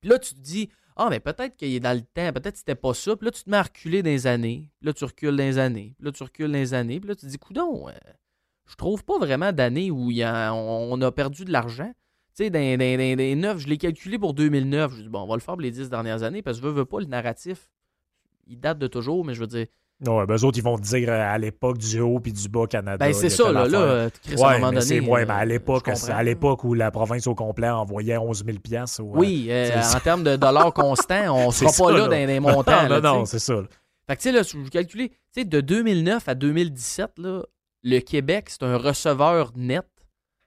Puis 0.00 0.10
là, 0.10 0.18
tu 0.18 0.34
te 0.34 0.40
dis, 0.40 0.68
ah, 0.96 1.08
mais 1.10 1.20
peut-être 1.20 1.56
qu'il 1.56 1.74
est 1.74 1.80
dans 1.80 1.94
le 1.94 2.00
temps, 2.02 2.32
peut-être 2.32 2.52
que 2.52 2.58
c'était 2.58 2.74
pas 2.74 2.94
ça. 2.94 3.16
Puis 3.16 3.26
là, 3.26 3.30
tu 3.30 3.44
te 3.44 3.50
mets 3.50 3.56
à 3.58 3.62
reculer 3.62 4.02
dans 4.02 4.10
les 4.10 4.26
années. 4.26 4.70
Puis 4.78 4.86
là, 4.86 4.92
tu 4.92 5.04
recules 5.04 5.36
dans 5.36 5.44
les 5.44 5.58
années. 5.58 5.94
Puis 5.96 6.06
là, 6.06 6.12
tu 6.12 6.22
recules 6.22 6.50
dans 6.50 6.58
les 6.58 6.74
années. 6.74 7.00
Puis 7.00 7.08
là, 7.08 7.14
tu 7.14 7.26
te 7.26 7.30
dis, 7.30 7.38
coudon, 7.38 7.88
euh, 7.88 7.92
je 8.66 8.74
trouve 8.74 9.04
pas 9.04 9.18
vraiment 9.18 9.52
d'années 9.52 9.90
où 9.90 10.10
on 10.10 11.00
a 11.02 11.12
perdu 11.12 11.44
de 11.44 11.52
l'argent. 11.52 11.92
Tu 12.36 12.44
sais, 12.44 12.50
dans, 12.50 12.60
dans, 12.60 13.40
9, 13.40 13.58
je 13.58 13.66
l'ai 13.66 13.78
calculé 13.78 14.18
pour 14.18 14.34
2009. 14.34 14.92
Je 14.94 15.02
dis, 15.02 15.08
bon, 15.08 15.22
on 15.22 15.26
va 15.26 15.36
le 15.36 15.40
faire 15.40 15.54
pour 15.54 15.62
les 15.62 15.70
10 15.70 15.88
dernières 15.88 16.22
années 16.22 16.42
parce 16.42 16.58
que 16.58 16.64
je 16.64 16.68
veux, 16.68 16.74
veux 16.74 16.84
pas 16.84 17.00
le 17.00 17.06
narratif. 17.06 17.70
Il 18.46 18.60
date 18.60 18.78
de 18.78 18.86
toujours, 18.86 19.24
mais 19.24 19.32
je 19.32 19.40
veux 19.40 19.46
dire. 19.46 19.66
Non, 20.00 20.22
ben, 20.24 20.36
eux 20.36 20.44
autres, 20.44 20.58
ils 20.58 20.62
vont 20.62 20.76
te 20.76 20.82
dire 20.82 21.08
euh, 21.08 21.34
à 21.34 21.38
l'époque 21.38 21.78
du 21.78 21.98
haut 22.00 22.20
puis 22.20 22.34
du 22.34 22.46
bas 22.50 22.66
Canada. 22.66 23.02
Ben, 23.02 23.14
c'est 23.14 23.30
ça, 23.30 23.50
là, 23.50 23.66
là, 23.66 24.10
Chris, 24.22 24.34
à 24.42 24.50
un 24.50 24.58
moment 24.58 24.72
donné. 24.72 25.00
Ouais, 25.00 25.24
ben, 25.24 25.34
à 25.34 25.42
euh, 25.42 25.44
l'époque, 25.46 25.88
à 25.88 26.22
l'époque 26.22 26.64
où 26.64 26.74
la 26.74 26.90
province 26.90 27.26
au 27.26 27.34
complet 27.34 27.70
envoyait 27.70 28.18
11 28.18 28.44
000 28.44 28.58
piastres. 28.58 29.00
Oui, 29.02 29.46
euh, 29.48 29.80
en 29.80 30.00
termes 30.00 30.22
de 30.22 30.36
dollars 30.36 30.74
constants, 30.74 31.34
on 31.34 31.50
sera 31.52 31.72
pas 31.72 31.92
là, 31.96 32.04
dans 32.08 32.10
les 32.10 32.40
montants. 32.40 32.86
Non, 32.88 33.00
non, 33.00 33.24
c'est 33.24 33.38
ça. 33.38 33.62
Fait 34.06 34.16
que, 34.16 34.20
tu 34.20 34.28
sais, 34.28 34.32
là, 34.32 34.42
je 34.42 34.58
vous 34.58 34.68
calculé, 34.68 35.08
tu 35.08 35.16
sais, 35.40 35.44
de 35.46 35.62
2009 35.62 36.28
à 36.28 36.34
2017, 36.34 37.12
là, 37.16 37.42
le 37.82 37.98
Québec, 38.00 38.50
c'est 38.50 38.62
un 38.62 38.76
receveur 38.76 39.52
net 39.56 39.86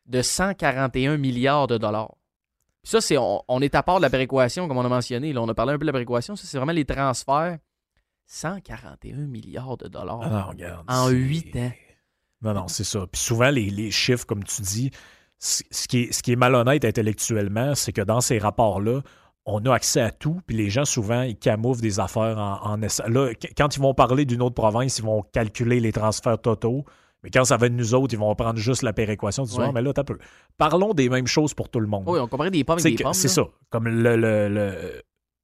de 0.10 0.22
141 0.22 1.18
milliards 1.18 1.68
de 1.68 1.78
dollars. 1.78 2.16
ça, 2.84 2.99
c'est 2.99 3.18
on, 3.18 3.60
est 3.62 3.76
à 3.76 3.84
part 3.84 3.97
de 3.97 4.01
la 4.01 4.10
péréquation, 4.10 4.68
comme 4.68 4.78
on 4.78 4.86
a 4.86 4.89
mentionné. 4.89 5.32
Là, 5.34 5.41
on 5.41 5.47
a 5.47 5.53
parlé 5.53 5.74
un 5.74 5.78
peu 5.78 5.82
de 5.82 5.88
la 5.88 5.93
péréquation. 5.93 6.36
Ça, 6.36 6.45
c'est 6.47 6.57
vraiment 6.57 6.72
les 6.74 6.86
transferts 6.86 7.57
141 8.26 9.16
milliards 9.28 9.78
de 9.78 9.88
dollars 9.88 10.20
Ah 10.24 10.30
non, 10.30 10.47
regarde, 10.49 10.86
en 10.88 11.10
8 11.10 11.55
ans. 11.57 11.72
Non, 12.41 12.53
non, 12.53 12.68
c'est 12.68 12.84
ça. 12.84 13.05
Puis 13.12 13.22
souvent, 13.22 13.49
les, 13.49 13.70
les 13.70 13.91
chiffres, 13.91 14.26
comme 14.26 14.43
tu 14.43 14.62
dis, 14.62 14.91
ce 15.39 15.64
qui 15.88 16.03
est, 16.03 16.12
ce 16.12 16.22
qui 16.24 16.32
est 16.34 16.36
malhonnête 16.38 16.86
intellectuellement, 16.86 17.76
c'est 17.76 17.91
que 17.91 18.01
dans 18.01 18.22
ces 18.22 18.38
rapports-là, 18.38 19.01
on 19.45 19.60
a 19.66 19.74
accès 19.74 20.01
à 20.01 20.12
tout, 20.12 20.41
puis 20.45 20.55
les 20.55 20.70
gens, 20.70 20.86
souvent, 20.86 21.22
ils 21.24 21.38
camouflent 21.38 21.82
des 21.82 21.99
affaires 21.99 22.38
en, 22.38 22.74
en 22.74 22.78
Là, 22.78 23.34
qu- 23.34 23.47
quand 23.57 23.76
ils 23.76 23.82
vont 23.82 23.93
parler 23.93 24.26
d'une 24.26 24.41
autre 24.41 24.55
province, 24.55 24.99
ils 24.99 25.05
vont 25.05 25.24
calculer 25.34 25.80
les 25.80 25.91
transferts 25.91 26.39
totaux. 26.39 26.86
Mais 27.24 27.30
quand 27.32 27.43
ça 27.43 27.57
va 27.57 27.67
de 27.70 27.74
nous 27.74 27.93
autres, 27.93 28.13
ils 28.13 28.17
vont 28.20 28.34
prendre 28.36 28.57
juste 28.59 28.82
la 28.82 28.93
péréquation. 28.93 29.43
Disent, 29.43 29.57
Ouais. 29.57 29.72
Mais 29.74 29.82
là, 29.82 29.91
t'as 29.93 30.03
peu. 30.05 30.17
Parlons 30.57 30.93
des 30.93 31.09
mêmes 31.09 31.28
choses 31.28 31.53
pour 31.53 31.67
tout 31.70 31.80
le 31.82 31.88
monde. 31.88 32.05
Oui, 32.07 32.20
on 32.20 32.28
comparait 32.28 32.51
des 32.51 32.63
pommes 32.63 32.80
avec 32.80 32.86
des 32.93 32.95
que- 32.97 33.03
pommes. 33.03 33.13
c'est 33.13 33.28
ça. 33.28 33.43
Comme 33.70 33.88
le, 33.89 34.15
le- 34.15 34.47
le- 34.47 35.01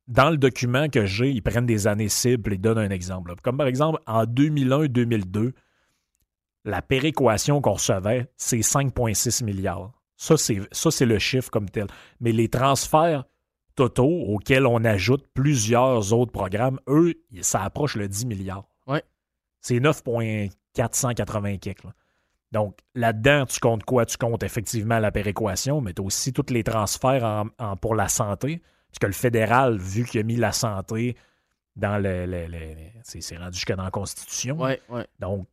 dans 0.07 0.29
le 0.29 0.37
document 0.37 0.87
que 0.87 1.05
j'ai, 1.05 1.31
ils 1.31 1.41
prennent 1.41 1.65
des 1.65 1.87
années 1.87 2.07
cibles 2.09 2.53
et 2.53 2.57
donnent 2.57 2.77
un 2.77 2.89
exemple. 2.91 3.31
là. 3.31 3.35
Comme 3.41 3.57
par 3.57 3.67
exemple, 3.67 3.99
en 4.07 4.23
2001-2002, 4.25 5.51
la 6.63 6.81
péréquation 6.81 7.61
qu'on 7.61 7.73
recevait, 7.73 8.27
c'est 8.37 8.61
5,6 8.61 9.43
milliards. 9.43 9.91
Ça, 10.17 10.37
c'est 10.37 11.05
le 11.05 11.19
chiffre 11.19 11.49
comme 11.51 11.69
tel. 11.69 11.87
Mais 12.21 12.31
les 12.31 12.47
transferts 12.49 13.25
totaux 13.75 14.23
auxquels 14.27 14.65
on 14.65 14.83
ajoute 14.85 15.25
plusieurs 15.33 16.13
autres 16.13 16.31
programmes, 16.31 16.79
eux, 16.87 17.13
ça 17.41 17.61
approche 17.63 17.95
le 17.97 18.07
10 18.07 18.25
milliards. 18.25 18.69
Ouais. 18.87 19.03
C'est 19.59 19.79
9,480 20.77 21.57
kicks. 21.57 21.83
là. 21.83 21.91
Donc, 22.51 22.77
là-dedans, 22.93 23.45
tu 23.45 23.59
comptes 23.59 23.83
quoi? 23.83 24.05
Tu 24.05 24.17
comptes 24.17 24.43
effectivement 24.43 24.99
la 24.99 25.11
péréquation, 25.11 25.81
mais 25.81 25.93
tu 25.93 26.01
as 26.01 26.05
aussi 26.05 26.31
tous 26.31 26.51
les 26.53 26.63
transferts 26.63 27.23
en- 27.23 27.45
en- 27.59 27.75
pour 27.75 27.95
la 27.95 28.07
santé. 28.07 28.61
Parce 28.89 28.99
que 28.99 29.07
le 29.07 29.13
fédéral, 29.13 29.77
vu 29.77 30.05
qu'il 30.05 30.21
a 30.21 30.23
mis 30.23 30.37
la 30.37 30.51
santé 30.53 31.17
dans 31.75 31.97
le. 32.01 32.25
le- 32.25 32.47
le- 32.47 32.75
c'est 33.03 33.19
c'est 33.21 33.35
rendu 33.37 33.55
jusque 33.55 33.73
dans 33.75 33.83
la 33.83 33.91
Constitution. 33.91 34.57
Ouais, 34.61 34.79
ouais. 34.89 35.05
Donc, 35.19 35.47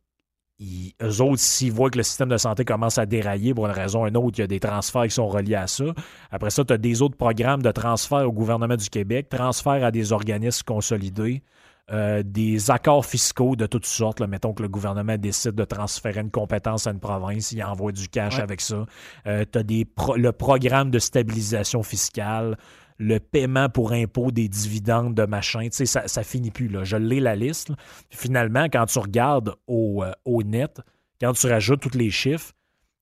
ils- 0.59 0.93
eux 1.01 1.19
autres, 1.21 1.39
s'ils 1.41 1.73
voient 1.73 1.89
que 1.89 1.97
le 1.97 2.03
système 2.03 2.29
de 2.29 2.37
santé 2.37 2.63
commence 2.63 2.97
à 2.97 3.05
dérailler 3.05 3.53
pour 3.53 3.65
une 3.65 3.73
raison 3.73 4.03
ou 4.03 4.07
une 4.07 4.15
autre, 4.15 4.37
il 4.37 4.41
y 4.41 4.43
a 4.45 4.47
des 4.47 4.61
transferts 4.61 5.03
qui 5.03 5.09
sont 5.11 5.27
reliés 5.27 5.55
à 5.55 5.67
ça. 5.67 5.85
Après 6.31 6.51
ça, 6.51 6.63
tu 6.63 6.71
as 6.71 6.77
des 6.77 7.01
autres 7.01 7.17
programmes 7.17 7.61
de 7.63 7.71
transfert 7.71 8.25
au 8.25 8.31
gouvernement 8.31 8.77
du 8.77 8.89
Québec, 8.89 9.27
transfert 9.27 9.83
à 9.83 9.91
des 9.91 10.13
organismes 10.13 10.63
consolidés, 10.63 11.43
euh, 11.91 12.23
des 12.23 12.71
accords 12.71 13.05
fiscaux 13.05 13.55
de 13.55 13.65
toutes 13.65 13.85
sortes. 13.85 14.19
là. 14.19 14.27
Mettons 14.27 14.53
que 14.53 14.63
le 14.63 14.69
gouvernement 14.69 15.17
décide 15.17 15.51
de 15.55 15.65
transférer 15.65 16.21
une 16.21 16.31
compétence 16.31 16.87
à 16.87 16.91
une 16.91 16.99
province, 16.99 17.51
il 17.51 17.63
envoie 17.63 17.91
du 17.91 18.07
cash 18.07 18.37
Ouais. 18.37 18.41
avec 18.41 18.61
ça. 18.61 18.85
tu 19.25 19.29
as 19.29 20.15
le 20.15 20.31
programme 20.31 20.91
de 20.91 20.99
stabilisation 20.99 21.83
fiscale, 21.83 22.57
le 22.99 23.19
paiement 23.19 23.69
pour 23.69 23.91
impôt 23.91 24.31
des 24.31 24.47
dividendes 24.47 25.13
de 25.15 25.25
machin. 25.25 25.63
Tu 25.63 25.69
sais, 25.71 25.85
ça, 25.85 26.07
ça 26.07 26.23
finit 26.23 26.51
plus. 26.51 26.67
Là. 26.69 26.83
Je 26.83 26.95
l'ai 26.95 27.19
la 27.19 27.35
liste. 27.35 27.69
là. 27.69 27.75
Finalement, 28.09 28.65
quand 28.71 28.85
tu 28.85 28.99
regardes 28.99 29.55
au, 29.67 30.03
euh, 30.03 30.11
au 30.25 30.43
net, 30.43 30.79
quand 31.19 31.33
tu 31.33 31.47
rajoutes 31.47 31.81
tous 31.81 31.97
les 31.97 32.11
chiffres, 32.11 32.53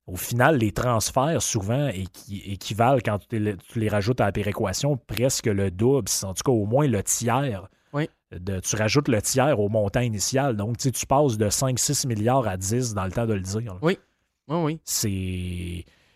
au 0.08 0.16
final, 0.16 0.58
les 0.58 0.72
transferts, 0.72 1.42
souvent, 1.42 1.88
équi- 1.90 2.42
équivalent, 2.52 3.00
quand 3.06 3.20
tu 3.30 3.56
les 3.76 3.90
rajoutes 3.90 4.20
à 4.22 4.26
la 4.26 4.32
péréquation, 4.32 4.98
presque 4.98 5.46
le 5.46 5.70
double, 5.70 6.08
en 6.24 6.34
tout 6.34 6.44
cas 6.44 6.52
au 6.52 6.66
moins 6.66 6.88
le 6.88 7.04
tiers. 7.04 7.68
Oui. 8.32 8.40
De, 8.40 8.60
tu 8.60 8.76
rajoutes 8.76 9.08
le 9.10 9.22
tiers 9.22 9.60
au 9.60 9.68
montant 9.70 10.00
initial. 10.02 10.56
Donc, 10.56 10.78
tu 10.78 11.06
passes 11.06 11.38
de 11.38 11.50
5-6 11.50 12.08
milliards 12.08 12.48
à 12.48 12.56
10 12.58 12.94
dans 12.94 13.06
le 13.06 13.12
temps 13.12 13.26
de 13.26 13.34
le 13.34 13.42
dire. 13.42 13.74
là. 13.74 13.80
Oui, 13.82 13.98
oui. 14.48 14.80
C'est. 14.86 15.10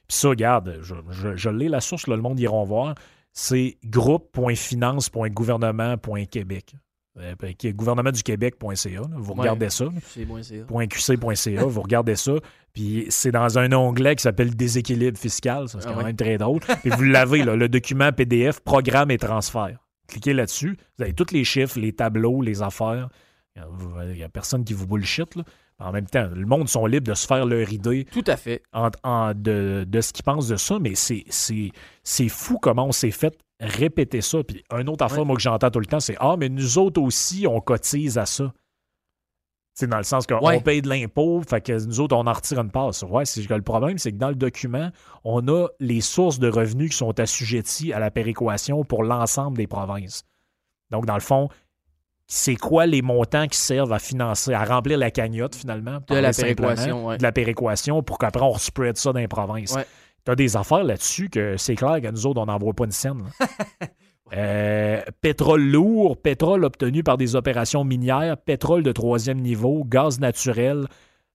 Puis 0.07 0.17
ça, 0.17 0.29
regarde, 0.29 0.77
je, 0.81 0.93
je, 1.09 1.35
je 1.35 1.49
l'ai 1.49 1.67
la 1.67 1.81
source, 1.81 2.05
là, 2.07 2.15
le 2.15 2.21
monde 2.21 2.39
iront 2.39 2.63
voir. 2.63 2.93
C'est 3.33 3.77
groupe.finance.gouvernement.québec. 3.85 6.75
Euh, 7.17 7.33
qui 7.57 7.67
est 7.69 7.73
gouvernementduquébec.ca. 7.73 8.89
là. 8.89 9.01
Vous 9.15 9.31
Ouais. 9.33 9.39
regardez 9.39 9.69
ça. 9.69 9.85
.qc.ca, 10.15 11.63
vous 11.63 11.81
regardez 11.81 12.17
ça, 12.17 12.33
puis 12.73 13.05
c'est 13.07 13.31
dans 13.31 13.57
un 13.57 13.71
onglet 13.71 14.17
qui 14.17 14.23
s'appelle 14.23 14.53
déséquilibre 14.53 15.17
fiscal, 15.17 15.69
ça 15.69 15.79
c'est 15.79 15.87
Ah 15.87 15.91
quand 15.93 15.99
ouais. 15.99 16.03
même 16.07 16.17
très 16.17 16.37
drôle. 16.37 16.59
Puis 16.59 16.89
vous 16.89 17.03
l'avez, 17.03 17.45
là, 17.45 17.55
le 17.55 17.69
document 17.69 18.11
PDF, 18.11 18.59
programme 18.59 19.11
et 19.11 19.17
transfert. 19.17 19.77
Cliquez 20.07 20.33
là-dessus, 20.33 20.77
vous 20.97 21.03
avez 21.03 21.13
tous 21.13 21.31
les 21.33 21.43
chiffres, 21.43 21.79
les 21.79 21.93
tableaux, 21.93 22.41
les 22.41 22.61
affaires. 22.61 23.09
Il 23.55 24.13
n'y 24.15 24.23
a 24.23 24.29
personne 24.29 24.63
qui 24.65 24.73
vous 24.73 24.85
bullshit. 24.85 25.35
Là. 25.35 25.43
En 25.79 25.91
même 25.91 26.05
temps, 26.07 26.29
le 26.33 26.45
monde 26.45 26.67
sont 26.69 26.85
libres 26.85 27.07
de 27.09 27.13
se 27.13 27.25
faire 27.25 27.45
leur 27.45 27.71
idée 27.71 28.05
Tout 28.11 28.23
à 28.27 28.35
fait. 28.37 28.61
en- 28.73 28.89
en- 29.03 29.33
de, 29.33 29.85
de 29.87 30.01
ce 30.01 30.11
qu'ils 30.13 30.23
pensent 30.23 30.47
de 30.47 30.55
ça, 30.57 30.77
mais 30.79 30.95
c'est- 30.95 31.25
c'est 31.29 31.71
c'est 32.03 32.29
fou 32.29 32.57
comment 32.61 32.85
on 32.87 32.91
s'est 32.91 33.11
fait 33.11 33.37
répéter 33.59 34.21
ça. 34.21 34.43
Puis 34.43 34.63
un 34.69 34.85
autre 34.87 35.03
affaire, 35.05 35.25
moi, 35.25 35.35
que 35.35 35.41
j'entends 35.41 35.69
tout 35.71 35.79
le 35.79 35.85
temps, 35.85 35.99
c'est 36.01 36.15
Ah, 36.19 36.35
mais 36.37 36.49
nous 36.49 36.77
autres 36.77 37.01
aussi, 37.01 37.45
on 37.47 37.59
cotise 37.61 38.17
à 38.17 38.25
ça. 38.25 38.53
C'est 39.77 39.87
dans 39.87 39.97
le 39.97 40.03
sens 40.03 40.25
qu'on 40.25 40.39
Ouais. 40.39 40.61
paye 40.61 40.81
de 40.81 40.87
l'impôt, 40.87 41.41
fait 41.47 41.59
que 41.59 41.85
nous 41.85 41.99
autres, 41.99 42.15
on 42.15 42.25
en 42.25 42.31
retire 42.33 42.59
une 42.61 42.71
passe. 42.71 43.03
Ouais, 43.03 43.25
c'est 43.25 43.47
le 43.47 43.61
problème, 43.61 43.97
c'est 43.97 44.13
que 44.13 44.17
dans 44.17 44.29
le 44.29 44.35
document, 44.35 44.89
on 45.25 45.45
a 45.49 45.67
les 45.81 45.99
sources 45.99 46.39
de 46.39 46.47
revenus 46.49 46.91
qui 46.91 46.97
sont 46.97 47.19
assujetties 47.19 47.91
à 47.91 47.99
la 47.99 48.09
péréquation 48.09 48.85
pour 48.85 49.03
l'ensemble 49.03 49.57
des 49.57 49.67
provinces. 49.67 50.23
Donc, 50.91 51.05
dans 51.05 51.15
le 51.15 51.19
fond, 51.19 51.49
c'est 52.25 52.55
quoi 52.55 52.85
les 52.85 53.01
montants 53.01 53.47
qui 53.47 53.57
servent 53.59 53.91
à 53.91 53.99
financer, 53.99 54.53
à 54.53 54.63
remplir 54.63 54.97
la 54.97 55.11
cagnotte, 55.11 55.55
finalement? 55.55 55.99
De 56.07 56.15
la 56.15 56.31
péréquation, 56.31 57.07
ouais. 57.07 57.17
De 57.17 57.23
la 57.23 57.33
péréquation 57.33 58.01
pour 58.01 58.17
qu'après, 58.17 58.43
on 58.45 58.57
spread 58.57 58.95
ça 58.95 59.11
dans 59.11 59.19
les 59.19 59.27
provinces? 59.27 59.73
Ouais. 59.75 59.85
Tu 60.25 60.31
as 60.31 60.35
des 60.35 60.55
affaires 60.55 60.85
là-dessus 60.85 61.29
que 61.29 61.57
c'est 61.57 61.75
clair 61.75 61.99
que 62.01 62.07
nous 62.07 62.25
autres, 62.25 62.39
on 62.41 62.45
n'en 62.45 62.57
voit 62.57 62.73
pas 62.73 62.85
une 62.85 62.91
scène. 62.91 63.23
Euh, 64.33 65.01
pétrole 65.21 65.61
lourd, 65.63 66.17
pétrole 66.17 66.65
obtenu 66.65 67.03
par 67.03 67.17
des 67.17 67.35
opérations 67.35 67.83
minières, 67.83 68.37
pétrole 68.37 68.81
de 68.83 68.91
troisième 68.91 69.39
niveau, 69.39 69.83
gaz 69.85 70.19
naturel, 70.19 70.87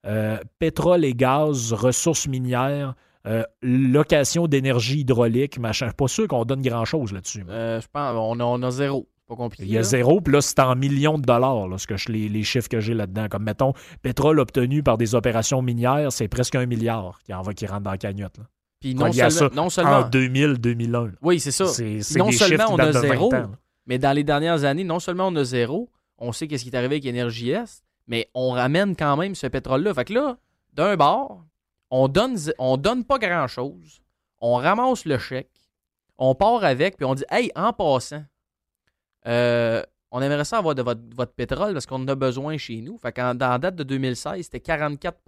euh, 0.06 0.38
pétrole 0.58 1.04
et 1.04 1.14
gaz, 1.14 1.72
ressources 1.72 2.26
minières, 2.26 2.94
euh, 3.26 3.44
location 3.62 4.46
d'énergie 4.48 5.00
hydraulique, 5.00 5.58
machin. 5.58 5.86
Je 5.86 5.90
suis 5.90 5.96
pas 5.96 6.08
sûr 6.08 6.26
qu'on 6.28 6.44
donne 6.44 6.62
grand-chose 6.62 7.12
là-dessus. 7.12 7.44
je 7.48 7.86
pense 7.92 8.14
on 8.16 8.40
a, 8.40 8.44
on 8.44 8.62
a 8.62 8.70
zéro. 8.70 9.06
Pas 9.28 9.36
compliqué. 9.36 9.62
Il 9.64 9.70
y 9.70 9.76
a 9.76 9.80
là. 9.80 9.84
zéro, 9.84 10.20
puis 10.20 10.34
là, 10.34 10.40
c'est 10.40 10.58
en 10.58 10.74
millions 10.74 11.16
de 11.16 11.22
dollars, 11.22 11.68
là, 11.68 11.78
ce 11.78 11.86
que 11.86 11.96
je- 11.96 12.10
les, 12.10 12.28
les 12.28 12.42
chiffres 12.42 12.68
que 12.68 12.80
j'ai 12.80 12.94
là-dedans. 12.94 13.28
Comme, 13.30 13.44
mettons, 13.44 13.74
pétrole 14.02 14.40
obtenu 14.40 14.82
par 14.82 14.98
des 14.98 15.14
opérations 15.14 15.62
minières, 15.62 16.10
c'est 16.10 16.26
presque 16.26 16.56
un 16.56 16.66
milliard 16.66 17.20
qui, 17.24 17.32
en 17.32 17.42
va, 17.42 17.54
qui 17.54 17.64
rentre 17.66 17.82
dans 17.82 17.92
la 17.92 17.98
cagnotte. 17.98 18.38
Là. 18.38 18.44
Puis 18.80 18.94
non 18.94 19.12
seulement, 19.12 19.30
ça, 19.30 19.48
non 19.52 19.62
En 19.64 19.70
seulement 19.70 20.00
2000-2001. 20.08 21.12
oui, 21.22 21.38
c'est 21.38 21.50
ça. 21.52 21.66
C'est 21.66 22.00
c'est 22.02 22.18
Non 22.18 22.32
seulement 22.32 22.64
on 22.70 22.78
a 22.78 22.86
de 22.86 22.92
20 22.92 23.00
zéro. 23.00 23.32
Mais 23.86 23.98
dans 23.98 24.12
les 24.12 24.24
dernières 24.24 24.64
années, 24.64 24.84
non 24.84 25.00
seulement 25.00 25.28
on 25.28 25.36
a 25.36 25.44
zéro, 25.44 25.90
on 26.18 26.32
sait 26.32 26.48
qu'est-ce 26.48 26.64
qui 26.64 26.70
est 26.70 26.76
arrivé 26.76 26.94
avec 26.96 27.04
Énergie 27.04 27.50
Est, 27.50 27.82
mais 28.06 28.30
on 28.34 28.50
ramène 28.50 28.96
quand 28.96 29.16
même 29.16 29.34
ce 29.34 29.46
pétrole-là. 29.46 29.92
Fait 29.94 30.06
que 30.06 30.14
là, 30.14 30.38
d'un 30.72 30.96
bord, 30.96 31.44
on 31.90 32.08
donne, 32.08 32.36
on 32.58 32.76
donne 32.76 33.04
pas 33.04 33.18
grand-chose, 33.18 34.00
on 34.40 34.56
ramasse 34.56 35.04
le 35.04 35.18
chèque, 35.18 35.50
on 36.18 36.34
part 36.34 36.64
avec, 36.64 36.96
puis 36.96 37.04
on 37.04 37.14
dit 37.14 37.24
Hey, 37.30 37.50
en 37.54 37.72
passant, 37.72 38.24
euh, 39.26 39.82
on 40.10 40.22
aimerait 40.22 40.44
ça 40.44 40.58
avoir 40.58 40.74
de 40.74 40.82
votre, 40.82 41.02
votre 41.14 41.32
pétrole 41.32 41.72
parce 41.72 41.86
qu'on 41.86 42.02
en 42.02 42.08
a 42.08 42.14
besoin 42.14 42.56
chez 42.56 42.80
nous. 42.80 42.96
Fait 42.98 43.12
qu'en 43.12 43.34
dans 43.34 43.50
la 43.50 43.58
date 43.58 43.76
de 43.76 43.82
2016, 43.82 44.42
c'était 44.42 44.60
44 44.60 45.18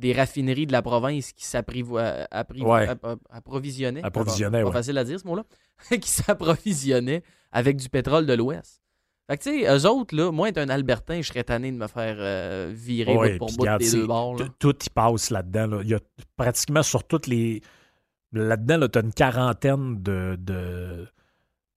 des 0.00 0.12
raffineries 0.12 0.66
de 0.66 0.72
la 0.72 0.82
province 0.82 1.32
qui 1.32 1.44
s'apprivo- 1.44 1.98
euh, 1.98 2.24
Ouais. 2.58 2.88
approvisionnaient. 3.30 4.02
Approvisionnaient, 4.02 4.62
Pas 4.62 4.66
ouais. 4.68 4.72
facile 4.72 4.98
à 4.98 5.04
dire 5.04 5.20
ce 5.20 5.26
mot-là. 5.26 5.44
qui 6.00 6.08
s'approvisionnaient 6.10 7.22
avec 7.52 7.76
du 7.76 7.88
pétrole 7.88 8.26
de 8.26 8.32
l'Ouest. 8.34 8.80
Fait 9.30 9.36
que, 9.38 9.42
tu 9.44 9.60
sais, 9.62 9.66
eux 9.72 9.86
autres, 9.88 10.16
là, 10.16 10.32
moi, 10.32 10.48
être 10.48 10.58
un 10.58 10.68
Albertain, 10.68 11.20
je 11.22 11.28
serais 11.28 11.44
tanné 11.44 11.70
de 11.70 11.76
me 11.76 11.86
faire 11.86 12.16
euh, 12.18 12.72
virer 12.74 13.14
Ouais, 13.16 13.36
pour 13.38 13.48
bout 13.52 13.66
des 13.78 13.90
deux 13.92 14.06
bords. 14.06 14.36
là. 14.38 14.46
Tout 14.58 14.74
y 14.84 14.90
passe 14.90 15.30
là-dedans. 15.30 15.66
là. 15.68 15.80
Il 15.82 15.88
y 15.90 15.94
a 15.94 16.00
pratiquement 16.36 16.82
sur 16.82 17.04
toutes 17.04 17.26
les. 17.28 17.60
Là-dedans, 18.32 18.88
tu 18.88 18.98
as 18.98 19.02
une 19.02 19.12
quarantaine 19.12 20.02
de. 20.02 20.36
de... 20.38 21.06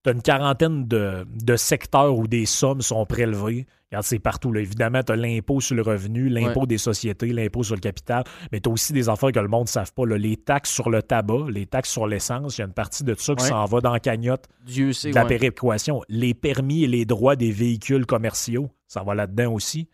T'as 0.04 0.12
une 0.14 0.22
quarantaine 0.22 0.86
de, 0.88 1.26
de 1.34 1.56
secteurs 1.56 2.18
où 2.18 2.28
des 2.28 2.46
sommes 2.46 2.82
sont 2.82 3.06
prélevées. 3.06 3.66
Regarde, 3.90 4.04
c'est 4.06 4.20
partout. 4.20 4.52
Là. 4.52 4.60
Évidemment, 4.60 5.02
tu 5.02 5.14
as 5.14 5.16
l'impôt 5.16 5.62
sur 5.62 5.76
le 5.76 5.82
revenu, 5.82 6.28
l'impôt 6.28 6.66
des 6.66 6.78
sociétés, 6.78 7.28
l'impôt 7.32 7.64
sur 7.64 7.76
le 7.76 7.80
capital, 7.80 8.24
mais 8.52 8.60
tu 8.60 8.68
as 8.68 8.72
aussi 8.74 8.92
des 8.92 9.08
affaires 9.08 9.32
que 9.32 9.40
le 9.40 9.48
monde 9.48 9.64
ne 9.64 9.70
savent 9.70 9.94
pas. 9.94 10.06
là. 10.06 10.18
Les 10.18 10.36
taxes 10.36 10.72
sur 10.72 10.90
le 10.90 11.02
tabac, 11.02 11.46
les 11.50 11.68
taxes 11.68 11.92
sur 11.92 12.06
l'essence, 12.06 12.58
il 12.58 12.62
y 12.62 12.64
a 12.64 12.68
une 12.68 12.74
partie 12.74 13.04
de 13.06 13.16
ça 13.18 13.34
qui 13.36 13.44
Ouais. 13.44 13.50
s'en 13.50 13.64
va 13.66 13.80
dans 13.80 13.94
la 13.94 14.00
cagnotte 14.02 14.46
Dieu 14.66 14.92
sait. 14.92 15.12
de 15.12 15.16
la 15.16 15.22
ouais. 15.22 15.28
péréquation. 15.30 16.02
Les 16.10 16.34
permis 16.34 16.84
et 16.84 16.88
les 16.88 17.06
droits 17.06 17.38
des 17.38 17.52
véhicules 17.52 18.06
commerciaux, 18.06 18.70
ça 18.88 19.04
va 19.04 19.16
là-dedans 19.16 19.54
aussi. 19.54 19.88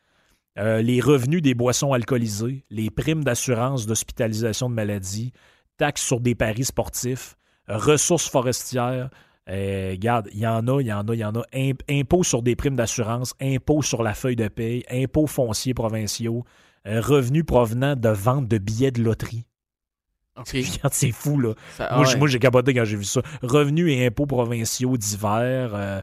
Euh, 0.58 0.82
les 0.82 1.02
revenus 1.02 1.44
des 1.44 1.54
boissons 1.54 1.94
alcoolisées, 1.94 2.66
les 2.72 2.90
primes 2.90 3.24
d'assurance 3.24 3.86
d'hospitalisation 3.86 4.70
de 4.72 4.74
maladie, 4.76 5.34
taxes 5.78 6.02
sur 6.02 6.20
des 6.20 6.34
paris 6.34 6.66
sportifs, 6.66 7.36
ressources 7.68 8.28
forestières. 8.28 9.10
Euh, 9.50 9.92
regarde, 9.92 10.30
il 10.32 10.40
y 10.40 10.48
en 10.48 10.68
a, 10.68 10.80
il 10.82 10.88
y 10.88 10.94
en 10.94 11.08
a, 11.08 11.14
il 11.16 11.20
y 11.20 11.26
en 11.26 11.34
a. 11.36 11.42
Imp- 11.54 11.82
impôts 11.90 12.24
sur 12.24 12.42
des 12.44 12.56
primes 12.56 12.76
d'assurance, 12.76 13.34
impôts 13.42 13.82
sur 13.82 14.04
la 14.04 14.14
feuille 14.14 14.36
de 14.36 14.48
paye, 14.48 14.84
impôts 14.92 15.26
fonciers 15.28 15.74
provinciaux, 15.74 16.44
euh, 16.88 17.02
revenus 17.02 17.46
provenant 17.46 17.96
de 17.96 18.10
vente 18.10 18.48
de 18.48 18.58
billets 18.60 18.92
de 18.92 19.02
loterie. 19.02 19.46
Regarde, 20.62 20.94
c'est 20.94 21.12
fou, 21.12 21.40
là. 21.40 21.54
Ça- 21.78 21.90
Moi, 21.96 22.04
ah 22.06 22.10
ouais. 22.12 22.18
moi, 22.18 22.28
j'ai 22.28 22.40
capoté 22.40 22.74
quand 22.74 22.86
j'ai 22.86 22.96
vu 22.96 23.04
ça. 23.04 23.22
Revenus 23.42 23.92
et 23.92 24.06
impôts 24.06 24.26
provinciaux 24.28 24.96
divers, 24.98 25.72
euh, 25.74 26.00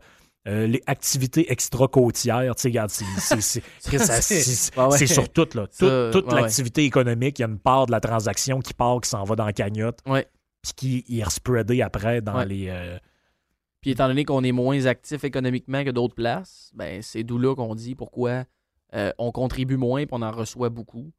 euh, 0.48 0.66
les 0.66 0.82
activités 0.86 1.50
extra-côtières, 1.50 2.54
tu 2.56 2.62
sais, 2.62 2.68
regarde, 2.68 2.90
c'est- 2.90 3.04
Ouais, 4.76 4.84
ouais. 4.88 5.06
sur 5.06 5.28
tout, 5.28 5.48
là. 5.54 5.66
Tout- 5.66 5.86
Ça, 5.86 6.10
toute 6.12 6.26
ouais, 6.32 6.40
l'activité 6.42 6.84
économique, 6.84 7.38
il 7.38 7.42
y 7.42 7.44
a 7.44 7.48
une 7.48 7.58
part 7.58 7.86
de 7.86 7.92
la 7.92 8.00
transaction 8.00 8.58
qui 8.60 8.74
part, 8.74 9.00
qui 9.00 9.08
s'en 9.08 9.24
va 9.24 9.36
dans 9.36 9.46
la 9.46 9.52
cagnotte, 9.52 10.00
puis 10.62 11.04
qui 11.04 11.18
est 11.20 11.22
respreadé 11.24 11.80
après 11.82 12.20
dans 12.20 12.42
les... 12.44 12.66
euh, 12.68 12.98
Puis 13.86 13.92
étant 13.92 14.08
donné 14.08 14.24
qu'on 14.24 14.42
est 14.42 14.50
moins 14.50 14.86
actif 14.86 15.22
économiquement 15.22 15.84
que 15.84 15.90
d'autres 15.90 16.16
places, 16.16 16.72
ben 16.74 17.00
c'est 17.02 17.22
d'où 17.22 17.38
là 17.38 17.54
qu'on 17.54 17.76
dit 17.76 17.94
pourquoi 17.94 18.42
euh, 18.94 19.12
on 19.16 19.30
contribue 19.30 19.76
moins 19.76 20.06
puis 20.06 20.10
on 20.10 20.22
en 20.22 20.32
reçoit 20.32 20.70
beaucoup. 20.70 21.12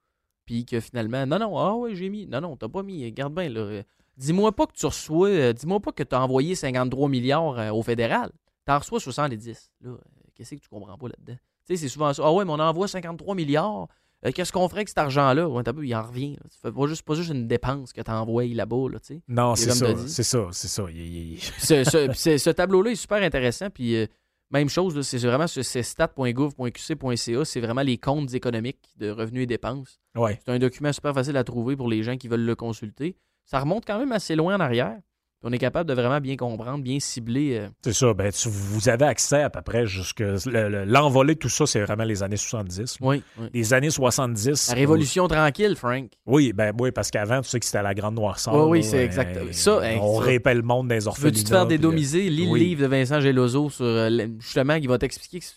Puis 0.44 0.66
que 0.66 0.82
finalement, 0.82 1.26
non, 1.26 1.40
non, 1.40 1.58
ah 1.58 1.76
ouais, 1.76 1.96
j'ai 1.96 2.10
mis. 2.10 2.28
Non, 2.28 2.42
non, 2.42 2.58
t'as 2.58 2.68
pas 2.68 2.84
mis. 2.84 3.10
Garde 3.14 3.34
bien, 3.34 3.48
là. 3.48 3.62
Euh, 3.62 3.84
Dis-moi 4.18 4.52
pas 4.52 4.68
que 4.68 4.74
tu 4.74 4.86
reçois. 4.86 5.30
euh, 5.30 5.54
Dis-moi 5.54 5.80
pas 5.80 5.94
que 5.94 6.04
tu 6.04 6.14
as 6.14 6.22
envoyé 6.22 6.56
53 6.56 7.08
milliards 7.08 7.74
au 7.74 7.84
fédéral. 7.84 8.34
T'en 8.66 8.80
reçois 8.80 9.00
70. 9.00 9.72
Là, 9.80 9.92
qu'est-ce 10.36 10.56
que 10.56 10.60
tu 10.60 10.68
comprends 10.68 10.98
pas 10.98 11.08
là-dedans? 11.08 11.38
Tu 11.66 11.74
sais, 11.74 11.78
c'est 11.78 11.88
souvent 11.88 12.12
ça. 12.14 12.22
Ah 12.26 12.34
ouais, 12.34 12.44
mais 12.44 12.52
on 12.52 12.60
envoie 12.60 12.90
53 12.90 13.34
milliards. 13.34 13.88
Euh, 14.26 14.32
Qu'est-ce 14.34 14.52
qu'on 14.52 14.68
ferait 14.68 14.80
avec 14.80 14.90
cet 14.90 14.98
argent-là? 14.98 15.48
Ouais, 15.48 15.62
il 15.84 15.96
en 15.96 16.02
revient. 16.04 16.32
là. 16.38 16.42
Tu 16.52 16.58
fais 16.60 16.72
pas 16.72 16.88
juste, 16.88 17.04
pas 17.04 17.14
juste 17.14 17.30
une 17.30 17.48
dépense 17.48 17.94
que 17.94 18.02
t'envoies 18.02 18.48
là-bas, 18.54 18.90
là, 18.92 19.00
tu. 19.00 19.22
Non, 19.28 19.56
C'est 19.56 19.70
c'est 19.70 19.76
ça, 19.76 19.86
c'est 20.08 20.24
ça, 20.24 20.48
c'est 20.52 20.68
ça. 20.68 20.86
Il- 20.90 20.98
il- 20.98 21.34
il- 21.34 21.40
ce, 21.40 21.84
ce- 21.84 22.08
puis 22.08 22.18
c'est- 22.18 22.38
ce 22.40 22.50
tableau-là 22.50 22.92
est 22.92 22.96
super 22.96 23.22
intéressant. 23.22 23.70
Puis 23.70 23.96
euh, 23.96 24.08
même 24.50 24.70
chose, 24.70 25.00
c'est 25.06 25.18
vraiment 25.20 25.46
sur 25.48 25.64
c'est 25.64 25.84
stat.gouv.qc.ca. 25.84 27.46
C'est 27.46 27.60
vraiment 27.62 27.82
les 27.82 27.98
comptes 27.98 28.34
économiques 28.34 28.90
de 28.98 29.10
revenus 29.12 29.44
et 29.44 29.48
dépenses. 29.48 30.00
Ouais. 30.16 30.40
C'est 30.44 30.52
un 30.52 30.60
document 30.60 30.92
super 30.94 31.14
facile 31.14 31.38
à 31.38 31.44
trouver 31.44 31.76
pour 31.76 31.88
les 31.90 32.04
gens 32.04 32.18
qui 32.18 32.28
veulent 32.28 32.46
le 32.46 32.56
consulter. 32.56 33.16
Ça 33.46 33.60
remonte 33.60 33.86
quand 33.86 34.00
même 34.00 34.12
assez 34.12 34.36
loin 34.36 34.56
en 34.56 34.60
arrière. 34.60 34.98
On 35.44 35.52
est 35.52 35.60
capable 35.60 35.88
de 35.88 35.94
vraiment 35.94 36.20
bien 36.20 36.36
comprendre, 36.36 36.84
bien 36.84 37.00
cibler. 37.00 37.58
euh, 37.60 37.70
C'est 37.84 37.94
ça. 37.94 38.12
Ben, 38.16 38.32
tu- 38.32 38.50
vous 38.50 38.90
avez 38.90 39.06
accès 39.06 39.44
à 39.44 39.50
peu 39.52 39.62
près 39.62 39.86
jusque. 39.86 40.20
le- 40.20 40.40
le- 40.68 40.84
L'envolée, 40.86 41.36
tout 41.36 41.48
ça, 41.48 41.68
c'est 41.68 41.80
vraiment 41.82 42.06
les 42.06 42.24
années 42.24 42.38
70. 42.38 42.98
oui, 43.02 43.22
oui. 43.38 43.48
Les 43.54 43.74
années 43.74 43.92
70. 43.92 44.70
La 44.70 44.74
révolution 44.74 45.28
tranquille, 45.28 45.76
Frank. 45.76 46.10
Oui, 46.26 46.54
ben 46.54 46.74
oui, 46.80 46.92
parce 46.92 47.12
qu'avant, 47.12 47.42
tu 47.42 47.50
sais 47.50 47.60
que 47.60 47.66
c'était 47.68 47.84
la 47.84 47.94
grande 47.94 48.16
noirceur. 48.16 48.56
Oui, 48.56 48.80
oui, 48.80 48.84
c'est 48.84 48.98
euh, 48.98 49.06
exact. 49.06 49.54
Ça, 49.54 49.80
on 50.02 50.20
ça. 50.20 50.26
répète 50.26 50.56
le 50.56 50.64
monde 50.64 50.88
des 50.88 51.08
orphelinats. 51.08 51.30
Veux-tu 51.32 51.44
te 51.44 51.50
faire 51.50 51.66
puis, 51.68 51.76
euh, 51.76 51.78
dédomiser? 51.78 52.30
Lis 52.32 52.48
oui. 52.50 52.60
le 52.60 52.66
livre 52.66 52.82
de 52.82 52.88
Vincent 52.88 53.20
Geloso 53.22 53.70
sur 53.70 53.86
euh, 53.86 54.10
le- 54.10 54.34
justement 54.40 54.80
qui 54.80 54.88
va 54.88 54.98
t'expliquer 54.98 55.40
que 55.40 55.46
c'est 55.46 55.56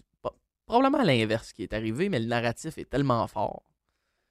probablement 0.66 1.03
l'inverse 1.03 1.53
qui 1.55 1.62
est 1.62 1.72
arrivé, 1.72 2.09
mais 2.11 2.20
le 2.20 2.26
narratif 2.26 2.76
est 2.76 2.89
tellement 2.89 3.26
fort. 3.26 3.62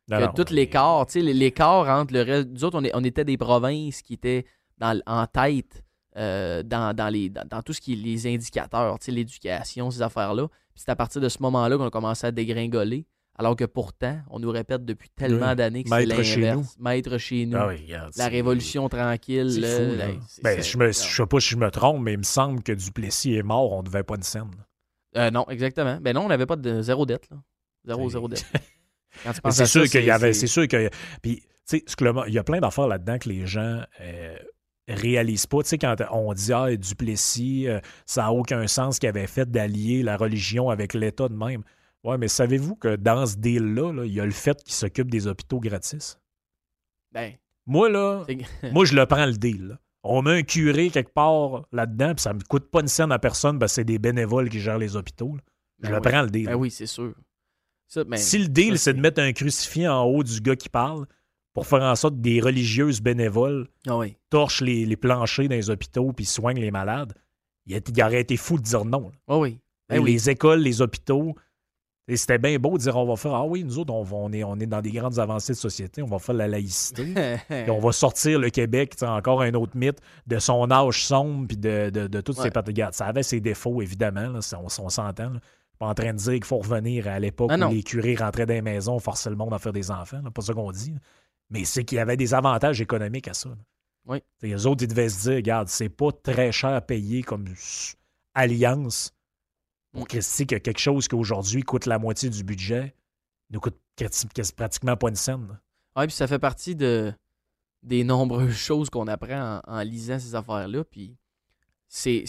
que 0.10 0.16
non, 0.16 0.32
tout 0.34 0.46
l'écart, 0.52 1.06
tu 1.06 1.14
sais, 1.14 1.34
l'écart 1.34 1.88
entre 1.90 2.14
le 2.14 2.22
reste. 2.22 2.50
Nous 2.52 2.64
autres, 2.64 2.80
on, 2.80 2.84
est- 2.84 2.92
on 2.96 3.04
était 3.04 3.26
des 3.26 3.38
provinces 3.38 4.02
qui 4.02 4.14
étaient 4.14 4.46
dans, 4.80 5.00
en 5.06 5.28
tête 5.28 5.84
euh, 6.18 6.64
dans, 6.64 6.96
dans 6.96 7.10
les, 7.10 7.30
dans, 7.30 7.46
dans 7.48 7.62
tout 7.62 7.74
ce 7.74 7.82
qui 7.82 7.94
est 7.94 7.96
les 7.96 8.28
indicateurs, 8.28 8.98
tu 9.00 9.06
sais, 9.06 9.12
l'éducation, 9.12 9.92
ces 9.92 10.02
affaires-là. 10.02 10.48
Puis 10.74 10.84
c'est 10.86 10.90
à 10.90 10.96
partir 10.96 11.22
de 11.22 11.30
ce 11.30 11.38
moment-là 11.42 11.78
qu'on 11.78 11.86
a 11.86 11.90
commencé 11.92 12.26
à 12.28 12.32
dégringoler. 12.32 13.06
Alors 13.38 13.56
que 13.56 13.64
pourtant, 13.64 14.20
on 14.30 14.40
nous 14.40 14.52
répète 14.52 14.84
depuis 14.84 15.10
tellement 15.16 15.52
Oui. 15.52 15.56
d'années 15.56 15.84
que 15.86 15.90
c'est 15.90 16.06
Maître 16.06 16.24
chez 16.24 16.42
l'inverse. 16.42 16.76
Maître 16.78 17.18
chez 17.18 17.46
nous. 17.46 17.58
Ah 17.58 17.68
oui, 17.68 17.78
regarde, 17.86 18.12
La 18.18 18.28
révolution 18.28 18.90
tranquille. 18.90 19.62
Là, 19.62 19.80
là. 19.80 20.08
Ben, 20.44 20.62
c'est- 20.62 20.62
je 20.74 20.78
me, 20.78 20.88
je 20.88 20.92
sais 20.92 21.26
pas 21.26 21.40
si 21.40 21.50
je 21.50 21.56
me 21.56 21.72
trompe, 21.72 22.02
mais 22.02 22.14
il 22.14 22.18
me 22.20 22.24
semble 22.24 22.62
que 22.64 22.74
Duplessis 22.74 23.36
est 23.36 23.44
mort, 23.44 23.72
on 23.72 23.82
devait 23.82 24.04
pas 24.04 24.16
une 24.16 24.24
scène. 24.24 24.52
Euh, 25.16 25.32
non, 25.32 25.46
exactement. 25.48 26.00
Ben 26.02 26.14
non, 26.14 26.26
on 26.26 26.28
n'avait 26.28 26.46
pas 26.46 26.58
de 26.58 26.82
zéro 26.82 27.06
dette. 27.06 27.30
Là. 27.32 27.38
Zéro, 27.86 28.10
C'est- 28.10 28.14
zéro 28.14 28.28
dette. 28.28 28.46
C'est 29.52 29.66
sûr 29.66 29.86
qu'il 29.86 30.04
y 30.04 30.12
avait, 30.12 30.34
c'est- 30.34 30.48
sûr 30.48 30.68
que, 30.68 30.90
puis 31.22 31.42
tu 31.68 31.80
sais, 31.80 31.84
il 32.28 32.34
y 32.34 32.38
a 32.40 32.44
plein 32.44 32.60
d'affaires 32.60 32.88
là-dedans 32.88 33.18
que 33.20 33.30
les 33.30 33.48
gens 33.48 33.82
euh, 34.02 34.36
réalisent 34.90 35.46
pas. 35.48 35.62
Tu 35.64 35.70
sais, 35.70 35.78
quand 35.78 35.96
on 36.12 36.34
dit 36.34 36.52
ah 36.54 36.76
Duplessis, 36.76 37.68
euh, 37.68 37.80
ça 38.06 38.26
a 38.28 38.32
aucun 38.32 38.68
sens 38.68 39.00
qu'il 39.00 39.10
avait 39.10 39.28
fait 39.28 39.50
d'allier 39.50 40.04
la 40.04 40.18
religion 40.18 40.70
avec 40.70 40.94
l'État 40.94 41.28
de 41.30 41.34
même. 41.36 41.64
Ouais, 42.04 42.18
mais 42.18 42.28
savez-vous 42.28 42.76
que 42.76 42.96
dans 42.96 43.26
ce 43.26 43.36
deal-là, 43.38 43.92
là, 43.94 44.06
il 44.06 44.14
y 44.14 44.20
a 44.22 44.26
le 44.26 44.32
fait 44.32 44.62
qu'il 44.64 44.74
s'occupe 44.74 45.12
des 45.12 45.28
hôpitaux 45.28 45.60
gratis? 45.60 46.18
Ben, 47.12 47.34
Moi 47.66 47.90
là, 47.90 48.26
moi 48.72 48.86
je 48.86 48.96
le 48.96 49.06
prends 49.06 49.26
le 49.26 49.34
deal. 49.34 49.68
là. 49.70 49.80
On 50.04 50.22
met 50.22 50.32
un 50.40 50.44
curé 50.44 50.90
quelque 50.92 51.12
part 51.14 51.66
là-dedans, 51.74 52.14
puis 52.16 52.22
ça 52.24 52.34
me 52.34 52.40
coûte 52.42 52.70
pas 52.72 52.80
une 52.80 52.88
scène 52.88 53.12
à 53.12 53.20
personne, 53.20 53.60
parce 53.60 53.74
que 53.74 53.76
c'est 53.76 53.84
des 53.84 54.00
bénévoles 54.00 54.50
qui 54.50 54.60
gèrent 54.62 54.78
les 54.78 54.96
hôpitaux. 54.96 55.36
là. 55.36 55.42
Je 55.82 55.88
Ben 55.88 55.92
le 55.92 55.96
oui. 56.02 56.10
prends 56.12 56.22
le 56.22 56.30
deal. 56.30 56.46
ben 56.46 56.56
oui, 56.56 56.72
c'est 56.72 56.86
sûr. 56.88 57.14
Ça, 57.88 58.04
ben, 58.06 58.18
Si 58.18 58.38
le 58.38 58.48
deal, 58.48 58.78
c'est 58.80 58.94
de 58.94 59.02
mettre 59.02 59.22
un 59.22 59.34
crucifix 59.34 59.88
en 59.88 60.04
haut 60.04 60.24
du 60.24 60.40
gars 60.42 60.56
qui 60.56 60.70
parle 60.70 61.06
pour 61.60 61.68
faire 61.68 61.84
en 61.84 61.96
sorte 61.96 62.16
que 62.16 62.22
des 62.22 62.40
religieuses 62.40 63.02
bénévoles 63.02 63.68
Ah 63.88 63.98
oui. 63.98 64.16
torchent 64.30 64.62
les, 64.62 64.86
les 64.86 64.96
planchers 64.98 65.48
dans 65.50 65.56
les 65.56 65.70
hôpitaux 65.70 66.12
puis 66.14 66.26
soignent 66.26 66.60
les 66.62 66.72
malades, 66.72 67.14
il, 67.66 67.76
a- 67.76 67.80
il 67.88 68.04
aurait 68.04 68.22
été 68.22 68.38
fou 68.38 68.58
de 68.58 68.64
dire 68.64 68.86
non. 68.86 69.12
Ah 69.28 69.38
oui. 69.38 69.60
Ben 69.90 69.96
Et 69.96 70.00
oui. 70.00 70.14
Les 70.14 70.30
écoles, 70.30 70.60
les 70.60 70.82
hôpitaux, 70.82 71.36
et 72.08 72.18
c'était 72.18 72.38
bien 72.40 72.58
beau 72.58 72.78
de 72.78 72.82
dire 72.84 72.96
on 72.96 73.06
va 73.06 73.16
faire 73.16 73.34
Ah 73.34 73.46
oui, 73.46 73.64
nous 73.64 73.78
autres, 73.78 73.94
on, 73.94 74.32
est, 74.34 74.44
on 74.44 74.56
est 74.60 74.66
dans 74.66 74.82
des 74.82 74.92
grandes 74.92 75.20
avancées 75.20 75.54
de 75.54 75.58
société, 75.58 76.02
on 76.02 76.08
va 76.08 76.18
faire 76.20 76.34
la 76.36 76.48
laïcité. 76.48 77.14
Puis 77.50 77.70
on 77.70 77.80
va 77.80 77.92
sortir 77.92 78.40
le 78.40 78.50
Québec, 78.50 78.96
encore 79.02 79.42
un 79.44 79.54
autre 79.54 79.76
mythe, 79.76 80.00
de 80.26 80.40
son 80.40 80.72
âge 80.72 81.04
sombre 81.06 81.48
puis 81.48 81.58
de, 81.58 81.90
de, 81.92 82.08
de 82.08 82.22
toutes 82.22 82.38
Ouais. 82.40 82.50
ses. 82.54 82.60
Regarde, 82.60 82.94
ça 82.96 83.06
avait 83.06 83.22
ses 83.24 83.40
défauts, 83.42 83.82
évidemment, 83.82 84.30
là, 84.30 84.40
on, 84.58 84.66
on 84.84 84.90
s'entend. 84.90 85.34
Pas 85.78 85.86
en 85.88 85.94
train 85.94 86.12
de 86.12 86.18
dire 86.18 86.34
qu'il 86.34 86.44
faut 86.46 86.58
revenir 86.58 87.08
à 87.08 87.20
l'époque 87.20 87.52
Ah 87.54 87.68
où 87.68 87.72
les 87.72 87.84
curés 87.84 88.16
rentraient 88.16 88.46
dans 88.46 88.54
les 88.54 88.62
maisons, 88.62 89.00
forçaient 89.00 89.30
le 89.30 89.38
monde 89.38 89.54
à 89.54 89.60
faire 89.60 89.72
des 89.72 89.92
enfants. 89.92 90.20
là, 90.24 90.30
pas 90.32 90.42
ça 90.42 90.54
qu'on 90.54 90.72
dit. 90.72 90.94
Mais 91.50 91.66
c'est 91.66 91.84
qu'il 91.84 91.98
y 91.98 92.00
avait 92.00 92.18
des 92.18 92.34
avantages 92.34 92.82
économiques 92.82 93.28
à 93.28 93.34
ça. 93.34 93.50
là. 93.50 93.56
Oui. 94.06 94.24
Les 94.42 94.66
autres, 94.66 94.84
ils 94.84 94.88
devaient 94.88 95.10
se 95.10 95.22
dire, 95.22 95.36
regarde, 95.36 95.68
c'est 95.68 95.90
pas 95.90 96.12
très 96.12 96.52
cher 96.52 96.72
à 96.72 96.82
payer 96.82 97.22
comme 97.22 97.46
alliance 98.34 99.14
pour. 99.94 100.08
Christy 100.08 100.48
que 100.48 100.56
quelque 100.56 100.80
chose 100.80 101.08
qui 101.08 101.16
aujourd'hui 101.16 101.62
coûte 101.64 101.86
la 101.86 102.00
moitié 102.00 102.30
du 102.30 102.44
budget 102.44 102.96
nous 103.50 103.60
coûte 103.60 103.78
pratiquement 104.56 104.96
pas 104.96 105.10
une 105.10 105.16
scène. 105.16 105.60
Ouais, 105.96 106.08
puis 106.08 106.16
ça 106.16 106.28
fait 106.28 106.40
partie 106.40 106.76
de, 106.76 107.14
des 107.84 108.04
nombreuses 108.04 108.54
choses 108.56 108.90
qu'on 108.90 109.08
apprend 109.08 109.62
en, 109.68 109.80
en 109.80 109.82
lisant 109.82 110.20
ces 110.20 110.36
affaires-là. 110.36 110.84
Puis 110.84 111.16
c'est 111.88 112.26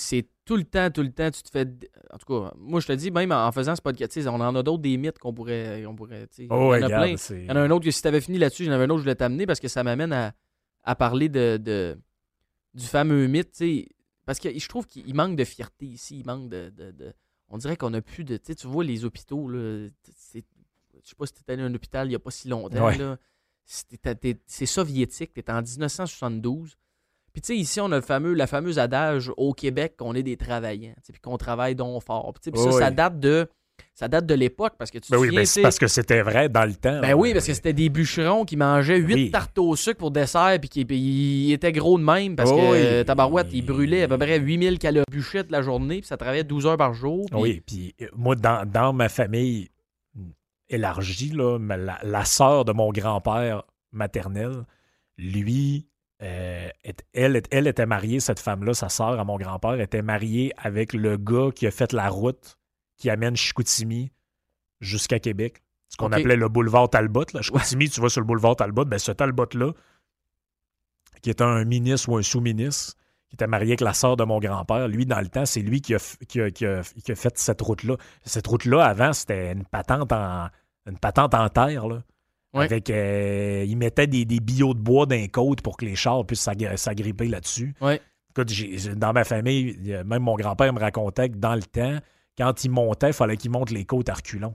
tout 0.51 0.57
le 0.57 0.65
temps, 0.65 0.91
tout 0.91 1.03
le 1.03 1.13
temps, 1.13 1.31
tu 1.31 1.43
te 1.45 1.49
fais. 1.49 1.65
En 2.13 2.19
tout 2.19 2.27
cas, 2.27 2.53
moi, 2.59 2.81
je 2.81 2.87
te 2.89 2.93
dis, 2.93 3.13
même 3.13 3.31
en 3.31 3.53
faisant 3.53 3.77
ce 3.77 3.81
podcast, 3.81 4.19
on 4.27 4.41
en 4.41 4.57
a 4.57 4.63
d'autres 4.65 4.83
des 4.83 4.97
mythes 4.97 5.21
qu'on 5.21 5.33
pourrait. 5.33 5.87
On 5.87 5.95
pourrait 5.95 6.27
Oh, 6.51 6.75
il 6.75 6.81
y 6.81 6.81
en 6.81 6.83
a 6.83 6.87
regarde, 6.87 7.05
plein. 7.05 7.37
Il 7.39 7.47
y 7.47 7.51
en 7.53 7.57
a 7.57 7.61
un 7.61 7.71
autre 7.71 7.85
que 7.85 7.91
si 7.93 8.03
tu 8.03 8.09
avais 8.09 8.21
fini 8.21 8.37
là-dessus, 8.39 8.65
j'en 8.65 8.73
avais 8.73 8.83
un 8.85 8.91
autre 8.91 8.95
que 8.97 9.03
je 9.03 9.05
voulais 9.05 9.15
t'amener 9.15 9.47
parce 9.47 9.61
que 9.61 9.69
ça 9.69 9.85
m'amène 9.85 10.13
à, 10.13 10.35
à 10.83 10.97
parler 10.97 11.29
de, 11.29 11.57
de- 11.57 11.97
du 12.75 12.85
fameux 12.85 13.29
mythe. 13.29 13.53
tu 13.53 13.59
sais. 13.59 13.89
Parce 14.27 14.41
que 14.41 14.57
je 14.59 14.69
trouve 14.69 14.87
qu'il 14.89 15.15
manque 15.15 15.37
de 15.37 15.45
fierté 15.45 15.87
ici. 15.87 16.19
Il 16.19 16.27
manque 16.27 16.49
de. 16.49 16.71
de- 16.77 16.91
de- 16.91 17.13
on 17.49 17.57
dirait 17.59 17.77
qu'on 17.77 17.95
a 17.95 18.01
plus 18.01 18.25
de. 18.25 18.37
Tu 18.37 18.67
vois 18.67 18.83
les 18.83 19.05
hôpitaux, 19.05 19.49
là. 19.49 19.87
Je 19.87 21.09
sais 21.09 21.15
pas 21.17 21.27
si 21.27 21.33
tu 21.33 21.41
allé 21.53 21.63
à 21.63 21.67
un 21.67 21.75
hôpital 21.75 22.07
il 22.09 22.11
n'y 22.11 22.17
a 22.17 22.19
pas 22.19 22.31
si 22.33 22.49
longtemps. 22.49 22.87
Ouais. 22.87 22.99
là. 22.99 23.19
C'est 23.65 24.67
soviétique. 24.67 25.33
Tu 25.33 25.53
en 25.53 25.63
1972. 25.63 26.77
Puis 27.33 27.43
tu 27.43 27.47
sais, 27.49 27.57
ici, 27.57 27.81
on 27.81 27.91
a 27.93 27.97
le 27.97 28.03
fameux, 28.03 28.35
la 28.35 28.47
fameuse 28.47 28.79
adage 28.79 29.31
au 29.37 29.53
Québec 29.53 29.95
qu'on 29.99 30.15
est 30.15 30.23
des 30.23 30.37
travaillants, 30.37 30.95
puis 31.11 31.21
qu'on 31.21 31.37
travaille 31.37 31.75
donc 31.75 32.03
fort. 32.03 32.33
Puis 32.43 32.51
ça, 32.61 32.73
ça 32.73 32.91
date 32.91 33.21
de, 33.21 33.49
ça 33.95 34.09
date 34.09 34.27
de 34.27 34.35
l'époque 34.35 34.75
parce 34.79 34.91
que 34.91 34.99
tu 34.99 35.09
te 35.09 35.13
Ben 35.13 35.19
oui, 35.21 35.29
souviens, 35.29 35.43
ben 35.57 35.63
parce 35.63 35.79
que 35.79 35.87
c'était 35.87 36.23
vrai 36.23 36.49
dans 36.49 36.65
le 36.65 36.75
temps. 36.75 37.01
ben 37.01 37.15
oui, 37.15 37.33
parce 37.33 37.47
que 37.47 37.55
c'était 37.55 37.73
des 37.73 37.89
bûcherons 37.89 38.45
qui 38.45 38.57
mangeaient 38.57 38.99
8 38.99 39.15
Oui. 39.15 39.31
tartes 39.31 39.59
au 39.59 39.75
sucre 39.77 39.99
pour 39.99 40.11
dessert, 40.11 40.57
puis 40.61 40.69
qui 40.69 40.81
ils 40.91 41.53
étaient 41.53 41.73
gros 41.73 41.99
de 41.99 42.05
même, 42.05 42.35
parce 42.37 42.51
Oh 42.53 42.57
que 42.57 42.63
euh, 42.75 43.05
Tabarouette, 43.05 43.49
ils 43.53 43.65
brûlaient 43.65 44.03
à 44.03 44.09
peu 44.09 44.19
près 44.19 44.39
8000 44.39 44.79
calories 44.79 45.05
bûchées 45.11 45.45
de 45.45 45.53
la 45.53 45.63
journée, 45.63 45.99
puis 46.01 46.09
ça 46.09 46.17
travaillait 46.17 46.45
12 46.45 46.67
heures 46.67 46.77
par 46.77 46.95
jour. 46.95 47.27
puis- 47.31 47.41
Oui, 47.41 47.63
puis 47.65 47.95
euh, 48.03 48.07
moi, 48.17 48.35
dans, 48.35 48.69
dans 48.69 48.93
ma 48.93 49.09
famille 49.09 49.69
élargie, 50.69 51.31
là, 51.31 51.59
la, 51.59 51.99
la 52.03 52.25
sœur 52.25 52.65
de 52.65 52.73
mon 52.73 52.91
grand-père 52.91 53.65
maternel, 53.93 54.65
lui, 55.19 55.87
euh, 56.23 56.69
est- 56.85 57.05
elle, 57.15 57.37
est- 57.37 57.49
elle 57.51 57.67
était 57.67 57.87
mariée, 57.87 58.21
cette 58.21 58.41
femme-là, 58.41 58.75
sa 58.75 58.89
sœur 58.89 59.19
à 59.19 59.25
mon 59.25 59.37
grand-père, 59.39 59.81
était 59.81 60.03
mariée 60.03 60.53
avec 60.59 60.93
le 60.93 61.17
gars 61.17 61.49
qui 61.55 61.67
a 61.67 61.71
fait 61.71 61.93
la 61.93 62.09
route 62.09 62.59
qui 62.97 63.09
amène 63.11 63.37
Chicoutimi 63.37 64.13
jusqu'à 64.81 65.19
Québec. 65.19 65.63
Ce 65.89 65.97
qu'on 65.97 66.11
appelait 66.21 66.37
le 66.37 66.49
boulevard 66.49 66.89
Talbot. 66.91 67.25
Là. 67.35 67.43
Chicoutimi, 67.43 67.89
tu 67.91 68.01
vas 68.01 68.09
sur 68.11 68.21
le 68.21 68.27
boulevard 68.27 68.57
Talbot, 68.57 68.85
ben 68.85 68.99
ce 68.99 69.13
Talbot-là, 69.13 69.73
qui 71.23 71.31
était 71.31 71.45
un 71.45 71.65
ministre 71.65 72.09
ou 72.11 72.17
un 72.17 72.23
sous-ministre, 72.23 72.95
qui 73.29 73.35
était 73.37 73.47
marié 73.47 73.71
avec 73.73 73.81
la 73.81 73.93
sœur 73.95 74.17
de 74.17 74.25
mon 74.25 74.39
grand-père, 74.41 74.89
lui, 74.89 75.07
dans 75.07 75.21
le 75.21 75.29
temps, 75.29 75.47
c'est 75.47 75.61
lui 75.63 75.81
qui 75.81 75.95
a, 75.95 75.99
f- 75.99 76.17
qui 76.27 76.41
a- 76.41 76.51
qui 76.51 76.67
a- 76.67 76.83
qui 76.83 77.13
a 77.13 77.15
fait 77.15 77.37
cette 77.39 77.61
route-là. 77.61 77.97
Cette 78.25 78.47
route-là, 78.47 78.85
avant, 78.85 79.13
c'était 79.13 79.53
une 79.53 79.65
patente 79.65 80.13
en, 80.13 80.49
une 80.87 80.99
patente 80.99 81.35
en 81.35 81.49
terre. 81.49 81.87
Là. 81.87 82.03
Ouais. 82.53 82.65
Avec, 82.65 82.91
euh, 82.91 83.65
il 83.67 83.77
mettait 83.77 84.09
des, 84.09 84.25
des 84.25 84.41
billots 84.41 84.75
de 84.75 84.81
bois 84.81 85.07
dans 85.07 85.15
les 85.15 85.29
côtes 85.29 85.63
pour 85.63 85.77
que 85.77 85.85
les 85.85 85.95
chars 85.95 86.27
puissent 86.27 86.45
s'agri- 86.47 86.77
s'agripper 86.77 87.29
là-dessus. 87.29 87.75
Ouais. 87.81 88.01
Écoute, 88.31 88.53
dans 88.97 89.13
ma 89.13 89.23
famille, 89.25 89.77
même 90.05 90.23
mon 90.23 90.35
grand-père 90.35 90.73
me 90.73 90.81
racontait 90.81 91.29
que 91.31 91.37
dans 91.37 91.55
le 91.55 91.63
temps, 91.63 91.99
quand 92.37 92.65
il 92.65 92.71
montait, 92.71 93.09
il 93.11 93.13
fallait 93.13 93.37
qu'il 93.37 93.51
monte 93.53 93.71
les 93.71 93.85
côtes 93.85 94.09
à 94.09 94.15
reculons. 94.15 94.55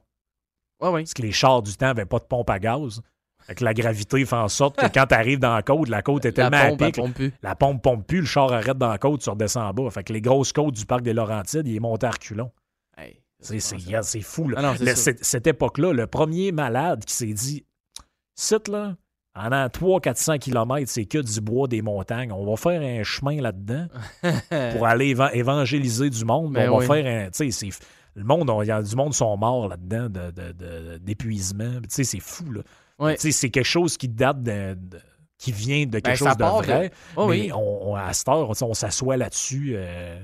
Ouais. 0.81 1.01
Parce 1.03 1.13
que 1.13 1.21
les 1.21 1.31
chars 1.31 1.61
du 1.61 1.73
temps 1.75 1.87
n'avaient 1.87 2.05
pas 2.05 2.19
de 2.19 2.25
pompe 2.25 2.49
à 2.49 2.59
gaz. 2.59 3.01
Avec 3.47 3.61
la 3.61 3.73
gravité 3.73 4.25
fait 4.25 4.35
en 4.35 4.47
sorte 4.47 4.75
que 4.77 4.87
quand 4.87 5.05
tu 5.05 5.13
arrives 5.13 5.39
dans 5.39 5.53
la 5.53 5.61
côte, 5.61 5.87
la 5.87 6.01
côte 6.01 6.25
est 6.25 6.29
La 6.37 6.49
tellement 6.49 6.65
à 6.65 6.69
pompe, 6.69 6.81
elle 6.81 6.87
pic, 6.87 6.95
pompe 6.95 7.13
plus. 7.13 7.33
la 7.43 7.55
pompe 7.55 7.81
pompe 7.83 8.07
plus, 8.07 8.19
le 8.21 8.25
char 8.25 8.51
arrête 8.51 8.77
dans 8.77 8.89
la 8.89 8.97
côte, 8.97 9.21
tu 9.21 9.29
redescends 9.29 9.67
en 9.69 9.73
bas. 9.73 9.89
Fait 9.91 10.03
que 10.03 10.11
les 10.13 10.21
grosses 10.21 10.51
côtes 10.51 10.73
du 10.73 10.85
parc 10.85 11.01
des 11.03 11.13
Laurentides, 11.13 11.67
il 11.67 11.75
est 11.75 11.79
monté 11.79 12.07
à 12.07 12.11
reculons. 12.11 12.51
Hey, 12.97 13.21
C'est, 13.39 13.59
fou. 14.21 14.49
Là. 14.49 14.57
Ah 14.59 14.61
non, 14.63 14.73
Le- 14.79 14.95
cette 14.95 15.47
époque-là, 15.47 15.93
le 15.93 16.07
premier 16.07 16.51
malade 16.51 17.05
qui 17.05 17.13
s'est 17.13 17.33
dit 17.33 17.63
Site 18.35 18.67
là, 18.67 18.95
en 19.35 19.49
300-400 19.49 20.39
km, 20.39 20.83
c'est 20.89 21.05
que 21.05 21.17
du 21.17 21.41
bois 21.41 21.67
des 21.67 21.81
montagnes. 21.81 22.31
On 22.31 22.45
va 22.45 22.55
faire 22.57 22.81
un 22.81 23.03
chemin 23.03 23.41
là-dedans 23.41 23.87
pour 24.73 24.85
aller 24.87 25.13
éva- 25.15 25.31
évangéliser 25.33 26.09
du 26.09 26.23
monde. 26.25 26.53
Ben 26.53 26.69
on 26.69 26.79
va 26.79 26.85
faire 26.85 27.05
un. 27.27 27.29
Tu 27.31 27.51
sais. 27.51 27.69
Le 28.15 28.23
monde, 28.23 28.49
on- 28.49 28.61
y 28.61 28.71
a 28.71 28.81
du 28.81 28.95
monde 28.95 29.11
qui 29.11 29.17
sont 29.17 29.35
morts 29.35 29.67
là-dedans 29.67 30.09
de, 30.09 30.31
de- 30.31 30.51
de- 30.53 30.97
d'épuisement. 30.99 31.79
Tu 31.81 31.87
sais, 31.89 32.03
c'est 32.05 32.19
fou, 32.21 32.45
là. 32.51 32.61
Tu 33.15 33.19
sais, 33.19 33.31
c'est 33.31 33.49
quelque 33.49 33.65
chose 33.65 33.97
qui 33.97 34.07
date 34.07 34.41
de. 34.41 34.77
qui 35.37 35.51
vient 35.51 35.85
de 35.85 35.99
quelque 35.99 36.05
Ben, 36.05 36.15
ça 36.15 36.25
chose 36.29 36.33
de 36.37 36.43
part 36.43 36.61
de- 36.61 36.65
vrai. 36.67 36.91
Oh 37.17 37.27
mais 37.27 37.41
oui. 37.41 37.51
on, 37.53 37.91
on- 37.91 37.95
à 37.95 38.13
cette 38.13 38.29
heure, 38.29 38.49
on 38.61 38.73
s'assoit 38.73 39.17
là-dessus. 39.17 39.73
euh, 39.75 40.17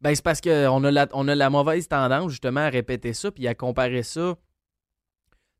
Ben, 0.00 0.14
c'est 0.16 0.24
parce 0.24 0.40
qu'on 0.40 0.82
a, 0.84 0.90
la- 0.90 1.06
on 1.12 1.28
a 1.28 1.34
la 1.36 1.48
mauvaise 1.48 1.86
tendance, 1.86 2.30
justement, 2.32 2.60
à 2.60 2.68
répéter 2.70 3.12
ça, 3.12 3.30
puis 3.30 3.46
à 3.46 3.54
comparer 3.54 4.02
ça. 4.02 4.34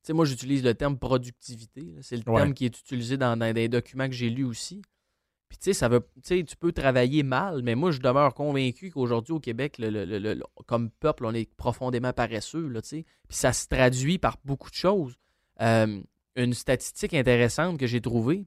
Sais, 0.06 0.12
moi, 0.12 0.24
j'utilise 0.24 0.62
le 0.62 0.72
terme 0.74 0.98
productivité. 0.98 1.94
C'est 2.00 2.16
le 2.16 2.22
Ouais. 2.30 2.36
terme 2.40 2.54
qui 2.54 2.64
est 2.64 2.78
utilisé 2.78 3.16
dans, 3.16 3.36
dans 3.36 3.52
des 3.52 3.68
documents 3.68 4.06
que 4.06 4.14
j'ai 4.14 4.30
lus 4.30 4.44
aussi. 4.44 4.82
Puis, 5.48 5.58
tu 5.58 5.64
sais, 5.64 5.72
ça 5.72 5.88
veut. 5.88 6.00
Tu 6.16 6.20
sais, 6.22 6.44
tu 6.44 6.56
peux 6.56 6.72
travailler 6.72 7.22
mal, 7.22 7.62
mais 7.62 7.74
moi, 7.74 7.90
je 7.90 8.00
demeure 8.00 8.34
convaincu 8.34 8.90
qu'aujourd'hui, 8.90 9.32
au 9.32 9.40
Québec, 9.40 9.78
le- 9.78 9.90
le- 9.90 10.04
le- 10.18 10.42
comme 10.66 10.90
peuple, 10.90 11.24
on 11.24 11.34
est 11.34 11.48
profondément 11.56 12.12
paresseux, 12.12 12.68
là, 12.68 12.82
tu 12.82 12.88
sais. 12.88 13.04
Puis, 13.28 13.36
ça 13.36 13.52
se 13.52 13.66
traduit 13.68 14.18
par 14.18 14.36
beaucoup 14.44 14.70
de 14.70 14.74
choses. 14.76 15.16
Euh, 15.60 16.00
une 16.36 16.54
statistique 16.54 17.14
intéressante 17.14 17.78
que 17.78 17.86
j'ai 17.86 18.00
trouvée, 18.00 18.44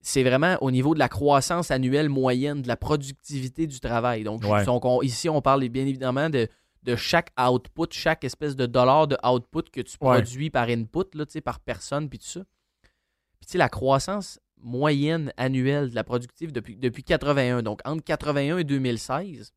c'est 0.00 0.22
vraiment 0.24 0.56
au 0.60 0.70
niveau 0.70 0.94
de 0.94 0.98
la 0.98 1.08
croissance 1.08 1.70
annuelle 1.70 2.08
moyenne 2.08 2.62
de 2.62 2.68
la 2.68 2.76
productivité 2.76 3.66
du 3.66 3.78
travail. 3.80 4.24
Donc, 4.24 4.42
Ouais. 4.44 4.64
donc, 4.64 4.84
on- 4.84 5.02
ici, 5.02 5.28
on 5.28 5.42
parle 5.42 5.68
bien 5.68 5.84
évidemment 5.86 6.30
de, 6.30 6.48
de 6.82 6.96
chaque 6.96 7.30
output, 7.38 7.88
chaque 7.92 8.24
espèce 8.24 8.56
de 8.56 8.66
dollar 8.66 9.06
de 9.06 9.16
output 9.26 9.62
que 9.70 9.80
tu 9.80 9.96
Ouais. 10.00 10.14
produis 10.20 10.50
par 10.50 10.68
input, 10.68 11.04
là, 11.14 11.24
par 11.44 11.60
personne, 11.60 12.08
puis 12.08 12.18
tout 12.18 12.26
ça. 12.26 12.40
Puis, 13.38 13.46
tu 13.46 13.52
sais, 13.52 13.58
la 13.58 13.68
croissance 13.68 14.38
moyenne 14.62 15.32
annuelle 15.36 15.90
de 15.90 15.94
la 15.94 16.04
productivité 16.04 16.52
depuis, 16.52 16.76
depuis 16.76 17.02
81, 17.02 17.62
donc 17.62 17.80
entre 17.86 18.02
81 18.04 18.58
et 18.58 18.64
2016, 18.64 19.52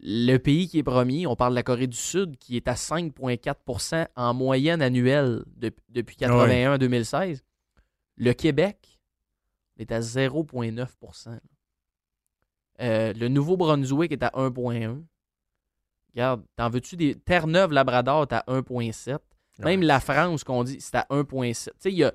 le 0.00 0.36
pays 0.38 0.68
qui 0.68 0.78
est 0.78 0.82
premier, 0.84 1.26
on 1.26 1.34
parle 1.36 1.52
de 1.52 1.56
la 1.56 1.62
Corée 1.64 1.86
du 1.88 1.96
Sud, 1.96 2.36
qui 2.38 2.56
est 2.56 2.68
à 2.68 2.74
5,4% 2.74 4.06
en 4.16 4.32
moyenne 4.34 4.80
annuelle 4.82 5.44
de- 5.56 5.72
depuis 5.88 6.14
81 6.16 6.72
à 6.72 6.78
2016. 6.78 7.42
Le 8.16 8.32
Québec 8.32 9.00
est 9.76 9.90
à 9.92 10.00
0,9% 10.00 11.38
Euh, 12.80 13.12
Le 13.12 13.26
Nouveau-Brunswick 13.28 14.12
est 14.12 14.22
à 14.22 14.30
1,1 14.34 15.02
Regarde, 16.14 16.42
t'en 16.56 16.70
veux-tu 16.70 16.96
des. 16.96 17.14
Terre-Neuve-Labrador 17.14 18.26
à 18.30 18.44
1,7 18.48 19.18
Même 19.60 19.82
la 19.82 20.00
France, 20.00 20.44
qu'on 20.44 20.64
dit, 20.64 20.78
c'est 20.80 20.94
à 20.96 21.06
1,7 21.10 21.64
Tu 21.64 21.70
sais, 21.78 21.92
il 21.92 21.98
y 21.98 22.04
a. 22.04 22.12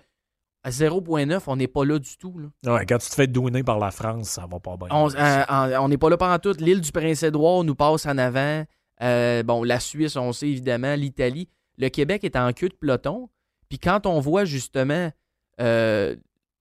À 0.66 0.70
0,9, 0.70 1.42
on 1.48 1.58
n'est 1.58 1.68
pas 1.68 1.84
là 1.84 2.00
du 2.00 2.16
tout. 2.18 2.40
Là. 2.40 2.74
ouais, 2.74 2.86
quand 2.86 2.98
tu 2.98 3.10
te 3.10 3.16
fais 3.16 3.28
douiner 3.28 3.64
par 3.64 3.80
la 3.80 3.92
France, 3.92 4.30
ça 4.30 4.48
va 4.50 4.62
pas 4.62 4.78
bien. 4.78 4.88
On 4.92 5.14
euh, 5.14 5.78
on 5.80 5.90
n'est 5.90 5.98
pas 5.98 6.10
là 6.10 6.16
pendant 6.16 6.40
tout. 6.40 6.54
L'île 6.58 6.80
du 6.80 6.94
Prince-Édouard 6.94 7.66
nous 7.66 7.76
passe 7.76 8.06
en 8.06 8.18
avant. 8.18 8.64
Euh, 9.02 9.44
bon, 9.44 9.64
la 9.64 9.82
Suisse, 9.82 10.16
on 10.16 10.32
sait 10.32 10.48
évidemment. 10.50 10.96
L'Italie. 10.96 11.50
Le 11.78 11.90
Québec 11.90 12.24
est 12.24 12.38
en 12.38 12.54
queue 12.54 12.70
de 12.70 12.76
peloton. 12.76 13.30
Puis 13.68 13.78
quand 13.78 14.06
on 14.06 14.22
voit 14.22 14.46
justement 14.46 15.12
euh, 15.60 16.16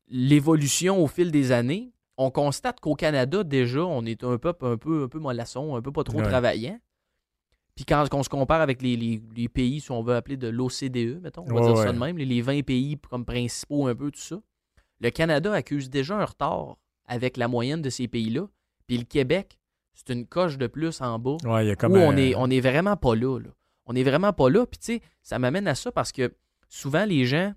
l'évolution 0.08 1.02
au 1.02 1.06
fil 1.06 1.30
des 1.30 1.52
années, 1.52 1.92
on 2.16 2.30
constate 2.30 2.80
qu'au 2.80 2.94
Canada, 2.94 3.44
déjà, 3.44 3.84
on 3.84 4.04
est 4.04 4.24
un 4.24 4.36
peuple 4.38 4.66
un 4.66 4.76
peu, 4.76 5.04
un 5.04 5.08
peu 5.08 5.18
mollasson, 5.18 5.76
un 5.76 5.82
peu 5.82 5.92
pas 5.92 6.04
trop 6.04 6.18
Ouais. 6.18 6.24
travaillant. 6.28 6.78
Puis 7.74 7.84
quand 7.86 8.04
on 8.12 8.22
se 8.22 8.28
compare 8.28 8.60
avec 8.60 8.82
les, 8.82 8.96
les- 8.96 9.22
les 9.34 9.48
pays, 9.48 9.80
si 9.80 9.90
on 9.90 10.02
veut 10.02 10.14
appeler 10.14 10.36
de 10.36 10.48
l'OCDE, 10.48 11.20
mettons, 11.22 11.42
on 11.42 11.54
va 11.54 11.60
Ouais, 11.60 11.66
dire 11.66 11.76
ça 11.78 11.92
de 11.92 11.98
même, 11.98 12.18
les, 12.18 12.24
les 12.26 12.42
20 12.42 12.62
pays 12.62 12.98
comme 13.10 13.24
principaux, 13.24 13.86
un 13.86 13.94
peu 13.94 14.10
tout 14.10 14.20
ça, 14.20 14.36
le 15.00 15.10
Canada 15.10 15.52
accuse 15.52 15.88
déjà 15.90 16.16
un 16.16 16.24
retard 16.24 16.76
avec 17.06 17.36
la 17.36 17.48
moyenne 17.48 17.80
de 17.82 17.90
ces 17.90 18.08
pays-là. 18.08 18.46
Puis 18.86 18.98
le 18.98 19.04
Québec, 19.04 19.58
c'est 19.94 20.10
une 20.10 20.26
coche 20.26 20.58
de 20.58 20.66
plus 20.66 21.00
en 21.00 21.18
bas 21.18 21.36
Ouais, 21.44 21.64
il 21.64 21.68
y 21.68 21.70
a 21.70 21.76
comme 21.76 21.92
où 21.92 21.96
un- 21.96 22.14
on 22.14 22.16
est, 22.16 22.34
on 22.36 22.48
est 22.50 22.60
vraiment 22.60 22.96
pas 22.96 23.14
là, 23.14 23.38
là. 23.38 23.48
On 23.86 23.96
est 23.96 24.04
vraiment 24.04 24.32
pas 24.32 24.48
là. 24.50 24.64
Puis 24.66 24.78
tu 24.78 24.84
sais, 24.94 25.00
ça 25.22 25.38
m'amène 25.38 25.66
à 25.66 25.74
ça 25.74 25.90
parce 25.90 26.12
que 26.12 26.32
souvent 26.68 27.04
les 27.04 27.24
gens 27.24 27.52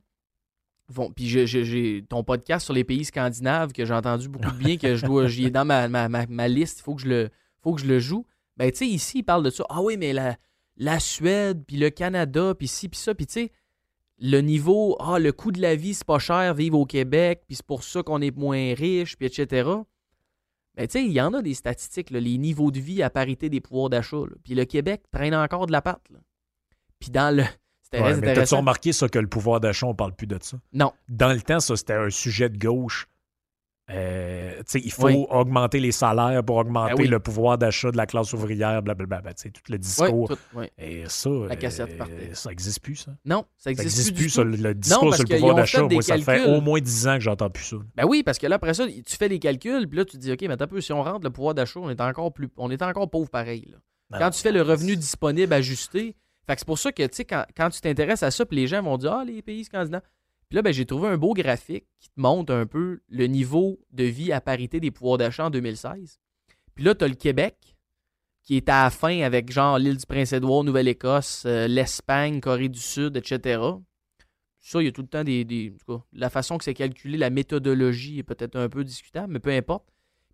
vont. 0.89 1.11
Puis 1.11 1.27
j'ai 1.27 2.03
ton 2.09 2.23
podcast 2.23 2.65
sur 2.65 2.73
les 2.73 2.83
pays 2.83 3.05
scandinaves 3.05 3.73
que 3.73 3.85
j'ai 3.85 3.93
entendu 3.93 4.27
beaucoup 4.29 4.51
de 4.51 4.57
bien, 4.57 4.77
que 4.77 4.95
je 4.95 5.05
dois. 5.05 5.27
J'y 5.27 5.45
ai 5.45 5.49
dans 5.51 5.65
ma, 5.65 5.87
ma, 5.87 6.09
ma- 6.09 6.25
ma 6.27 6.47
liste, 6.47 6.79
il 6.79 6.83
faut 6.83 6.95
que 6.95 7.01
je 7.01 7.07
le 7.09 7.29
faut 7.61 7.73
que 7.75 7.81
je 7.81 7.87
le 7.87 7.99
joue. 7.99 8.25
Ben 8.57 8.71
tu 8.71 8.77
sais, 8.77 8.87
ici, 8.87 9.19
ils 9.19 9.23
parlent 9.23 9.43
de 9.43 9.49
ça. 9.49 9.65
Ah 9.69 9.81
oui, 9.81 9.97
mais 9.97 10.13
la, 10.13 10.37
la 10.77 10.99
Suède, 10.99 11.63
puis 11.65 11.77
le 11.77 11.89
Canada, 11.89 12.53
puis 12.55 12.67
ci, 12.67 12.89
puis 12.89 12.99
ça, 12.99 13.13
puis 13.13 13.25
tu 13.25 13.33
sais. 13.33 13.51
Le 14.17 14.39
niveau, 14.39 14.95
ah, 15.01 15.19
le 15.19 15.33
coût 15.33 15.51
de 15.51 15.59
la 15.59 15.75
vie, 15.75 15.93
c'est 15.93 16.05
pas 16.05 16.19
cher, 16.19 16.53
vivre 16.53 16.79
au 16.79 16.85
Québec, 16.85 17.43
puis 17.47 17.57
c'est 17.57 17.65
pour 17.65 17.83
ça 17.83 18.01
qu'on 18.01 18.21
est 18.21 18.35
moins 18.35 18.73
riche, 18.73 19.17
puis 19.17 19.27
etc. 19.27 19.69
Ben, 20.75 20.87
tu 20.87 20.93
sais, 20.93 21.05
il 21.05 21.11
y 21.11 21.21
en 21.21 21.33
a 21.33 21.41
des 21.41 21.53
statistiques, 21.53 22.11
là, 22.11 22.19
les 22.19 22.37
niveaux 22.37 22.71
de 22.71 22.79
vie 22.79 23.01
à 23.03 23.09
parité 23.09 23.49
des 23.49 23.61
pouvoirs 23.61 23.89
d'achat. 23.89 24.17
Puis 24.43 24.55
le 24.55 24.65
Québec 24.65 25.03
traîne 25.11 25.35
encore 25.35 25.67
de 25.67 25.71
la 25.71 25.81
patte. 25.81 26.07
Puis 26.99 27.11
dans 27.11 27.35
le. 27.35 27.43
C'était 27.81 28.01
Ouais, 28.01 28.17
mais 28.17 28.33
t'as-tu 28.33 28.55
remarqué 28.55 28.93
ça 28.93 29.07
que 29.07 29.19
le 29.19 29.27
pouvoir 29.27 29.59
d'achat, 29.59 29.85
on 29.85 29.93
parle 29.93 30.15
plus 30.15 30.25
de 30.25 30.39
ça? 30.41 30.57
Non. 30.73 30.91
Dans 31.07 31.31
le 31.31 31.39
temps, 31.39 31.59
ça, 31.59 31.75
c'était 31.75 31.93
un 31.93 32.09
sujet 32.09 32.49
de 32.49 32.57
gauche. 32.57 33.07
Euh, 33.91 34.61
il 34.73 34.91
faut 34.91 35.05
Oui. 35.05 35.25
augmenter 35.29 35.79
les 35.79 35.91
salaires 35.91 36.43
pour 36.43 36.55
augmenter 36.57 36.95
Ben 36.95 37.01
oui. 37.03 37.07
le 37.07 37.19
pouvoir 37.19 37.57
d'achat 37.59 37.91
de 37.91 37.97
la 37.97 38.07
classe 38.07 38.33
ouvrière, 38.33 38.81
blablabla. 38.81 39.21
Ben, 39.21 39.33
tout 39.35 39.51
le 39.71 39.77
discours. 39.77 40.27
tout-. 40.29 40.59
Et 40.79 41.03
ça, 41.07 41.29
La 41.47 41.55
cassette 41.55 41.91
euh, 42.01 42.33
ça 42.33 42.49
n'existe 42.49 42.79
plus, 42.81 42.95
ça. 42.95 43.11
Non, 43.25 43.45
ça 43.57 43.65
Ça 43.65 43.71
existe, 43.71 43.85
n'existe 43.97 44.15
plus, 44.15 44.23
plus, 44.23 44.25
du 44.25 44.29
ça, 44.31 44.41
tout. 44.41 44.47
le, 44.49 44.55
le 44.57 44.73
discours 44.73 45.13
sur 45.13 45.23
le 45.23 45.35
pouvoir 45.35 45.55
d'achat. 45.55 45.83
Moi, 45.83 46.01
ça 46.01 46.17
fait 46.17 46.45
au 46.45 46.61
moins 46.61 46.79
10 46.79 47.07
ans 47.07 47.13
que 47.15 47.21
j'entends 47.21 47.49
plus 47.51 47.63
ça. 47.65 47.75
Ben 47.95 48.05
oui, 48.07 48.23
parce 48.23 48.39
que 48.39 48.47
là, 48.47 48.55
après 48.55 48.73
ça, 48.73 48.87
tu 48.87 49.15
fais 49.17 49.27
les 49.27 49.37
calculs, 49.39 49.87
puis 49.87 49.97
là, 49.99 50.05
tu 50.05 50.13
te 50.13 50.21
dis, 50.21 50.31
OK, 50.31 50.41
mais 50.41 50.59
un 50.59 50.67
peu, 50.67 50.81
si 50.81 50.91
on 50.91 51.03
rentre 51.03 51.23
le 51.23 51.29
pouvoir 51.29 51.53
d'achat, 51.53 51.79
on 51.79 51.89
est 51.91 52.01
encore 52.01 52.33
plus. 52.33 52.49
On 52.57 52.71
est 52.71 52.81
encore 52.81 53.07
pauvre 53.09 53.29
pareil. 53.29 53.67
là. 53.71 53.77
Ben 54.09 54.17
Quand 54.19 54.25
non, 54.25 54.31
tu 54.31 54.41
fais 54.41 54.51
le 54.51 54.61
revenu 54.63 54.95
disponible 54.95 55.53
ajusté, 55.53 56.15
fait 56.47 56.55
c'est 56.59 56.65
pour 56.65 56.77
ça 56.79 56.91
que, 56.91 57.03
tu 57.03 57.09
sais, 57.17 57.25
quand, 57.25 57.43
quand 57.55 57.69
tu 57.69 57.81
t'intéresses 57.81 58.21
à 58.23 58.31
ça, 58.31 58.45
puis 58.45 58.55
les 58.57 58.67
gens 58.67 58.81
vont 58.83 58.97
dire, 58.97 59.13
ah, 59.13 59.23
les 59.25 59.41
pays 59.41 59.63
scandinaves. 59.63 60.01
Puis 60.49 60.55
là, 60.57 60.61
ben, 60.61 60.71
j'ai 60.73 60.85
trouvé 60.85 61.07
un 61.09 61.17
beau 61.17 61.33
graphique 61.33 61.85
qui 61.99 62.09
te 62.09 62.19
montre 62.19 62.53
un 62.53 62.65
peu 62.65 63.01
le 63.09 63.27
niveau 63.27 63.79
de 63.91 64.03
vie 64.03 64.31
à 64.31 64.41
parité 64.41 64.79
des 64.79 64.91
pouvoirs 64.91 65.17
d'achat 65.17 65.45
en 65.45 65.49
2016. 65.49 66.19
Puis 66.75 66.83
là, 66.83 66.93
tu 66.93 67.03
as 67.03 67.07
le 67.07 67.15
Québec, 67.15 67.75
qui 68.43 68.57
est 68.57 68.69
à 68.69 68.83
la 68.83 68.89
fin 68.91 69.21
avec 69.21 69.51
genre 69.51 69.79
l'île 69.79 69.97
du 69.97 70.05
Prince-Édouard, 70.05 70.63
Nouvelle-Écosse, 70.63 71.43
euh, 71.47 71.67
l'Espagne, 71.67 72.41
Corée 72.41 72.69
du 72.69 72.79
Sud, 72.79 73.17
etc. 73.17 73.59
Ça, 74.61 74.81
il 74.81 74.85
y 74.85 74.87
a 74.87 74.91
tout 74.91 75.01
le 75.01 75.07
temps 75.07 75.23
des. 75.23 75.43
des- 75.45 75.73
en 75.87 76.01
la 76.13 76.29
façon 76.29 76.57
que 76.57 76.63
c'est 76.63 76.73
calculé, 76.73 77.17
la 77.17 77.29
méthodologie 77.29 78.19
est 78.19 78.23
peut-être 78.23 78.55
un 78.55 78.69
peu 78.69 78.83
discutable, 78.83 79.33
mais 79.33 79.39
peu 79.39 79.51
importe. 79.51 79.87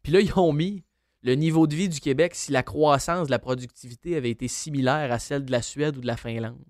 Puis 0.03 0.12
là, 0.12 0.20
ils 0.20 0.38
ont 0.38 0.51
mis 0.53 0.84
le 1.22 1.36
niveau 1.36 1.68
de 1.68 1.76
vie 1.76 1.88
du 1.89 1.99
Québec 1.99 2.34
si 2.36 2.51
la 2.51 2.64
croissance 2.64 3.28
de 3.28 3.32
la 3.32 3.39
productivité 3.39 4.16
avait 4.16 4.32
été 4.32 4.47
similaire 4.47 5.12
à 5.12 5.20
celle 5.20 5.45
de 5.45 5.51
la 5.51 5.62
Suède 5.62 5.97
ou 5.97 6.01
de 6.01 6.07
la 6.07 6.18
Finlande. 6.18 6.64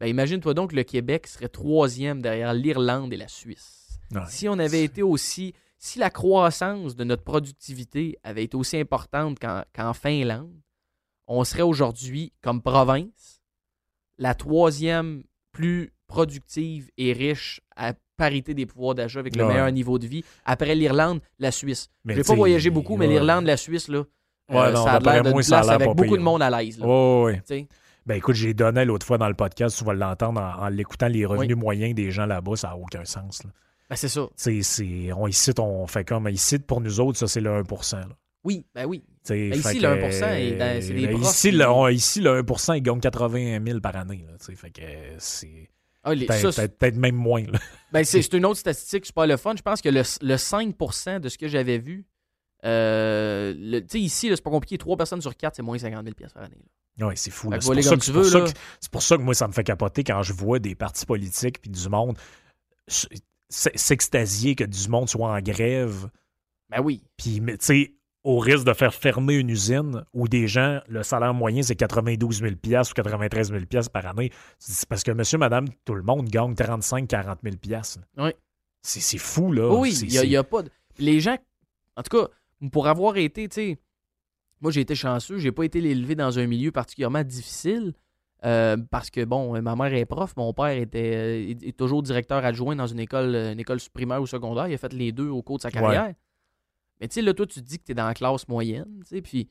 Ben, 0.00 0.06
imagine-toi 0.06 0.54
donc 0.54 0.70
que 0.70 0.76
le 0.76 0.82
Québec 0.82 1.26
serait 1.26 1.48
troisième 1.48 2.22
derrière 2.22 2.54
l'Irlande 2.54 3.12
et 3.12 3.16
la 3.18 3.28
Suisse. 3.28 3.98
Ouais. 4.12 4.22
Si 4.28 4.48
on 4.48 4.58
avait 4.58 4.82
été 4.82 5.02
aussi. 5.02 5.54
Si 5.82 5.98
la 5.98 6.10
croissance 6.10 6.94
de 6.94 7.04
notre 7.04 7.22
productivité 7.22 8.18
avait 8.22 8.44
été 8.44 8.54
aussi 8.54 8.76
importante 8.76 9.38
qu'en 9.38 9.92
Finlande, 9.94 10.52
on 11.26 11.42
serait 11.44 11.62
aujourd'hui, 11.62 12.32
comme 12.42 12.60
province, 12.60 13.40
la 14.18 14.34
troisième 14.34 15.22
plus 15.52 15.92
productive 16.06 16.90
et 16.98 17.14
riche 17.14 17.62
à 17.76 17.94
parité 18.18 18.52
des 18.52 18.66
pouvoirs 18.66 18.94
d'achat 18.94 19.20
avec 19.20 19.36
le 19.36 19.44
Ouais. 19.44 19.52
meilleur 19.54 19.72
niveau 19.72 19.98
de 19.98 20.06
vie. 20.06 20.22
Après 20.44 20.74
l'Irlande, 20.74 21.20
la 21.38 21.50
Suisse. 21.50 21.88
J'ai 22.04 22.16
tu 22.16 22.22
pas 22.24 22.34
voyagé 22.34 22.68
beaucoup, 22.68 22.96
mais 22.96 23.06
ouais. 23.06 23.12
l'Irlande, 23.14 23.46
la 23.46 23.56
Suisse, 23.56 23.88
là, 23.88 24.02
Ouais, 24.50 24.56
euh, 24.58 24.72
non, 24.72 24.84
ça 24.84 24.94
a 24.94 24.98
l'air 25.00 25.22
de 25.22 25.30
place 25.32 25.68
avec 25.68 25.94
beaucoup 25.94 26.16
de 26.16 26.22
monde 26.22 26.42
à 26.42 26.50
l'aise. 26.50 26.78
Ben 28.06 28.14
écoute, 28.16 28.34
j'ai 28.34 28.54
donné 28.54 28.84
l'autre 28.84 29.06
fois 29.06 29.18
dans 29.18 29.28
le 29.28 29.34
podcast, 29.34 29.76
tu 29.78 29.84
vas 29.84 29.92
l'entendre 29.94 30.40
en, 30.40 30.64
en 30.64 30.68
l'écoutant, 30.68 31.08
les 31.08 31.24
revenus 31.26 31.54
Oui. 31.56 31.60
moyens 31.60 31.94
des 31.94 32.10
gens 32.10 32.26
là-bas, 32.26 32.56
ça 32.56 32.68
n'a 32.68 32.76
aucun 32.76 33.04
sens. 33.04 33.44
Là. 33.44 33.50
Ben, 33.88 33.96
c'est 33.96 34.08
ça. 34.08 34.26
C'est- 34.36 35.12
on, 35.12 35.26
ici, 35.26 35.50
on 35.58 35.86
fait 35.86 36.04
comme. 36.04 36.28
Ici, 36.28 36.58
pour 36.58 36.80
nous 36.80 37.00
autres, 37.00 37.18
ça, 37.18 37.26
c'est 37.26 37.40
le 37.40 37.50
1 37.50 37.62
là. 37.62 38.06
Oui, 38.44 38.64
ben 38.74 38.86
oui. 38.86 39.04
Ben, 39.28 39.52
ici, 39.52 39.74
le 39.80 39.80
que, 39.80 39.86
1%, 39.86 40.34
est 40.34 40.52
dans- 40.52 40.80
c'est 40.82 40.94
des 40.94 41.06
ben, 41.08 41.18
ici, 41.20 41.50
qui- 41.50 41.56
le, 41.56 41.68
on- 41.68 41.88
ici, 41.88 42.20
le 42.20 42.30
1 42.30 42.74
il 42.76 42.82
gagne 42.82 43.00
80 43.00 43.58
000 43.66 43.80
par 43.80 43.96
année. 43.96 44.24
Là, 44.26 44.34
fait 44.56 44.70
que 44.70 44.80
c'est 45.18 45.68
Ah, 46.02 46.12
peut-être 46.14 46.96
même 46.96 47.16
moins. 47.16 47.42
Ben, 47.92 48.02
c'est 48.04 48.22
c'est 48.22 48.32
une 48.34 48.46
autre 48.46 48.58
statistique 48.60 49.04
super 49.04 49.26
le 49.26 49.36
fun. 49.36 49.54
Je 49.56 49.62
pense 49.62 49.82
que 49.82 49.90
le, 49.90 50.00
le 50.22 50.36
5% 50.36 51.20
de 51.20 51.28
ce 51.28 51.36
que 51.36 51.48
j'avais 51.48 51.76
vu, 51.78 52.06
euh, 52.64 53.54
le- 53.56 53.96
ici, 53.96 54.28
c'est 54.34 54.42
pas 54.42 54.50
compliqué. 54.50 54.76
3 54.78 54.96
personnes 54.96 55.20
sur 55.20 55.36
4, 55.36 55.56
c'est 55.56 55.62
moins 55.62 55.78
50 55.78 56.02
000 56.04 56.14
pièces 56.14 56.32
par 56.32 56.42
année. 56.44 56.56
là. 56.98 57.06
Ouais, 57.06 57.16
c'est 57.16 57.30
fou. 57.30 57.48
C'est 57.52 57.64
pour, 57.64 57.82
ça 57.82 57.96
que- 57.96 58.00
tu 58.04 58.12
pour 58.12 58.24
ça 58.24 58.40
que- 58.40 58.88
pour 58.90 59.02
ça 59.02 59.16
que 59.16 59.22
moi, 59.22 59.34
ça 59.34 59.48
me 59.48 59.52
fait 59.52 59.64
capoter 59.64 60.04
quand 60.04 60.22
je 60.22 60.32
vois 60.32 60.58
des 60.58 60.74
partis 60.74 61.06
politiques 61.06 61.60
puis 61.62 61.70
du 61.70 61.88
monde 61.88 62.16
s'extasier 63.48 64.54
que 64.54 64.64
du 64.64 64.88
monde 64.88 65.08
soit 65.08 65.30
en 65.32 65.40
grève. 65.40 66.08
Ben 66.68 66.80
oui. 66.82 67.02
Puis, 67.16 67.40
tu 67.44 67.56
sais, 67.60 67.94
au 68.22 68.38
risque 68.38 68.64
de 68.64 68.72
faire 68.74 68.94
fermer 68.94 69.34
une 69.34 69.48
usine 69.50 70.04
où 70.12 70.28
des 70.28 70.46
gens, 70.46 70.80
le 70.88 71.02
salaire 71.02 71.34
moyen, 71.34 71.62
c'est 71.62 71.74
92 71.74 72.40
000 72.40 72.52
ou 72.52 72.94
93 72.94 73.50
000 73.50 73.64
par 73.92 74.06
année. 74.06 74.30
C'est 74.58 74.88
parce 74.88 75.02
que 75.02 75.10
monsieur, 75.10 75.38
madame, 75.38 75.66
tout 75.84 75.94
le 75.94 76.02
monde 76.02 76.28
gagne 76.28 76.54
35 76.54 77.08
40 77.08 77.38
000 77.42 77.56
Oui. 78.18 78.30
C'est 78.82 79.18
fou, 79.18 79.52
là. 79.52 79.68
oui, 79.74 79.94
il 80.02 80.12
y 80.30 80.36
a, 80.36 80.40
a 80.40 80.44
pas. 80.44 80.62
de- 80.62 80.70
Les 80.98 81.20
gens, 81.20 81.36
en 81.96 82.02
tout 82.02 82.16
cas, 82.18 82.28
pour 82.72 82.86
avoir 82.88 83.16
été, 83.16 83.48
tu 83.48 83.54
sais, 83.54 83.78
moi 84.60 84.70
j'ai 84.70 84.80
été 84.82 84.94
chanceux, 84.94 85.38
j'ai 85.38 85.52
pas 85.52 85.64
été 85.64 85.78
élevé 85.78 86.14
dans 86.14 86.38
un 86.38 86.46
milieu 86.46 86.70
particulièrement 86.72 87.24
difficile. 87.24 87.92
euh, 88.44 88.78
parce 88.90 89.10
que, 89.10 89.22
bon, 89.26 89.60
ma 89.60 89.76
mère 89.76 89.92
est 89.92 90.06
prof, 90.06 90.34
mon 90.36 90.54
père 90.54 90.68
était 90.70 91.14
euh, 91.14 91.54
est- 91.62 91.76
toujours 91.76 92.02
directeur 92.02 92.42
adjoint 92.42 92.74
dans 92.74 92.86
une 92.86 92.98
école, 93.00 93.34
euh, 93.34 93.52
une 93.52 93.60
école 93.60 93.78
primaire 93.92 94.22
ou 94.22 94.26
secondaire. 94.26 94.66
Il 94.66 94.72
a 94.72 94.78
fait 94.78 94.94
les 94.94 95.12
deux 95.12 95.28
au 95.28 95.42
cours 95.42 95.58
de 95.58 95.62
sa 95.62 95.70
carrière. 95.70 96.14
Mais 97.00 97.08
tu 97.08 97.14
sais, 97.16 97.22
là, 97.22 97.34
toi, 97.34 97.46
tu 97.46 97.60
te 97.60 97.66
dis 97.66 97.78
que 97.78 97.84
tu 97.84 97.92
es 97.92 97.94
dans 97.94 98.06
la 98.06 98.14
classe 98.14 98.48
moyenne, 98.48 99.00
tu 99.06 99.14
sais, 99.16 99.20
puis 99.20 99.50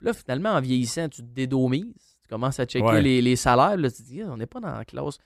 là, 0.00 0.14
finalement, 0.14 0.50
en 0.50 0.60
vieillissant, 0.62 1.10
tu 1.10 1.20
te 1.20 1.26
dédomises. 1.26 2.16
Tu 2.22 2.28
commences 2.30 2.58
à 2.60 2.64
checker 2.64 2.82
Ouais. 2.86 3.02
les, 3.02 3.20
les 3.20 3.36
salaires, 3.36 3.76
là, 3.76 3.90
tu 3.90 3.98
te 4.02 4.08
dis, 4.08 4.22
Ah, 4.22 4.30
on 4.30 4.38
n'est 4.38 4.46
pas 4.46 4.60
dans 4.60 4.72
la 4.74 4.86
classe. 4.86 5.18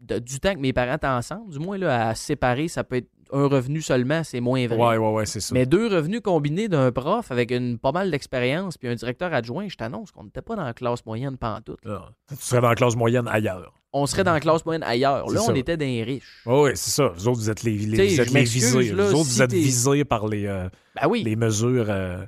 De- 0.00 0.18
du 0.18 0.40
temps 0.40 0.54
que 0.54 0.60
mes 0.60 0.72
parents 0.72 0.94
étaient 0.96 1.06
ensemble, 1.06 1.50
du 1.52 1.58
moins, 1.58 1.78
là, 1.78 2.08
à 2.08 2.14
séparer, 2.14 2.68
ça 2.68 2.84
peut 2.84 2.96
être 2.96 3.08
un 3.32 3.46
revenu 3.46 3.80
seulement, 3.80 4.22
c'est 4.22 4.40
moins 4.40 4.66
vrai. 4.66 4.76
Ouais, 4.76 4.96
ouais, 4.98 5.12
ouais, 5.12 5.26
c'est 5.26 5.40
ça. 5.40 5.54
Mais 5.54 5.64
deux 5.66 5.88
revenus 5.88 6.20
combinés 6.20 6.68
d'un 6.68 6.92
prof 6.92 7.30
avec 7.32 7.50
une, 7.50 7.78
pas 7.78 7.90
mal 7.90 8.10
d'expérience 8.10 8.76
puis 8.76 8.86
un 8.86 8.94
directeur 8.94 9.32
adjoint, 9.32 9.66
je 9.68 9.76
t'annonce 9.76 10.12
qu'on 10.12 10.24
n'était 10.24 10.42
pas 10.42 10.54
dans 10.56 10.62
la 10.64 10.74
classe 10.74 11.04
moyenne 11.06 11.36
pantoute. 11.38 11.78
Là, 11.84 12.10
tu 12.28 12.36
serais 12.36 12.60
dans 12.60 12.68
la 12.68 12.74
classe 12.74 12.94
moyenne 12.96 13.26
ailleurs. 13.26 13.72
On 13.92 14.06
serait 14.06 14.24
dans 14.24 14.32
la 14.32 14.40
classe 14.40 14.64
moyenne 14.66 14.82
ailleurs. 14.82 15.26
Là, 15.30 15.40
ça. 15.40 15.50
on 15.50 15.54
était 15.54 15.76
dans 15.76 15.84
les 15.86 16.02
riches. 16.04 16.42
Oui, 16.46 16.60
ouais, 16.62 16.76
c'est 16.76 16.90
ça. 16.90 17.08
Vous 17.08 17.28
autres, 17.28 17.38
vous 17.38 17.50
êtes 17.50 17.62
les, 17.62 17.78
les, 17.78 18.08
vous 18.08 18.20
êtes 18.20 18.30
les 18.30 18.42
visés. 18.44 18.92
là, 18.92 19.06
vous 19.06 19.14
autres, 19.14 19.24
si 19.30 19.36
vous 19.36 19.42
êtes 19.42 19.50
t'es- 19.50 19.56
visés 19.56 20.04
par 20.04 20.26
les, 20.28 20.46
euh, 20.46 20.68
Ben 21.00 21.08
oui. 21.08 21.22
les 21.24 21.36
mesures. 21.36 21.86
euh, 21.88 22.24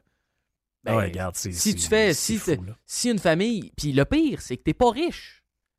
Ben, 0.84 0.96
ouais, 0.96 1.04
regarde, 1.06 1.34
c'est- 1.36 1.50
si 1.52 1.74
tu 1.74 1.88
fais- 1.88 2.14
fou, 2.14 2.40
si 2.86 3.10
une 3.10 3.18
famille, 3.18 3.72
puis 3.76 3.92
le 3.92 4.04
pire, 4.04 4.40
c'est 4.40 4.56
que 4.56 4.62
t'es 4.62 4.74
pas 4.74 4.90
riche, 4.92 5.35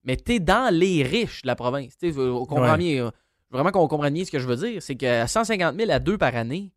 mais 0.08 0.16
t'es 0.18 0.39
dans 0.39 0.74
les 0.74 1.03
riches 1.03 1.43
de 1.43 1.47
la 1.47 1.55
province. 1.55 1.95
Tu 2.01 2.12
sais, 2.12 2.20
on 2.20 2.45
comprend 2.47 2.72
Ouais. 2.72 2.78
bien, 2.78 3.05
euh, 3.05 3.12
vraiment 3.51 3.70
qu'on 3.72 3.88
comprenne 3.88 4.14
bien 4.16 4.26
ce 4.26 4.32
que 4.32 4.39
je 4.39 4.47
veux 4.47 4.55
dire, 4.55 4.82
c'est 4.82 4.95
qu'à 4.95 5.28
150 5.28 5.76
000 5.78 5.91
à 5.91 5.99
deux 5.99 6.18
par 6.18 6.36
année, 6.36 6.72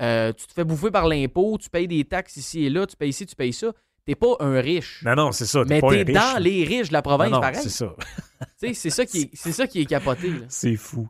euh, 0.00 0.32
tu 0.32 0.46
te 0.46 0.52
fais 0.52 0.62
bouffer 0.64 0.90
par 0.92 1.08
l'impôt, 1.08 1.58
tu 1.58 1.68
payes 1.70 1.88
des 1.88 2.04
taxes 2.04 2.36
ici 2.36 2.66
et 2.66 2.70
là, 2.70 2.86
tu 2.86 2.94
payes 2.96 3.12
ci, 3.12 3.26
tu 3.26 3.34
payes 3.34 3.52
ça. 3.52 3.72
T'es 4.04 4.14
pas 4.14 4.36
un 4.38 4.60
riche. 4.60 5.02
Non, 5.04 5.16
non, 5.16 5.32
c'est 5.32 5.46
ça. 5.46 5.64
mais 5.66 5.80
t'es 5.80 6.04
dans 6.04 6.40
les 6.40 6.62
riches 6.62 6.88
de 6.88 6.92
la 6.92 7.02
province, 7.02 7.28
Non, 7.30 7.36
non, 7.36 7.40
pareil. 7.40 7.58
C'est 7.60 7.70
ça. 7.70 7.96
Tu 8.60 8.68
sais, 8.68 8.74
C'est 8.74 8.90
ça, 8.90 9.04
qui 9.06 9.22
est- 9.22 9.30
c'est 9.32 9.50
ça 9.52 9.66
qui 9.66 9.80
est 9.80 9.86
capoté. 9.86 10.28
là. 10.28 10.44
C'est 10.48 10.76
fou. 10.76 11.08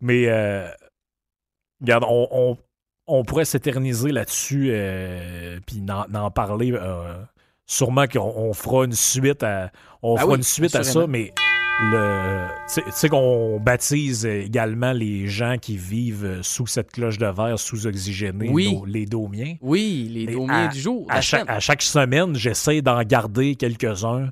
Mais, 0.00 0.26
euh, 0.28 0.68
regarde, 1.80 2.04
on, 2.06 2.28
on- 2.30 2.58
on 3.08 3.24
pourrait 3.24 3.44
s'éterniser 3.46 4.12
là-dessus, 4.12 4.68
euh, 4.70 5.58
puis 5.66 5.80
n'en 5.80 6.06
n'en 6.08 6.30
parler. 6.30 6.72
Sûrement 7.66 8.06
qu'on 8.06 8.20
on 8.36 8.52
fera 8.52 8.84
une 8.84 8.92
suite 8.92 9.42
à, 9.42 9.70
on 10.02 10.14
Ben 10.14 10.20
fera 10.20 10.32
oui, 10.32 10.36
une 10.38 10.42
suite 10.44 10.74
à 10.76 10.82
ça, 10.84 11.06
mais 11.06 11.32
le, 11.82 12.46
tu 12.74 12.82
sais- 12.90 13.08
qu'on 13.10 13.60
baptise 13.60 14.24
également 14.24 14.92
les 14.92 15.26
gens 15.26 15.56
qui 15.60 15.76
vivent 15.76 16.38
sous 16.42 16.66
cette 16.66 16.90
cloche 16.92 17.18
de 17.18 17.26
verre 17.26 17.58
sous-oxygénée, 17.58 18.48
Oui. 18.50 18.78
les 18.86 19.04
domiens. 19.04 19.56
Oui, 19.60 20.08
les 20.10 20.34
à- 20.48 20.68
du 20.68 20.78
jour. 20.80 21.06
À 21.10 21.20
chaque, 21.20 21.40
semaine. 21.42 21.56
à 21.56 21.60
chaque 21.60 21.82
semaine, 21.82 22.34
j'essaie 22.34 22.80
d'en 22.82 23.02
garder 23.02 23.56
quelques-uns. 23.56 24.30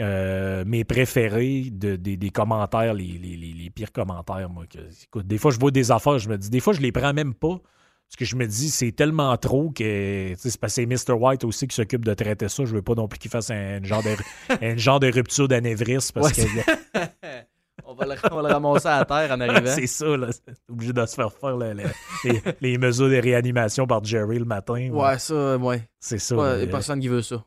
euh, 0.00 0.64
mes 0.66 0.82
préférés 0.82 1.68
de- 1.70 1.94
des, 1.94 2.16
des 2.16 2.30
commentaires, 2.30 2.94
les, 2.94 3.04
les- 3.04 3.36
les- 3.36 3.52
les 3.52 3.70
pires 3.70 3.92
commentaires, 3.92 4.50
moi. 4.50 4.64
que- 4.68 4.80
écoute, 5.04 5.24
des 5.28 5.38
fois, 5.38 5.52
je 5.52 5.58
vois 5.60 5.70
des 5.70 5.92
affaires, 5.92 6.18
je 6.18 6.28
me 6.28 6.36
dis, 6.36 6.50
des 6.50 6.58
fois, 6.58 6.72
je 6.72 6.80
les 6.80 6.90
prends 6.90 7.12
même 7.12 7.32
pas. 7.32 7.60
Parce 8.08 8.16
que 8.18 8.24
je 8.26 8.36
me 8.36 8.46
dis, 8.46 8.70
c'est 8.70 8.92
tellement 8.92 9.36
trop 9.36 9.70
que. 9.70 10.34
C'est 10.38 10.56
parce 10.60 10.76
que 10.76 10.82
c'est 10.82 10.86
Mr. 10.86 11.14
White 11.18 11.42
aussi 11.44 11.66
qui 11.66 11.74
s'occupe 11.74 12.04
de 12.04 12.14
traiter 12.14 12.48
ça. 12.48 12.64
Je 12.64 12.74
veux 12.74 12.82
pas 12.82 12.94
non 12.94 13.08
plus 13.08 13.18
qu'il 13.18 13.30
fasse 13.30 13.50
un, 13.50 13.82
genre 13.82 14.02
de, 14.04 14.76
genre 14.78 15.00
de 15.00 15.10
rupture 15.10 15.48
d'anévrisme. 15.48 16.12
Parce 16.20 16.28
Ouais, 16.38 16.44
que 16.44 17.00
on, 17.86 17.94
va 17.94 18.06
le, 18.06 18.14
on 18.30 18.36
va 18.40 18.48
le 18.48 18.54
ramasser 18.54 18.86
à 18.86 19.04
terre 19.04 19.32
en 19.32 19.40
arrivant. 19.40 19.70
c'est 19.74 19.88
ça, 19.88 20.16
là. 20.16 20.28
Obligé 20.70 20.92
de 20.92 21.04
se 21.06 21.14
faire 21.16 21.32
faire 21.32 21.56
le- 21.56 21.72
le- 21.72 21.82
les, 22.24 22.42
les 22.60 22.78
mesures 22.78 23.08
de 23.08 23.16
réanimation 23.16 23.84
par 23.86 24.04
Jerry 24.04 24.38
le 24.38 24.44
matin. 24.44 24.90
Ouais, 24.90 25.18
ça, 25.18 25.56
ouais. 25.56 25.82
C'est 25.98 26.18
ça. 26.20 26.36
Ouais, 26.36 26.60
y 26.60 26.64
a 26.64 26.66
personne 26.68 27.00
qui 27.00 27.08
veut 27.08 27.22
ça. 27.22 27.42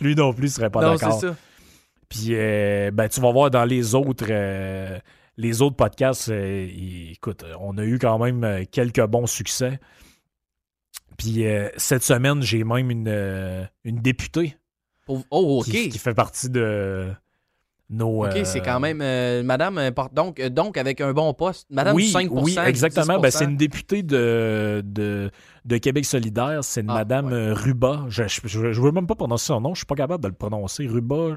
Lui 0.00 0.14
non 0.14 0.32
plus 0.32 0.54
serait 0.54 0.70
pas 0.70 0.80
non, 0.80 0.96
c'est 0.96 1.04
d'accord. 1.04 1.20
ça. 1.20 1.36
Puis, 2.08 2.28
euh, 2.30 2.90
ben, 2.92 3.08
tu 3.08 3.20
vas 3.20 3.32
voir 3.32 3.50
dans 3.50 3.64
les 3.64 3.94
autres, 3.94 4.26
euh, 4.28 4.98
les 5.36 5.62
autres 5.62 5.76
podcasts, 5.76 6.28
euh, 6.28 6.66
y- 6.70 7.12
écoute, 7.12 7.44
on 7.60 7.76
a 7.78 7.84
eu 7.84 7.98
quand 7.98 8.18
même 8.18 8.44
euh, 8.44 8.64
quelques 8.70 9.04
bons 9.06 9.26
succès. 9.26 9.78
Puis, 11.16 11.46
euh, 11.46 11.68
cette 11.76 12.02
semaine, 12.02 12.42
j'ai 12.42 12.64
même 12.64 12.90
une, 12.90 13.08
euh, 13.08 13.64
une 13.84 13.98
députée 14.00 14.56
Oh, 15.08 15.22
OK. 15.30 15.64
qui, 15.66 15.88
qui 15.88 15.98
fait 15.98 16.14
partie 16.14 16.48
de 16.48 17.10
nos. 17.90 18.24
OK, 18.24 18.40
c'est 18.44 18.60
quand 18.60 18.80
même. 18.80 18.98
madame, 19.44 19.90
donc, 20.12 20.40
donc, 20.40 20.76
avec 20.78 21.00
un 21.00 21.12
bon 21.12 21.34
poste. 21.34 21.66
Madame 21.70 21.96
oui, 21.96 22.04
du 22.04 22.10
5 22.10 22.28
oui, 22.30 22.56
exactement. 22.64 23.18
10%. 23.18 23.20
Ben, 23.20 23.30
c'est 23.30 23.44
une 23.44 23.56
députée 23.56 24.02
de, 24.02 24.80
de, 24.84 25.30
de 25.64 25.76
Québec 25.78 26.04
solidaire. 26.06 26.62
C'est 26.62 26.80
une 26.82 26.90
Ah, 26.90 26.94
Madame 26.94 27.26
ouais. 27.26 27.52
Ruba. 27.52 28.04
Je 28.08 28.22
ne 28.22 28.72
veux 28.80 28.92
même 28.92 29.06
pas 29.06 29.16
prononcer 29.16 29.46
son 29.46 29.60
nom. 29.60 29.74
Je 29.74 29.80
suis 29.80 29.86
pas 29.86 29.96
capable 29.96 30.22
de 30.22 30.28
le 30.28 30.34
prononcer. 30.34 30.86
Ruba. 30.86 31.36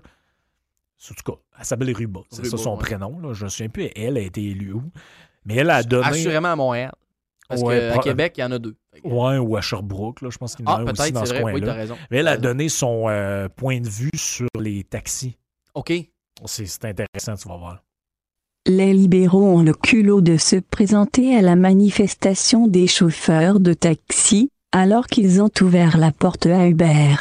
En 1.12 1.14
tout 1.14 1.32
cas, 1.34 1.38
elle 1.60 1.66
s'appelle 1.66 1.92
Ruba. 1.96 2.22
C'est 2.32 2.46
ça 2.46 2.58
son 2.58 2.74
ouais. 2.74 2.80
prénom. 2.80 3.20
Là. 3.20 3.34
Je 3.34 3.42
ne 3.42 3.46
me 3.46 3.50
souviens 3.50 3.70
plus. 3.70 3.90
Elle 3.96 4.18
a 4.18 4.22
été 4.22 4.44
élue 4.44 4.74
où. 4.74 4.84
Mais 5.46 5.56
elle 5.58 5.70
a 5.70 5.84
donné. 5.84 6.08
Assurément 6.08 6.52
à 6.52 6.56
Montréal. 6.56 6.94
Parce 7.48 7.62
Ouais, 7.62 7.92
qu'à 7.94 8.00
Québec, 8.00 8.34
il 8.38 8.42
y 8.42 8.44
en 8.44 8.52
a 8.52 8.58
deux. 8.60 8.76
Ouais, 9.04 9.38
ou 9.38 9.56
à 9.56 9.62
Sherbrooke. 9.62 10.22
Là. 10.22 10.30
Je 10.32 10.38
pense 10.38 10.56
qu'il 10.56 10.66
y 10.66 10.68
en 10.68 10.72
a 10.72 10.76
Ah, 10.78 10.80
un 10.80 10.84
aussi 10.86 10.94
peut-être, 10.94 11.14
dans 11.14 11.20
c'est 11.26 11.26
ce 11.28 11.34
vrai. 11.34 11.44
Oui, 11.44 11.52
coin-là. 11.52 11.68
t'as 11.68 11.74
raison. 11.74 11.98
Mais 12.10 12.18
elle 12.18 12.28
a 12.28 12.38
donné 12.38 12.70
son 12.70 13.06
euh, 13.08 13.48
point 13.50 13.80
de 13.82 13.88
vue 13.90 14.10
sur 14.16 14.48
les 14.60 14.84
taxis. 14.84 15.38
OK. 15.76 15.94
C'est 16.46 16.66
c'est 16.66 16.86
intéressant, 16.86 17.36
tu 17.36 17.48
vas 17.48 17.58
voir. 17.58 17.84
Les 18.66 18.94
libéraux 18.94 19.44
ont 19.46 19.62
le 19.62 19.74
culot 19.74 20.22
de 20.22 20.38
se 20.38 20.56
présenter 20.56 21.38
à 21.38 21.42
la 21.44 21.56
manifestation 21.56 22.68
des 22.68 22.88
chauffeurs 22.88 23.60
de 23.60 23.74
taxi, 23.74 24.50
alors 24.72 25.06
qu'ils 25.06 25.40
ont 25.42 25.52
ouvert 25.62 25.98
la 25.98 26.12
porte 26.12 26.48
à 26.48 26.68
Uber. 26.68 27.16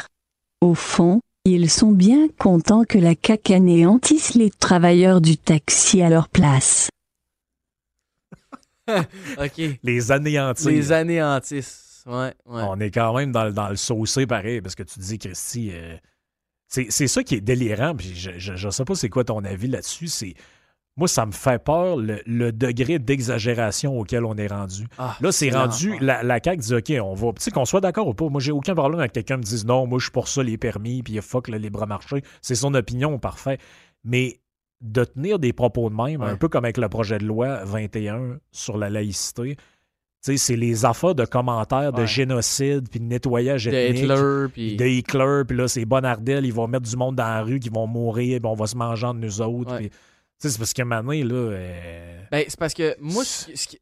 Au 0.61 0.73
fond, 0.73 1.21
ils 1.45 1.69
sont 1.69 1.91
bien 1.91 2.27
contents 2.39 2.83
que 2.83 2.97
la 2.97 3.13
CAQ 3.21 3.53
anéantisse 3.53 4.33
les 4.33 4.49
travailleurs 4.49 5.21
du 5.21 5.37
taxi 5.37 6.01
à 6.01 6.09
leur 6.09 6.27
place. 6.29 6.89
OK. 8.89 9.61
Les 9.83 10.11
anéantir. 10.11 10.69
Les 10.71 10.91
anéantissent. 10.91 12.03
Ouais, 12.05 12.33
ouais. 12.45 12.61
On 12.67 12.79
est 12.79 12.91
quand 12.91 13.15
même 13.15 13.31
dans, 13.31 13.45
le- 13.45 13.51
dans 13.53 13.69
le 13.69 13.75
saucé 13.75 14.27
pareil, 14.27 14.61
parce 14.61 14.75
que 14.75 14.83
tu 14.83 14.99
dis, 14.99 15.17
Christy, 15.17 15.71
euh, 15.73 15.95
c'est 16.67 16.87
c'est 16.91 17.07
ça 17.07 17.23
qui 17.23 17.35
est 17.35 17.41
délirant. 17.41 17.95
Puis 17.95 18.13
je, 18.15 18.31
je, 18.37 18.55
je 18.55 18.69
sais 18.69 18.85
pas 18.85 18.93
c'est 18.95 19.09
quoi 19.09 19.23
ton 19.23 19.43
avis 19.43 19.67
là-dessus. 19.67 20.07
C'est 20.07 20.35
Moi, 20.97 21.09
ça 21.09 21.25
me 21.25 21.33
fait 21.33 21.61
peur 21.61 21.97
le, 21.97 22.21
le 22.25 22.53
degré 22.53 22.99
d'exagération 22.99 23.99
auquel 23.99 24.23
on 24.23 24.35
est 24.35 24.47
rendu. 24.47 24.87
Ah, 24.97 25.17
Là, 25.19 25.31
c'est 25.33 25.49
rendu, 25.49 25.93
la, 25.99 26.23
la 26.23 26.39
CAQ 26.41 26.61
dit, 26.61 26.73
OK, 26.75 26.93
on 27.03 27.13
va. 27.13 27.27
Tu 27.33 27.41
sais, 27.43 27.51
qu'on 27.51 27.65
soit 27.65 27.81
d'accord 27.81 28.07
ou 28.07 28.13
pas, 28.13 28.29
moi, 28.29 28.39
j'ai 28.39 28.53
aucun 28.53 28.73
problème 28.75 28.99
avec 29.01 29.11
quelqu'un 29.11 29.35
me 29.37 29.43
dise, 29.43 29.65
non, 29.65 29.85
moi, 29.87 29.99
je 29.99 30.05
suis 30.05 30.11
pour 30.11 30.29
ça, 30.29 30.41
les 30.41 30.57
permis, 30.57 31.03
puis 31.03 31.17
fuck 31.21 31.49
le 31.49 31.57
libre-marché. 31.57 32.21
C'est 32.41 32.55
son 32.55 32.73
opinion, 32.75 33.19
parfait. 33.19 33.57
Mais 34.05 34.39
de 34.79 35.03
tenir 35.03 35.37
des 35.37 35.51
propos 35.51 35.89
de 35.89 35.95
même, 35.95 36.21
Ouais. 36.21 36.29
un 36.29 36.37
peu 36.37 36.47
comme 36.47 36.63
avec 36.63 36.77
le 36.77 36.87
projet 36.87 37.17
de 37.17 37.25
loi 37.25 37.65
21 37.65 38.37
sur 38.51 38.77
la 38.77 38.89
laïcité, 38.89 39.55
tu 39.57 39.61
sais, 40.21 40.37
c'est 40.37 40.55
les 40.55 40.85
affaires 40.85 41.13
de 41.15 41.25
commentaires 41.25 41.91
de 41.91 42.01
Ouais. 42.01 42.07
génocide, 42.07 42.87
puis 42.89 43.01
de 43.01 43.05
nettoyage 43.05 43.65
De 43.65 43.71
ethnique. 43.73 44.03
Hitler, 44.03 44.45
puis. 44.53 44.75
De 44.77 44.85
Hitler, 44.85 45.41
puis 45.45 45.57
là, 45.57 45.67
c'est 45.67 45.83
Bonardel, 45.83 46.45
ils 46.45 46.53
vont 46.53 46.67
mettre 46.69 46.89
du 46.89 46.95
monde 46.95 47.17
dans 47.17 47.25
la 47.27 47.41
rue, 47.41 47.59
qui 47.59 47.67
vont 47.69 47.85
mourir, 47.85 48.39
puis 48.39 48.49
on 48.49 48.55
va 48.55 48.65
se 48.65 48.77
manger 48.77 49.07
entre 49.07 49.19
nous 49.19 49.41
autres. 49.41 49.75
Ouais. 49.75 49.89
C'est 50.37 50.57
parce 50.57 50.73
moment 50.79 51.03
donné, 51.03 51.23
là. 51.23 51.35
euh, 51.35 52.23
Ben, 52.31 52.45
c'est 52.47 52.59
parce 52.59 52.73
que 52.73 52.95
moi, 52.99 53.23
ce 53.25 53.45
qui- 53.67 53.77
tu 53.77 53.81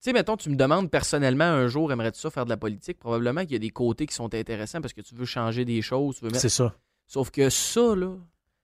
sais, 0.00 0.12
mettons, 0.12 0.36
tu 0.36 0.48
me 0.50 0.56
demandes 0.56 0.90
personnellement 0.90 1.44
un 1.44 1.66
jour, 1.68 1.90
aimerais-tu 1.92 2.20
ça 2.20 2.30
faire 2.30 2.44
de 2.44 2.50
la 2.50 2.56
politique? 2.56 2.98
Probablement 2.98 3.42
qu'il 3.42 3.52
y 3.52 3.56
a 3.56 3.58
des 3.58 3.70
côtés 3.70 4.06
qui 4.06 4.14
sont 4.14 4.32
intéressants 4.34 4.80
parce 4.80 4.92
que 4.94 5.00
tu 5.00 5.14
veux 5.14 5.24
changer 5.24 5.64
des 5.64 5.82
choses, 5.82 6.16
tu 6.18 6.24
veux 6.24 6.30
mettre 6.30 6.40
c'est 6.40 6.48
ça. 6.48 6.74
Sauf 7.06 7.30
que 7.30 7.50
ça, 7.50 7.94
là, 7.96 8.14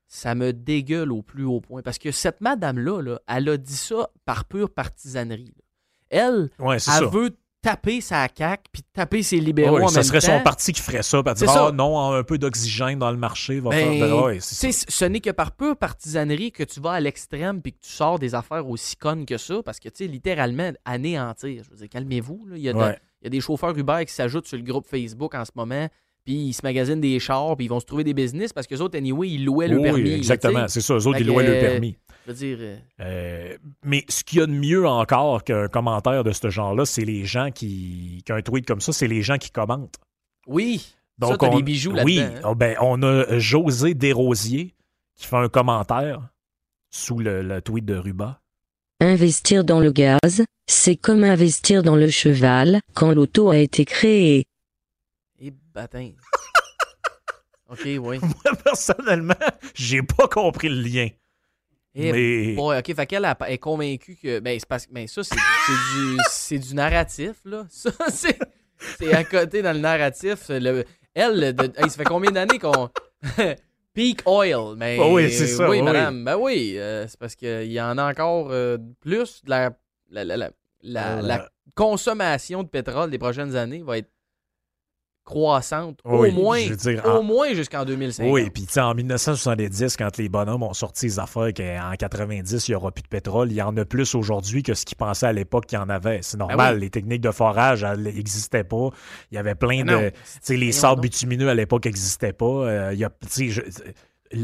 ça 0.07 0.35
me 0.35 0.53
dégueule 0.53 1.11
au 1.11 1.22
plus 1.22 1.45
haut 1.45 1.61
point. 1.61 1.82
Parce 1.82 1.99
que 1.99 2.12
cette 2.12 2.41
madame-là, 2.41 3.01
là, 3.03 3.20
elle 3.26 3.49
a 3.49 3.57
dit 3.57 3.74
ça 3.76 4.11
par 4.24 4.45
pure 4.45 4.70
partisanerie. 4.72 5.55
là. 5.57 5.62
Elle, 6.11 6.51
Ouais, 6.61 6.74
elle 6.76 6.80
ça. 6.80 7.07
veut 7.07 7.37
taper 7.65 8.01
sa 8.03 8.29
CAQ 8.37 8.62
puis 8.73 8.83
taper 8.93 9.23
ses 9.23 9.39
libéraux 9.41 9.77
Ouais, 9.79 9.85
en 9.85 9.89
ça 9.89 10.01
même 10.01 10.05
serait 10.05 10.21
temps. 10.21 10.37
son 10.39 10.41
parti 10.43 10.73
qui 10.73 10.83
ferait 10.83 11.03
ça. 11.03 11.23
Ça. 11.35 11.67
ah 11.69 11.73
non, 11.73 12.12
un 12.12 12.23
peu 12.23 12.37
d'oxygène 12.39 12.99
dans 12.99 13.11
le 13.11 13.17
marché 13.17 13.59
va 13.59 13.71
Ben, 13.71 13.99
faire. 13.99 14.23
Ouais, 14.25 14.39
ça. 14.41 14.71
sais, 14.71 14.87
ce 14.89 15.05
n'est 15.07 15.21
que 15.21 15.31
par 15.31 15.53
pure 15.53 15.77
partisanerie 15.77 16.53
que 16.53 16.62
tu 16.62 16.79
vas 16.81 16.93
à 16.93 17.01
l'extrême 17.01 17.62
puis 17.62 17.73
que 17.73 17.79
tu 17.81 17.91
sors 17.91 18.19
des 18.19 18.35
affaires 18.35 18.69
aussi 18.69 18.97
connes 18.97 19.25
que 19.27 19.39
ça. 19.39 19.62
Parce 19.65 19.81
que, 19.81 19.89
tu 19.89 20.05
sais, 20.05 20.07
littéralement, 20.07 20.71
anéantir. 20.85 21.62
Je 21.65 21.71
veux 21.71 21.77
dire, 21.77 21.89
calmez-vous. 21.89 22.47
Il, 22.55 22.59
y 22.59 22.73
de- 22.73 22.79
y 23.23 23.27
a 23.27 23.31
des 23.31 23.41
chauffeurs 23.41 23.77
Uber 23.77 24.05
qui 24.07 24.12
s'ajoutent 24.12 24.47
sur 24.47 24.59
le 24.59 24.65
groupe 24.65 24.87
Facebook 24.87 25.35
en 25.35 25.45
ce 25.45 25.51
moment. 25.55 25.89
Puis 26.25 26.35
ils 26.35 26.53
se 26.55 26.61
magasinent 26.62 27.03
des 27.03 27.19
chars, 27.21 27.55
puis 27.55 27.67
ils 27.67 27.69
vont 27.69 27.81
se 27.81 27.85
trouver 27.85 28.03
des 28.03 28.15
business 28.15 28.51
parce 28.53 28.67
que 28.67 28.75
autres, 28.77 28.97
anyway, 28.97 29.29
ils 29.29 29.45
louaient 29.45 29.69
le 29.69 29.77
Oui, 29.77 29.83
permis. 29.83 30.11
exactement. 30.12 30.67
C'est 30.69 30.81
ça. 30.81 30.95
Eux 30.95 31.07
autres, 31.07 31.21
ils 31.21 31.27
louaient 31.27 31.47
le 31.47 31.61
permis. 31.61 31.99
Je 32.27 32.33
veux 32.33 32.37
dire. 32.37 32.57
euh, 32.61 32.77
Euh, 33.01 33.57
mais 33.83 34.05
ce 34.09 34.25
qu'il 34.25 34.39
y 34.39 34.43
a 34.43 34.47
de 34.47 34.53
mieux 34.53 34.87
encore 34.87 35.45
qu'un 35.45 35.68
commentaire 35.68 36.25
de 36.25 36.33
ce 36.33 36.49
genre-là, 36.51 36.87
c'est 36.87 37.05
les 37.05 37.25
gens 37.25 37.51
qui. 37.51 38.22
qu'un 38.25 38.41
tweet 38.43 38.66
comme 38.66 38.81
ça, 38.81 38.93
c'est 38.93 39.09
les 39.09 39.22
gens 39.22 39.37
qui 39.39 39.51
commentent. 39.51 39.97
Oui. 40.47 40.95
Donc, 41.18 41.43
on, 41.43 41.57
des 41.57 41.62
bijoux 41.62 41.95
oui, 42.05 42.18
hein. 42.20 42.41
oh, 42.45 42.55
ben, 42.57 42.77
on 42.81 43.01
a 43.05 43.39
José 43.39 43.95
Desrosiers 43.95 44.75
qui 45.14 45.27
fait 45.27 45.37
un 45.37 45.49
commentaire 45.49 46.20
sous 46.91 47.18
le, 47.20 47.43
le 47.43 47.62
tweet 47.62 47.85
de 47.85 47.95
Ruba. 47.95 48.41
Investir 49.01 49.64
dans 49.64 49.79
le 49.81 49.93
gaz, 49.93 50.45
c'est 50.66 50.97
comme 50.97 51.22
investir 51.22 51.83
dans 51.85 51.95
le 51.95 52.09
cheval 52.11 52.81
quand 52.95 53.12
l'auto 53.12 53.51
a 53.51 53.59
été 53.59 53.85
créée. 53.85 54.45
Et 55.41 55.53
bâtin. 55.72 56.11
OK, 57.70 57.83
oui. 57.85 57.99
Moi, 58.20 58.57
personnellement, 58.64 59.35
j'ai 59.75 60.03
pas 60.03 60.27
compris 60.29 60.68
le 60.68 60.81
lien. 60.81 61.09
Et 61.95 62.12
mais. 62.12 62.55
Bon, 62.55 62.76
ok, 62.76 62.95
fait 62.95 63.07
qu'elle 63.07 63.28
est 63.49 63.59
convaincue 63.59 64.16
que. 64.20 64.40
Ben, 64.40 64.59
c'est 64.59 64.68
parce 64.68 64.86
que. 64.86 64.92
Ben, 64.92 65.07
ça, 65.07 65.22
c'est 65.22 65.36
c'est 65.66 65.72
du, 66.01 66.16
c'est 66.30 66.59
du 66.59 66.74
narratif, 66.74 67.36
là. 67.45 67.66
Ça, 67.70 67.90
c'est. 68.11 68.38
C'est 68.99 69.14
à 69.14 69.22
côté 69.24 69.62
dans 69.62 69.72
le 69.72 69.78
narratif. 69.78 70.47
Le, 70.49 70.84
elle, 71.14 71.55
de- 71.55 71.72
hey, 71.76 71.88
ça 71.88 71.97
fait 71.97 72.05
combien 72.05 72.30
d'années 72.32 72.59
qu'on. 72.59 72.88
Peak 73.95 74.22
oil. 74.26 74.74
Mais, 74.76 74.99
Ah 75.01 75.07
oui, 75.09 75.30
c'est 75.30 75.47
ça, 75.47 75.68
Oui, 75.70 75.76
oui. 75.78 75.82
madame. 75.82 76.24
Ben 76.24 76.36
oui. 76.36 76.74
euh, 76.76 77.07
c'est 77.07 77.18
parce 77.18 77.36
qu'il 77.36 77.70
y 77.70 77.80
en 77.80 77.97
a 77.97 78.11
encore 78.11 78.49
euh, 78.51 78.76
plus. 79.01 79.45
de 79.45 79.51
La, 79.51 79.70
la, 80.11 80.24
la, 80.24 80.36
la, 80.82 81.18
Euh, 81.18 81.22
la 81.22 81.49
consommation 81.76 82.62
de 82.64 82.68
pétrole 82.68 83.11
des 83.11 83.18
prochaines 83.18 83.55
années 83.55 83.82
va 83.82 83.99
être 83.99 84.11
croissante. 85.25 85.99
Oui, 86.05 86.29
au 86.29 86.33
moins. 86.33 86.61
dire, 86.68 87.03
Au 87.05 87.09
en- 87.09 87.22
moins 87.22 87.53
jusqu'en 87.55 87.85
2050. 87.85 88.31
Oui, 88.33 88.51
puis 88.51 88.66
tu 88.66 88.72
sais, 88.75 88.81
en 88.81 88.95
1970, 88.95 89.97
quand 89.97 90.16
les 90.18 90.29
bonhommes 90.29 90.62
ont 90.62 90.75
sorti 90.75 91.07
les 91.07 91.18
affaires 91.18 91.53
qu'en 91.55 91.95
90, 91.99 92.68
il 92.68 92.70
n'y 92.70 92.75
aura 92.77 92.93
plus 92.93 93.03
de 93.03 93.09
pétrole, 93.09 93.51
il 93.51 93.55
y 93.57 93.62
en 93.62 93.77
a 93.77 93.85
plus 93.85 94.14
aujourd'hui 94.14 94.62
que 94.62 94.75
ce 94.75 94.85
qu'ils 94.85 94.97
pensaient 94.97 95.27
à 95.27 95.33
l'époque 95.33 95.66
qu'il 95.66 95.79
y 95.79 95.81
en 95.83 95.89
avait. 95.89 96.20
C'est 96.22 96.37
normal, 96.37 96.57
Ben 96.59 96.75
oui. 96.75 96.81
les 96.83 96.91
techniques 96.91 97.22
de 97.22 97.31
forage 97.31 97.85
n'existaient 97.85 98.64
pas. 98.64 98.91
Il 99.31 99.35
y 99.35 99.39
avait 99.39 99.55
plein 99.55 99.83
Non. 99.85 100.01
de... 100.03 100.11
Tu 100.11 100.16
sais, 100.43 100.57
les 100.57 100.72
sables 100.72 101.01
bitumineux 101.01 101.49
à 101.49 101.55
l'époque 101.55 101.85
n'existaient 101.87 102.33
pas. 102.33 102.45
Euh, 102.47 102.91
il 102.93 102.99
y 102.99 103.05
a, 103.05 103.11
je- 103.37 103.62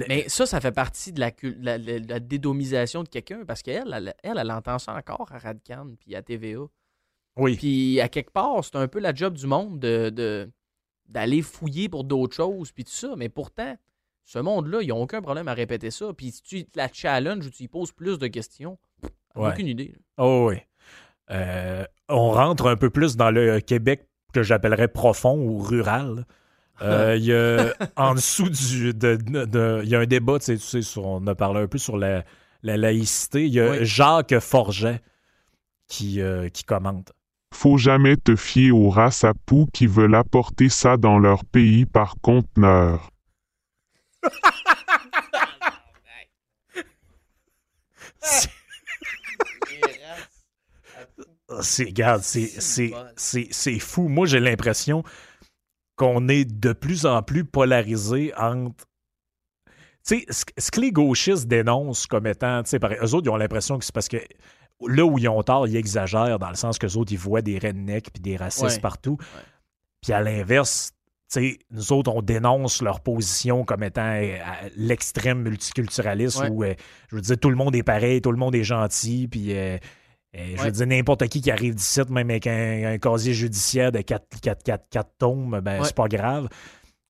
Mais 0.08 0.24
ça, 0.28 0.46
ça 0.46 0.60
fait 0.60 0.72
partie 0.72 1.12
de 1.12 1.20
la, 1.20 1.30
la, 1.60 2.20
dédomisation 2.20 3.02
de 3.02 3.08
quelqu'un 3.08 3.40
parce 3.46 3.62
qu'elle, 3.62 3.92
elle, 3.94 4.14
elle, 4.22 4.38
elle 4.38 4.50
entend 4.52 4.78
ça 4.78 4.94
encore 4.94 5.26
à 5.32 5.38
Radcan 5.38 5.88
puis 5.98 6.14
à 6.14 6.22
TVA. 6.22 6.60
oui, 7.36 7.56
Puis 7.56 8.00
à 8.00 8.08
quelque 8.08 8.30
part, 8.30 8.62
c'est 8.64 8.76
un 8.76 8.86
peu 8.88 9.00
la 9.00 9.14
job 9.14 9.34
du 9.34 9.46
monde 9.46 9.78
de, 9.80 10.10
de- 10.10 10.50
d'aller 11.10 11.42
fouiller 11.42 11.88
pour 11.90 12.04
d'autres 12.04 12.34
choses 12.36 12.72
puis 12.72 12.84
tout 12.84 12.92
ça. 12.92 13.14
Mais 13.16 13.28
pourtant, 13.28 13.76
ce 14.24 14.38
monde-là, 14.38 14.80
ils 14.82 14.88
n'ont 14.88 15.02
aucun 15.02 15.20
problème 15.20 15.48
à 15.48 15.54
répéter 15.54 15.90
ça. 15.90 16.12
Puis 16.16 16.30
si 16.30 16.42
tu 16.42 16.64
la 16.74 16.88
challenge 16.92 17.46
ou 17.46 17.50
tu 17.50 17.64
y 17.64 17.68
poses 17.68 17.92
plus 17.92 18.18
de 18.18 18.26
questions, 18.28 18.78
Ouais. 19.36 19.50
aucune 19.50 19.66
idée. 19.68 19.94
Oh 20.18 20.46
oui. 20.50 20.56
Euh, 21.30 21.84
on 22.08 22.30
rentre 22.32 22.66
un 22.66 22.76
peu 22.76 22.90
plus 22.90 23.16
dans 23.16 23.30
le 23.30 23.60
Québec 23.60 24.08
que 24.32 24.42
j'appellerais 24.42 24.88
profond 24.88 25.36
ou 25.38 25.58
rural. 25.58 26.24
Euh, 26.82 27.14
Il 27.18 27.24
y 27.24 27.32
a 27.34 27.72
en 27.96 28.14
dessous 28.14 28.48
du. 28.48 28.94
de- 28.94 29.16
de- 29.16 29.44
de- 29.44 29.80
Il 29.84 29.88
y 29.90 29.94
a 29.94 30.00
un 30.00 30.06
débat, 30.06 30.38
tu 30.38 30.46
sais, 30.46 30.56
tu 30.56 30.62
sais, 30.62 30.82
sur- 30.82 31.06
on 31.06 31.24
a 31.26 31.34
parlé 31.34 31.60
un 31.60 31.66
peu 31.68 31.78
sur 31.78 31.96
la, 31.96 32.24
la 32.62 32.76
laïcité. 32.76 33.46
Il 33.46 33.52
y 33.52 33.60
a 33.60 33.70
Oui. 33.70 33.78
Jacques 33.84 34.38
Forget 34.40 35.00
qui, 35.88 36.20
euh, 36.20 36.48
qui 36.48 36.64
commente. 36.64 37.12
Faut 37.54 37.78
jamais 37.78 38.16
te 38.16 38.36
fier 38.36 38.70
aux 38.72 38.90
races 38.90 39.24
à 39.24 39.34
poux 39.34 39.66
qui 39.72 39.86
veulent 39.86 40.14
apporter 40.14 40.68
ça 40.68 40.96
dans 40.96 41.18
leur 41.18 41.44
pays 41.44 41.86
par 41.86 42.16
conteneur. 42.22 43.10
C'est- 51.62 51.84
regarde, 51.86 52.22
c'est, 52.22 53.78
fou. 53.80 54.08
Moi, 54.08 54.26
j'ai 54.26 54.40
l'impression 54.40 55.02
qu'on 55.96 56.28
est 56.28 56.44
de 56.44 56.72
plus 56.72 57.06
en 57.06 57.22
plus 57.22 57.44
polarisé 57.44 58.32
entre. 58.36 58.84
Tu 60.06 60.20
sais, 60.20 60.26
ce, 60.56 60.70
que 60.70 60.80
les 60.80 60.92
gauchistes 60.92 61.46
dénoncent 61.46 62.06
comme 62.06 62.26
étant. 62.26 62.62
Tu 62.62 62.70
sais, 62.70 62.78
eux 62.78 63.14
autres, 63.14 63.26
ils 63.26 63.30
ont 63.30 63.36
l'impression 63.36 63.78
que 63.78 63.84
c'est 63.84 63.94
parce 63.94 64.08
que 64.08 64.16
là 64.88 65.04
où 65.04 65.18
ils 65.18 65.28
ont 65.28 65.42
tort, 65.42 65.66
ils 65.68 65.76
exagèrent 65.76 66.38
dans 66.38 66.48
le 66.50 66.54
sens 66.56 66.78
qu'eux 66.78 66.94
autres, 66.96 67.12
ils 67.12 67.18
voient 67.18 67.42
des 67.42 67.58
rednecks 67.58 68.10
puis 68.12 68.20
des 68.22 68.36
racistes 68.36 68.64
Ouais. 68.76 68.80
partout. 68.80 69.18
Puis 70.02 70.12
à 70.12 70.20
l'inverse, 70.22 70.92
tu 71.32 71.50
sais, 71.50 71.58
nous 71.70 71.92
autres, 71.92 72.10
on 72.12 72.22
dénonce 72.22 72.82
leur 72.82 73.00
position 73.00 73.64
comme 73.64 73.82
étant 73.82 74.02
euh, 74.14 74.36
l'extrême 74.76 75.42
multiculturaliste 75.42 76.40
Ouais. 76.40 76.48
où, 76.50 76.64
euh, 76.64 76.74
je 77.10 77.16
veux 77.16 77.22
dire, 77.22 77.38
tout 77.38 77.50
le 77.50 77.56
monde 77.56 77.74
est 77.76 77.82
pareil, 77.82 78.20
tout 78.20 78.32
le 78.32 78.38
monde 78.38 78.54
est 78.54 78.64
gentil, 78.64 79.28
puis 79.28 79.56
euh, 79.56 79.78
je 80.34 80.62
veux 80.62 80.70
dire, 80.70 80.86
n'importe 80.86 81.28
qui 81.28 81.40
qui 81.40 81.50
arrive 81.50 81.74
d'ici, 81.74 82.00
même 82.08 82.30
avec 82.30 82.46
un, 82.46 82.92
un 82.94 82.98
casier 82.98 83.34
judiciaire 83.34 83.92
de 83.92 84.00
4, 84.00 84.24
4, 84.40 84.62
4, 84.62 84.84
4 84.90 85.10
tomes, 85.18 85.60
ben, 85.60 85.84
c'est 85.84 85.94
pas 85.94 86.08
grave. 86.08 86.48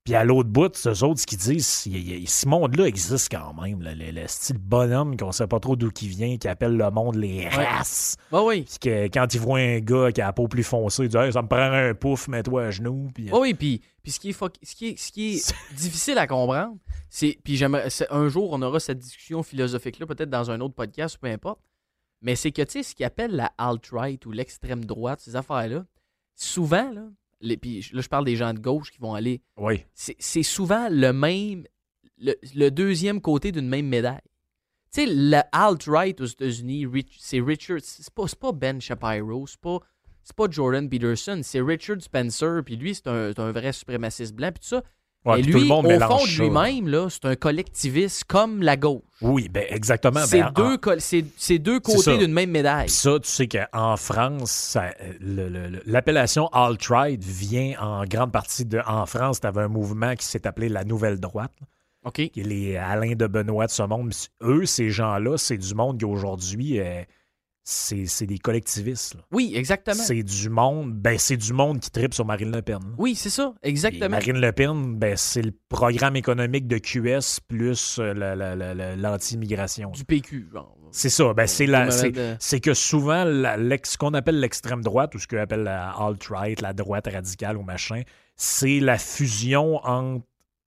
Puis 0.05 0.15
à 0.15 0.25
l'autre 0.25 0.49
bout, 0.49 0.75
eux 0.87 1.05
autres, 1.05 1.21
ce 1.21 1.27
qu'ils 1.27 1.39
disent, 1.39 1.67
ce 1.69 2.49
monde-là 2.49 2.87
existe 2.87 3.31
quand 3.31 3.53
même. 3.61 3.83
là, 3.83 3.95
le, 3.95 4.11
le 4.13 4.27
style 4.29 4.57
bonhomme 4.57 5.15
qu'on 5.17 5.31
sait 5.31 5.47
pas 5.47 5.61
trop 5.61 5.77
d'où 5.77 5.91
qui 5.91 6.09
vient, 6.09 6.39
qui 6.39 6.49
appelle 6.49 6.75
le 6.77 6.91
monde 6.91 7.17
les 7.17 7.47
races. 7.49 8.17
Bah 8.33 8.43
oui. 8.43 8.63
Puis 8.63 8.79
que 8.79 9.05
quand 9.09 9.33
il 9.35 9.41
voit 9.41 9.59
un 9.59 9.79
gars 9.81 10.11
qui 10.11 10.23
a 10.23 10.27
la 10.27 10.33
peau 10.33 10.49
plus 10.49 10.63
foncée, 10.65 11.03
il 11.05 11.09
dit 11.11 11.17
Hey, 11.19 11.33
Ça 11.33 11.43
me 11.43 11.49
prend 11.49 11.59
un 11.61 11.93
pouf, 11.95 12.29
mets-toi 12.29 12.65
à 12.65 12.71
genoux. 12.71 13.11
Puis, 13.15 13.29
euh, 13.29 13.33
Oh 13.35 13.43
oui, 13.43 13.53
puis, 13.53 13.83
puis 14.03 14.11
ce 14.11 14.19
qui 14.19 14.31
est, 14.31 14.33
fuck- 14.33 14.57
ce 14.63 14.75
qui 14.75 14.89
est, 14.89 14.97
ce 14.99 15.13
qui 15.13 15.35
est 15.37 15.55
difficile 15.77 16.17
à 16.17 16.27
comprendre, 16.27 16.77
c'est. 17.11 17.39
Puis 17.45 17.57
j'aimerais. 17.59 17.89
Un 18.11 18.29
jour, 18.31 18.49
on 18.53 18.63
aura 18.63 18.81
cette 18.81 18.99
discussion 18.99 19.43
philosophique-là, 19.43 20.07
peut-être 20.07 20.31
dans 20.31 20.51
un 20.51 20.61
autre 20.61 20.75
podcast 20.75 21.17
ou 21.17 21.19
peu 21.21 21.29
importe. 21.29 21.61
Mais 22.23 22.37
c'est 22.37 22.53
que, 22.53 22.63
tu 22.63 22.73
sais, 22.73 22.83
ce 22.83 22.95
qu'ils 22.95 23.05
appellent 23.07 23.37
la 23.37 23.53
alt-right 23.59 24.25
ou 24.25 24.31
l'extrême 24.33 24.85
droite, 24.87 25.21
ces 25.21 25.37
affaires-là, 25.37 25.85
souvent, 26.37 26.91
là, 26.91 27.03
les, 27.41 27.57
puis 27.57 27.89
là, 27.93 28.01
je 28.01 28.09
parle 28.09 28.25
des 28.25 28.37
gens 28.37 28.53
de 28.55 28.59
gauche 28.59 28.91
qui 28.91 28.99
vont 28.99 29.15
aller. 29.15 29.43
Oui, 29.57 29.85
C'est 29.95 30.43
souvent 30.43 30.89
le 30.91 31.13
même. 31.13 31.65
Le, 32.19 32.35
le 32.55 32.71
deuxième 32.71 33.21
côté 33.21 33.51
d'une 33.51 33.69
même 33.69 33.87
médaille. 33.87 34.21
Tu 34.93 35.05
sais, 35.05 35.07
le 35.07 35.41
alt-right 35.53 36.21
aux 36.21 36.27
États-Unis, 36.27 36.87
c'est 37.19 37.41
Richard. 37.41 37.79
C'est 37.83 38.13
pas, 38.13 38.27
c'est 38.27 38.39
pas 38.39 38.53
Ben 38.53 38.81
Shapiro, 38.81 39.47
c'est 39.47 39.61
pas, 39.61 39.79
pas 40.37 40.47
Jordan 40.51 40.89
Peterson, 40.89 41.41
c'est 41.43 41.61
Richard 41.61 42.01
Spencer, 42.03 42.63
puis 42.65 42.77
lui, 42.77 42.95
c'est 42.95 43.07
un, 43.07 43.33
un 43.37 43.53
vrai 43.53 43.73
suprémaciste 43.73 44.35
blanc, 44.35 44.51
puis 44.53 44.61
tout 44.61 44.69
ça. 44.69 44.83
Ouais, 45.27 45.41
Et 45.41 45.43
lui, 45.43 45.53
tout 45.53 45.59
le 45.59 45.65
monde 45.67 45.85
au 45.85 45.91
fond 46.01 46.25
de 46.25 46.43
lui-même, 46.43 47.09
c'est 47.11 47.27
un 47.27 47.37
collectiviste 47.37 48.25
comme 48.25 48.63
la 48.63 48.79
gauche. 48.79 49.03
Oui, 49.21 49.51
ben 49.51 49.65
exactement. 49.69 50.21
C'est 50.25 50.41
Ben, 50.41 50.47
en- 50.47 50.53
deux, 50.53 50.79
côtés 50.79 52.17
d'une 52.17 52.33
même 52.33 52.51
médaille. 52.51 52.87
Puis 52.87 52.95
ça, 52.95 53.19
tu 53.21 53.29
sais 53.29 53.47
qu'en 53.47 53.99
France, 53.99 54.79
l'appellation 55.87 56.49
alt-right 56.49 57.23
vient 57.23 57.75
en 57.81 58.05
grande 58.05 58.33
partie 58.33 58.65
de. 58.65 58.81
En 58.87 59.07
France, 59.07 59.41
tu 59.41 59.47
avais 59.47 59.63
un 59.63 59.69
mouvement 59.69 60.15
qui 60.15 60.25
s'est 60.25 60.47
appelé 60.47 60.69
la 60.69 60.85
Nouvelle 60.85 61.19
Droite, 61.21 61.53
OK? 62.05 62.31
qui 62.31 62.41
est 62.41 62.45
les 62.45 62.77
Alain 62.77 63.13
de 63.15 63.27
Benoît 63.27 63.67
de 63.67 63.71
ce 63.71 63.83
monde. 63.83 64.13
Eux, 64.43 64.65
ces 64.65 64.91
gens-là, 64.91 65.37
c'est 65.37 65.59
du 65.59 65.75
monde 65.75 65.99
qui 65.99 66.05
aujourd'hui, 66.05 66.81
euh, 66.81 67.03
c'est 67.71 68.27
des 68.27 68.39
collectivistes. 68.39 69.15
là. 69.15 69.21
Oui, 69.33 69.53
exactement. 69.55 69.95
C'est 70.03 70.23
du 70.23 70.49
monde, 70.51 70.93
ben 70.93 71.17
c'est 71.19 71.37
du 71.37 71.53
monde 71.53 71.81
qui 71.81 71.91
tripe 71.91 72.13
sur 72.15 72.25
Marine 72.25 72.51
Le 72.51 72.63
Pen. 72.63 72.79
là. 72.81 72.95
Oui, 72.99 73.15
c'est 73.15 73.31
ça, 73.31 73.55
Et 73.63 73.69
exactement. 73.69 74.09
Marine 74.11 74.41
Le 74.41 74.53
Pen, 74.53 74.97
ben, 74.97 75.17
c'est 75.17 75.43
le 75.43 75.53
programme 75.69 76.17
économique 76.17 76.67
de 76.67 76.79
QS 76.79 77.41
plus 77.47 77.99
euh, 77.99 78.13
la- 78.15 78.35
la- 78.35 78.57
la- 78.57 78.75
la- 78.75 78.97
l'anti-immigration. 78.97 79.91
Du 79.91 80.05
PQ, 80.05 80.49
genre. 80.53 80.77
C'est 80.93 81.09
ça. 81.11 81.33
Ben, 81.35 81.47
c'est 81.47 81.67
la, 81.67 81.89
c'est, 82.41 82.61
que 82.61 82.75
souvent, 82.75 83.25
la- 83.25 83.57
ce 83.85 83.97
qu'on 83.97 84.15
appelle 84.15 84.41
l'extrême 84.41 84.83
droite 84.83 85.15
ou 85.15 85.19
ce 85.21 85.29
qu'on 85.29 85.39
appelle 85.39 85.63
la 85.63 85.91
alt-right, 85.91 86.61
la 86.61 86.73
droite 86.73 87.07
radicale 87.07 87.57
ou 87.57 87.63
machin, 87.63 88.03
c'est 88.37 88.81
la 88.81 88.99
fusion 88.99 89.77
entre 89.87 90.25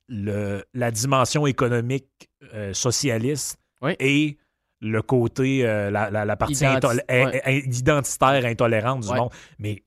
le, 0.07 0.63
la 0.73 0.91
dimension 0.91 1.45
économique 1.47 2.29
euh, 2.53 2.73
socialiste 2.73 3.57
Oui. 3.81 3.95
et 3.99 4.37
le 4.83 5.01
côté, 5.01 5.65
euh, 5.65 5.89
la, 5.89 6.09
la- 6.11 6.25
la 6.25 6.35
partie 6.35 6.53
Identi- 6.63 6.79
intol- 6.79 7.01
ouais. 7.09 7.41
in- 7.45 7.51
in- 7.51 7.71
identitaire 7.71 8.45
intolérante 8.45 9.01
du 9.01 9.09
Ouais. 9.09 9.17
monde. 9.17 9.31
Mais 9.57 9.83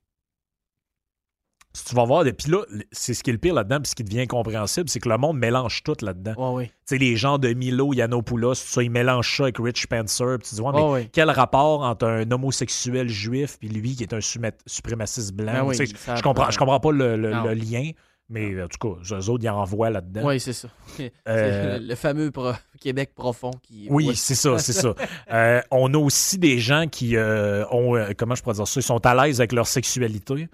si 1.73 1.85
tu 1.85 1.95
vas 1.95 2.05
voir, 2.07 2.25
puis 2.25 2.51
là, 2.51 2.63
c'est 2.91 3.13
ce 3.13 3.23
qui 3.23 3.29
est 3.29 3.35
le 3.35 3.39
pire 3.39 3.53
là-dedans, 3.53 3.79
puis 3.81 3.91
ce 3.91 3.95
qui 3.95 4.03
devient 4.03 4.23
incompréhensible, 4.23 4.89
c'est 4.89 4.99
que 4.99 5.11
le 5.11 5.19
monde 5.19 5.37
mélange 5.39 5.83
tout 5.83 5.95
là-dedans. 6.01 6.33
Ouais, 6.39 6.55
ouais. 6.57 6.67
Tu 6.69 6.73
sais, 6.87 6.99
les 6.99 7.17
gens 7.17 7.37
de 7.37 7.53
Milo, 7.53 7.93
Yiannopoulos, 7.93 8.55
tout 8.55 8.61
ça, 8.65 8.83
ils 8.83 8.91
mélangent 8.91 9.37
ça 9.37 9.43
avec 9.43 9.59
Rich 9.59 9.83
Spencer. 9.83 10.39
Puis 10.39 10.49
tu 10.49 10.55
dis, 10.55 10.61
ouais, 10.63 10.73
mais 11.03 11.11
quel 11.13 11.29
rapport 11.31 11.83
entre 11.83 12.07
un 12.07 12.31
homosexuel 12.31 13.11
juif 13.11 13.59
puis 13.59 13.69
lui 13.69 13.95
qui 13.95 14.05
est 14.05 14.15
un 14.15 14.21
suprémaciste 14.23 15.35
blanc? 15.35 15.53
Ben 15.53 15.63
oui, 15.65 15.77
je, 15.77 16.23
comprends, 16.23 16.33
prend- 16.45 16.51
je 16.51 16.59
comprends 16.59 16.81
pas 16.81 16.93
le, 16.93 17.17
le- 17.17 17.33
Non. 17.35 17.45
le 17.45 17.53
lien, 17.53 17.91
mais 18.29 18.63
en 18.63 18.67
tout 18.69 18.79
cas, 18.81 19.15
eux 19.17 19.29
autres, 19.31 19.45
ils 19.45 19.49
en 19.49 19.65
voient 19.65 19.91
là-dedans. 19.91 20.23
Oui, 20.27 20.41
c'est 20.41 20.53
ça. 20.53 20.69
C'est 20.97 21.13
Euh, 21.29 21.79
le, 21.79 21.87
le 21.89 21.95
fameux 21.95 22.31
pro- 22.31 22.53
Québec 22.81 23.13
profond 23.15 23.51
qui. 23.63 23.87
Oui, 23.91 24.09
Ouais. 24.09 24.15
c'est 24.15 24.35
ça, 24.35 24.59
c'est 24.59 24.73
ça. 24.73 24.95
Euh, 25.33 25.61
on 25.71 25.93
a 25.95 25.99
aussi 25.99 26.39
des 26.39 26.59
gens 26.59 26.87
qui 26.89 27.17
euh, 27.17 27.65
ont, 27.71 27.97
euh, 27.97 28.11
comment 28.17 28.35
je 28.35 28.43
pourrais 28.43 28.55
dire 28.57 28.67
ça, 28.69 28.81
ils 28.81 28.83
sont 28.83 29.05
à 29.07 29.15
l'aise 29.27 29.41
avec 29.41 29.53
leur 29.53 29.67
sexualité. 29.67 30.49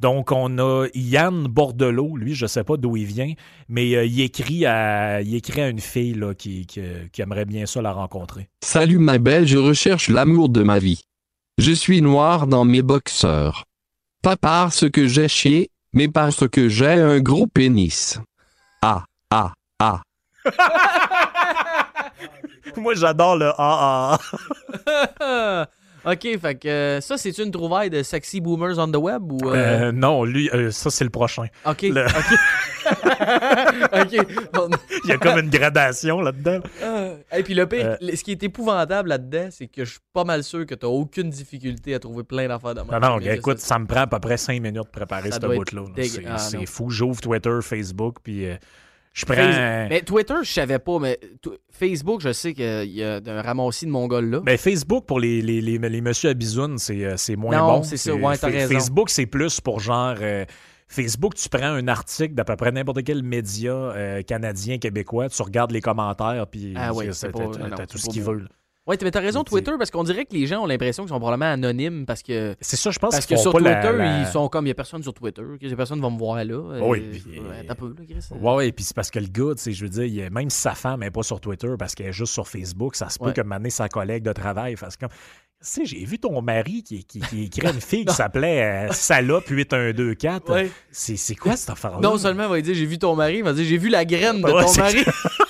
Donc, 0.00 0.30
on 0.30 0.58
a 0.58 0.86
Yann 0.94 1.48
Bordelot, 1.48 2.16
lui, 2.16 2.34
je 2.34 2.46
sais 2.46 2.62
pas 2.62 2.76
d'où 2.76 2.96
il 2.96 3.04
vient, 3.04 3.32
mais 3.68 3.96
euh, 3.96 4.04
il, 4.04 4.20
écrit 4.20 4.64
à, 4.64 5.20
il 5.22 5.34
écrit 5.34 5.60
à 5.60 5.68
une 5.68 5.80
fille 5.80 6.14
là, 6.14 6.34
qui, 6.34 6.66
qui, 6.66 6.80
qui 7.12 7.20
aimerait 7.22 7.44
bien 7.46 7.66
ça 7.66 7.82
la 7.82 7.92
rencontrer. 7.92 8.48
Salut 8.64 8.98
ma 8.98 9.18
belle, 9.18 9.46
je 9.48 9.58
recherche 9.58 10.08
l'amour 10.08 10.50
de 10.50 10.62
ma 10.62 10.78
vie. 10.78 11.02
Je 11.58 11.72
suis 11.72 12.00
noir 12.00 12.46
dans 12.46 12.64
mes 12.64 12.82
boxeurs. 12.82 13.64
Pas 14.22 14.36
parce 14.36 14.88
que 14.88 15.08
j'ai 15.08 15.26
chié, 15.26 15.70
mais 15.92 16.08
parce 16.08 16.48
que 16.48 16.68
j'ai 16.68 17.00
un 17.00 17.20
gros 17.20 17.46
pénis. 17.46 18.18
Ah, 18.82 19.04
ah, 19.30 19.52
ah. 19.78 20.02
Moi, 22.76 22.94
j'adore 22.94 23.36
le 23.36 23.52
ah 23.58 24.18
ah. 25.20 25.66
ok, 26.04 26.38
fait 26.40 26.54
que 26.56 26.68
euh, 26.68 27.00
ça, 27.00 27.16
c'est 27.18 27.36
une 27.38 27.50
trouvaille 27.50 27.90
de 27.90 28.02
sexy 28.02 28.40
boomers 28.40 28.78
on 28.78 28.90
the 28.90 28.96
web 28.96 29.30
ou. 29.32 29.38
euh, 29.48 29.88
Euh, 29.88 29.92
non, 29.92 30.24
lui, 30.24 30.48
euh, 30.54 30.70
ça, 30.70 30.90
c'est 30.90 31.04
le 31.04 31.10
prochain. 31.10 31.46
ok. 31.66 31.82
le- 31.82 32.06
Ok. 33.92 34.26
Bon, 34.52 34.68
Il 35.04 35.10
y 35.10 35.12
a 35.12 35.18
comme 35.18 35.38
une 35.38 35.50
gradation 35.50 36.20
là-dedans. 36.20 36.60
Et 37.36 37.42
puis 37.42 37.54
le 37.54 37.66
pire, 37.66 37.96
ce 38.00 38.22
qui 38.22 38.32
est 38.32 38.42
épouvantable 38.42 39.10
là-dedans, 39.10 39.48
c'est 39.50 39.66
que 39.66 39.84
je 39.84 39.90
suis 39.92 40.00
pas 40.12 40.24
mal 40.24 40.42
sûr 40.42 40.64
que 40.66 40.74
t'as 40.74 40.86
aucune 40.86 41.28
difficulté 41.30 41.94
à 41.94 41.98
trouver 41.98 42.24
plein 42.24 42.48
d'affaires 42.48 42.74
de 42.74 42.80
Non, 42.80 42.98
non, 43.00 43.18
écoute, 43.20 43.58
ça, 43.58 43.68
ça 43.74 43.78
me 43.78 43.86
prend 43.86 44.00
à 44.02 44.06
peu 44.06 44.18
près 44.20 44.36
cinq 44.36 44.60
minutes 44.62 44.84
de 44.84 44.90
préparer 44.90 45.28
Ça 45.30 45.36
ce 45.36 45.40
doit 45.40 45.54
être 45.56 45.74
bout-là. 45.74 45.82
là. 45.82 45.88
dégueu- 46.02 46.38
C'est 46.38 46.58
Ah, 46.62 46.66
fou. 46.66 46.88
J'ouvre 46.90 47.20
Twitter, 47.20 47.58
Facebook, 47.62 48.16
puis 48.22 48.46
je 49.18 49.24
prends. 49.26 49.34
Face- 49.34 49.88
Mais 49.90 50.00
Twitter, 50.02 50.34
je 50.42 50.50
savais 50.52 50.78
pas, 50.78 50.98
mais 50.98 51.18
Facebook, 51.70 52.20
je 52.20 52.32
sais 52.32 52.54
qu'il 52.54 52.90
y 52.90 53.02
a 53.02 53.20
un 53.26 53.42
ramassis 53.42 53.86
de 53.86 53.90
mongols 53.90 54.30
là. 54.30 54.40
Ben, 54.40 54.56
Facebook, 54.56 55.06
pour 55.06 55.20
les, 55.20 55.42
les, 55.42 55.60
les, 55.60 55.78
les 55.78 56.00
messieurs 56.00 56.30
à 56.30 56.34
bisounes, 56.34 56.78
c'est 56.78 57.04
euh, 57.04 57.16
c'est 57.16 57.36
moins 57.36 57.56
Non, 57.58 57.66
bon. 57.78 57.82
c'est 57.82 57.96
ça, 57.96 58.14
ouais, 58.14 58.34
raison. 58.36 58.72
Facebook, 58.74 59.10
c'est 59.10 59.26
plus 59.26 59.60
pour 59.60 59.80
genre. 59.80 60.14
euh, 60.20 60.44
Facebook, 60.90 61.34
tu 61.34 61.48
prends 61.50 61.66
un 61.66 61.86
article 61.88 62.32
d'à 62.34 62.44
peu 62.44 62.56
près 62.56 62.72
n'importe 62.72 63.02
quel 63.04 63.22
média 63.22 63.72
euh, 63.72 64.22
canadien, 64.22 64.78
québécois, 64.78 65.28
tu 65.28 65.42
regardes 65.42 65.70
les 65.70 65.82
commentaires, 65.82 66.46
puis 66.46 66.72
Ah 66.76 66.94
ouais, 66.94 67.08
t'as- 67.10 67.28
pas- 67.30 67.38
non, 67.40 67.52
c'est 67.76 67.86
tout 67.86 67.98
ce 67.98 68.06
pas 68.06 68.12
qu'il 68.12 68.22
Ouais, 68.88 68.96
mais 69.02 69.10
t'as 69.10 69.20
raison, 69.20 69.44
Twitter, 69.44 69.72
parce 69.78 69.90
qu'on 69.90 70.02
dirait 70.02 70.24
que 70.24 70.32
les 70.34 70.46
gens 70.46 70.62
ont 70.62 70.66
l'impression 70.66 71.02
qu'ils 71.04 71.10
sont 71.10 71.20
probablement 71.20 71.52
anonymes 71.52 72.06
parce 72.06 72.22
que. 72.22 72.56
C'est 72.60 72.76
ça, 72.76 72.90
je 72.90 72.98
pense 72.98 73.12
Parce 73.12 73.26
que 73.26 73.36
sur 73.36 73.52
Twitter, 73.52 73.68
la- 73.96 74.20
ils 74.22 74.26
sont 74.26 74.48
comme, 74.48 74.64
il 74.66 74.70
y 74.70 74.72
a 74.72 74.74
personne 74.74 75.02
sur 75.02 75.12
Twitter, 75.14 75.42
que 75.60 75.66
les 75.66 75.76
personnes 75.76 76.00
vont 76.00 76.10
me 76.10 76.18
voir 76.18 76.36
là. 76.42 76.54
euh, 76.54 76.80
Oui, 76.82 77.00
puis- 77.00 77.38
ouais, 77.40 77.64
t'as 77.66 77.74
peu, 77.74 77.88
là, 77.88 78.04
Chris. 78.08 78.24
Ouais, 78.40 78.54
ouais, 78.54 78.72
puis 78.72 78.84
c'est 78.84 78.96
parce 78.96 79.10
que 79.10 79.18
le 79.18 79.26
gars, 79.28 79.54
tu 79.56 79.62
sais, 79.62 79.72
je 79.72 79.84
veux 79.84 79.90
dire, 79.90 80.04
il 80.04 80.30
même 80.32 80.48
si 80.50 80.58
sa 80.58 80.74
femme 80.74 81.00
n'est 81.00 81.10
pas 81.10 81.22
sur 81.22 81.40
Twitter 81.40 81.68
parce 81.78 81.94
qu'elle 81.94 82.06
est 82.06 82.12
juste 82.12 82.32
sur 82.32 82.48
Facebook, 82.48 82.96
ça 82.96 83.08
se 83.10 83.18
peut 83.18 83.26
Ouais. 83.26 83.32
que 83.34 83.42
maintenant 83.42 83.68
sa 83.70 83.88
collègue 83.88 84.22
de 84.24 84.32
travail 84.32 84.74
fasse 84.76 84.96
comme. 84.96 85.10
Tu 85.60 85.66
sais, 85.68 85.84
j'ai 85.84 86.04
vu 86.04 86.20
ton 86.20 86.40
mari 86.40 86.84
qui, 86.84 87.04
qui, 87.04 87.18
qui 87.18 87.44
écrit 87.46 87.66
une 87.66 87.80
fille 87.80 88.04
qui 88.06 88.14
s'appelait 88.14 88.86
euh, 88.88 88.92
Salope 88.92 89.50
8124. 89.50 90.52
Ouais. 90.52 90.70
C'est 90.92 91.16
c'est 91.16 91.34
quoi 91.34 91.56
cette 91.56 91.70
affaire-là? 91.70 91.98
Non 92.00 92.16
seulement 92.16 92.44
il 92.44 92.50
va 92.50 92.60
dire 92.60 92.74
j'ai 92.76 92.86
vu 92.86 92.96
ton 92.96 93.16
mari, 93.16 93.38
il 93.38 93.44
va 93.44 93.52
dire 93.52 93.64
j'ai 93.64 93.76
vu 93.76 93.88
la 93.88 94.04
graine 94.04 94.40
de 94.40 94.44
Ouais, 94.50 94.64
ton 94.64 94.72
mari. 94.76 95.04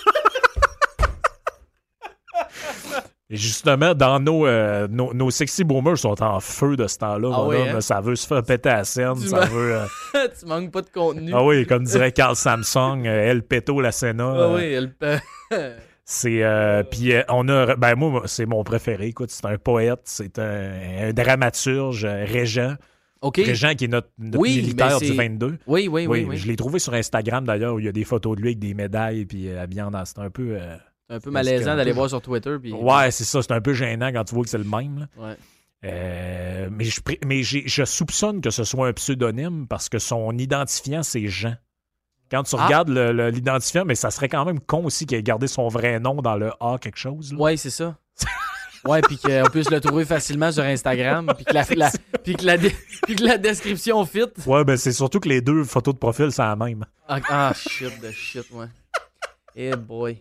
Et 3.30 3.36
justement, 3.36 3.94
dans 3.94 4.20
nos, 4.20 4.46
euh, 4.46 4.88
nos, 4.90 5.12
nos 5.12 5.30
sexy 5.30 5.62
boomers 5.62 5.98
sont 5.98 6.22
en 6.22 6.40
feu 6.40 6.76
de 6.76 6.86
ce 6.86 6.96
temps-là. 6.98 7.28
Ah 7.30 7.36
mon 7.36 7.48
oui, 7.48 7.56
homme. 7.56 7.68
hein? 7.76 7.80
Ça 7.82 8.00
veut 8.00 8.16
se 8.16 8.26
faire 8.26 8.42
péter 8.42 8.70
à 8.70 8.76
la 8.78 8.84
scène. 8.84 9.14
Tu 9.20 9.28
Ça 9.28 9.40
veut. 9.40 9.74
euh, 10.14 10.28
tu 10.40 10.46
manques 10.46 10.70
pas 10.70 10.80
de 10.80 10.88
contenu. 10.88 11.32
Ah 11.34 11.44
oui, 11.44 11.66
comme 11.66 11.84
dirait 11.84 12.12
Carl 12.12 12.34
Samsung, 12.36 13.06
euh, 13.06 13.30
El 13.30 13.42
Peto 13.42 13.80
la 13.82 13.92
Sénat. 13.92 14.34
Ah 14.34 14.48
oui, 14.54 14.88
peut- 14.98 15.18
C'est 16.10 16.40
puis 16.90 17.12
on 17.28 17.46
a 17.50 17.76
ben 17.76 17.94
moi 17.94 18.22
c'est 18.24 18.46
mon 18.46 18.64
préféré 18.64 19.08
écoute 19.08 19.30
c'est 19.30 19.44
un 19.44 19.58
poète 19.58 20.00
c'est 20.04 20.38
un, 20.38 20.70
un 21.02 21.12
dramaturge 21.12 22.06
Régent 22.06 22.76
OK. 23.20 23.36
Régent 23.44 23.74
qui 23.74 23.84
est 23.84 23.88
notre, 23.88 24.08
notre 24.18 24.38
Oui, 24.38 24.56
militaire 24.56 24.98
du 25.00 25.08
c'est- 25.08 25.12
22 25.12 25.58
Oui, 25.66 25.86
oui, 25.86 26.06
oui. 26.06 26.24
oui. 26.26 26.36
je 26.38 26.46
l'ai 26.46 26.56
trouvé 26.56 26.78
sur 26.78 26.94
Instagram 26.94 27.44
d'ailleurs 27.44 27.74
où 27.74 27.78
il 27.78 27.84
y 27.84 27.88
a 27.88 27.92
des 27.92 28.04
photos 28.04 28.36
de 28.36 28.40
lui 28.40 28.48
avec 28.48 28.58
des 28.58 28.72
médailles 28.72 29.26
puis 29.26 29.50
euh, 29.50 29.60
habillé 29.62 29.82
en 29.82 29.90
c'est 30.06 30.18
un 30.18 30.30
peu 30.30 30.56
euh, 30.58 30.76
C'est 31.08 31.16
un 31.16 31.20
peu 31.20 31.30
malaisant 31.30 31.74
d'aller 31.76 31.92
voir 31.92 32.08
sur 32.08 32.20
Twitter. 32.20 32.56
Puis... 32.60 32.72
ouais 32.72 33.10
c'est 33.10 33.24
ça 33.24 33.40
c'est 33.42 33.52
un 33.52 33.60
peu 33.60 33.72
gênant 33.74 34.12
quand 34.12 34.24
tu 34.24 34.34
vois 34.34 34.44
que 34.44 34.50
c'est 34.50 34.58
le 34.58 34.64
même 34.64 34.98
là. 35.00 35.06
Ouais. 35.16 35.36
Euh, 35.84 36.68
mais 36.72 36.84
je, 36.84 37.00
mais 37.24 37.42
je 37.42 37.84
soupçonne 37.84 38.40
que 38.40 38.50
ce 38.50 38.64
soit 38.64 38.88
un 38.88 38.92
pseudonyme 38.92 39.66
parce 39.68 39.88
que 39.88 39.98
son 39.98 40.36
identifiant 40.36 41.02
c'est 41.02 41.26
Jean 41.28 41.54
quand 42.30 42.42
tu 42.42 42.56
Ah. 42.58 42.66
regardes 42.66 42.90
l'identifiant 42.90 43.84
mais 43.84 43.94
ça 43.94 44.10
serait 44.10 44.28
quand 44.28 44.44
même 44.44 44.60
con 44.60 44.84
aussi 44.84 45.06
qu'il 45.06 45.16
ait 45.16 45.22
gardé 45.22 45.46
son 45.46 45.68
vrai 45.68 45.98
nom 46.00 46.16
dans 46.16 46.36
le 46.36 46.50
A 46.60 46.78
quelque 46.80 46.98
chose 46.98 47.32
là. 47.32 47.38
Ouais, 47.38 47.56
c'est 47.56 47.70
ça. 47.70 47.96
Ouais, 48.84 49.00
puis 49.02 49.18
qu'on 49.18 49.42
puisse 49.50 49.70
le 49.70 49.80
trouver 49.80 50.04
facilement 50.04 50.52
sur 50.52 50.62
Instagram, 50.62 51.32
puis 51.34 51.44
que 51.44 51.52
la, 51.52 51.64
la- 51.76 51.90
puis 52.22 52.36
que 52.36 52.44
la, 52.44 52.56
puis 52.58 53.16
que 53.16 53.24
la 53.24 53.36
description 53.36 54.04
fit. 54.06 54.26
Ouais, 54.46 54.64
ben 54.64 54.76
c'est 54.76 54.92
surtout 54.92 55.18
que 55.18 55.28
les 55.28 55.40
deux 55.40 55.64
photos 55.64 55.94
de 55.94 55.98
profil, 55.98 56.30
c'est 56.30 56.42
la 56.42 56.54
même. 56.54 56.84
Ah, 57.08 57.18
ah, 57.28 57.52
shit 57.54 58.00
de 58.00 58.10
shit, 58.12 58.44
ouais. 58.52 58.66
Eh 59.56 59.74
boy. 59.74 60.20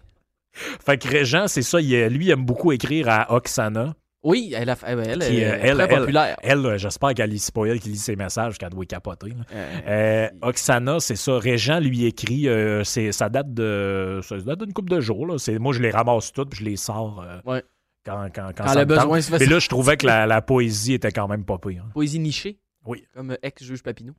Fait 0.85 0.97
que 0.97 1.07
Régent, 1.07 1.47
c'est 1.47 1.61
ça, 1.61 1.79
il, 1.81 2.07
lui, 2.07 2.25
il 2.25 2.31
aime 2.31 2.45
beaucoup 2.45 2.71
écrire 2.71 3.09
à 3.09 3.33
Oksana. 3.35 3.95
Oui, 4.23 4.51
elle, 4.57 4.69
a, 4.71 4.75
elle, 4.85 4.99
elle, 5.07 5.19
Qui, 5.19 5.37
est 5.37 5.45
euh, 5.51 5.57
elle- 5.61 5.77
très 5.77 5.87
populaire. 5.99 6.37
Elle, 6.41 6.65
euh, 6.65 6.77
j'espère 6.77 7.13
qu'elle 7.13 7.29
lit, 7.29 7.47
pas 7.53 7.65
elle 7.65 7.79
qui 7.79 7.89
lit 7.89 7.97
ses 7.97 8.15
messages, 8.15 8.57
qu'elle 8.57 8.71
doit 8.71 8.85
capoter. 8.85 9.31
Euh, 9.53 9.79
Euh, 9.87 10.29
Oksana, 10.41 10.99
c'est 10.99 11.15
ça. 11.15 11.37
Régent 11.37 11.79
lui 11.79 12.05
écrit, 12.05 12.49
euh, 12.49 12.83
ça 12.83 13.29
date 13.29 13.53
de, 13.53 14.19
ça 14.23 14.37
date 14.39 14.59
d'une 14.59 14.73
couple 14.73 14.89
de 14.91 14.99
jours. 14.99 15.27
Là. 15.27 15.35
Moi, 15.59 15.71
je 15.73 15.81
les 15.81 15.91
ramasse 15.91 16.33
toutes, 16.33 16.49
puis 16.49 16.59
je 16.59 16.65
les 16.65 16.75
sors 16.77 17.23
Ouais. 17.45 17.63
quand, 18.05 18.27
quand, 18.33 18.49
quand, 18.57 18.67
ça 18.67 18.83
besoin, 18.85 19.19
Mais 19.39 19.45
là, 19.45 19.59
je 19.59 19.69
trouvais 19.69 19.95
que 19.97 20.05
la, 20.07 20.25
la 20.25 20.41
poésie 20.41 20.93
était 20.93 21.11
quand 21.11 21.27
même 21.27 21.45
pas 21.45 21.59
pire. 21.59 21.83
hein. 21.85 21.91
Poésie 21.93 22.19
nichée. 22.19 22.59
Oui. 22.85 23.03
Comme 23.13 23.37
ex-juge 23.43 23.83
Papineau. 23.83 24.13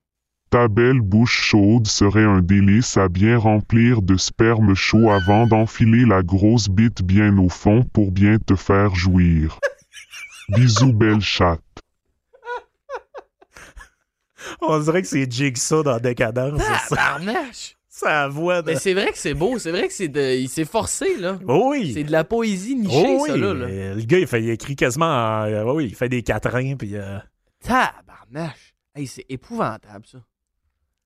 Ta 0.50 0.66
belle 0.68 1.00
bouche 1.02 1.42
chaude 1.42 1.86
serait 1.86 2.24
un 2.24 2.40
délice 2.40 2.96
à 2.96 3.08
bien 3.08 3.36
remplir 3.36 4.00
de 4.00 4.16
sperme 4.16 4.74
chaud 4.74 5.10
avant 5.10 5.46
d'enfiler 5.46 6.06
la 6.06 6.22
grosse 6.22 6.68
bite 6.68 7.02
bien 7.02 7.36
au 7.38 7.50
fond 7.50 7.84
pour 7.92 8.10
bien 8.12 8.38
te 8.38 8.54
faire 8.56 8.94
jouir. 8.94 9.58
Bisous 10.48 10.94
belle 10.94 11.20
chatte. 11.20 11.60
On 14.62 14.78
dirait 14.80 15.02
que 15.02 15.08
c'est 15.08 15.30
Jigsaw 15.30 15.82
dans 15.82 15.98
Décadence. 15.98 16.62
c'est 16.88 16.94
ça. 17.88 18.28
Voix 18.28 18.62
de... 18.62 18.70
Mais 18.70 18.76
c'est 18.78 18.94
vrai 18.94 19.10
que 19.12 19.18
c'est 19.18 19.34
beau, 19.34 19.58
c'est 19.58 19.70
vrai 19.72 19.88
que 19.88 19.92
c'est 19.92 20.08
de... 20.08 20.36
il 20.38 20.48
s'est 20.48 20.64
forcé, 20.64 21.16
là. 21.18 21.38
Oh 21.46 21.70
oui! 21.72 21.92
C'est 21.92 22.04
de 22.04 22.12
la 22.12 22.24
poésie 22.24 22.76
nichée, 22.76 23.04
Oh 23.06 23.18
oui, 23.24 23.28
ça, 23.30 23.36
là. 23.36 23.52
là. 23.54 23.66
Le 23.94 24.02
gars, 24.04 24.18
il, 24.20 24.26
fait, 24.26 24.40
il 24.42 24.50
écrit 24.50 24.76
quasiment 24.76 25.06
en. 25.06 25.44
euh, 25.46 25.72
oui, 25.74 25.86
il 25.86 25.94
fait 25.94 26.08
des 26.08 26.22
quatrains, 26.22 26.76
puis. 26.76 26.94
euh, 26.96 27.18
Tabarnache! 27.60 28.74
Hey, 28.94 29.06
c'est 29.06 29.26
épouvantable, 29.28 30.06
ça. 30.06 30.18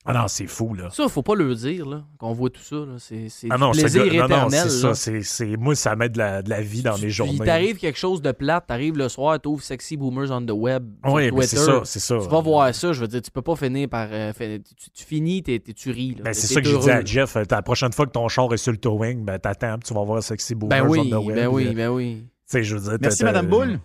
Ah 0.05 0.13
non, 0.13 0.27
c'est 0.27 0.49
fou, 0.49 0.75
là. 0.75 0.89
Ça, 0.91 1.09
faut 1.09 1.23
pas 1.23 1.37
le 1.37 1.55
dire, 1.55 1.87
là, 1.89 2.03
qu'on 2.19 2.33
voit 2.33 2.51
tout 2.51 2.61
ça, 2.61 2.75
là. 2.75 2.95
C'est 2.99 3.29
c'est 3.29 3.47
Ah 3.51 3.57
non, 3.57 3.71
plaisir 3.71 4.05
gars- 4.07 4.13
non, 4.13 4.19
non, 4.21 4.25
éternel, 4.49 4.61
c'est 4.63 4.69
ça. 4.81 4.95
c'est- 4.95 5.23
c'est- 5.23 5.57
moi, 5.57 5.77
ça 5.77 5.95
met 5.95 6.09
de 6.09 6.19
la, 6.19 6.43
de 6.43 6.51
la 6.51 6.61
vie 6.61 6.83
dans 6.83 6.95
Tu- 6.97 7.03
mes 7.05 7.11
journées. 7.11 7.35
Il 7.35 7.39
t'arrive 7.45 7.77
quelque 7.79 7.99
chose 7.99 8.21
de 8.21 8.33
plate, 8.33 8.67
t'arrives 8.67 8.97
le 8.99 9.09
soir, 9.09 9.39
t'ouvres 9.41 9.63
Sexy 9.63 9.97
Boomers 9.97 10.33
on 10.33 10.45
the 10.45 10.51
Web 10.51 10.91
sur 11.05 11.13
Oui, 11.15 11.29
Twitter. 11.29 11.47
c'est 11.47 11.57
ça, 11.57 11.81
c'est 11.85 12.01
ça. 12.01 12.19
Tu 12.21 12.29
vas 12.29 12.41
voir 12.41 12.75
ça, 12.75 12.93
je 12.93 13.01
veux 13.01 13.07
dire, 13.07 13.23
tu 13.23 13.31
peux 13.31 13.43
pas 13.43 13.55
finir 13.55 13.89
par... 13.89 14.09
euh, 14.11 14.33
fin- 14.33 14.59
tu, 14.59 14.91
tu 14.91 15.05
finis, 15.05 15.41
t'es, 15.45 15.61
t'es- 15.61 15.73
tu 15.73 15.91
ris, 15.93 16.17
là. 16.17 16.25
Ben, 16.25 16.35
c'est 16.35 16.49
T'es 16.49 16.55
ça 16.55 16.61
que 16.61 16.67
je 16.67 16.73
heureux. 16.73 16.81
disais 16.81 16.93
à 16.93 17.05
Jeff. 17.05 17.37
euh, 17.37 17.45
La 17.49 17.63
prochaine 17.63 17.93
fois 17.93 18.07
que 18.07 18.13
ton 18.13 18.27
char 18.29 18.53
est 18.53 18.57
sur 18.57 18.73
le 18.73 18.79
towing, 18.79 19.25
ben, 19.25 19.39
t'attends, 19.39 19.79
puis 19.79 19.87
tu 19.89 19.95
vas 19.95 20.03
voir 20.03 20.21
Sexy 20.21 20.57
Boomers 20.57 20.83
Ben 20.83 20.89
oui, 20.91 20.99
on 20.99 21.05
the 21.23 21.25
web. 21.27 21.37
ben 21.37 21.47
oui, 21.47 21.67
euh, 21.69 21.73
ben 21.75 21.89
oui. 21.91 22.25
Je 22.53 22.75
veux 22.75 22.81
dire. 22.81 22.99
Merci, 23.01 23.23
Madame 23.23 23.47
Boule. 23.47 23.79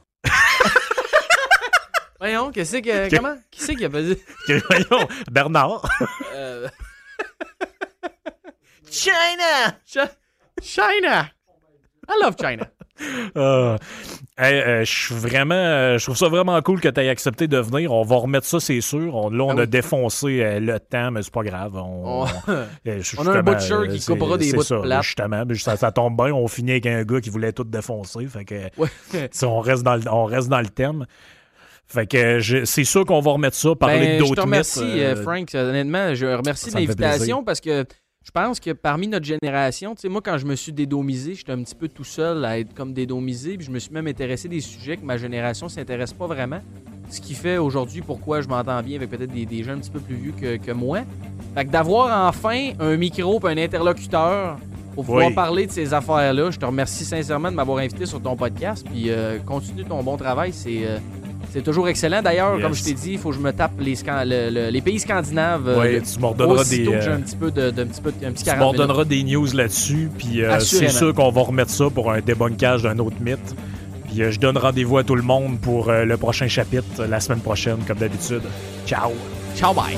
Voyons, 2.19 2.51
qu'est-ce 2.51 2.77
que... 2.77 3.15
Comment? 3.15 3.35
Qui 3.51 3.61
c'est 3.61 3.75
qui 3.75 3.85
a 3.85 3.89
pas 3.89 4.01
dit? 4.01 4.17
Voyons, 4.47 5.07
Bernard. 5.31 5.87
Euh, 6.33 6.67
China! 8.89 9.75
Chi- 9.85 9.99
China! 10.61 11.29
I 12.09 12.13
love 12.23 12.35
China. 12.39 12.65
Euh, 13.35 13.77
hey, 14.37 14.61
euh, 14.61 14.85
je 14.85 14.91
suis 14.91 15.13
vraiment, 15.13 15.55
euh, 15.55 15.97
je 15.97 16.05
trouve 16.05 16.15
ça 16.15 16.29
vraiment 16.29 16.59
cool 16.61 16.79
que 16.79 16.87
tu 16.87 17.01
aies 17.01 17.09
accepté 17.09 17.49
de 17.49 17.57
venir. 17.59 17.91
On 17.91 18.03
va 18.03 18.15
remettre 18.15 18.47
ça, 18.47 18.61
c'est 18.61 18.79
sûr. 18.79 19.13
On- 19.13 19.29
là, 19.29 19.43
on 19.43 19.57
Ah 19.57 19.63
a 19.63 19.65
défoncé 19.65 20.59
le 20.61 20.79
temps, 20.79 21.11
mais 21.11 21.21
c'est 21.21 21.33
pas 21.33 21.43
grave. 21.43 21.75
On, 21.75 22.23
a 22.25 22.29
un 22.47 23.41
butcher 23.43 23.89
qui 23.91 24.03
coupera 24.05 24.37
des 24.37 24.53
bouts 24.53 24.59
de 24.59 24.63
ça, 24.63 24.79
plate. 24.79 25.03
Justement, 25.03 25.43
ça, 25.57 25.75
ça 25.75 25.91
tombe 25.91 26.15
bien. 26.15 26.33
On 26.33 26.47
finit 26.47 26.71
avec 26.71 26.85
un 26.85 27.03
gars 27.03 27.19
qui 27.19 27.29
voulait 27.29 27.51
tout 27.51 27.65
défoncer. 27.65 28.25
Fait 28.27 28.45
que, 28.45 28.55
Ouais. 28.77 28.87
si 29.31 29.43
on 29.45 29.59
reste 29.59 29.83
dans 29.83 29.95
le, 29.95 30.03
on 30.09 30.23
reste 30.25 30.47
dans 30.47 30.61
le 30.61 30.69
thème. 30.69 31.05
Fait 31.89 32.05
que 32.05 32.39
je- 32.39 32.65
c'est 32.65 32.83
sûr 32.83 33.05
qu'on 33.05 33.21
va 33.21 33.31
remettre 33.31 33.55
ça, 33.55 33.73
parler 33.75 33.99
Ben, 33.99 34.13
je 34.15 34.19
d'autres 34.23 34.35
te 34.35 34.41
remercie, 34.41 34.79
mythes, 34.83 34.93
euh, 34.97 35.15
euh, 35.15 35.23
Frank. 35.23 35.49
Honnêtement, 35.55 36.13
je 36.15 36.25
remercie 36.25 36.69
l'invitation 36.71 37.43
parce 37.43 37.61
que 37.61 37.85
je 38.25 38.31
pense 38.31 38.59
que 38.59 38.71
parmi 38.71 39.07
notre 39.07 39.25
génération, 39.25 39.95
tu 39.95 40.01
sais, 40.01 40.09
moi, 40.09 40.19
quand 40.21 40.37
je 40.37 40.45
me 40.45 40.55
suis 40.55 40.73
dédomisé, 40.73 41.33
j'étais 41.33 41.53
un 41.53 41.63
petit 41.63 41.75
peu 41.75 41.87
tout 41.87 42.03
seul 42.03 42.43
à 42.43 42.59
être 42.59 42.73
comme 42.73 42.91
dédomisé, 42.91 43.55
puis 43.55 43.65
je 43.65 43.71
me 43.71 43.79
suis 43.79 43.91
même 43.93 44.07
intéressé 44.07 44.49
des 44.49 44.59
sujets 44.59 44.97
que 44.97 45.05
ma 45.05 45.15
génération 45.15 45.69
s'intéresse 45.69 46.11
pas 46.11 46.27
vraiment. 46.27 46.59
Ce 47.09 47.21
qui 47.21 47.33
fait 47.33 47.57
aujourd'hui 47.57 48.01
pourquoi 48.01 48.41
je 48.41 48.49
m'entends 48.49 48.83
bien 48.83 48.97
avec 48.97 49.09
peut-être 49.09 49.31
des, 49.31 49.45
des 49.45 49.63
gens 49.63 49.71
un 49.71 49.77
petit 49.77 49.89
peu 49.91 50.01
plus 50.01 50.15
vieux 50.15 50.33
que, 50.33 50.57
que 50.57 50.71
moi. 50.73 50.99
Fait 51.55 51.63
que 51.63 51.71
d'avoir 51.71 52.27
enfin 52.27 52.71
un 52.81 52.97
micro 52.97 53.39
et 53.47 53.51
un 53.53 53.57
interlocuteur 53.57 54.57
pour 54.93 55.05
pouvoir 55.05 55.27
Oui. 55.27 55.33
parler 55.33 55.65
de 55.67 55.71
ces 55.71 55.93
affaires-là, 55.93 56.51
je 56.51 56.57
te 56.59 56.65
remercie 56.65 57.05
sincèrement 57.05 57.49
de 57.49 57.55
m'avoir 57.55 57.77
invité 57.77 58.05
sur 58.05 58.21
ton 58.21 58.35
podcast, 58.35 58.85
puis 58.91 59.05
euh, 59.09 59.37
continue 59.39 59.85
ton 59.85 60.03
bon 60.03 60.17
travail, 60.17 60.51
c'est... 60.51 60.81
euh, 60.85 60.97
C'est 61.53 61.61
toujours 61.63 61.87
excellent. 61.87 62.21
D'ailleurs, 62.21 62.55
Yes. 62.55 62.63
comme 62.63 62.73
je 62.75 62.83
t'ai 62.83 62.93
dit, 62.93 63.11
il 63.13 63.17
faut 63.17 63.29
que 63.29 63.35
je 63.35 63.39
me 63.41 63.51
tape 63.51 63.71
les, 63.79 63.95
scan- 63.95 64.23
le- 64.25 64.49
le- 64.49 64.69
les 64.69 64.81
pays 64.81 64.99
scandinaves. 64.99 65.67
euh, 65.67 65.79
Ouais, 65.79 65.93
le- 65.93 66.01
tu 66.01 66.19
aussitôt 66.61 66.91
des. 66.91 66.97
que 66.97 67.01
j'ai 67.01 67.09
euh, 67.09 67.15
un 67.15 67.21
petit 67.21 67.35
peu 67.35 67.51
de, 67.51 67.71
de- 67.71 67.81
un 67.81 67.85
petit 67.85 68.01
peu 68.01 68.11
de- 68.11 68.25
un 68.25 68.31
petit 68.31 68.43
tu 68.43 68.49
m'en 68.49 68.55
40 68.57 68.73
minutes. 68.73 68.81
redonneras 68.81 69.05
des 69.05 69.23
news 69.23 69.47
là-dessus. 69.53 70.09
Puis 70.17 70.43
euh, 70.43 70.59
c'est 70.59 70.89
sûr 70.89 71.13
qu'on 71.13 71.31
va 71.31 71.41
remettre 71.41 71.71
ça 71.71 71.89
pour 71.89 72.11
un 72.11 72.19
débunkage 72.21 72.83
d'un 72.83 72.99
autre 72.99 73.15
mythe. 73.21 73.55
Puis 74.07 74.21
euh, 74.21 74.31
je 74.31 74.39
donne 74.39 74.57
rendez-vous 74.57 74.97
à 74.97 75.03
tout 75.03 75.15
le 75.15 75.21
monde 75.23 75.59
pour 75.59 75.89
euh, 75.89 76.03
le 76.05 76.17
prochain 76.17 76.47
chapitre 76.47 76.85
euh, 77.01 77.07
la 77.07 77.19
semaine 77.19 77.39
prochaine, 77.41 77.77
comme 77.87 77.97
d'habitude. 77.97 78.41
Ciao! 78.85 79.11
Ciao, 79.55 79.73
bye. 79.73 79.97